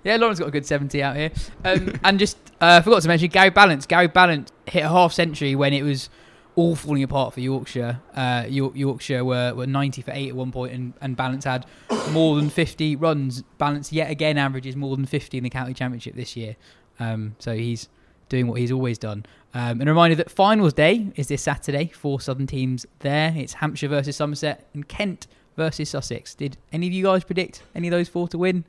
Yeah, 0.04 0.18
Lauren's 0.18 0.40
got 0.40 0.48
a 0.48 0.52
good 0.52 0.66
70 0.66 1.02
out 1.02 1.16
here. 1.16 1.32
Um, 1.64 1.94
and 2.04 2.20
just, 2.20 2.38
uh, 2.60 2.82
forgot 2.82 3.02
to 3.04 3.08
mention 3.08 3.30
Gary 3.30 3.52
Ballance. 3.52 3.88
Gary 3.88 4.10
Ballance 4.10 4.50
hit 4.66 4.84
a 4.84 4.90
half 4.90 5.14
century 5.14 5.56
when 5.56 5.74
it 5.74 5.84
was 5.84 6.10
all 6.56 6.76
falling 6.76 7.04
apart 7.04 7.34
for 7.34 7.40
Yorkshire. 7.40 8.00
Uh, 8.16 8.46
York, 8.48 8.76
Yorkshire 8.76 9.24
were, 9.24 9.54
were 9.54 9.68
90 9.68 10.02
for 10.02 10.12
8 10.12 10.30
at 10.30 10.36
one 10.36 10.52
point, 10.52 10.74
and, 10.74 10.94
and 11.02 11.18
Ballance 11.18 11.46
had 11.46 11.66
more 12.12 12.36
than 12.36 12.50
50 12.50 12.96
runs. 12.98 13.44
Ballance, 13.60 13.92
yet 13.92 14.12
again, 14.12 14.38
averages 14.38 14.76
more 14.76 14.96
than 14.96 15.06
50 15.06 15.38
in 15.38 15.44
the 15.44 15.50
county 15.50 15.74
championship 15.74 16.16
this 16.16 16.36
year. 16.36 16.56
Um, 17.00 17.36
so 17.40 17.56
he's 17.56 17.90
doing 18.30 18.48
what 18.48 18.60
he's 18.60 18.72
always 18.72 18.98
done. 18.98 19.26
Um, 19.54 19.80
and 19.80 19.84
a 19.84 19.92
reminder 19.92 20.16
that 20.16 20.32
finals 20.32 20.74
day 20.74 21.12
is 21.16 21.28
this 21.28 21.42
Saturday. 21.42 21.88
Four 21.88 22.20
southern 22.20 22.48
teams 22.48 22.86
there. 23.00 23.34
It's 23.36 23.54
Hampshire 23.54 23.88
versus 23.88 24.16
Somerset 24.16 24.68
and 24.74 24.88
Kent 24.88 25.28
versus 25.56 25.90
Sussex. 25.90 26.34
Did 26.34 26.58
any 26.72 26.88
of 26.88 26.94
you 26.94 27.04
guys 27.04 27.24
predict 27.24 27.64
any 27.76 27.88
of 27.88 27.92
those 27.92 28.10
four 28.10 28.28
to 28.30 28.38
win? 28.38 28.66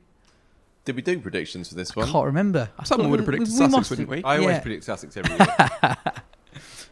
Did 0.85 0.95
we 0.95 1.01
do 1.01 1.19
predictions 1.19 1.69
for 1.69 1.75
this 1.75 1.95
one? 1.95 2.07
I 2.07 2.11
can't 2.11 2.25
remember. 2.25 2.69
I 2.79 2.83
Someone 2.83 3.05
thought 3.07 3.11
would 3.11 3.19
have 3.21 3.27
we- 3.27 3.31
predicted 3.37 3.53
we 3.53 3.57
Sussex, 3.57 3.71
must 3.75 3.89
wouldn't 3.89 4.09
we? 4.09 4.23
I 4.23 4.37
always 4.37 4.55
Yeah. 4.55 4.59
predict 4.61 4.83
Sussex 4.85 5.17
every 5.17 5.35
year. 5.35 5.97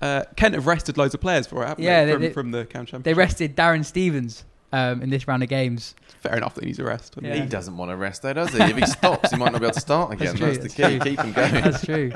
Uh, 0.02 0.24
Kent 0.36 0.54
have 0.54 0.68
rested 0.68 0.98
loads 0.98 1.14
of 1.14 1.22
players 1.22 1.48
for 1.48 1.64
it, 1.64 1.68
haven't 1.68 1.82
Yeah, 1.82 2.04
they? 2.04 2.08
they- 2.08 2.14
From, 2.14 2.22
they- 2.22 2.34
from 2.34 2.52
the 2.52 2.66
camp 2.66 2.90
championship. 2.90 3.04
They 3.04 3.14
rested 3.14 3.56
Darren 3.56 3.86
Stevens 3.86 4.44
um, 4.74 5.02
in 5.02 5.10
this 5.10 5.30
round 5.30 5.44
of 5.44 5.48
games. 5.50 5.96
Fair 6.20 6.36
enough 6.36 6.56
that 6.56 6.64
he 6.66 6.68
needs 6.72 6.80
a 6.80 6.84
rest. 6.84 7.16
Yeah. 7.22 7.36
He 7.36 7.46
doesn't 7.48 7.78
want 7.78 7.90
to 7.92 7.96
rest 7.96 8.22
though, 8.22 8.34
does 8.34 8.52
he? 8.52 8.62
If 8.62 8.76
he 8.76 8.86
stops, 8.86 9.32
he 9.32 9.38
might 9.38 9.54
not 9.54 9.62
be 9.62 9.68
able 9.68 9.74
to 9.76 9.80
start 9.80 10.12
again. 10.12 10.36
true, 10.36 10.48
That's, 10.48 10.58
that's 10.58 10.74
the 10.76 10.84
key. 10.90 11.00
true. 11.00 11.10
Keep 11.12 11.20
him 11.22 11.32
going. 11.32 11.54
That's 11.54 11.86
true. 11.86 12.12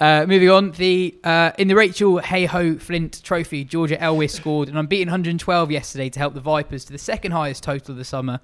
Uh, 0.00 0.24
moving 0.26 0.48
on, 0.48 0.70
the 0.72 1.14
uh, 1.24 1.50
in 1.58 1.68
the 1.68 1.74
Rachael 1.74 2.18
Heyhoe 2.18 2.78
Flint 2.78 3.22
Trophy, 3.22 3.64
Georgia 3.64 4.00
Elwiss 4.00 4.32
scored 4.32 4.68
an 4.70 4.76
unbeaten 4.78 5.08
112 5.08 5.70
yesterday 5.70 6.08
to 6.08 6.18
help 6.18 6.32
the 6.32 6.40
Vipers 6.40 6.84
to 6.86 6.92
the 6.92 6.98
second 6.98 7.32
highest 7.32 7.62
total 7.62 7.92
of 7.92 7.98
the 7.98 8.04
summer. 8.04 8.40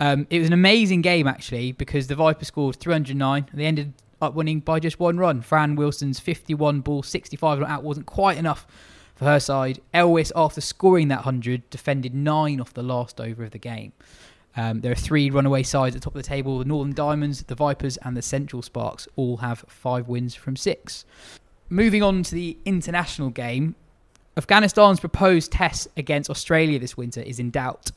Um, 0.00 0.26
it 0.30 0.38
was 0.38 0.46
an 0.46 0.52
amazing 0.52 1.02
game 1.02 1.26
actually 1.26 1.72
because 1.72 2.06
the 2.06 2.14
Vipers 2.14 2.48
scored 2.48 2.76
309 2.76 3.46
and 3.50 3.60
they 3.60 3.66
ended 3.66 3.94
up 4.20 4.34
winning 4.34 4.60
by 4.60 4.80
just 4.80 5.00
one 5.00 5.18
run. 5.18 5.42
Fran 5.42 5.76
Wilson's 5.76 6.20
51 6.20 6.80
ball 6.80 7.02
65 7.02 7.62
out 7.62 7.82
wasn't 7.82 8.06
quite 8.06 8.38
enough 8.38 8.66
for 9.14 9.24
her 9.24 9.40
side. 9.40 9.80
Elwiss, 9.92 10.32
after 10.36 10.60
scoring 10.60 11.08
that 11.08 11.18
100, 11.18 11.68
defended 11.70 12.14
nine 12.14 12.60
off 12.60 12.74
the 12.74 12.82
last 12.82 13.20
over 13.20 13.44
of 13.44 13.50
the 13.50 13.58
game. 13.58 13.92
Um, 14.56 14.80
there 14.80 14.90
are 14.90 14.96
three 14.96 15.30
runaway 15.30 15.62
sides 15.62 15.94
at 15.94 16.02
the 16.02 16.04
top 16.04 16.14
of 16.16 16.22
the 16.22 16.28
table. 16.28 16.58
The 16.58 16.64
Northern 16.64 16.94
Diamonds, 16.94 17.42
the 17.44 17.54
Vipers, 17.54 17.96
and 17.98 18.16
the 18.16 18.22
Central 18.22 18.62
Sparks 18.62 19.06
all 19.16 19.38
have 19.38 19.64
five 19.68 20.08
wins 20.08 20.34
from 20.34 20.56
six. 20.56 21.04
Moving 21.68 22.02
on 22.02 22.22
to 22.24 22.34
the 22.34 22.56
international 22.64 23.30
game, 23.30 23.74
Afghanistan's 24.36 25.00
proposed 25.00 25.52
test 25.52 25.88
against 25.96 26.30
Australia 26.30 26.78
this 26.78 26.96
winter 26.96 27.20
is 27.20 27.38
in 27.38 27.50
doubt. 27.50 27.90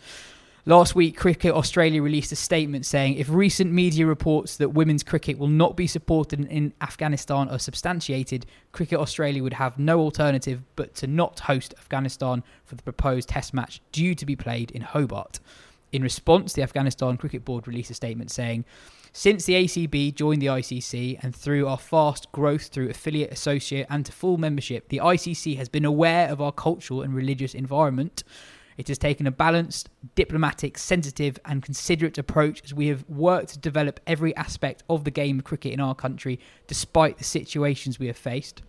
Last 0.67 0.93
week, 0.93 1.17
Cricket 1.17 1.55
Australia 1.55 2.03
released 2.03 2.31
a 2.31 2.35
statement 2.35 2.85
saying 2.85 3.15
if 3.15 3.27
recent 3.29 3.71
media 3.71 4.05
reports 4.05 4.57
that 4.57 4.69
women's 4.69 5.01
cricket 5.01 5.39
will 5.39 5.47
not 5.47 5.75
be 5.75 5.87
supported 5.87 6.45
in 6.45 6.73
Afghanistan 6.81 7.49
are 7.49 7.57
substantiated, 7.57 8.45
Cricket 8.71 8.99
Australia 8.99 9.41
would 9.41 9.53
have 9.53 9.79
no 9.79 9.99
alternative 9.99 10.61
but 10.75 10.93
to 10.95 11.07
not 11.07 11.39
host 11.39 11.73
Afghanistan 11.79 12.43
for 12.63 12.75
the 12.75 12.83
proposed 12.83 13.29
test 13.29 13.55
match 13.55 13.81
due 13.91 14.13
to 14.13 14.23
be 14.23 14.35
played 14.35 14.69
in 14.69 14.83
Hobart. 14.83 15.39
In 15.91 16.03
response, 16.03 16.53
the 16.53 16.61
Afghanistan 16.61 17.17
Cricket 17.17 17.43
Board 17.43 17.67
released 17.67 17.89
a 17.89 17.95
statement 17.95 18.29
saying, 18.29 18.63
since 19.13 19.45
the 19.45 19.55
ACB 19.55 20.13
joined 20.13 20.43
the 20.43 20.47
ICC 20.47 21.23
and 21.23 21.35
through 21.35 21.67
our 21.67 21.79
fast 21.79 22.31
growth 22.31 22.67
through 22.67 22.89
affiliate, 22.89 23.33
associate, 23.33 23.87
and 23.89 24.05
to 24.05 24.11
full 24.11 24.37
membership, 24.37 24.89
the 24.89 25.01
ICC 25.03 25.57
has 25.57 25.69
been 25.69 25.85
aware 25.85 26.29
of 26.29 26.39
our 26.39 26.51
cultural 26.51 27.01
and 27.01 27.15
religious 27.15 27.55
environment. 27.55 28.23
It 28.77 28.87
has 28.87 28.97
taken 28.97 29.27
a 29.27 29.31
balanced, 29.31 29.89
diplomatic, 30.15 30.77
sensitive, 30.77 31.37
and 31.45 31.61
considerate 31.61 32.17
approach 32.17 32.61
as 32.63 32.73
we 32.73 32.87
have 32.87 33.07
worked 33.09 33.49
to 33.49 33.59
develop 33.59 33.99
every 34.07 34.35
aspect 34.35 34.83
of 34.89 35.03
the 35.03 35.11
game 35.11 35.39
of 35.39 35.45
cricket 35.45 35.73
in 35.73 35.79
our 35.79 35.95
country, 35.95 36.39
despite 36.67 37.17
the 37.17 37.23
situations 37.23 37.99
we 37.99 38.07
have 38.07 38.17
faced. 38.17 38.61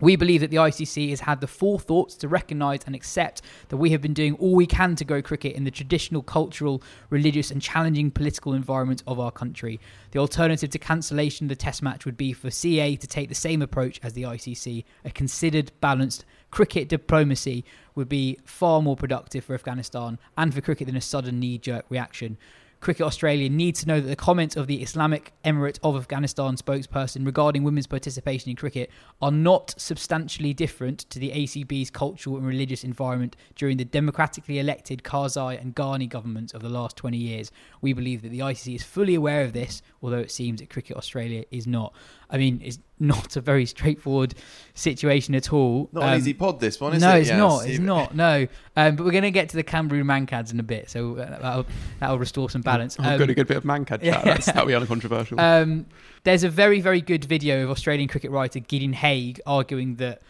We 0.00 0.14
believe 0.14 0.40
that 0.42 0.50
the 0.50 0.58
ICC 0.58 1.10
has 1.10 1.20
had 1.20 1.40
the 1.40 1.46
forethought 1.46 2.10
to 2.10 2.28
recognise 2.28 2.80
and 2.86 2.94
accept 2.94 3.42
that 3.68 3.76
we 3.78 3.90
have 3.90 4.00
been 4.00 4.14
doing 4.14 4.34
all 4.34 4.54
we 4.54 4.66
can 4.66 4.94
to 4.96 5.04
grow 5.04 5.20
cricket 5.20 5.54
in 5.54 5.64
the 5.64 5.70
traditional 5.70 6.22
cultural, 6.22 6.82
religious, 7.10 7.50
and 7.50 7.60
challenging 7.60 8.10
political 8.10 8.52
environment 8.52 9.02
of 9.06 9.18
our 9.18 9.32
country. 9.32 9.80
The 10.12 10.20
alternative 10.20 10.70
to 10.70 10.78
cancellation 10.78 11.46
of 11.46 11.48
the 11.48 11.56
Test 11.56 11.82
match 11.82 12.04
would 12.04 12.16
be 12.16 12.32
for 12.32 12.50
CA 12.50 12.94
to 12.94 13.06
take 13.06 13.28
the 13.28 13.34
same 13.34 13.60
approach 13.60 13.98
as 14.02 14.12
the 14.12 14.22
ICC. 14.22 14.84
A 15.04 15.10
considered, 15.10 15.72
balanced 15.80 16.24
cricket 16.50 16.88
diplomacy 16.88 17.64
would 17.94 18.08
be 18.08 18.38
far 18.44 18.80
more 18.80 18.96
productive 18.96 19.44
for 19.44 19.54
Afghanistan 19.54 20.18
and 20.36 20.54
for 20.54 20.60
cricket 20.60 20.86
than 20.86 20.96
a 20.96 21.00
sudden 21.00 21.40
knee 21.40 21.58
jerk 21.58 21.84
reaction. 21.88 22.38
Cricket 22.80 23.06
Australia 23.06 23.48
needs 23.48 23.80
to 23.80 23.88
know 23.88 24.00
that 24.00 24.06
the 24.06 24.16
comments 24.16 24.54
of 24.54 24.68
the 24.68 24.82
Islamic 24.82 25.32
Emirate 25.44 25.80
of 25.82 25.96
Afghanistan 25.96 26.56
spokesperson 26.56 27.26
regarding 27.26 27.64
women's 27.64 27.88
participation 27.88 28.50
in 28.50 28.56
cricket 28.56 28.88
are 29.20 29.32
not 29.32 29.74
substantially 29.76 30.54
different 30.54 31.00
to 31.10 31.18
the 31.18 31.32
ACB's 31.32 31.90
cultural 31.90 32.36
and 32.36 32.46
religious 32.46 32.84
environment 32.84 33.36
during 33.56 33.78
the 33.78 33.84
democratically 33.84 34.60
elected 34.60 35.02
Karzai 35.02 35.60
and 35.60 35.74
Ghani 35.74 36.08
governments 36.08 36.54
of 36.54 36.62
the 36.62 36.68
last 36.68 36.96
20 36.96 37.16
years. 37.16 37.50
We 37.80 37.92
believe 37.92 38.22
that 38.22 38.30
the 38.30 38.40
ICC 38.40 38.76
is 38.76 38.84
fully 38.84 39.16
aware 39.16 39.42
of 39.42 39.52
this, 39.52 39.82
although 40.00 40.18
it 40.18 40.30
seems 40.30 40.60
that 40.60 40.70
Cricket 40.70 40.96
Australia 40.96 41.44
is 41.50 41.66
not. 41.66 41.92
I 42.30 42.36
mean, 42.36 42.60
it's 42.62 42.78
not 42.98 43.36
a 43.36 43.40
very 43.40 43.64
straightforward 43.64 44.34
situation 44.74 45.34
at 45.34 45.52
all. 45.52 45.88
Not 45.92 46.02
an 46.04 46.18
easy 46.18 46.34
pod, 46.34 46.60
this 46.60 46.78
one, 46.80 46.92
is 46.94 47.00
no, 47.02 47.10
it? 47.10 47.12
No, 47.12 47.18
it's 47.20 47.28
Yes. 47.28 47.38
not. 47.38 47.66
It's 47.66 47.78
not. 47.78 48.14
No, 48.14 48.46
um, 48.76 48.96
but 48.96 49.04
we're 49.06 49.12
going 49.12 49.22
to 49.22 49.30
get 49.30 49.48
to 49.50 49.56
the 49.56 49.62
Cameroon 49.62 50.06
Mankads 50.06 50.52
in 50.52 50.60
a 50.60 50.62
bit, 50.62 50.90
so 50.90 51.16
uh, 51.16 51.38
that'll, 51.40 51.66
that'll 52.00 52.18
restore 52.18 52.50
some 52.50 52.60
balance. 52.60 52.98
I've 52.98 53.12
Um, 53.14 53.18
got 53.18 53.30
a 53.30 53.34
good 53.34 53.46
bit 53.46 53.56
of 53.56 53.64
Mankad 53.64 54.02
chat. 54.02 54.24
That's, 54.24 54.46
that'll 54.52 54.66
be 54.66 54.74
uncontroversial. 54.74 55.40
um, 55.40 55.86
there's 56.24 56.44
a 56.44 56.50
very, 56.50 56.80
very 56.80 57.00
good 57.00 57.24
video 57.24 57.64
of 57.64 57.70
Australian 57.70 58.08
cricket 58.08 58.30
writer 58.30 58.58
Gideon 58.60 58.92
Haigh 58.92 59.36
arguing 59.46 59.96
that 59.96 60.20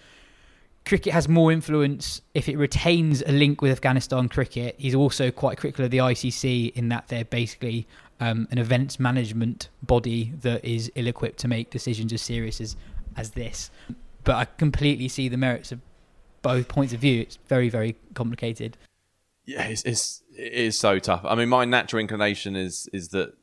cricket 0.87 1.13
has 1.13 1.29
more 1.29 1.53
influence 1.53 2.23
if 2.35 2.49
it 2.49 2.57
retains 2.57 3.23
a 3.27 3.33
link 3.33 3.61
with 3.61 3.73
Afghanistan 3.73 4.29
cricket. 4.29 4.75
He's 4.79 4.95
also 4.95 5.31
quite 5.31 5.59
critical 5.59 5.85
of 5.85 5.91
the 5.91 5.99
ICC 5.99 6.73
in 6.75 6.89
that 6.91 7.09
they're 7.09 7.25
basically 7.27 7.87
um, 8.21 8.49
an 8.51 8.59
events 8.59 8.99
management 8.99 9.69
body 9.83 10.33
that 10.41 10.65
is 10.65 10.91
ill-equipped 10.95 11.39
to 11.41 11.49
make 11.49 11.71
decisions 11.71 12.13
as 12.13 12.23
serious 12.23 12.61
as 12.61 12.77
as 13.17 13.31
this. 13.31 13.71
But 14.25 14.37
I 14.37 14.45
completely 14.45 15.09
see 15.09 15.29
the 15.29 15.37
merits 15.37 15.73
of 15.73 15.81
both 16.43 16.69
points 16.69 16.93
of 16.93 17.01
view. 17.01 17.21
It's 17.21 17.39
very, 17.49 17.69
very 17.69 17.97
complicated. 18.15 18.77
Yeah, 19.45 19.65
it's, 19.65 19.83
it's 19.83 20.23
it 20.37 20.53
is 20.53 20.79
so 20.79 20.99
tough. 20.99 21.23
I 21.25 21.35
mean, 21.35 21.49
my 21.49 21.65
natural 21.65 22.01
inclination 22.01 22.55
is 22.55 22.89
is 22.93 23.09
that 23.09 23.35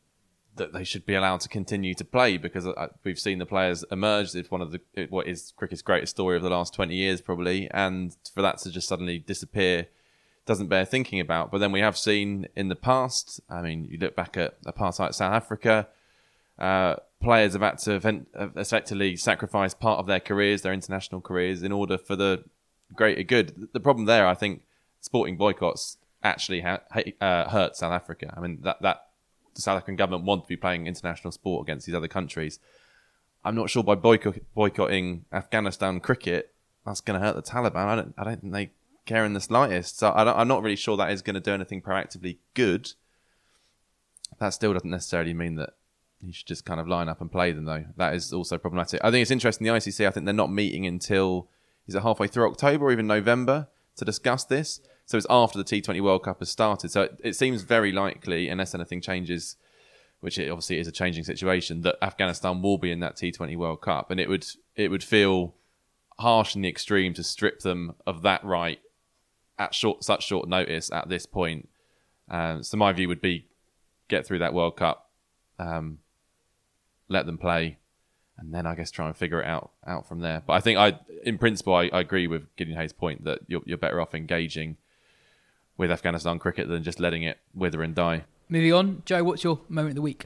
that 0.56 0.72
they 0.72 0.84
should 0.86 1.06
be 1.06 1.16
allowed 1.16 1.42
to 1.42 1.50
continue 1.50 1.94
to 1.94 2.06
play 2.06 2.38
because 2.38 2.66
uh, 2.66 2.88
we've 3.04 3.20
seen 3.20 3.40
the 3.40 3.46
players 3.46 3.84
emerge. 3.92 4.36
It's 4.36 4.52
one 4.52 4.62
of 4.62 4.72
the 4.72 5.08
what 5.10 5.28
is 5.28 5.54
cricket's 5.58 5.82
greatest 5.82 6.12
story 6.12 6.38
of 6.38 6.44
the 6.44 6.50
last 6.50 6.74
twenty 6.74 6.96
years, 6.96 7.22
probably, 7.22 7.70
and 7.72 8.16
for 8.34 8.42
that 8.42 8.60
to 8.60 8.72
just 8.72 8.88
suddenly 8.88 9.20
disappear 9.20 9.88
doesn't 10.46 10.68
bear 10.68 10.86
thinking 10.86 11.20
about. 11.20 11.52
But 11.52 11.60
then 11.60 11.72
we 11.72 11.80
have 11.80 11.98
seen 11.98 12.48
in 12.56 12.70
the 12.70 12.76
past. 12.76 13.42
I 13.50 13.62
mean, 13.62 13.88
you 13.90 13.98
look 13.98 14.16
back 14.16 14.38
at 14.38 14.62
apartheid 14.64 15.14
South 15.14 15.34
Africa. 15.34 15.88
Uh, 16.58 16.96
players 17.22 17.54
have 17.54 17.62
had 17.62 17.80
to 17.80 17.94
event, 17.94 18.28
effectively 18.36 19.16
sacrifice 19.16 19.74
part 19.74 20.00
of 20.00 20.08
their 20.08 20.20
careers, 20.20 20.62
their 20.62 20.74
international 20.74 21.22
careers, 21.22 21.64
in 21.64 21.72
order 21.72 21.98
for 21.98 22.16
the 22.16 22.44
greater 22.94 23.24
good. 23.24 23.70
The 23.74 23.80
problem 23.80 24.06
there, 24.06 24.28
I 24.28 24.36
think, 24.36 24.62
sporting 25.02 25.36
boycotts 25.36 25.98
actually 26.24 26.62
ha- 26.62 26.82
uh, 27.22 27.50
hurt 27.50 27.76
South 27.76 27.92
Africa. 27.92 28.34
I 28.36 28.40
mean, 28.40 28.60
that 28.62 28.82
that 28.82 29.08
the 29.56 29.62
South 29.62 29.78
African 29.78 29.96
government 29.96 30.26
want 30.26 30.44
to 30.44 30.48
be 30.48 30.58
playing 30.58 30.86
international 30.86 31.32
sport 31.32 31.66
against 31.66 31.86
these 31.86 31.96
other 31.96 32.08
countries. 32.08 32.60
I'm 33.44 33.56
not 33.56 33.70
sure 33.70 33.84
by 33.84 33.96
boycott, 33.96 34.38
boycotting 34.54 35.26
Afghanistan 35.32 36.00
cricket, 36.00 36.54
that's 36.86 37.02
going 37.02 37.20
to 37.20 37.26
hurt 37.26 37.36
the 37.36 37.42
Taliban. 37.42 37.76
I 37.76 37.96
don't, 37.96 38.14
I 38.18 38.24
don't 38.24 38.42
think 38.42 38.54
they 38.54 38.72
care 39.06 39.26
in 39.26 39.34
the 39.34 39.42
slightest. 39.42 40.00
So 40.00 40.10
I 40.10 40.42
am 40.42 40.48
not 40.48 40.64
really 40.64 40.76
sure 40.76 40.98
that 40.98 41.12
is 41.12 41.22
going 41.22 41.36
to 41.36 41.40
do 41.40 41.54
anything 41.54 41.82
proactively 41.82 42.38
good. 42.54 42.94
That 44.40 44.50
still 44.50 44.74
doesn't 44.74 44.90
necessarily 44.90 45.34
mean 45.34 45.56
that 45.56 45.72
you 46.22 46.34
should 46.34 46.48
just 46.48 46.66
kind 46.66 46.80
of 46.80 46.88
line 46.88 47.08
up 47.08 47.22
and 47.22 47.32
play 47.32 47.52
them, 47.52 47.66
though. 47.66 47.86
That 47.98 48.14
is 48.14 48.34
also 48.34 48.58
problematic. 48.58 49.00
I 49.04 49.12
think 49.12 49.22
it's 49.22 49.32
interesting. 49.32 49.66
The 49.66 49.74
ICC, 49.74 50.08
I 50.08 50.12
think 50.12 50.26
they're 50.26 50.34
not 50.34 50.52
meeting 50.52 50.86
until 50.86 51.50
is 51.88 51.96
it 51.96 52.02
halfway 52.02 52.28
through 52.28 52.50
October 52.50 52.86
or 52.86 52.92
even 52.92 53.08
November 53.08 53.68
to 53.98 54.06
discuss 54.06 54.44
this. 54.44 54.82
So 55.06 55.18
it's 55.18 55.28
after 55.30 55.58
the 55.58 55.64
T20 55.64 56.02
World 56.02 56.24
Cup 56.24 56.40
has 56.40 56.50
started. 56.50 56.90
So 56.90 57.04
it, 57.04 57.22
it 57.24 57.36
seems 57.36 57.62
very 57.62 57.92
likely, 57.92 58.50
unless 58.50 58.74
anything 58.74 59.02
changes, 59.02 59.56
which 60.20 60.40
it 60.40 60.50
obviously 60.50 60.80
is 60.80 60.88
a 60.88 60.92
changing 60.92 61.24
situation, 61.24 61.82
that 61.82 61.98
Afghanistan 62.02 62.62
will 62.62 62.80
be 62.80 62.92
in 62.92 63.02
that 63.02 63.16
T20 63.16 63.56
World 63.56 63.82
Cup, 63.82 64.10
and 64.10 64.20
it 64.20 64.28
would 64.28 64.46
it 64.76 64.90
would 64.90 65.04
feel 65.04 65.54
harsh 66.20 66.56
in 66.56 66.64
the 66.64 66.70
extreme 66.70 67.14
to 67.14 67.24
strip 67.24 67.60
them 67.60 67.94
of 68.08 68.24
that 68.24 68.44
right 68.44 68.80
at 69.58 69.74
short 69.74 70.04
such 70.04 70.26
short 70.26 70.48
notice 70.48 70.92
at 70.92 71.10
this 71.10 71.26
point. 71.26 71.70
Um, 72.30 72.64
so 72.64 72.78
my 72.78 72.92
view 72.92 73.08
would 73.08 73.22
be 73.22 73.48
get 74.08 74.26
through 74.26 74.40
that 74.40 74.54
World 74.54 74.78
Cup, 74.78 75.10
um, 75.60 76.00
let 77.08 77.26
them 77.26 77.38
play, 77.38 77.78
and 78.38 78.54
then 78.54 78.66
I 78.66 78.76
guess 78.76 78.92
try 78.92 79.08
and 79.08 79.16
figure 79.16 79.42
it 79.42 79.48
out 79.48 79.72
out 79.86 80.08
from 80.08 80.20
there. 80.20 80.44
But 80.46 80.54
I 80.54 80.60
think 80.60 80.78
I, 80.78 81.00
in 81.24 81.38
principle, 81.38 81.74
I, 81.74 81.90
I 81.94 82.00
agree 82.00 82.28
with 82.28 82.54
Gideon 82.56 82.78
Haigh's 82.78 82.94
point 82.94 83.24
that 83.26 83.40
you're, 83.48 83.62
you're 83.66 83.78
better 83.78 84.02
off 84.02 84.14
engaging 84.14 84.78
with 85.78 85.92
Afghanistan 85.92 86.40
cricket 86.40 86.68
than 86.68 86.84
just 86.84 87.00
letting 87.00 87.24
it 87.24 87.40
wither 87.54 87.84
and 87.84 87.94
die. 87.94 88.24
Moving 88.50 88.74
on, 88.74 89.02
Jo, 89.06 89.24
what's 89.24 89.44
your 89.44 89.60
moment 89.68 89.92
of 89.92 89.96
the 89.96 90.02
week? 90.02 90.26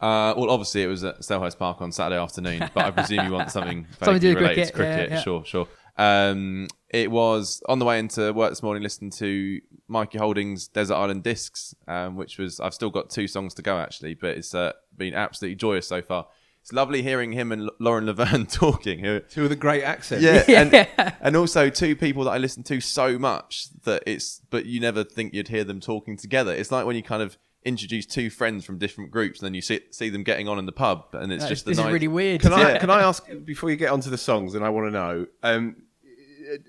Uh, 0.00 0.34
well, 0.36 0.50
obviously 0.50 0.82
it 0.82 0.88
was 0.88 1.04
at 1.04 1.20
Selhurst 1.20 1.58
Park 1.58 1.80
on 1.80 1.92
Saturday 1.92 2.20
afternoon, 2.20 2.68
but 2.74 2.84
I 2.84 2.90
presume 2.90 3.24
you 3.24 3.32
want 3.32 3.52
something, 3.52 3.86
something 4.00 4.14
to 4.14 4.20
do 4.20 4.34
related 4.34 4.54
cricket. 4.54 4.66
to 4.66 4.72
cricket. 4.72 5.10
Yeah, 5.10 5.16
yeah. 5.16 5.22
Sure, 5.22 5.44
sure. 5.44 5.68
Um, 5.96 6.66
it 6.92 7.10
was 7.10 7.62
on 7.68 7.78
the 7.78 7.84
way 7.84 7.98
into 7.98 8.32
work 8.32 8.50
this 8.50 8.62
morning, 8.62 8.82
listening 8.82 9.10
to 9.12 9.60
Mikey 9.88 10.18
Holding's 10.18 10.68
Desert 10.68 10.94
Island 10.94 11.22
Discs, 11.22 11.74
um, 11.88 12.16
which 12.16 12.38
was 12.38 12.60
I've 12.60 12.74
still 12.74 12.90
got 12.90 13.10
two 13.10 13.26
songs 13.26 13.54
to 13.54 13.62
go 13.62 13.78
actually, 13.78 14.14
but 14.14 14.30
it's 14.36 14.54
uh, 14.54 14.72
been 14.96 15.14
absolutely 15.14 15.56
joyous 15.56 15.86
so 15.88 16.02
far. 16.02 16.26
It's 16.60 16.72
lovely 16.72 17.02
hearing 17.02 17.32
him 17.32 17.50
and 17.50 17.62
L- 17.62 17.70
Lauren 17.80 18.06
Laverne 18.06 18.46
talking. 18.50 19.00
Who, 19.00 19.18
Two 19.20 19.42
with 19.42 19.52
a 19.52 19.56
great 19.56 19.82
accent. 19.82 20.22
yeah, 20.22 20.44
and, 20.48 21.16
and 21.20 21.36
also 21.36 21.68
two 21.70 21.96
people 21.96 22.24
that 22.24 22.30
I 22.30 22.38
listen 22.38 22.62
to 22.64 22.80
so 22.80 23.18
much 23.18 23.66
that 23.84 24.04
it's, 24.06 24.42
but 24.50 24.66
you 24.66 24.78
never 24.78 25.02
think 25.02 25.34
you'd 25.34 25.48
hear 25.48 25.64
them 25.64 25.80
talking 25.80 26.16
together. 26.16 26.54
It's 26.54 26.70
like 26.70 26.86
when 26.86 26.94
you 26.94 27.02
kind 27.02 27.20
of 27.22 27.36
introduce 27.64 28.06
two 28.06 28.28
friends 28.30 28.64
from 28.64 28.76
different 28.78 29.10
groups 29.10 29.40
and 29.40 29.46
then 29.46 29.54
you 29.54 29.62
see, 29.62 29.80
see 29.90 30.08
them 30.08 30.22
getting 30.22 30.46
on 30.46 30.58
in 30.58 30.66
the 30.66 30.72
pub 30.72 31.06
and 31.14 31.32
it's 31.32 31.42
That 31.42 31.50
is- 31.50 31.58
just 31.58 31.64
the 31.64 31.70
this 31.72 31.78
is 31.78 31.84
really 31.86 32.06
weird. 32.08 32.42
Can 32.42 32.52
I 32.52 32.78
can 32.78 32.90
I 32.90 33.02
ask 33.02 33.26
before 33.44 33.70
you 33.70 33.76
get 33.76 33.90
onto 33.90 34.10
the 34.10 34.18
songs? 34.18 34.54
And 34.54 34.64
I 34.64 34.68
want 34.68 34.86
to 34.86 34.90
know: 34.92 35.26
um, 35.42 35.76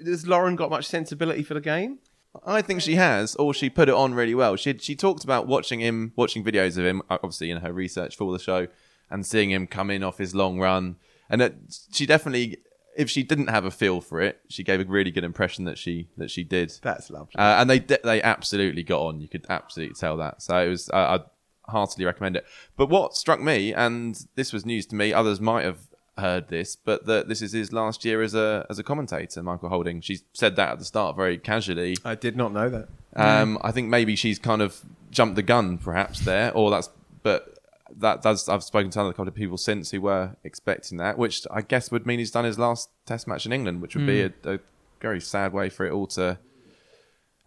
Has 0.06 0.28
Lauren 0.28 0.56
got 0.56 0.70
much 0.70 0.86
sensibility 0.86 1.44
for 1.44 1.54
the 1.54 1.62
game? 1.62 2.00
I 2.46 2.62
think 2.62 2.82
she 2.82 2.96
has, 2.96 3.36
or 3.36 3.54
she 3.54 3.70
put 3.70 3.90
it 3.90 3.96
on 3.96 4.14
really 4.14 4.34
well. 4.34 4.56
She 4.56 4.78
she 4.80 4.96
talked 4.96 5.24
about 5.24 5.48
watching 5.48 5.80
him, 5.80 6.14
watching 6.16 6.44
videos 6.44 6.78
of 6.78 6.86
him, 6.86 7.02
obviously 7.10 7.52
in 7.52 7.58
her 7.58 7.72
research 7.72 8.16
for 8.16 8.32
the 8.32 8.40
show, 8.40 8.68
and 9.10 9.26
seeing 9.26 9.52
him 9.52 9.68
come 9.68 9.92
in 9.92 10.04
off 10.04 10.18
his 10.18 10.34
long 10.34 10.60
run. 10.60 10.96
And 11.30 11.40
that 11.42 11.56
she 11.92 12.06
definitely, 12.06 12.58
if 12.98 13.10
she 13.10 13.24
didn't 13.24 13.48
have 13.48 13.66
a 13.66 13.72
feel 13.72 14.02
for 14.02 14.20
it, 14.20 14.42
she 14.50 14.64
gave 14.64 14.80
a 14.80 14.84
really 14.86 15.12
good 15.12 15.24
impression 15.24 15.66
that 15.66 15.78
she 15.78 16.10
that 16.18 16.32
she 16.32 16.44
did. 16.44 16.74
That's 16.82 17.12
lovely. 17.12 17.36
Uh, 17.36 17.58
and 17.60 17.70
they 17.70 17.80
they 17.80 18.22
absolutely 18.22 18.84
got 18.84 19.02
on. 19.02 19.22
You 19.22 19.28
could 19.28 19.46
absolutely 19.50 19.96
tell 19.96 20.18
that. 20.18 20.42
So 20.42 20.58
it 20.58 20.70
was. 20.70 20.90
I 20.90 21.16
I'd 21.16 21.24
heartily 21.68 22.06
recommend 22.06 22.36
it. 22.36 22.46
But 22.76 22.90
what 22.90 23.16
struck 23.16 23.40
me, 23.40 23.74
and 23.74 24.20
this 24.36 24.52
was 24.52 24.66
news 24.66 24.86
to 24.88 24.96
me, 24.96 25.14
others 25.14 25.40
might 25.40 25.64
have 25.64 25.80
heard 26.18 26.48
this, 26.50 26.76
but 26.76 27.06
that 27.06 27.28
this 27.28 27.42
is 27.42 27.54
his 27.54 27.74
last 27.74 28.06
year 28.06 28.22
as 28.22 28.36
a 28.36 28.66
as 28.70 28.80
a 28.80 28.84
commentator. 28.84 29.42
Michael 29.42 29.70
Holding. 29.70 30.02
She 30.02 30.20
said 30.34 30.56
that 30.56 30.74
at 30.74 30.80
the 30.80 30.86
start 30.86 31.16
very 31.16 31.38
casually. 31.38 31.98
I 32.06 32.16
did 32.16 32.36
not 32.36 32.54
know 32.54 32.70
that. 32.70 32.88
Um, 33.16 33.58
I 33.62 33.72
think 33.72 33.90
maybe 33.90 34.16
she's 34.16 34.40
kind 34.40 34.62
of 34.62 34.82
jumped 35.12 35.36
the 35.36 35.44
gun, 35.44 35.78
perhaps 35.78 36.20
there, 36.22 36.54
or 36.54 36.72
that's. 36.72 36.90
But 37.22 37.58
that 37.98 38.22
does. 38.22 38.50
I've 38.50 38.64
spoken 38.64 38.90
to 38.92 39.00
another 39.00 39.14
couple 39.14 39.28
of 39.28 39.36
people 39.36 39.58
since 39.58 39.92
who 39.92 40.02
were 40.02 40.36
expecting 40.44 40.98
that, 40.98 41.18
which 41.18 41.46
I 41.52 41.62
guess 41.62 41.92
would 41.92 42.06
mean 42.06 42.20
he's 42.20 42.32
done 42.32 42.46
his 42.46 42.60
last 42.60 42.90
Test 43.06 43.28
match 43.28 43.46
in 43.46 43.54
England, 43.54 43.82
which 43.82 43.96
would 43.96 44.08
be 44.08 44.22
a, 44.22 44.34
a 44.46 44.60
very 45.02 45.22
sad 45.22 45.54
way 45.54 45.70
for 45.70 45.86
it 45.86 45.92
all 45.92 46.08
to 46.08 46.38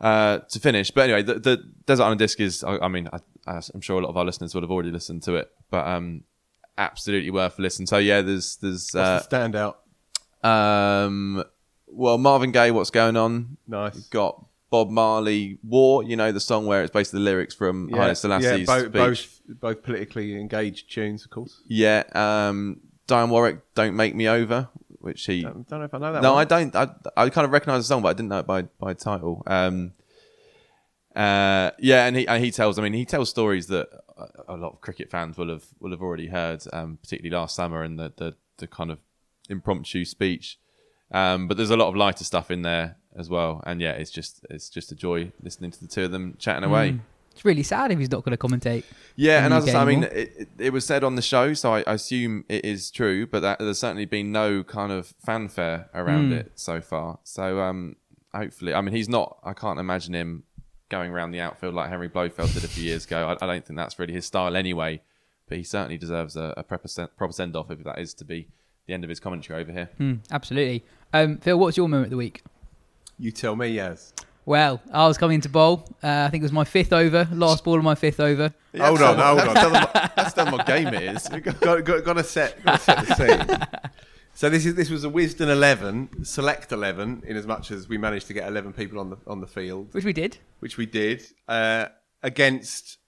uh, 0.00 0.38
to 0.38 0.60
finish. 0.60 0.90
But 0.90 1.04
anyway, 1.04 1.22
the, 1.22 1.34
the 1.34 1.72
Desert 1.86 2.04
Island 2.04 2.18
Disc 2.18 2.40
is. 2.40 2.62
I, 2.62 2.78
I 2.78 2.88
mean, 2.88 3.08
I, 3.12 3.18
I'm 3.46 3.80
sure 3.80 3.98
a 3.98 4.02
lot 4.02 4.10
of 4.10 4.16
our 4.16 4.24
listeners 4.24 4.54
would 4.54 4.62
have 4.62 4.70
already 4.70 4.90
listened 4.90 5.22
to 5.24 5.36
it, 5.36 5.50
but 5.70 5.86
um, 5.86 6.24
absolutely 6.78 7.30
worth 7.30 7.58
a 7.58 7.62
listen. 7.62 7.86
So 7.86 7.98
yeah, 7.98 8.22
there's 8.22 8.56
there's 8.56 8.94
uh, 8.94 9.20
What's 9.22 9.26
the 9.26 9.36
standout? 9.36 9.76
um, 10.48 11.44
well 11.86 12.18
Marvin 12.18 12.52
Gaye, 12.52 12.70
what's 12.70 12.90
going 12.90 13.16
on? 13.16 13.56
Nice. 13.66 13.96
You've 13.96 14.10
got 14.10 14.44
Bob 14.70 14.90
Marley, 14.90 15.58
War. 15.62 16.02
You 16.02 16.16
know 16.16 16.32
the 16.32 16.40
song 16.40 16.66
where 16.66 16.82
it's 16.82 16.92
basically 16.92 17.20
the 17.20 17.24
lyrics 17.24 17.54
from 17.54 17.88
Haile 17.90 18.14
Selassie's 18.14 18.66
both, 18.66 18.82
speech. 18.82 18.92
both 18.92 19.40
both 19.60 19.82
politically 19.82 20.38
engaged 20.38 20.90
tunes, 20.92 21.24
of 21.24 21.30
course. 21.30 21.62
Yeah, 21.66 22.02
um, 22.14 22.80
Dionne 23.08 23.30
Warwick, 23.30 23.60
"Don't 23.74 23.94
Make 23.96 24.14
Me 24.14 24.28
Over," 24.28 24.68
which 24.98 25.24
he. 25.26 25.42
Don't, 25.42 25.68
don't 25.68 25.78
know 25.78 25.84
if 25.84 25.94
I 25.94 25.98
know 25.98 26.12
that. 26.12 26.22
no, 26.22 26.34
one. 26.34 26.40
I 26.40 26.44
don't. 26.44 26.74
I, 26.74 26.88
I 27.16 27.28
kind 27.30 27.44
of 27.44 27.52
recognise 27.52 27.80
the 27.80 27.84
song, 27.84 28.02
but 28.02 28.08
I 28.08 28.12
didn't 28.14 28.28
know 28.28 28.40
it 28.40 28.46
by 28.46 28.62
by 28.62 28.92
title. 28.94 29.42
Um, 29.46 29.92
uh, 31.14 31.70
yeah, 31.78 32.06
and 32.06 32.16
he 32.16 32.26
and 32.28 32.44
he 32.44 32.50
tells. 32.50 32.78
I 32.78 32.82
mean, 32.82 32.92
he 32.92 33.04
tells 33.04 33.30
stories 33.30 33.68
that 33.68 33.88
a, 34.48 34.56
lot 34.56 34.72
of 34.72 34.80
cricket 34.80 35.10
fans 35.10 35.36
will 35.36 35.48
have 35.50 35.64
will 35.80 35.90
have 35.90 36.02
already 36.02 36.28
heard, 36.28 36.62
um, 36.72 36.98
particularly 37.02 37.34
last 37.36 37.54
summer 37.54 37.82
and 37.82 37.98
the, 37.98 38.12
the 38.16 38.34
the 38.58 38.66
kind 38.66 38.90
of 38.90 38.98
impromptu 39.48 40.04
speech. 40.04 40.58
Um, 41.12 41.46
but 41.46 41.56
there's 41.56 41.70
a 41.70 41.76
lot 41.76 41.88
of 41.88 41.96
lighter 41.96 42.24
stuff 42.24 42.50
in 42.50 42.62
there 42.62 42.96
as 43.16 43.30
well, 43.30 43.62
and 43.66 43.80
yeah, 43.80 43.92
it's 43.92 44.10
just 44.10 44.44
it's 44.50 44.68
just 44.68 44.90
a 44.92 44.94
joy 44.94 45.32
listening 45.42 45.70
to 45.70 45.80
the 45.80 45.86
two 45.88 46.04
of 46.04 46.10
them 46.12 46.34
chatting 46.38 46.64
away. 46.64 46.98
It's 47.32 47.44
really 47.44 47.62
sad 47.62 47.92
if 47.92 47.98
he's 47.98 48.10
not 48.10 48.24
going 48.24 48.34
to 48.34 48.42
commentate. 48.42 48.84
Yeah, 49.14 49.44
and 49.44 49.52
as 49.52 49.74
I 49.74 49.84
mean, 49.84 50.04
it, 50.04 50.12
it, 50.38 50.48
it 50.58 50.72
was 50.72 50.86
said 50.86 51.04
on 51.04 51.16
the 51.16 51.22
show, 51.22 51.52
so 51.52 51.74
I, 51.74 51.80
I 51.86 51.92
assume 51.92 52.46
it 52.48 52.64
is 52.64 52.90
true. 52.90 53.26
But 53.26 53.40
that, 53.40 53.58
there's 53.58 53.78
certainly 53.78 54.06
been 54.06 54.32
no 54.32 54.64
kind 54.64 54.90
of 54.90 55.14
fanfare 55.24 55.90
around 55.92 56.30
Mm. 56.30 56.38
it 56.40 56.52
so 56.54 56.80
far. 56.80 57.18
So 57.24 57.60
um, 57.60 57.96
hopefully, 58.34 58.72
I 58.72 58.80
mean, 58.80 58.94
he's 58.94 59.08
not. 59.10 59.36
I 59.44 59.52
can't 59.52 59.78
imagine 59.78 60.14
him 60.14 60.44
going 60.88 61.10
around 61.10 61.32
the 61.32 61.40
outfield 61.40 61.74
like 61.74 61.88
Henry 61.88 62.08
Blofeld 62.08 62.52
did 62.54 62.64
a 62.64 62.68
few 62.68 62.84
years 62.84 63.04
ago. 63.04 63.28
I, 63.28 63.44
I 63.44 63.46
don't 63.46 63.64
think 63.64 63.76
that's 63.76 63.98
really 63.98 64.14
his 64.14 64.26
style 64.26 64.56
anyway. 64.56 65.02
But 65.48 65.58
he 65.58 65.64
certainly 65.64 65.96
deserves 65.96 66.36
a, 66.36 66.54
a 66.56 66.64
proper, 66.64 66.88
proper 67.16 67.32
send 67.32 67.54
off 67.54 67.70
if 67.70 67.84
that 67.84 67.98
is 67.98 68.14
to 68.14 68.24
be 68.24 68.48
the 68.86 68.94
end 68.94 69.04
of 69.04 69.10
his 69.10 69.20
commentary 69.20 69.60
over 69.60 69.72
here. 69.72 69.90
Hmm, 69.96 70.14
absolutely. 70.30 70.84
Um, 71.12 71.38
Phil, 71.38 71.58
what's 71.58 71.76
your 71.76 71.88
moment 71.88 72.06
of 72.06 72.10
the 72.10 72.16
week? 72.16 72.42
You 73.18 73.30
tell 73.30 73.54
me, 73.54 73.68
yes. 73.68 74.12
Well, 74.44 74.80
I 74.92 75.08
was 75.08 75.18
coming 75.18 75.40
to 75.40 75.48
bowl. 75.48 75.88
Uh, 76.02 76.24
I 76.26 76.30
think 76.30 76.42
it 76.42 76.44
was 76.44 76.52
my 76.52 76.64
fifth 76.64 76.92
over, 76.92 77.28
last 77.32 77.64
ball 77.64 77.78
of 77.78 77.84
my 77.84 77.94
fifth 77.94 78.20
over. 78.20 78.52
Hold 78.78 79.02
on, 79.02 79.18
hold 79.18 79.40
on. 79.40 79.54
Tell 79.54 79.70
them 79.70 79.82
what, 79.82 80.12
that's 80.14 80.32
them 80.34 80.52
what 80.52 80.66
game 80.66 80.88
it 80.88 81.02
is. 81.02 81.28
got, 81.60 81.84
got, 81.84 82.04
got 82.04 82.12
to 82.12 82.24
set, 82.24 82.62
got 82.64 82.78
to 82.78 82.84
set 82.84 83.06
the 83.06 83.14
scene. 83.14 83.66
So 84.36 84.50
this 84.50 84.66
is 84.66 84.74
this 84.74 84.90
was 84.90 85.02
a 85.02 85.08
Wisden 85.08 85.48
eleven, 85.48 86.22
select 86.22 86.70
eleven, 86.70 87.22
in 87.26 87.38
as 87.38 87.46
much 87.46 87.70
as 87.70 87.88
we 87.88 87.96
managed 87.96 88.26
to 88.26 88.34
get 88.34 88.46
eleven 88.46 88.74
people 88.74 89.00
on 89.00 89.08
the 89.08 89.16
on 89.26 89.40
the 89.40 89.46
field, 89.46 89.94
Which 89.94 90.04
we 90.04 90.12
did. 90.12 90.36
which 90.58 90.76
we 90.76 90.84
did 90.84 91.22
uh, 91.48 91.86
against 92.22 92.98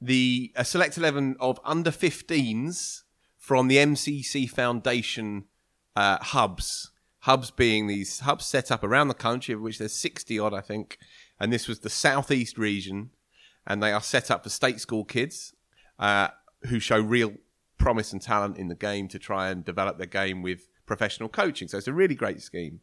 the 0.00 0.52
a 0.56 0.64
select 0.64 0.98
eleven 0.98 1.36
of 1.38 1.60
under 1.64 1.92
15s 1.92 3.02
from 3.38 3.68
the 3.68 3.76
MCC 3.76 4.50
Foundation 4.50 5.44
uh, 5.94 6.18
hubs. 6.20 6.90
Hubs 7.20 7.52
being 7.52 7.86
these 7.86 8.18
hubs 8.18 8.44
set 8.44 8.72
up 8.72 8.82
around 8.82 9.06
the 9.06 9.14
country, 9.14 9.54
of 9.54 9.60
which 9.60 9.78
there's 9.78 9.94
60 9.94 10.36
odd, 10.40 10.52
I 10.52 10.60
think. 10.60 10.98
And 11.38 11.52
this 11.52 11.68
was 11.68 11.78
the 11.78 11.90
southeast 11.90 12.58
region, 12.58 13.10
and 13.64 13.80
they 13.80 13.92
are 13.92 14.00
set 14.00 14.32
up 14.32 14.42
for 14.42 14.50
state 14.50 14.80
school 14.80 15.04
kids 15.04 15.54
uh, 16.00 16.28
who 16.62 16.80
show 16.80 16.98
real 16.98 17.34
promise 17.78 18.12
and 18.12 18.20
talent 18.20 18.58
in 18.58 18.66
the 18.66 18.74
game 18.74 19.06
to 19.08 19.20
try 19.20 19.50
and 19.50 19.64
develop 19.64 19.98
their 19.98 20.06
game 20.08 20.42
with 20.42 20.68
professional 20.86 21.28
coaching. 21.28 21.68
So 21.68 21.78
it's 21.78 21.88
a 21.88 21.92
really 21.92 22.14
great 22.14 22.42
scheme. 22.42 22.80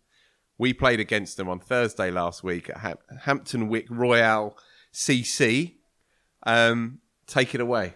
We 0.58 0.74
played 0.74 1.00
against 1.00 1.38
them 1.38 1.48
on 1.48 1.60
Thursday 1.60 2.12
last 2.12 2.44
week 2.44 2.70
at 2.70 2.78
Ham- 2.80 2.98
Hampton 3.22 3.70
Wick 3.70 3.86
Royal 3.90 4.58
CC. 4.94 5.76
Um, 6.44 7.00
take 7.28 7.56
it 7.56 7.62
away. 7.62 7.94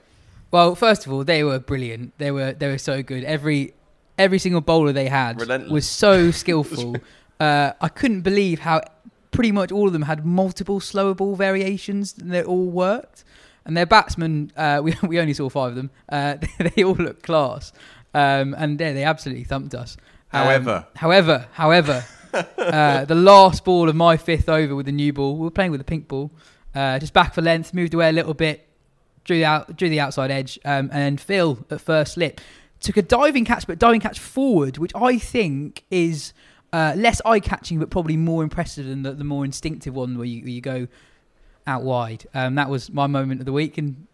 Well, 0.52 0.76
first 0.76 1.06
of 1.06 1.12
all, 1.12 1.24
they 1.24 1.44
were 1.44 1.60
brilliant. 1.60 2.18
They 2.20 2.32
were 2.32 2.54
they 2.54 2.68
were 2.68 2.78
so 2.78 3.02
good. 3.02 3.24
Every 3.24 3.74
every 4.18 4.40
single 4.40 4.62
bowler 4.62 4.94
they 4.94 5.08
had 5.08 5.42
Relentless. 5.42 5.72
was 5.72 5.90
so 5.90 6.32
skillful. 6.32 6.96
uh, 7.40 7.72
I 7.82 7.90
couldn't 7.90 8.22
believe 8.22 8.60
how 8.60 8.82
pretty 9.32 9.52
much 9.52 9.72
all 9.72 9.88
of 9.88 9.94
them 9.94 10.04
had 10.04 10.26
multiple 10.26 10.80
slower 10.80 11.16
ball 11.16 11.36
variations, 11.36 12.16
and 12.18 12.32
they 12.32 12.44
all 12.44 12.68
worked. 12.68 13.24
And 13.66 13.76
their 13.76 13.86
batsmen, 13.86 14.52
uh, 14.56 14.82
we 14.84 14.96
we 15.02 15.20
only 15.20 15.34
saw 15.34 15.50
five 15.50 15.70
of 15.70 15.76
them. 15.76 15.90
Uh, 16.08 16.38
they 16.76 16.84
all 16.84 16.94
looked 16.94 17.24
class, 17.24 17.74
um, 18.14 18.56
and 18.58 18.80
yeah, 18.80 18.94
they 18.94 19.04
absolutely 19.04 19.44
thumped 19.44 19.76
us. 19.76 19.98
Um, 20.32 20.46
However. 20.46 20.88
however, 20.96 21.48
however, 21.54 22.06
uh, 22.34 23.06
the 23.06 23.16
last 23.16 23.64
ball 23.64 23.90
of 23.90 23.96
my 23.96 24.18
fifth 24.18 24.50
over 24.50 24.76
with 24.76 24.86
the 24.86 24.92
new 24.92 25.14
ball, 25.14 25.38
we 25.38 25.44
were 25.44 25.52
playing 25.52 25.72
with 25.72 25.80
the 25.80 25.86
pink 25.86 26.08
ball, 26.08 26.32
uh, 26.74 27.00
just 27.00 27.14
back 27.14 27.34
for 27.34 27.42
length, 27.42 27.74
moved 27.74 27.94
away 27.94 28.10
a 28.10 28.14
little 28.14 28.34
bit, 28.34 28.68
drew 29.24 29.38
the 29.38 29.46
out, 29.46 29.76
drew 29.78 29.90
the 29.90 30.00
outside 30.00 30.32
edge, 30.32 30.60
um, 30.66 30.90
and 30.92 31.22
Phil 31.22 31.66
at 31.70 31.82
first 31.82 32.14
slip 32.14 32.42
took 32.84 32.98
a 32.98 33.02
diving 33.02 33.46
catch, 33.46 33.66
but 33.66 33.80
diving 33.80 34.02
catch 34.02 34.20
forward, 34.20 34.78
which 34.78 34.92
I 34.94 35.18
think 35.18 35.84
is 35.90 36.34
uh, 36.74 36.94
less 36.96 37.22
eye 37.26 37.40
catching, 37.40 37.80
but 37.80 37.90
probably 37.90 38.18
more 38.18 38.44
impressive 38.44 38.86
than 38.86 39.04
the, 39.04 39.14
the 39.14 39.24
more 39.24 39.46
instinctive 39.46 39.96
one 39.96 40.18
where 40.18 40.26
you, 40.26 40.42
where 40.42 40.50
you 40.50 40.62
go 40.62 40.88
out 41.66 41.84
wide. 41.84 42.28
Um, 42.34 42.56
that 42.56 42.70
was 42.70 42.92
my 42.92 43.08
moment 43.08 43.40
of 43.40 43.46
the 43.46 43.54
week, 43.54 43.78
and 43.78 44.06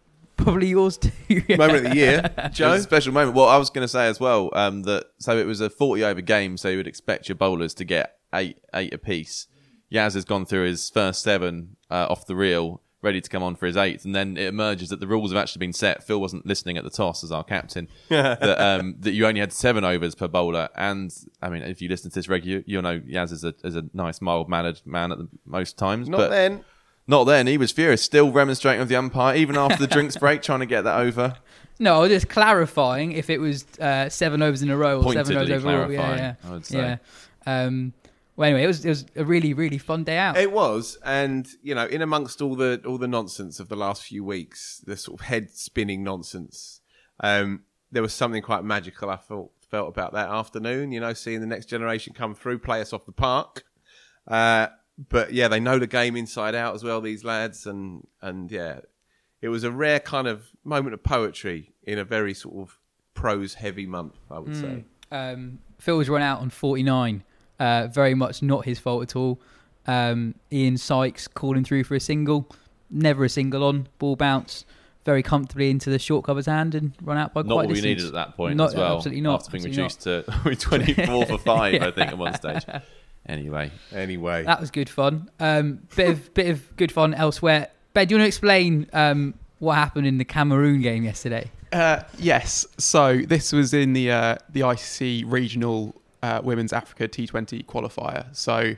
probably 0.42 0.68
yours 0.68 0.98
too. 0.98 1.10
Moment 1.56 1.84
of 1.86 1.90
the 1.90 1.96
year, 1.96 2.22
It 2.38 2.42
was 2.44 2.52
Joe. 2.56 2.72
a 2.72 2.80
special 2.80 3.12
moment. 3.12 3.36
Well, 3.36 3.48
I 3.48 3.56
was 3.56 3.70
going 3.70 3.84
to 3.84 3.88
say 3.88 4.06
as 4.06 4.18
well 4.20 4.50
um, 4.54 4.82
that 4.82 5.06
so 5.18 5.36
it 5.38 5.46
was 5.46 5.60
a 5.60 5.70
forty 5.70 6.02
over 6.04 6.20
game, 6.20 6.56
so 6.56 6.68
you 6.68 6.76
would 6.78 6.86
expect 6.88 7.28
your 7.28 7.36
bowlers 7.36 7.74
to 7.74 7.84
get 7.84 8.16
eight 8.34 8.58
eight 8.74 8.92
apiece. 8.94 9.46
Yaz 9.92 10.14
has 10.14 10.24
gone 10.24 10.46
through 10.46 10.66
his 10.66 10.88
first 10.90 11.22
seven 11.22 11.76
uh, 11.90 12.06
off 12.08 12.24
the 12.26 12.36
reel, 12.36 12.80
ready 13.02 13.20
to 13.20 13.28
come 13.28 13.42
on 13.42 13.56
for 13.56 13.66
his 13.66 13.76
eighth, 13.76 14.04
and 14.04 14.14
then 14.14 14.36
it 14.36 14.46
emerges 14.46 14.88
that 14.90 15.00
the 15.00 15.06
rules 15.06 15.32
have 15.32 15.40
actually 15.40 15.58
been 15.58 15.72
set. 15.72 16.04
Phil 16.06 16.20
wasn't 16.20 16.46
listening 16.46 16.76
at 16.76 16.84
the 16.84 16.90
toss 16.90 17.24
as 17.24 17.32
our 17.32 17.42
captain. 17.42 17.88
that 18.08 18.60
um, 18.60 18.94
that 19.00 19.12
you 19.12 19.26
only 19.26 19.40
had 19.40 19.52
seven 19.52 19.82
overs 19.84 20.14
per 20.14 20.28
bowler, 20.28 20.68
and 20.76 21.12
I 21.42 21.48
mean, 21.48 21.62
if 21.62 21.82
you 21.82 21.88
listen 21.88 22.10
to 22.10 22.14
this 22.14 22.28
regular, 22.28 22.62
you'll 22.66 22.82
know 22.82 23.00
Yaz 23.00 23.32
is 23.32 23.42
a 23.44 23.52
is 23.64 23.74
a 23.74 23.84
nice, 23.92 24.20
mild 24.20 24.48
mannered 24.48 24.80
man 24.84 25.10
at 25.10 25.18
the 25.18 25.28
most 25.44 25.76
times. 25.76 26.08
Not 26.08 26.18
but 26.18 26.30
then. 26.30 26.64
Not 27.10 27.24
then. 27.24 27.48
He 27.48 27.58
was 27.58 27.72
furious, 27.72 28.02
still 28.02 28.30
remonstrating 28.30 28.78
with 28.78 28.88
the 28.88 28.94
umpire, 28.94 29.36
even 29.36 29.56
after 29.56 29.76
the 29.76 29.88
drinks 29.88 30.16
break, 30.20 30.42
trying 30.42 30.60
to 30.60 30.66
get 30.66 30.82
that 30.82 31.00
over. 31.00 31.36
No, 31.80 31.96
I 31.96 31.98
was 32.02 32.10
just 32.10 32.28
clarifying 32.28 33.10
if 33.10 33.28
it 33.28 33.38
was 33.38 33.64
uh, 33.80 34.08
seven 34.08 34.42
overs 34.42 34.62
in 34.62 34.70
a 34.70 34.76
row 34.76 35.00
or 35.00 35.12
seven 35.12 35.34
Pointedly 35.34 35.54
overs 35.54 35.64
overall. 35.64 35.90
Yeah, 35.90 35.96
clarifying, 35.96 36.18
yeah, 36.18 36.48
I 36.48 36.52
would 36.52 36.66
say. 36.66 36.78
yeah. 36.78 36.96
Um, 37.64 37.94
well, 38.36 38.46
anyway, 38.46 38.62
it 38.62 38.68
was 38.68 38.84
it 38.84 38.88
was 38.90 39.06
a 39.16 39.24
really 39.24 39.54
really 39.54 39.78
fun 39.78 40.04
day 40.04 40.18
out. 40.18 40.36
It 40.36 40.52
was, 40.52 40.98
and 41.04 41.48
you 41.64 41.74
know, 41.74 41.84
in 41.84 42.00
amongst 42.00 42.40
all 42.40 42.54
the 42.54 42.80
all 42.86 42.96
the 42.96 43.08
nonsense 43.08 43.58
of 43.58 43.68
the 43.68 43.76
last 43.76 44.04
few 44.04 44.22
weeks, 44.22 44.80
the 44.86 44.96
sort 44.96 45.20
of 45.20 45.26
head 45.26 45.50
spinning 45.50 46.04
nonsense, 46.04 46.80
um, 47.18 47.64
there 47.90 48.02
was 48.02 48.12
something 48.12 48.40
quite 48.40 48.62
magical. 48.62 49.10
I 49.10 49.16
felt 49.16 49.50
felt 49.68 49.88
about 49.88 50.12
that 50.12 50.28
afternoon. 50.28 50.92
You 50.92 51.00
know, 51.00 51.12
seeing 51.12 51.40
the 51.40 51.46
next 51.46 51.66
generation 51.66 52.14
come 52.14 52.36
through, 52.36 52.60
play 52.60 52.80
us 52.80 52.92
off 52.92 53.04
the 53.04 53.10
park. 53.10 53.64
Uh, 54.28 54.68
but 55.08 55.32
yeah, 55.32 55.48
they 55.48 55.60
know 55.60 55.78
the 55.78 55.86
game 55.86 56.16
inside 56.16 56.54
out 56.54 56.74
as 56.74 56.84
well. 56.84 57.00
These 57.00 57.24
lads, 57.24 57.66
and 57.66 58.06
and 58.20 58.50
yeah, 58.50 58.80
it 59.40 59.48
was 59.48 59.64
a 59.64 59.70
rare 59.70 60.00
kind 60.00 60.26
of 60.28 60.48
moment 60.64 60.94
of 60.94 61.02
poetry 61.02 61.72
in 61.82 61.98
a 61.98 62.04
very 62.04 62.34
sort 62.34 62.56
of 62.56 62.78
prose 63.14 63.54
heavy 63.54 63.86
month. 63.86 64.16
I 64.30 64.38
would 64.38 64.56
say. 64.56 64.84
Um, 65.10 65.58
Phil's 65.78 66.08
run 66.08 66.22
out 66.22 66.40
on 66.40 66.50
49. 66.50 67.24
Uh, 67.58 67.88
very 67.88 68.14
much 68.14 68.42
not 68.42 68.64
his 68.64 68.78
fault 68.78 69.02
at 69.02 69.16
all. 69.16 69.40
Um, 69.86 70.34
Ian 70.52 70.76
Sykes 70.76 71.26
calling 71.28 71.64
through 71.64 71.84
for 71.84 71.94
a 71.94 72.00
single. 72.00 72.48
Never 72.90 73.24
a 73.24 73.28
single 73.28 73.64
on. 73.64 73.88
Ball 73.98 74.16
bounce 74.16 74.64
very 75.04 75.22
comfortably 75.22 75.70
into 75.70 75.88
the 75.90 75.98
short 75.98 76.24
cover's 76.24 76.46
hand 76.46 76.74
and 76.74 76.92
run 77.02 77.16
out 77.16 77.32
by 77.32 77.40
Not 77.40 77.46
quite 77.46 77.54
what 77.54 77.68
we 77.68 77.74
distance. 77.74 77.86
needed 78.02 78.06
at 78.06 78.12
that 78.12 78.36
point 78.36 78.56
Not, 78.56 78.68
as 78.70 78.74
well. 78.76 78.96
Absolutely 78.96 79.22
not. 79.22 79.40
After 79.40 79.50
being 79.52 79.66
absolutely 79.66 80.14
not. 80.14 80.26
reduced 80.46 80.58
to 80.58 81.04
24 81.06 81.26
for 81.26 81.38
5, 81.38 81.82
I 81.82 81.90
think, 81.90 82.08
at 82.12 82.18
one 82.18 82.34
stage. 82.34 82.64
Anyway. 83.30 83.70
Anyway. 83.92 84.44
That 84.44 84.60
was 84.60 84.70
good 84.70 84.88
fun. 84.88 85.30
Um, 85.38 85.80
bit 85.94 86.10
of 86.10 86.34
bit 86.34 86.50
of 86.50 86.76
good 86.76 86.90
fun 86.90 87.14
elsewhere. 87.14 87.68
Ben, 87.92 88.08
do 88.08 88.14
you 88.14 88.18
want 88.18 88.24
to 88.24 88.28
explain 88.28 88.88
um, 88.92 89.34
what 89.60 89.76
happened 89.76 90.06
in 90.06 90.18
the 90.18 90.24
Cameroon 90.24 90.82
game 90.82 91.04
yesterday? 91.04 91.50
Uh, 91.72 92.02
yes. 92.18 92.66
So 92.78 93.18
this 93.18 93.52
was 93.52 93.72
in 93.72 93.92
the 93.92 94.10
uh, 94.10 94.36
the 94.48 94.60
ICC 94.60 95.24
regional 95.30 95.94
uh, 96.22 96.40
Women's 96.42 96.72
Africa 96.72 97.06
T20 97.06 97.64
qualifier. 97.66 98.26
So 98.34 98.74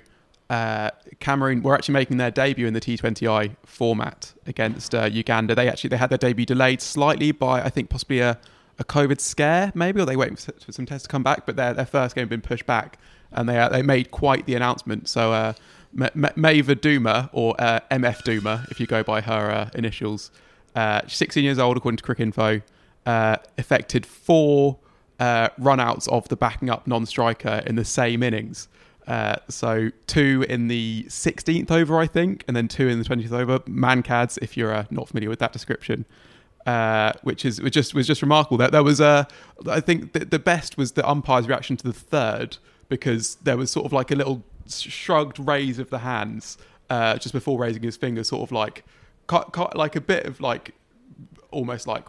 uh, 0.50 0.90
Cameroon 1.20 1.62
were 1.62 1.74
actually 1.74 1.94
making 1.94 2.18
their 2.18 2.30
debut 2.30 2.66
in 2.66 2.74
the 2.74 2.80
T20I 2.80 3.56
format 3.64 4.34
against 4.46 4.94
uh, 4.94 5.04
Uganda. 5.04 5.54
They 5.54 5.68
actually 5.68 5.88
they 5.88 5.96
had 5.96 6.10
their 6.10 6.18
debut 6.18 6.44
delayed 6.44 6.82
slightly 6.82 7.32
by 7.32 7.62
I 7.62 7.70
think 7.70 7.88
possibly 7.88 8.20
a, 8.20 8.38
a 8.78 8.84
COVID 8.84 9.20
scare 9.20 9.72
maybe, 9.74 10.00
or 10.00 10.04
they 10.04 10.16
waiting 10.16 10.36
for, 10.36 10.52
for 10.52 10.72
some 10.72 10.84
tests 10.84 11.06
to 11.06 11.10
come 11.10 11.22
back. 11.22 11.46
But 11.46 11.56
their 11.56 11.72
their 11.72 11.86
first 11.86 12.14
game 12.14 12.22
had 12.22 12.28
been 12.28 12.42
pushed 12.42 12.66
back, 12.66 12.98
and 13.34 13.48
they 13.48 13.58
uh, 13.58 13.68
they 13.68 13.82
made 13.82 14.10
quite 14.10 14.46
the 14.46 14.54
announcement. 14.54 15.08
So. 15.08 15.32
Uh, 15.32 15.52
Duma, 15.94 17.28
or 17.34 17.54
uh, 17.58 17.80
MF 17.90 18.22
Duma, 18.22 18.66
if 18.70 18.80
you 18.80 18.86
go 18.86 19.02
by 19.02 19.20
her 19.20 19.50
uh, 19.50 19.68
initials, 19.74 20.30
uh, 20.74 21.02
she's 21.06 21.18
16 21.18 21.44
years 21.44 21.58
old, 21.58 21.76
according 21.76 21.98
to 21.98 22.02
Cricinfo, 22.02 22.62
uh, 23.04 23.36
effected 23.58 24.06
four 24.06 24.78
uh, 25.20 25.50
run-outs 25.58 26.08
of 26.08 26.26
the 26.28 26.36
backing 26.36 26.70
up 26.70 26.86
non-striker 26.86 27.62
in 27.66 27.76
the 27.76 27.84
same 27.84 28.22
innings. 28.22 28.68
So 29.50 29.90
two 30.06 30.46
in 30.48 30.68
the 30.68 31.04
16th 31.10 31.70
over, 31.70 31.98
I 31.98 32.06
think, 32.06 32.42
and 32.48 32.56
then 32.56 32.68
two 32.68 32.88
in 32.88 32.98
the 32.98 33.04
20th 33.04 33.32
over. 33.32 33.58
Mankads, 33.66 34.38
if 34.40 34.56
you're 34.56 34.86
not 34.90 35.08
familiar 35.08 35.28
with 35.28 35.40
that 35.40 35.52
description, 35.52 36.06
uh, 36.66 37.12
which 37.22 37.44
is 37.44 37.60
was 37.60 37.72
just 37.72 37.94
was 37.94 38.06
just 38.06 38.22
remarkable. 38.22 38.56
That 38.56 38.72
there 38.72 38.82
was 38.82 39.00
uh, 39.00 39.24
I 39.68 39.80
think 39.80 40.12
the, 40.12 40.24
the 40.24 40.38
best 40.38 40.76
was 40.76 40.92
the 40.92 41.08
umpire's 41.08 41.48
reaction 41.48 41.76
to 41.78 41.84
the 41.84 41.92
third 41.92 42.58
because 42.92 43.36
there 43.36 43.56
was 43.56 43.70
sort 43.70 43.86
of 43.86 43.92
like 43.94 44.10
a 44.10 44.14
little 44.14 44.44
shrugged 44.68 45.38
raise 45.38 45.78
of 45.78 45.88
the 45.88 46.00
hands 46.00 46.58
uh, 46.90 47.16
just 47.16 47.32
before 47.32 47.58
raising 47.58 47.82
his 47.82 47.96
finger, 47.96 48.22
sort 48.22 48.42
of 48.42 48.52
like 48.52 48.84
like 49.74 49.96
a 49.96 50.00
bit 50.00 50.26
of 50.26 50.42
like 50.42 50.74
almost 51.50 51.86
like 51.86 52.04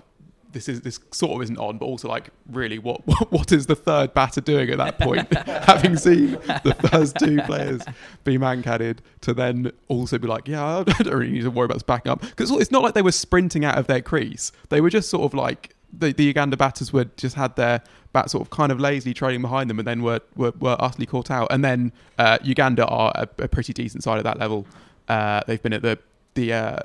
this 0.51 0.67
is 0.67 0.81
this 0.81 0.99
sort 1.11 1.31
of 1.31 1.41
isn't 1.41 1.57
on, 1.57 1.77
but 1.77 1.85
also 1.85 2.09
like 2.09 2.31
really 2.51 2.79
what 2.79 2.99
what, 3.31 3.53
is 3.53 3.65
the 3.67 3.77
third 3.77 4.13
batter 4.13 4.41
doing 4.41 4.69
at 4.71 4.77
that 4.77 4.99
point? 4.99 5.33
Having 5.47 5.95
seen 5.95 6.31
the 6.65 6.75
first 6.91 7.17
two 7.17 7.41
players 7.43 7.81
be 8.25 8.37
mankaded, 8.37 8.97
to 9.21 9.33
then 9.33 9.71
also 9.87 10.17
be 10.17 10.27
like, 10.27 10.49
yeah, 10.49 10.79
I 10.79 10.83
don't 10.83 11.07
really 11.07 11.31
need 11.31 11.43
to 11.43 11.49
worry 11.49 11.65
about 11.65 11.75
this 11.75 11.83
backing 11.83 12.11
up 12.11 12.19
because 12.19 12.51
it's 12.51 12.71
not 12.71 12.83
like 12.83 12.93
they 12.93 13.01
were 13.01 13.13
sprinting 13.13 13.63
out 13.63 13.77
of 13.77 13.87
their 13.87 14.01
crease. 14.01 14.51
They 14.67 14.81
were 14.81 14.89
just 14.89 15.09
sort 15.09 15.23
of 15.23 15.33
like 15.33 15.72
the, 15.97 16.11
the 16.11 16.23
Uganda 16.23 16.57
batters 16.57 16.91
were 16.91 17.05
just 17.17 17.35
had 17.35 17.55
their 17.55 17.81
bat 18.11 18.29
sort 18.29 18.41
of 18.41 18.49
kind 18.49 18.71
of 18.71 18.79
lazily 18.79 19.13
trailing 19.13 19.41
behind 19.41 19.69
them, 19.69 19.79
and 19.79 19.87
then 19.87 20.01
were 20.01 20.21
were, 20.35 20.53
were 20.59 20.75
utterly 20.79 21.05
caught 21.05 21.31
out. 21.31 21.47
And 21.51 21.63
then 21.63 21.91
uh, 22.17 22.37
Uganda 22.43 22.85
are 22.85 23.11
a, 23.15 23.27
a 23.43 23.47
pretty 23.47 23.73
decent 23.73 24.03
side 24.03 24.17
at 24.17 24.23
that 24.23 24.39
level. 24.39 24.65
Uh, 25.07 25.41
they've 25.47 25.61
been 25.61 25.73
at 25.73 25.81
the 25.81 25.99
the 26.35 26.53
uh, 26.53 26.79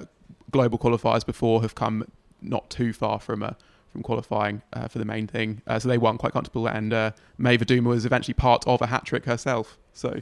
global 0.51 0.79
qualifiers 0.79 1.25
before, 1.25 1.63
have 1.63 1.75
come 1.75 2.05
not 2.43 2.69
too 2.71 2.93
far 2.93 3.19
from 3.19 3.43
uh, 3.43 3.53
from 3.89 4.03
qualifying 4.03 4.63
uh, 4.73 4.89
for 4.89 4.99
the 4.99 5.05
main 5.05 5.27
thing. 5.27 5.63
Uh, 5.67 5.79
so 5.79 5.89
they 5.89 5.99
won 5.99 6.19
quite 6.19 6.33
comfortable, 6.33 6.67
and 6.67 6.93
uh, 6.93 7.11
Duma 7.39 7.89
was 7.89 8.05
eventually 8.05 8.35
part 8.35 8.67
of 8.67 8.83
a 8.83 8.87
hat 8.87 9.05
trick 9.05 9.25
herself. 9.25 9.79
So 9.93 10.21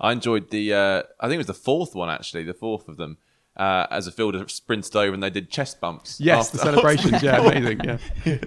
I 0.00 0.12
enjoyed 0.12 0.50
the. 0.50 0.74
Uh, 0.74 1.02
I 1.20 1.26
think 1.26 1.34
it 1.34 1.38
was 1.38 1.46
the 1.46 1.54
fourth 1.54 1.94
one 1.94 2.10
actually, 2.10 2.44
the 2.44 2.54
fourth 2.54 2.88
of 2.88 2.96
them. 2.96 3.18
Uh, 3.58 3.86
as 3.90 4.06
a 4.06 4.12
fielder 4.12 4.46
sprinted 4.46 4.94
over 4.94 5.12
and 5.12 5.20
they 5.20 5.30
did 5.30 5.50
chest 5.50 5.80
bumps. 5.80 6.20
yes, 6.20 6.46
after- 6.46 6.58
the 6.58 6.62
celebrations, 6.62 7.22
yeah, 7.24 7.38
amazing, 7.40 7.80
yeah, 7.82 7.98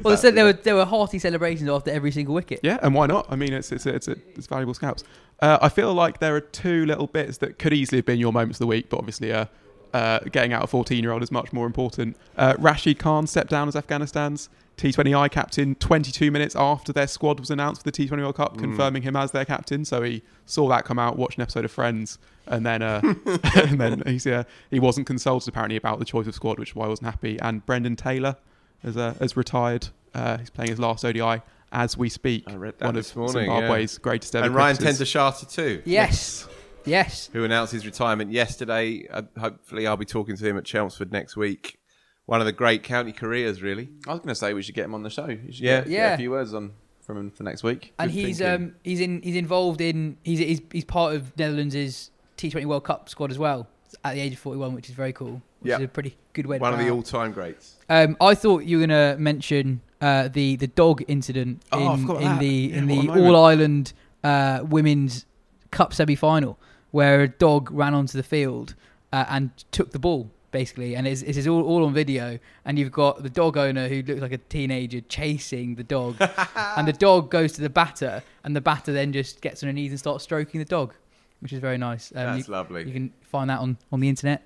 Well, 0.01 0.15
they 0.15 0.21
said 0.21 0.35
there 0.35 0.45
were 0.45 0.53
there 0.53 0.75
were 0.75 0.85
hearty 0.85 1.19
celebrations 1.19 1.69
after 1.69 1.91
every 1.91 2.11
single 2.11 2.33
wicket. 2.33 2.61
yeah, 2.63 2.79
and 2.81 2.95
why 2.95 3.07
not? 3.07 3.27
I 3.29 3.35
mean, 3.35 3.51
it's 3.51 3.73
it's 3.73 3.85
it's, 3.85 4.07
it's 4.07 4.47
valuable 4.47 4.73
scouts. 4.73 5.03
Uh, 5.41 5.57
I 5.61 5.67
feel 5.67 5.93
like 5.93 6.19
there 6.19 6.33
are 6.35 6.39
two 6.39 6.85
little 6.85 7.07
bits 7.07 7.39
that 7.39 7.59
could 7.59 7.73
easily 7.73 7.97
have 7.97 8.05
been 8.05 8.19
your 8.19 8.31
moments 8.31 8.55
of 8.57 8.59
the 8.59 8.67
week, 8.67 8.89
but 8.89 8.97
obviously, 8.99 9.33
uh, 9.33 9.45
uh, 9.93 10.19
getting 10.31 10.53
out 10.53 10.63
a 10.63 10.67
14 10.67 11.03
year 11.03 11.11
old 11.11 11.23
is 11.23 11.31
much 11.31 11.51
more 11.51 11.65
important. 11.65 12.15
Uh, 12.37 12.53
Rashid 12.57 12.97
Khan 12.99 13.27
stepped 13.27 13.49
down 13.49 13.67
as 13.67 13.75
Afghanistan's 13.75 14.47
T20I 14.81 15.29
captain 15.29 15.75
22 15.75 16.31
minutes 16.31 16.55
after 16.55 16.91
their 16.91 17.05
squad 17.05 17.39
was 17.39 17.51
announced 17.51 17.83
for 17.83 17.91
the 17.91 17.91
T20 17.91 18.17
World 18.17 18.35
Cup, 18.35 18.57
confirming 18.57 19.03
him 19.03 19.15
as 19.15 19.29
their 19.31 19.45
captain. 19.45 19.85
So 19.85 20.01
he 20.01 20.23
saw 20.47 20.67
that 20.69 20.85
come 20.85 20.97
out, 20.97 21.17
watched 21.17 21.37
an 21.37 21.43
episode 21.43 21.65
of 21.65 21.71
Friends, 21.71 22.17
and 22.47 22.65
then 22.65 22.81
uh, 22.81 22.99
and 23.55 23.79
then 23.79 24.01
he's, 24.07 24.25
uh, 24.25 24.43
he 24.71 24.79
wasn't 24.79 25.05
consulted 25.05 25.49
apparently 25.49 25.75
about 25.77 25.99
the 25.99 26.05
choice 26.05 26.25
of 26.25 26.33
squad, 26.33 26.57
which 26.57 26.69
is 26.69 26.75
why 26.75 26.85
I 26.85 26.89
wasn't 26.89 27.05
happy. 27.11 27.39
And 27.39 27.63
Brendan 27.63 27.95
Taylor 27.95 28.37
has, 28.81 28.97
uh, 28.97 29.13
has 29.19 29.37
retired. 29.37 29.89
Uh, 30.15 30.39
he's 30.39 30.49
playing 30.49 30.71
his 30.71 30.79
last 30.79 31.05
ODI 31.05 31.43
as 31.71 31.95
we 31.95 32.09
speak. 32.09 32.45
I 32.47 32.55
read 32.55 32.79
that 32.79 32.85
One 32.87 32.95
this 32.95 33.11
of 33.11 33.17
morning, 33.17 33.51
Zimbabwe's 33.51 33.93
yeah. 33.93 33.99
greatest 34.01 34.35
ever 34.35 34.47
and 34.47 34.55
Ryan 34.55 34.77
cricketers. 34.77 34.97
ten 34.97 35.05
Doeschate 35.05 35.53
too. 35.53 35.81
Yes, 35.85 36.47
yes. 36.85 37.29
who 37.33 37.43
announced 37.43 37.71
his 37.71 37.85
retirement 37.85 38.31
yesterday. 38.31 39.07
Uh, 39.11 39.21
hopefully, 39.39 39.85
I'll 39.85 39.95
be 39.95 40.05
talking 40.05 40.35
to 40.35 40.43
him 40.43 40.57
at 40.57 40.65
Chelmsford 40.65 41.11
next 41.11 41.37
week. 41.37 41.77
One 42.25 42.39
of 42.39 42.45
the 42.45 42.51
great 42.51 42.83
county 42.83 43.11
careers, 43.11 43.61
really. 43.61 43.89
I 44.07 44.11
was 44.11 44.19
going 44.19 44.29
to 44.29 44.35
say 44.35 44.53
we 44.53 44.61
should 44.61 44.75
get 44.75 44.85
him 44.85 44.93
on 44.93 45.03
the 45.03 45.09
show. 45.09 45.27
You 45.27 45.51
should 45.51 45.63
Yeah. 45.63 45.79
get, 45.81 45.89
get 45.89 45.91
Yeah. 45.93 46.13
a 46.13 46.17
few 46.17 46.31
words 46.31 46.53
on 46.53 46.71
from 47.01 47.17
him 47.17 47.31
for 47.31 47.43
next 47.43 47.63
week. 47.63 47.93
and 47.99 48.11
Good 48.11 48.19
he's 48.19 48.37
thinking. 48.37 48.67
um 48.67 48.75
he's 48.83 49.01
in 49.01 49.21
he's 49.21 49.35
involved 49.35 49.81
in 49.81 50.17
he's 50.23 50.39
he's, 50.39 50.61
he's 50.71 50.85
part 50.85 51.15
of 51.15 51.35
Netherlands' 51.37 52.11
T20 52.37 52.65
World 52.65 52.83
Cup 52.83 53.09
squad 53.09 53.31
as 53.31 53.39
well 53.39 53.67
at 54.05 54.13
the 54.13 54.21
age 54.21 54.33
of 54.33 54.39
41, 54.39 54.73
which 54.73 54.87
is 54.87 54.95
very 54.95 55.11
cool. 55.11 55.41
Which 55.59 55.69
Yeah. 55.71 55.77
is 55.79 55.83
a 55.85 55.87
pretty 55.87 56.15
good 56.33 56.45
way 56.45 56.57
to 56.57 56.61
One 56.61 56.73
of 56.73 56.79
the 56.79 56.85
out. 56.85 56.91
all-time 56.91 57.31
greats. 57.33 57.75
Um, 57.89 58.15
I 58.21 58.33
thought 58.35 58.63
you 58.65 58.77
were 58.79 58.87
gonna 58.87 59.15
mention 59.17 59.81
uh, 59.99 60.27
the 60.29 60.55
the 60.55 60.67
dog 60.67 61.03
incident 61.07 61.63
Oh, 61.71 61.93
in, 61.95 62.01
forgot 62.07 62.21
in 62.21 62.37
the 62.39 62.47
Yeah, 62.47 62.77
in 62.77 62.87
the. 62.87 63.09
All 63.09 63.35
Ireland 63.35 63.93
uh, 64.23 64.63
Women's 64.67 65.25
Cup 65.71 65.93
semi 65.93 66.15
final. 66.15 66.57
where 66.91 67.21
a 67.21 67.27
dog 67.27 67.71
ran 67.71 67.93
onto 67.93 68.17
the 68.17 68.23
field 68.23 68.75
uh, 69.13 69.23
and 69.29 69.49
took 69.71 69.91
the 69.91 69.99
ball 69.99 70.29
basically, 70.51 70.95
and 70.95 71.07
it's, 71.07 71.21
it's 71.21 71.47
all, 71.47 71.63
all 71.63 71.85
on 71.85 71.93
video. 71.93 72.37
And 72.65 72.77
you've 72.77 72.91
got 72.91 73.23
the 73.23 73.29
dog 73.29 73.57
owner 73.57 73.87
who 73.87 74.01
looks 74.03 74.21
like 74.21 74.31
a 74.31 74.37
teenager 74.37 75.01
chasing 75.01 75.75
the 75.75 75.83
dog, 75.83 76.15
and 76.55 76.87
the 76.87 76.93
dog 76.93 77.31
goes 77.31 77.53
to 77.53 77.61
the 77.61 77.69
batter, 77.69 78.23
and 78.43 78.55
the 78.55 78.61
batter 78.61 78.93
then 78.93 79.13
just 79.13 79.41
gets 79.41 79.63
on 79.63 79.67
her 79.67 79.73
knees 79.73 79.91
and 79.91 79.99
starts 79.99 80.23
stroking 80.23 80.59
the 80.59 80.65
dog, 80.65 80.93
which 81.39 81.53
is 81.53 81.59
very 81.59 81.77
nice. 81.77 82.11
Um, 82.11 82.35
That's 82.35 82.47
you, 82.47 82.51
lovely. 82.53 82.83
You 82.83 82.93
can 82.93 83.13
find 83.21 83.49
that 83.49 83.59
on, 83.59 83.77
on 83.91 83.99
the 83.99 84.09
internet. 84.09 84.43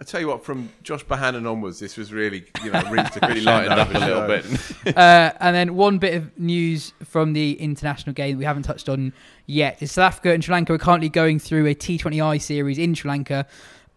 I 0.00 0.04
tell 0.04 0.20
you 0.20 0.28
what, 0.28 0.44
from 0.44 0.68
Josh 0.84 1.04
Bohannon 1.04 1.50
onwards, 1.50 1.80
this 1.80 1.96
was 1.96 2.12
really, 2.12 2.44
you 2.62 2.70
know, 2.70 2.82
reached 2.88 3.16
a 3.16 3.26
Really 3.26 3.40
lightened 3.40 3.80
up 3.80 3.92
a 3.92 3.98
little 3.98 4.26
bit. 4.28 4.96
uh, 4.96 5.32
and 5.40 5.56
then 5.56 5.74
one 5.74 5.98
bit 5.98 6.14
of 6.14 6.38
news 6.38 6.92
from 7.02 7.32
the 7.32 7.54
international 7.54 8.14
game 8.14 8.36
that 8.36 8.38
we 8.38 8.44
haven't 8.44 8.62
touched 8.62 8.88
on 8.88 9.12
yet 9.46 9.82
is 9.82 9.90
South 9.90 10.12
Africa 10.12 10.30
and 10.32 10.44
Sri 10.44 10.52
Lanka 10.52 10.72
are 10.72 10.78
currently 10.78 11.08
going 11.08 11.40
through 11.40 11.66
a 11.66 11.74
T20I 11.74 12.40
series 12.40 12.78
in 12.78 12.94
Sri 12.94 13.08
Lanka. 13.08 13.44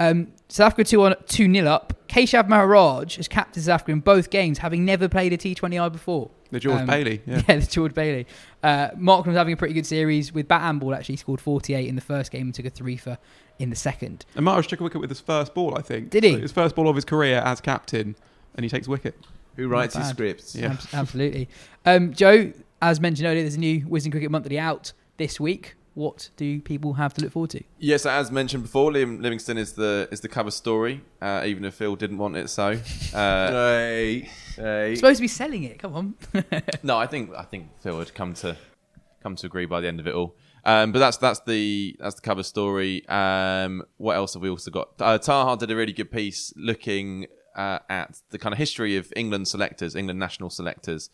Um, 0.10 0.28
South 0.50 0.68
Africa 0.74 0.84
2 0.84 1.04
on 1.04 1.16
2 1.28 1.48
nil 1.48 1.68
up. 1.68 1.94
Keshav 2.08 2.48
Maharaj 2.50 3.16
has 3.18 3.28
captained 3.28 3.66
South 3.66 3.76
Africa 3.76 3.92
in 3.92 4.00
both 4.02 4.30
games, 4.30 4.58
having 4.58 4.84
never 4.84 5.08
played 5.08 5.32
a 5.32 5.38
T20I 5.38 5.92
before. 5.92 6.30
The 6.50 6.60
George 6.60 6.82
Um, 6.82 6.88
Bailey, 6.88 7.22
yeah. 7.26 7.42
the 7.48 7.62
George 7.70 7.94
Bailey. 7.94 8.28
Uh, 8.62 8.90
Markram 8.98 9.28
was 9.28 9.38
having 9.38 9.54
a 9.54 9.58
pretty 9.58 9.74
good 9.74 9.86
series 9.86 10.34
with 10.34 10.48
bat 10.50 10.64
and 10.64 10.80
ball. 10.80 10.94
Actually, 10.94 11.16
scored 11.16 11.40
48 11.40 11.88
in 11.88 11.96
the 11.96 12.02
first 12.02 12.32
game 12.32 12.48
and 12.48 12.54
took 12.54 12.66
a 12.66 12.70
three 12.70 12.98
for 12.98 13.18
in 13.60 13.70
the 13.70 13.76
second. 13.78 14.26
And 14.36 14.44
Maharaj 14.44 14.68
took 14.68 14.82
a 14.82 14.84
wicket 14.84 15.00
with 15.00 15.10
his 15.10 15.22
first 15.22 15.54
ball, 15.54 15.78
I 15.78 15.82
think. 15.82 16.10
Did 16.10 16.24
he? 16.26 16.34
So 16.34 16.40
his 16.40 16.52
first 16.52 16.76
ball 16.76 16.90
of 16.90 16.96
his 16.96 17.06
career 17.06 17.42
as 17.46 17.62
captain, 17.62 18.16
and 18.56 18.64
he 18.66 18.70
takes 18.70 18.88
a 18.88 18.90
wicket. 18.90 19.16
Who 19.56 19.68
writes 19.70 19.96
his 19.96 20.08
scripts? 20.10 20.56
Yeah. 20.56 20.72
Abs- 20.72 20.94
absolutely. 20.94 21.48
Um, 21.86 22.12
Jo, 22.14 22.52
as 22.82 23.00
mentioned 23.00 23.28
earlier, 23.28 23.44
there's 23.44 23.56
a 23.56 23.60
new 23.60 23.86
Wisden 23.86 24.12
Cricket 24.12 24.32
Monthly 24.32 24.58
out 24.60 24.92
this 25.18 25.40
week. 25.40 25.76
What 25.94 26.30
do 26.38 26.62
people 26.62 26.94
have 26.94 27.14
to 27.16 27.22
look 27.22 27.34
forward 27.34 27.50
to? 27.52 27.64
Yes, 27.78 28.06
as 28.06 28.32
mentioned 28.32 28.64
before, 28.64 28.92
Liam 28.92 29.22
Livingstone 29.22 29.58
is 29.58 29.74
the 29.74 30.08
is 30.12 30.22
the 30.22 30.30
cover 30.30 30.52
story. 30.52 31.02
Uh, 31.22 31.44
even 31.46 31.66
if 31.66 31.74
Phil 31.76 31.96
didn't 31.98 32.18
want 32.18 32.38
it 32.38 32.50
so. 32.50 32.80
Uh, 33.14 33.52
Hey, 33.52 34.30
hey. 34.56 34.96
Supposed 34.96 35.18
to 35.18 35.22
be 35.22 35.28
selling 35.28 35.64
it. 35.64 35.80
Come 35.80 35.96
on. 35.96 36.16
no, 36.84 36.98
I 36.98 37.08
think 37.08 37.32
I 37.36 37.44
think 37.44 37.78
Phil 37.82 37.98
would 37.98 38.14
come 38.14 38.34
to 38.36 38.56
come 39.22 39.36
to 39.36 39.46
agree 39.48 39.66
by 39.66 39.82
the 39.82 39.88
end 39.88 40.00
of 40.00 40.08
it 40.08 40.14
all. 40.16 40.36
Um, 40.64 40.92
but 40.92 41.00
that's 41.00 41.18
that's 41.18 41.42
the 41.42 41.96
that's 42.00 42.16
the 42.16 42.22
cover 42.22 42.44
story. 42.44 43.08
Um, 43.10 43.84
what 43.98 44.16
else 44.16 44.34
have 44.36 44.44
we 44.44 44.50
also 44.50 44.72
got? 44.72 44.90
Uh, 45.00 45.18
Taha 45.18 45.58
did 45.58 45.72
a 45.72 45.76
really 45.76 45.94
good 45.94 46.12
piece 46.12 46.54
looking 46.56 47.28
uh, 47.56 47.80
at 47.90 48.22
the 48.30 48.38
kind 48.38 48.54
of 48.54 48.60
history 48.60 48.96
of 48.96 49.12
England 49.16 49.48
selectors, 49.48 49.96
England 49.96 50.20
national 50.20 50.50
selectors, 50.50 51.10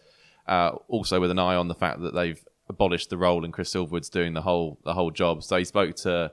uh, 0.48 0.72
also 0.88 1.20
with 1.20 1.32
an 1.32 1.40
eye 1.40 1.56
on 1.56 1.68
the 1.68 1.76
fact 1.76 2.02
that 2.02 2.14
they've 2.14 2.44
abolished 2.70 3.10
the 3.10 3.18
role 3.18 3.44
and 3.44 3.54
Chris 3.54 3.74
Silverwood's 3.74 4.10
doing 4.10 4.34
the 4.34 4.42
whole 4.42 4.80
the 4.84 4.94
whole 4.94 5.12
job. 5.12 5.44
So 5.44 5.58
he 5.58 5.66
spoke 5.66 5.96
to 5.98 6.32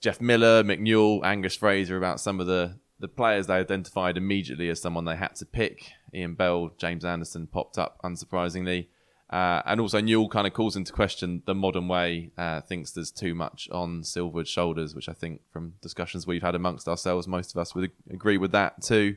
Geoff 0.00 0.20
Miller, 0.20 0.62
Mick 0.62 0.80
Newell, 0.80 1.24
Angus 1.24 1.56
Fraser 1.56 1.96
about 1.96 2.20
some 2.20 2.40
of 2.40 2.46
the 2.46 2.78
the 2.98 3.08
players 3.08 3.48
they 3.48 3.54
identified 3.54 4.16
immediately 4.16 4.68
as 4.68 4.80
someone 4.80 5.04
they 5.04 5.16
had 5.16 5.34
to 5.36 5.44
pick. 5.44 5.92
Ian 6.14 6.34
Bell, 6.34 6.70
James 6.78 7.04
Anderson 7.04 7.46
popped 7.48 7.76
up 7.76 8.00
unsurprisingly. 8.04 8.86
Uh, 9.28 9.62
and 9.64 9.80
also 9.80 9.98
Newell 10.00 10.28
kind 10.28 10.46
of 10.46 10.52
calls 10.52 10.76
into 10.76 10.92
question 10.92 11.42
the 11.46 11.54
modern 11.54 11.88
way, 11.88 12.30
uh, 12.36 12.60
thinks 12.60 12.92
there's 12.92 13.10
too 13.10 13.34
much 13.34 13.66
on 13.72 14.02
Silverwood's 14.02 14.50
shoulders, 14.50 14.94
which 14.94 15.08
I 15.08 15.14
think 15.14 15.40
from 15.50 15.74
discussions 15.80 16.26
we've 16.26 16.42
had 16.42 16.54
amongst 16.54 16.86
ourselves, 16.86 17.26
most 17.26 17.54
of 17.54 17.60
us 17.60 17.74
would 17.74 17.90
agree 18.10 18.36
with 18.36 18.52
that 18.52 18.82
too. 18.82 19.16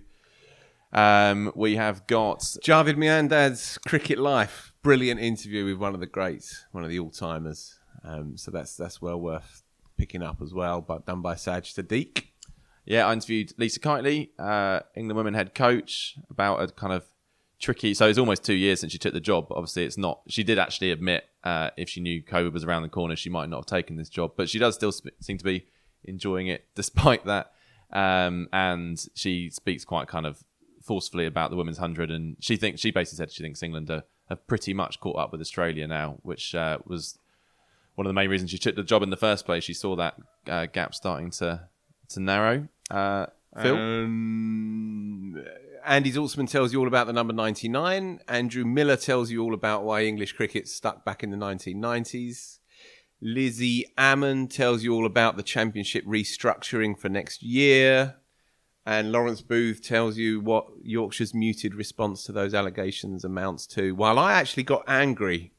Um, 0.95 1.51
we 1.55 1.75
have 1.75 2.07
got 2.07 2.39
Javed 2.39 2.95
Miandad's 2.95 3.77
Cricket 3.79 4.17
Life. 4.17 4.71
Brilliant 4.81 5.19
interview 5.19 5.65
with 5.65 5.75
one 5.75 5.93
of 5.93 5.99
the 5.99 6.05
greats, 6.05 6.65
one 6.71 6.85
of 6.85 6.89
the 6.89 6.99
all 6.99 7.09
timers. 7.09 7.77
Um, 8.05 8.37
so 8.37 8.49
that's 8.49 8.77
that's 8.77 9.01
well 9.01 9.19
worth 9.19 9.63
picking 9.97 10.23
up 10.23 10.41
as 10.41 10.53
well, 10.53 10.79
but 10.79 11.05
done 11.05 11.21
by 11.21 11.35
Saj 11.35 11.73
Sadiq. 11.73 12.27
Yeah, 12.85 13.07
I 13.07 13.11
interviewed 13.11 13.51
Lisa 13.57 13.81
Keightley, 13.81 14.29
uh, 14.39 14.81
England 14.95 15.17
women 15.17 15.33
head 15.33 15.53
coach, 15.53 16.17
about 16.29 16.61
a 16.61 16.67
kind 16.71 16.93
of 16.93 17.03
tricky. 17.59 17.93
So 17.93 18.07
it's 18.07 18.19
almost 18.19 18.45
two 18.45 18.53
years 18.53 18.79
since 18.79 18.93
she 18.93 18.97
took 18.97 19.13
the 19.13 19.19
job. 19.19 19.47
Obviously, 19.51 19.83
it's 19.83 19.97
not. 19.97 20.21
She 20.29 20.43
did 20.45 20.57
actually 20.57 20.91
admit 20.91 21.25
uh, 21.43 21.71
if 21.75 21.89
she 21.89 21.99
knew 21.99 22.23
COVID 22.23 22.53
was 22.53 22.63
around 22.63 22.83
the 22.83 22.89
corner, 22.89 23.17
she 23.17 23.29
might 23.29 23.49
not 23.49 23.57
have 23.57 23.65
taken 23.65 23.97
this 23.97 24.07
job. 24.07 24.31
But 24.37 24.47
she 24.47 24.59
does 24.59 24.75
still 24.75 24.93
sp- 24.95 25.11
seem 25.19 25.37
to 25.39 25.43
be 25.43 25.65
enjoying 26.05 26.47
it 26.47 26.67
despite 26.73 27.25
that. 27.25 27.51
Um, 27.91 28.47
and 28.53 29.03
she 29.13 29.49
speaks 29.49 29.83
quite 29.83 30.07
kind 30.07 30.25
of 30.25 30.41
forcefully 30.85 31.25
about 31.25 31.49
the 31.49 31.57
women's 31.57 31.79
hundred, 31.79 32.11
and 32.11 32.37
she 32.39 32.55
thinks 32.55 32.79
she 32.79 32.91
basically 32.91 33.17
said 33.17 33.31
she 33.31 33.43
thinks 33.43 33.61
England 33.63 33.89
are, 33.89 34.03
have 34.29 34.45
pretty 34.47 34.73
much 34.73 34.99
caught 34.99 35.17
up 35.17 35.31
with 35.31 35.41
Australia 35.41 35.87
now, 35.87 36.17
which 36.21 36.53
uh, 36.55 36.77
was 36.85 37.17
one 37.95 38.05
of 38.05 38.09
the 38.09 38.13
main 38.13 38.29
reasons 38.29 38.51
she 38.51 38.57
took 38.57 38.75
the 38.75 38.83
job 38.83 39.01
in 39.01 39.09
the 39.09 39.17
first 39.17 39.45
place. 39.45 39.63
She 39.63 39.73
saw 39.73 39.95
that 39.95 40.15
uh, 40.47 40.67
gap 40.67 40.93
starting 40.93 41.31
to 41.31 41.67
to 42.09 42.19
narrow. 42.19 42.67
Uh, 42.91 43.25
Phil, 43.61 43.75
Um, 43.75 45.43
Andy 45.85 46.11
Zaltzman 46.11 46.49
tells 46.49 46.73
you 46.73 46.79
all 46.79 46.87
about 46.87 47.07
the 47.07 47.13
number 47.13 47.33
99. 47.33 48.19
Andrew 48.27 48.65
Miller 48.65 48.97
tells 48.97 49.31
you 49.31 49.41
all 49.43 49.53
about 49.53 49.83
why 49.83 50.03
English 50.03 50.33
cricket 50.33 50.67
stuck 50.67 51.05
back 51.05 51.23
in 51.23 51.29
the 51.31 51.37
1990s. 51.37 52.59
Lizzie 53.21 53.85
Ammon 53.97 54.47
tells 54.47 54.83
you 54.83 54.93
all 54.93 55.05
about 55.05 55.37
the 55.37 55.43
championship 55.43 56.05
restructuring 56.05 56.99
for 56.99 57.07
next 57.07 57.41
year. 57.43 58.15
And 58.85 59.11
Lawrence 59.11 59.41
Booth 59.41 59.81
tells 59.83 60.17
you 60.17 60.39
what 60.39 60.67
Yorkshire's 60.83 61.33
muted 61.33 61.73
response 61.73 62.23
to 62.25 62.31
those 62.31 62.53
allegations 62.53 63.25
amounts 63.25 63.65
to. 63.67 63.95
While 63.95 64.19
I 64.19 64.33
actually 64.33 64.63
got 64.63 64.83
angry 64.87 65.53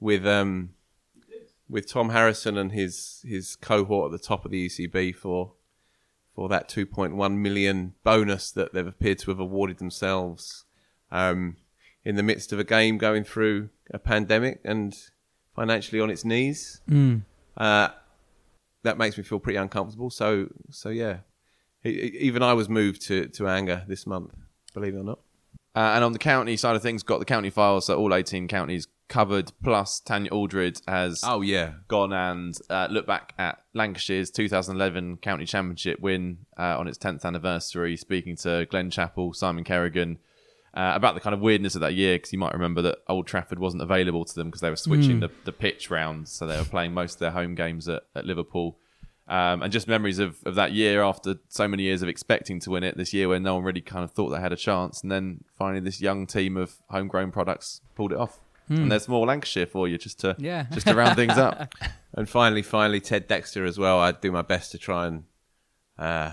with 0.00 0.26
um, 0.26 0.70
with 1.68 1.90
Tom 1.90 2.10
Harrison 2.10 2.56
and 2.56 2.72
his 2.72 3.22
his 3.26 3.56
cohort 3.56 4.12
at 4.12 4.18
the 4.18 4.26
top 4.26 4.44
of 4.44 4.50
the 4.50 4.66
ECB 4.66 5.14
for 5.14 5.52
for 6.34 6.48
that 6.48 6.68
2.1 6.68 7.36
million 7.36 7.94
bonus 8.02 8.50
that 8.50 8.72
they've 8.72 8.86
appeared 8.86 9.18
to 9.20 9.30
have 9.30 9.38
awarded 9.38 9.78
themselves 9.78 10.64
um, 11.12 11.56
in 12.04 12.16
the 12.16 12.22
midst 12.22 12.52
of 12.52 12.58
a 12.58 12.64
game 12.64 12.98
going 12.98 13.22
through 13.24 13.68
a 13.92 13.98
pandemic 13.98 14.60
and 14.64 14.96
financially 15.54 16.00
on 16.00 16.10
its 16.10 16.24
knees. 16.24 16.80
Mm. 16.90 17.22
Uh, 17.56 17.88
that 18.82 18.98
makes 18.98 19.16
me 19.16 19.22
feel 19.22 19.38
pretty 19.38 19.56
uncomfortable. 19.56 20.10
So, 20.10 20.48
so 20.70 20.88
yeah, 20.88 21.18
even 21.84 22.42
I 22.42 22.54
was 22.54 22.68
moved 22.68 23.02
to, 23.08 23.28
to 23.28 23.48
anger 23.48 23.84
this 23.86 24.06
month, 24.06 24.34
believe 24.72 24.94
it 24.94 24.98
or 24.98 25.04
not. 25.04 25.18
Uh, 25.76 25.94
and 25.94 26.04
on 26.04 26.12
the 26.12 26.18
county 26.18 26.56
side 26.56 26.76
of 26.76 26.82
things, 26.82 27.02
got 27.02 27.18
the 27.18 27.24
county 27.24 27.50
files, 27.50 27.86
so 27.86 27.98
all 27.98 28.14
18 28.14 28.46
counties 28.46 28.86
covered. 29.08 29.52
Plus, 29.62 29.98
Tanya 30.00 30.30
Aldred 30.30 30.80
has 30.86 31.20
Oh 31.24 31.40
yeah, 31.40 31.72
gone 31.88 32.12
and 32.12 32.56
uh, 32.70 32.86
looked 32.90 33.08
back 33.08 33.34
at 33.38 33.60
Lancashire's 33.74 34.30
2011 34.30 35.16
county 35.18 35.44
championship 35.46 35.98
win 36.00 36.38
uh, 36.56 36.78
on 36.78 36.86
its 36.86 36.98
10th 36.98 37.24
anniversary, 37.24 37.96
speaking 37.96 38.36
to 38.36 38.66
Glen 38.70 38.90
Chapple, 38.90 39.34
Simon 39.34 39.64
Kerrigan. 39.64 40.18
Uh, 40.76 40.90
about 40.96 41.14
the 41.14 41.20
kind 41.20 41.34
of 41.34 41.40
weirdness 41.40 41.76
of 41.76 41.80
that 41.82 41.94
year, 41.94 42.16
because 42.16 42.32
you 42.32 42.38
might 42.38 42.52
remember 42.52 42.82
that 42.82 42.98
Old 43.08 43.28
Trafford 43.28 43.60
wasn't 43.60 43.80
available 43.80 44.24
to 44.24 44.34
them 44.34 44.48
because 44.48 44.60
they 44.60 44.70
were 44.70 44.74
switching 44.74 45.20
the, 45.20 45.30
the 45.44 45.52
pitch 45.52 45.88
round, 45.88 46.26
so 46.26 46.48
they 46.48 46.58
were 46.58 46.64
playing 46.64 46.92
most 46.92 47.14
of 47.14 47.18
their 47.20 47.30
home 47.30 47.54
games 47.54 47.88
at, 47.88 48.02
at 48.16 48.24
Liverpool. 48.26 48.76
Um, 49.26 49.62
and 49.62 49.72
just 49.72 49.88
memories 49.88 50.18
of, 50.18 50.36
of 50.44 50.54
that 50.56 50.72
year 50.72 51.02
after 51.02 51.36
so 51.48 51.66
many 51.66 51.84
years 51.84 52.02
of 52.02 52.08
expecting 52.10 52.60
to 52.60 52.70
win 52.70 52.84
it 52.84 52.96
this 52.98 53.14
year 53.14 53.26
where 53.26 53.40
no 53.40 53.54
one 53.54 53.64
really 53.64 53.80
kind 53.80 54.04
of 54.04 54.10
thought 54.10 54.28
they 54.28 54.40
had 54.40 54.52
a 54.52 54.56
chance. 54.56 55.02
And 55.02 55.10
then 55.10 55.44
finally, 55.58 55.80
this 55.80 56.00
young 56.00 56.26
team 56.26 56.58
of 56.58 56.74
homegrown 56.90 57.30
products 57.32 57.80
pulled 57.94 58.12
it 58.12 58.18
off. 58.18 58.38
And 58.68 58.90
there's 58.92 59.08
more 59.08 59.26
Lancashire 59.26 59.66
for 59.66 59.86
you 59.88 59.96
just 59.98 60.20
to 60.20 60.36
Yeah. 60.38 60.66
just 60.72 60.86
to 60.86 60.94
round 60.94 61.16
things 61.16 61.36
up. 61.38 61.74
and 62.14 62.28
finally, 62.28 62.62
finally, 62.62 63.00
Ted 63.00 63.26
Dexter 63.28 63.64
as 63.64 63.78
well. 63.78 63.98
I'd 64.00 64.20
do 64.20 64.30
my 64.32 64.42
best 64.42 64.72
to 64.72 64.78
try 64.78 65.06
and, 65.06 65.24
uh, 65.98 66.32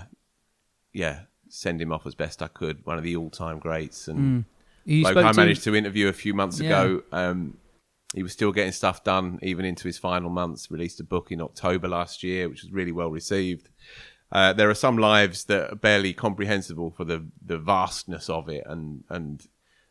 yeah, 0.92 1.20
send 1.48 1.80
him 1.80 1.92
off 1.92 2.06
as 2.06 2.14
best 2.14 2.42
I 2.42 2.48
could. 2.48 2.84
One 2.86 2.96
of 2.98 3.04
the 3.04 3.16
all-time 3.16 3.58
greats, 3.58 4.08
and 4.08 4.44
bloke 4.86 5.12
spoke 5.12 5.24
I 5.26 5.32
to- 5.32 5.36
managed 5.36 5.64
to 5.64 5.74
interview 5.74 6.08
a 6.08 6.12
few 6.12 6.32
months 6.34 6.58
Yeah. 6.60 6.68
ago. 6.82 7.02
Um, 7.12 7.56
he 8.14 8.22
was 8.22 8.32
still 8.32 8.52
getting 8.52 8.72
stuff 8.72 9.02
done 9.04 9.38
even 9.42 9.64
into 9.64 9.84
his 9.88 9.98
final 9.98 10.30
months. 10.30 10.70
Released 10.70 11.00
a 11.00 11.04
book 11.04 11.30
in 11.32 11.40
October 11.40 11.88
last 11.88 12.22
year, 12.22 12.48
which 12.48 12.62
was 12.62 12.72
really 12.72 12.92
well 12.92 13.10
received. 13.10 13.68
Uh, 14.30 14.52
there 14.52 14.70
are 14.70 14.74
some 14.74 14.96
lives 14.96 15.44
that 15.44 15.70
are 15.72 15.76
barely 15.76 16.12
comprehensible 16.12 16.90
for 16.90 17.04
the 17.04 17.26
the 17.44 17.58
vastness 17.58 18.28
of 18.30 18.48
it, 18.48 18.64
and 18.66 19.04
and 19.08 19.46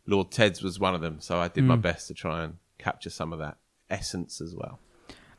Lord 0.08 0.32
Ted's 0.32 0.62
was 0.64 0.80
one 0.80 0.96
of 0.96 1.02
them. 1.02 1.20
So 1.20 1.40
I 1.40 1.48
did 1.48 1.62
Hmm. 1.64 1.68
my 1.70 1.76
best 1.76 2.08
to 2.08 2.14
try 2.14 2.44
and 2.44 2.56
capture 2.80 3.10
some 3.12 3.34
of 3.34 3.40
that 3.40 3.58
essence 3.90 4.42
as 4.42 4.56
well. 4.56 4.80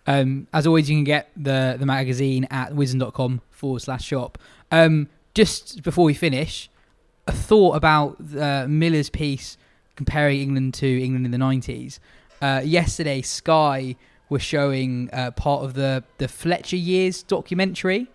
Um, 0.07 0.47
as 0.53 0.67
always, 0.67 0.89
you 0.91 0.97
can 0.97 1.05
get 1.05 1.31
the 1.37 1.77
the 1.79 1.87
magazine 1.87 2.47
at 2.51 2.73
wisden.com 2.73 3.41
forward 3.51 3.81
slash 3.83 4.05
shop. 4.05 4.39
Um, 4.71 5.09
just 5.35 5.83
before 5.83 6.05
we 6.05 6.15
finish, 6.15 6.69
a 7.27 7.33
thought 7.33 7.77
about 7.77 8.19
uh, 8.37 8.67
Miller's 8.69 9.11
piece 9.11 9.57
comparing 9.97 10.41
England 10.41 10.75
to 10.75 10.87
England 11.03 11.25
in 11.27 11.31
the 11.33 11.39
90s. 11.39 11.99
Uh, 12.43 12.60
yesterday, 12.64 13.23
Sky 13.23 13.97
were 14.28 14.40
showing 14.40 15.09
uh, 15.12 15.31
part 15.31 15.62
of 15.64 15.74
the, 15.74 16.02
the 16.19 16.27
Fletcher 16.27 16.77
Years 16.77 17.23
documentary, 17.23 18.09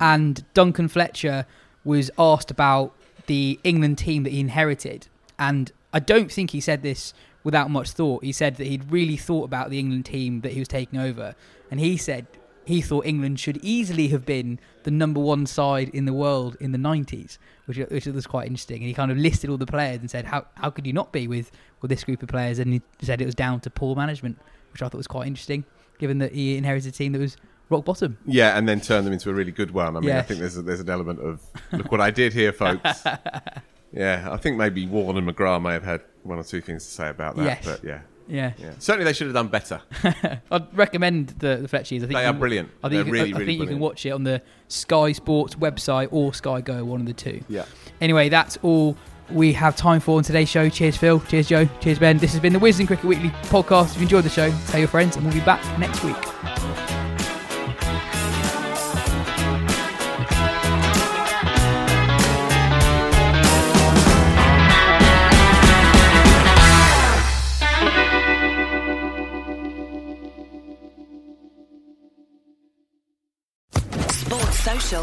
and 0.00 0.44
Duncan 0.54 0.88
Fletcher 0.88 1.46
was 1.84 2.10
asked 2.18 2.50
about 2.50 2.94
the 3.26 3.60
England 3.62 3.98
team 3.98 4.24
that 4.24 4.30
he 4.30 4.40
inherited. 4.40 5.06
And 5.38 5.70
I 5.92 6.00
don't 6.00 6.30
think 6.32 6.50
he 6.50 6.60
said 6.60 6.82
this 6.82 7.14
without 7.44 7.70
much 7.70 7.90
thought. 7.90 8.24
He 8.24 8.32
said 8.32 8.56
that 8.56 8.66
he'd 8.66 8.90
really 8.90 9.16
thought 9.16 9.44
about 9.44 9.70
the 9.70 9.78
England 9.78 10.04
team 10.06 10.40
that 10.40 10.52
he 10.52 10.58
was 10.58 10.68
taking 10.68 10.98
over. 10.98 11.34
And 11.70 11.78
he 11.80 11.96
said 11.96 12.26
he 12.64 12.80
thought 12.80 13.06
England 13.06 13.40
should 13.40 13.58
easily 13.62 14.08
have 14.08 14.26
been 14.26 14.58
the 14.82 14.90
number 14.90 15.20
one 15.20 15.46
side 15.46 15.88
in 15.90 16.04
the 16.04 16.12
world 16.12 16.56
in 16.60 16.72
the 16.72 16.78
90s, 16.78 17.38
which, 17.70 17.88
which 17.90 18.06
was 18.06 18.26
quite 18.26 18.46
interesting. 18.46 18.78
And 18.78 18.86
he 18.86 18.94
kind 18.94 19.10
of 19.10 19.16
listed 19.16 19.48
all 19.48 19.56
the 19.56 19.66
players 19.66 20.00
and 20.00 20.10
said, 20.10 20.24
how, 20.24 20.46
how 20.54 20.70
could 20.70 20.86
you 20.86 20.92
not 20.92 21.12
be 21.12 21.28
with, 21.28 21.52
with 21.80 21.88
this 21.88 22.04
group 22.04 22.22
of 22.22 22.28
players? 22.28 22.58
And 22.58 22.72
he 22.72 22.82
said 23.00 23.20
it 23.20 23.26
was 23.26 23.34
down 23.34 23.60
to 23.60 23.70
poor 23.70 23.94
management, 23.94 24.38
which 24.72 24.82
I 24.82 24.88
thought 24.88 24.98
was 24.98 25.06
quite 25.06 25.26
interesting, 25.26 25.64
given 25.98 26.18
that 26.18 26.32
he 26.32 26.56
inherited 26.56 26.88
a 26.88 26.92
team 26.92 27.12
that 27.12 27.20
was 27.20 27.36
rock 27.68 27.84
bottom. 27.84 28.18
Yeah, 28.26 28.58
and 28.58 28.68
then 28.68 28.80
turn 28.80 29.04
them 29.04 29.12
into 29.12 29.30
a 29.30 29.34
really 29.34 29.52
good 29.52 29.70
one. 29.70 29.96
I 29.96 30.00
mean, 30.00 30.10
I 30.10 30.22
think 30.22 30.40
there's 30.40 30.56
a, 30.56 30.62
there's 30.62 30.80
an 30.80 30.90
element 30.90 31.20
of 31.20 31.40
look 31.72 31.90
what 31.92 32.00
I 32.00 32.10
did 32.10 32.32
here, 32.32 32.52
folks. 32.52 33.04
yeah, 33.92 34.28
I 34.30 34.36
think 34.36 34.56
maybe 34.56 34.86
Warne 34.86 35.16
and 35.16 35.28
McGrath 35.28 35.62
may 35.62 35.72
have 35.72 35.84
had 35.84 36.02
one 36.22 36.38
or 36.38 36.44
two 36.44 36.60
things 36.60 36.84
to 36.84 36.90
say 36.90 37.08
about 37.08 37.36
that. 37.36 37.44
Yes. 37.44 37.64
But 37.64 37.84
yeah, 37.84 38.00
Yeah. 38.30 38.52
yeah, 38.58 38.72
certainly 38.78 39.04
they 39.04 39.12
should 39.12 39.26
have 39.26 39.34
done 39.34 39.48
better. 39.48 39.80
I'd 40.50 40.76
recommend 40.76 41.28
the, 41.38 41.56
the 41.56 41.68
Fletchies. 41.68 41.96
I 41.98 42.00
think 42.00 42.12
they 42.12 42.24
are 42.24 42.32
can- 42.32 42.38
brilliant. 42.38 42.70
I 42.82 42.88
think, 42.88 42.90
They're 42.90 42.98
you 42.98 43.04
can, 43.04 43.12
really, 43.12 43.20
I 43.34 43.38
really 43.38 43.46
think 43.46 43.60
you 43.60 43.66
can 43.66 43.78
watch 43.80 44.06
it 44.06 44.10
on 44.10 44.24
the 44.24 44.40
Sky 44.68 45.12
Sports 45.12 45.56
website 45.56 46.08
or 46.12 46.32
Sky 46.32 46.60
Go, 46.60 46.84
one 46.84 47.00
of 47.00 47.06
the 47.06 47.12
two. 47.12 47.42
Yeah. 47.48 47.64
Anyway, 48.00 48.28
that's 48.28 48.56
all 48.62 48.96
we 49.30 49.52
have 49.52 49.76
time 49.76 50.00
for 50.00 50.16
on 50.16 50.22
today's 50.22 50.48
show. 50.48 50.68
Cheers, 50.68 50.96
Phil. 50.96 51.20
Cheers, 51.20 51.48
Jo. 51.48 51.68
Cheers, 51.80 51.98
Ben. 51.98 52.18
This 52.18 52.32
has 52.32 52.40
been 52.40 52.52
the 52.52 52.58
Wisden 52.58 52.86
Cricket 52.86 53.04
Weekly 53.04 53.30
podcast. 53.48 53.90
If 53.92 53.96
you 53.96 54.02
enjoyed 54.02 54.24
the 54.24 54.30
show, 54.30 54.50
tell 54.68 54.80
your 54.80 54.88
friends, 54.88 55.16
and 55.16 55.24
we'll 55.24 55.34
be 55.34 55.40
back 55.40 55.62
next 55.78 56.02
week. 56.04 56.99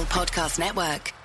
Podcast 0.06 0.60
Network. 0.60 1.17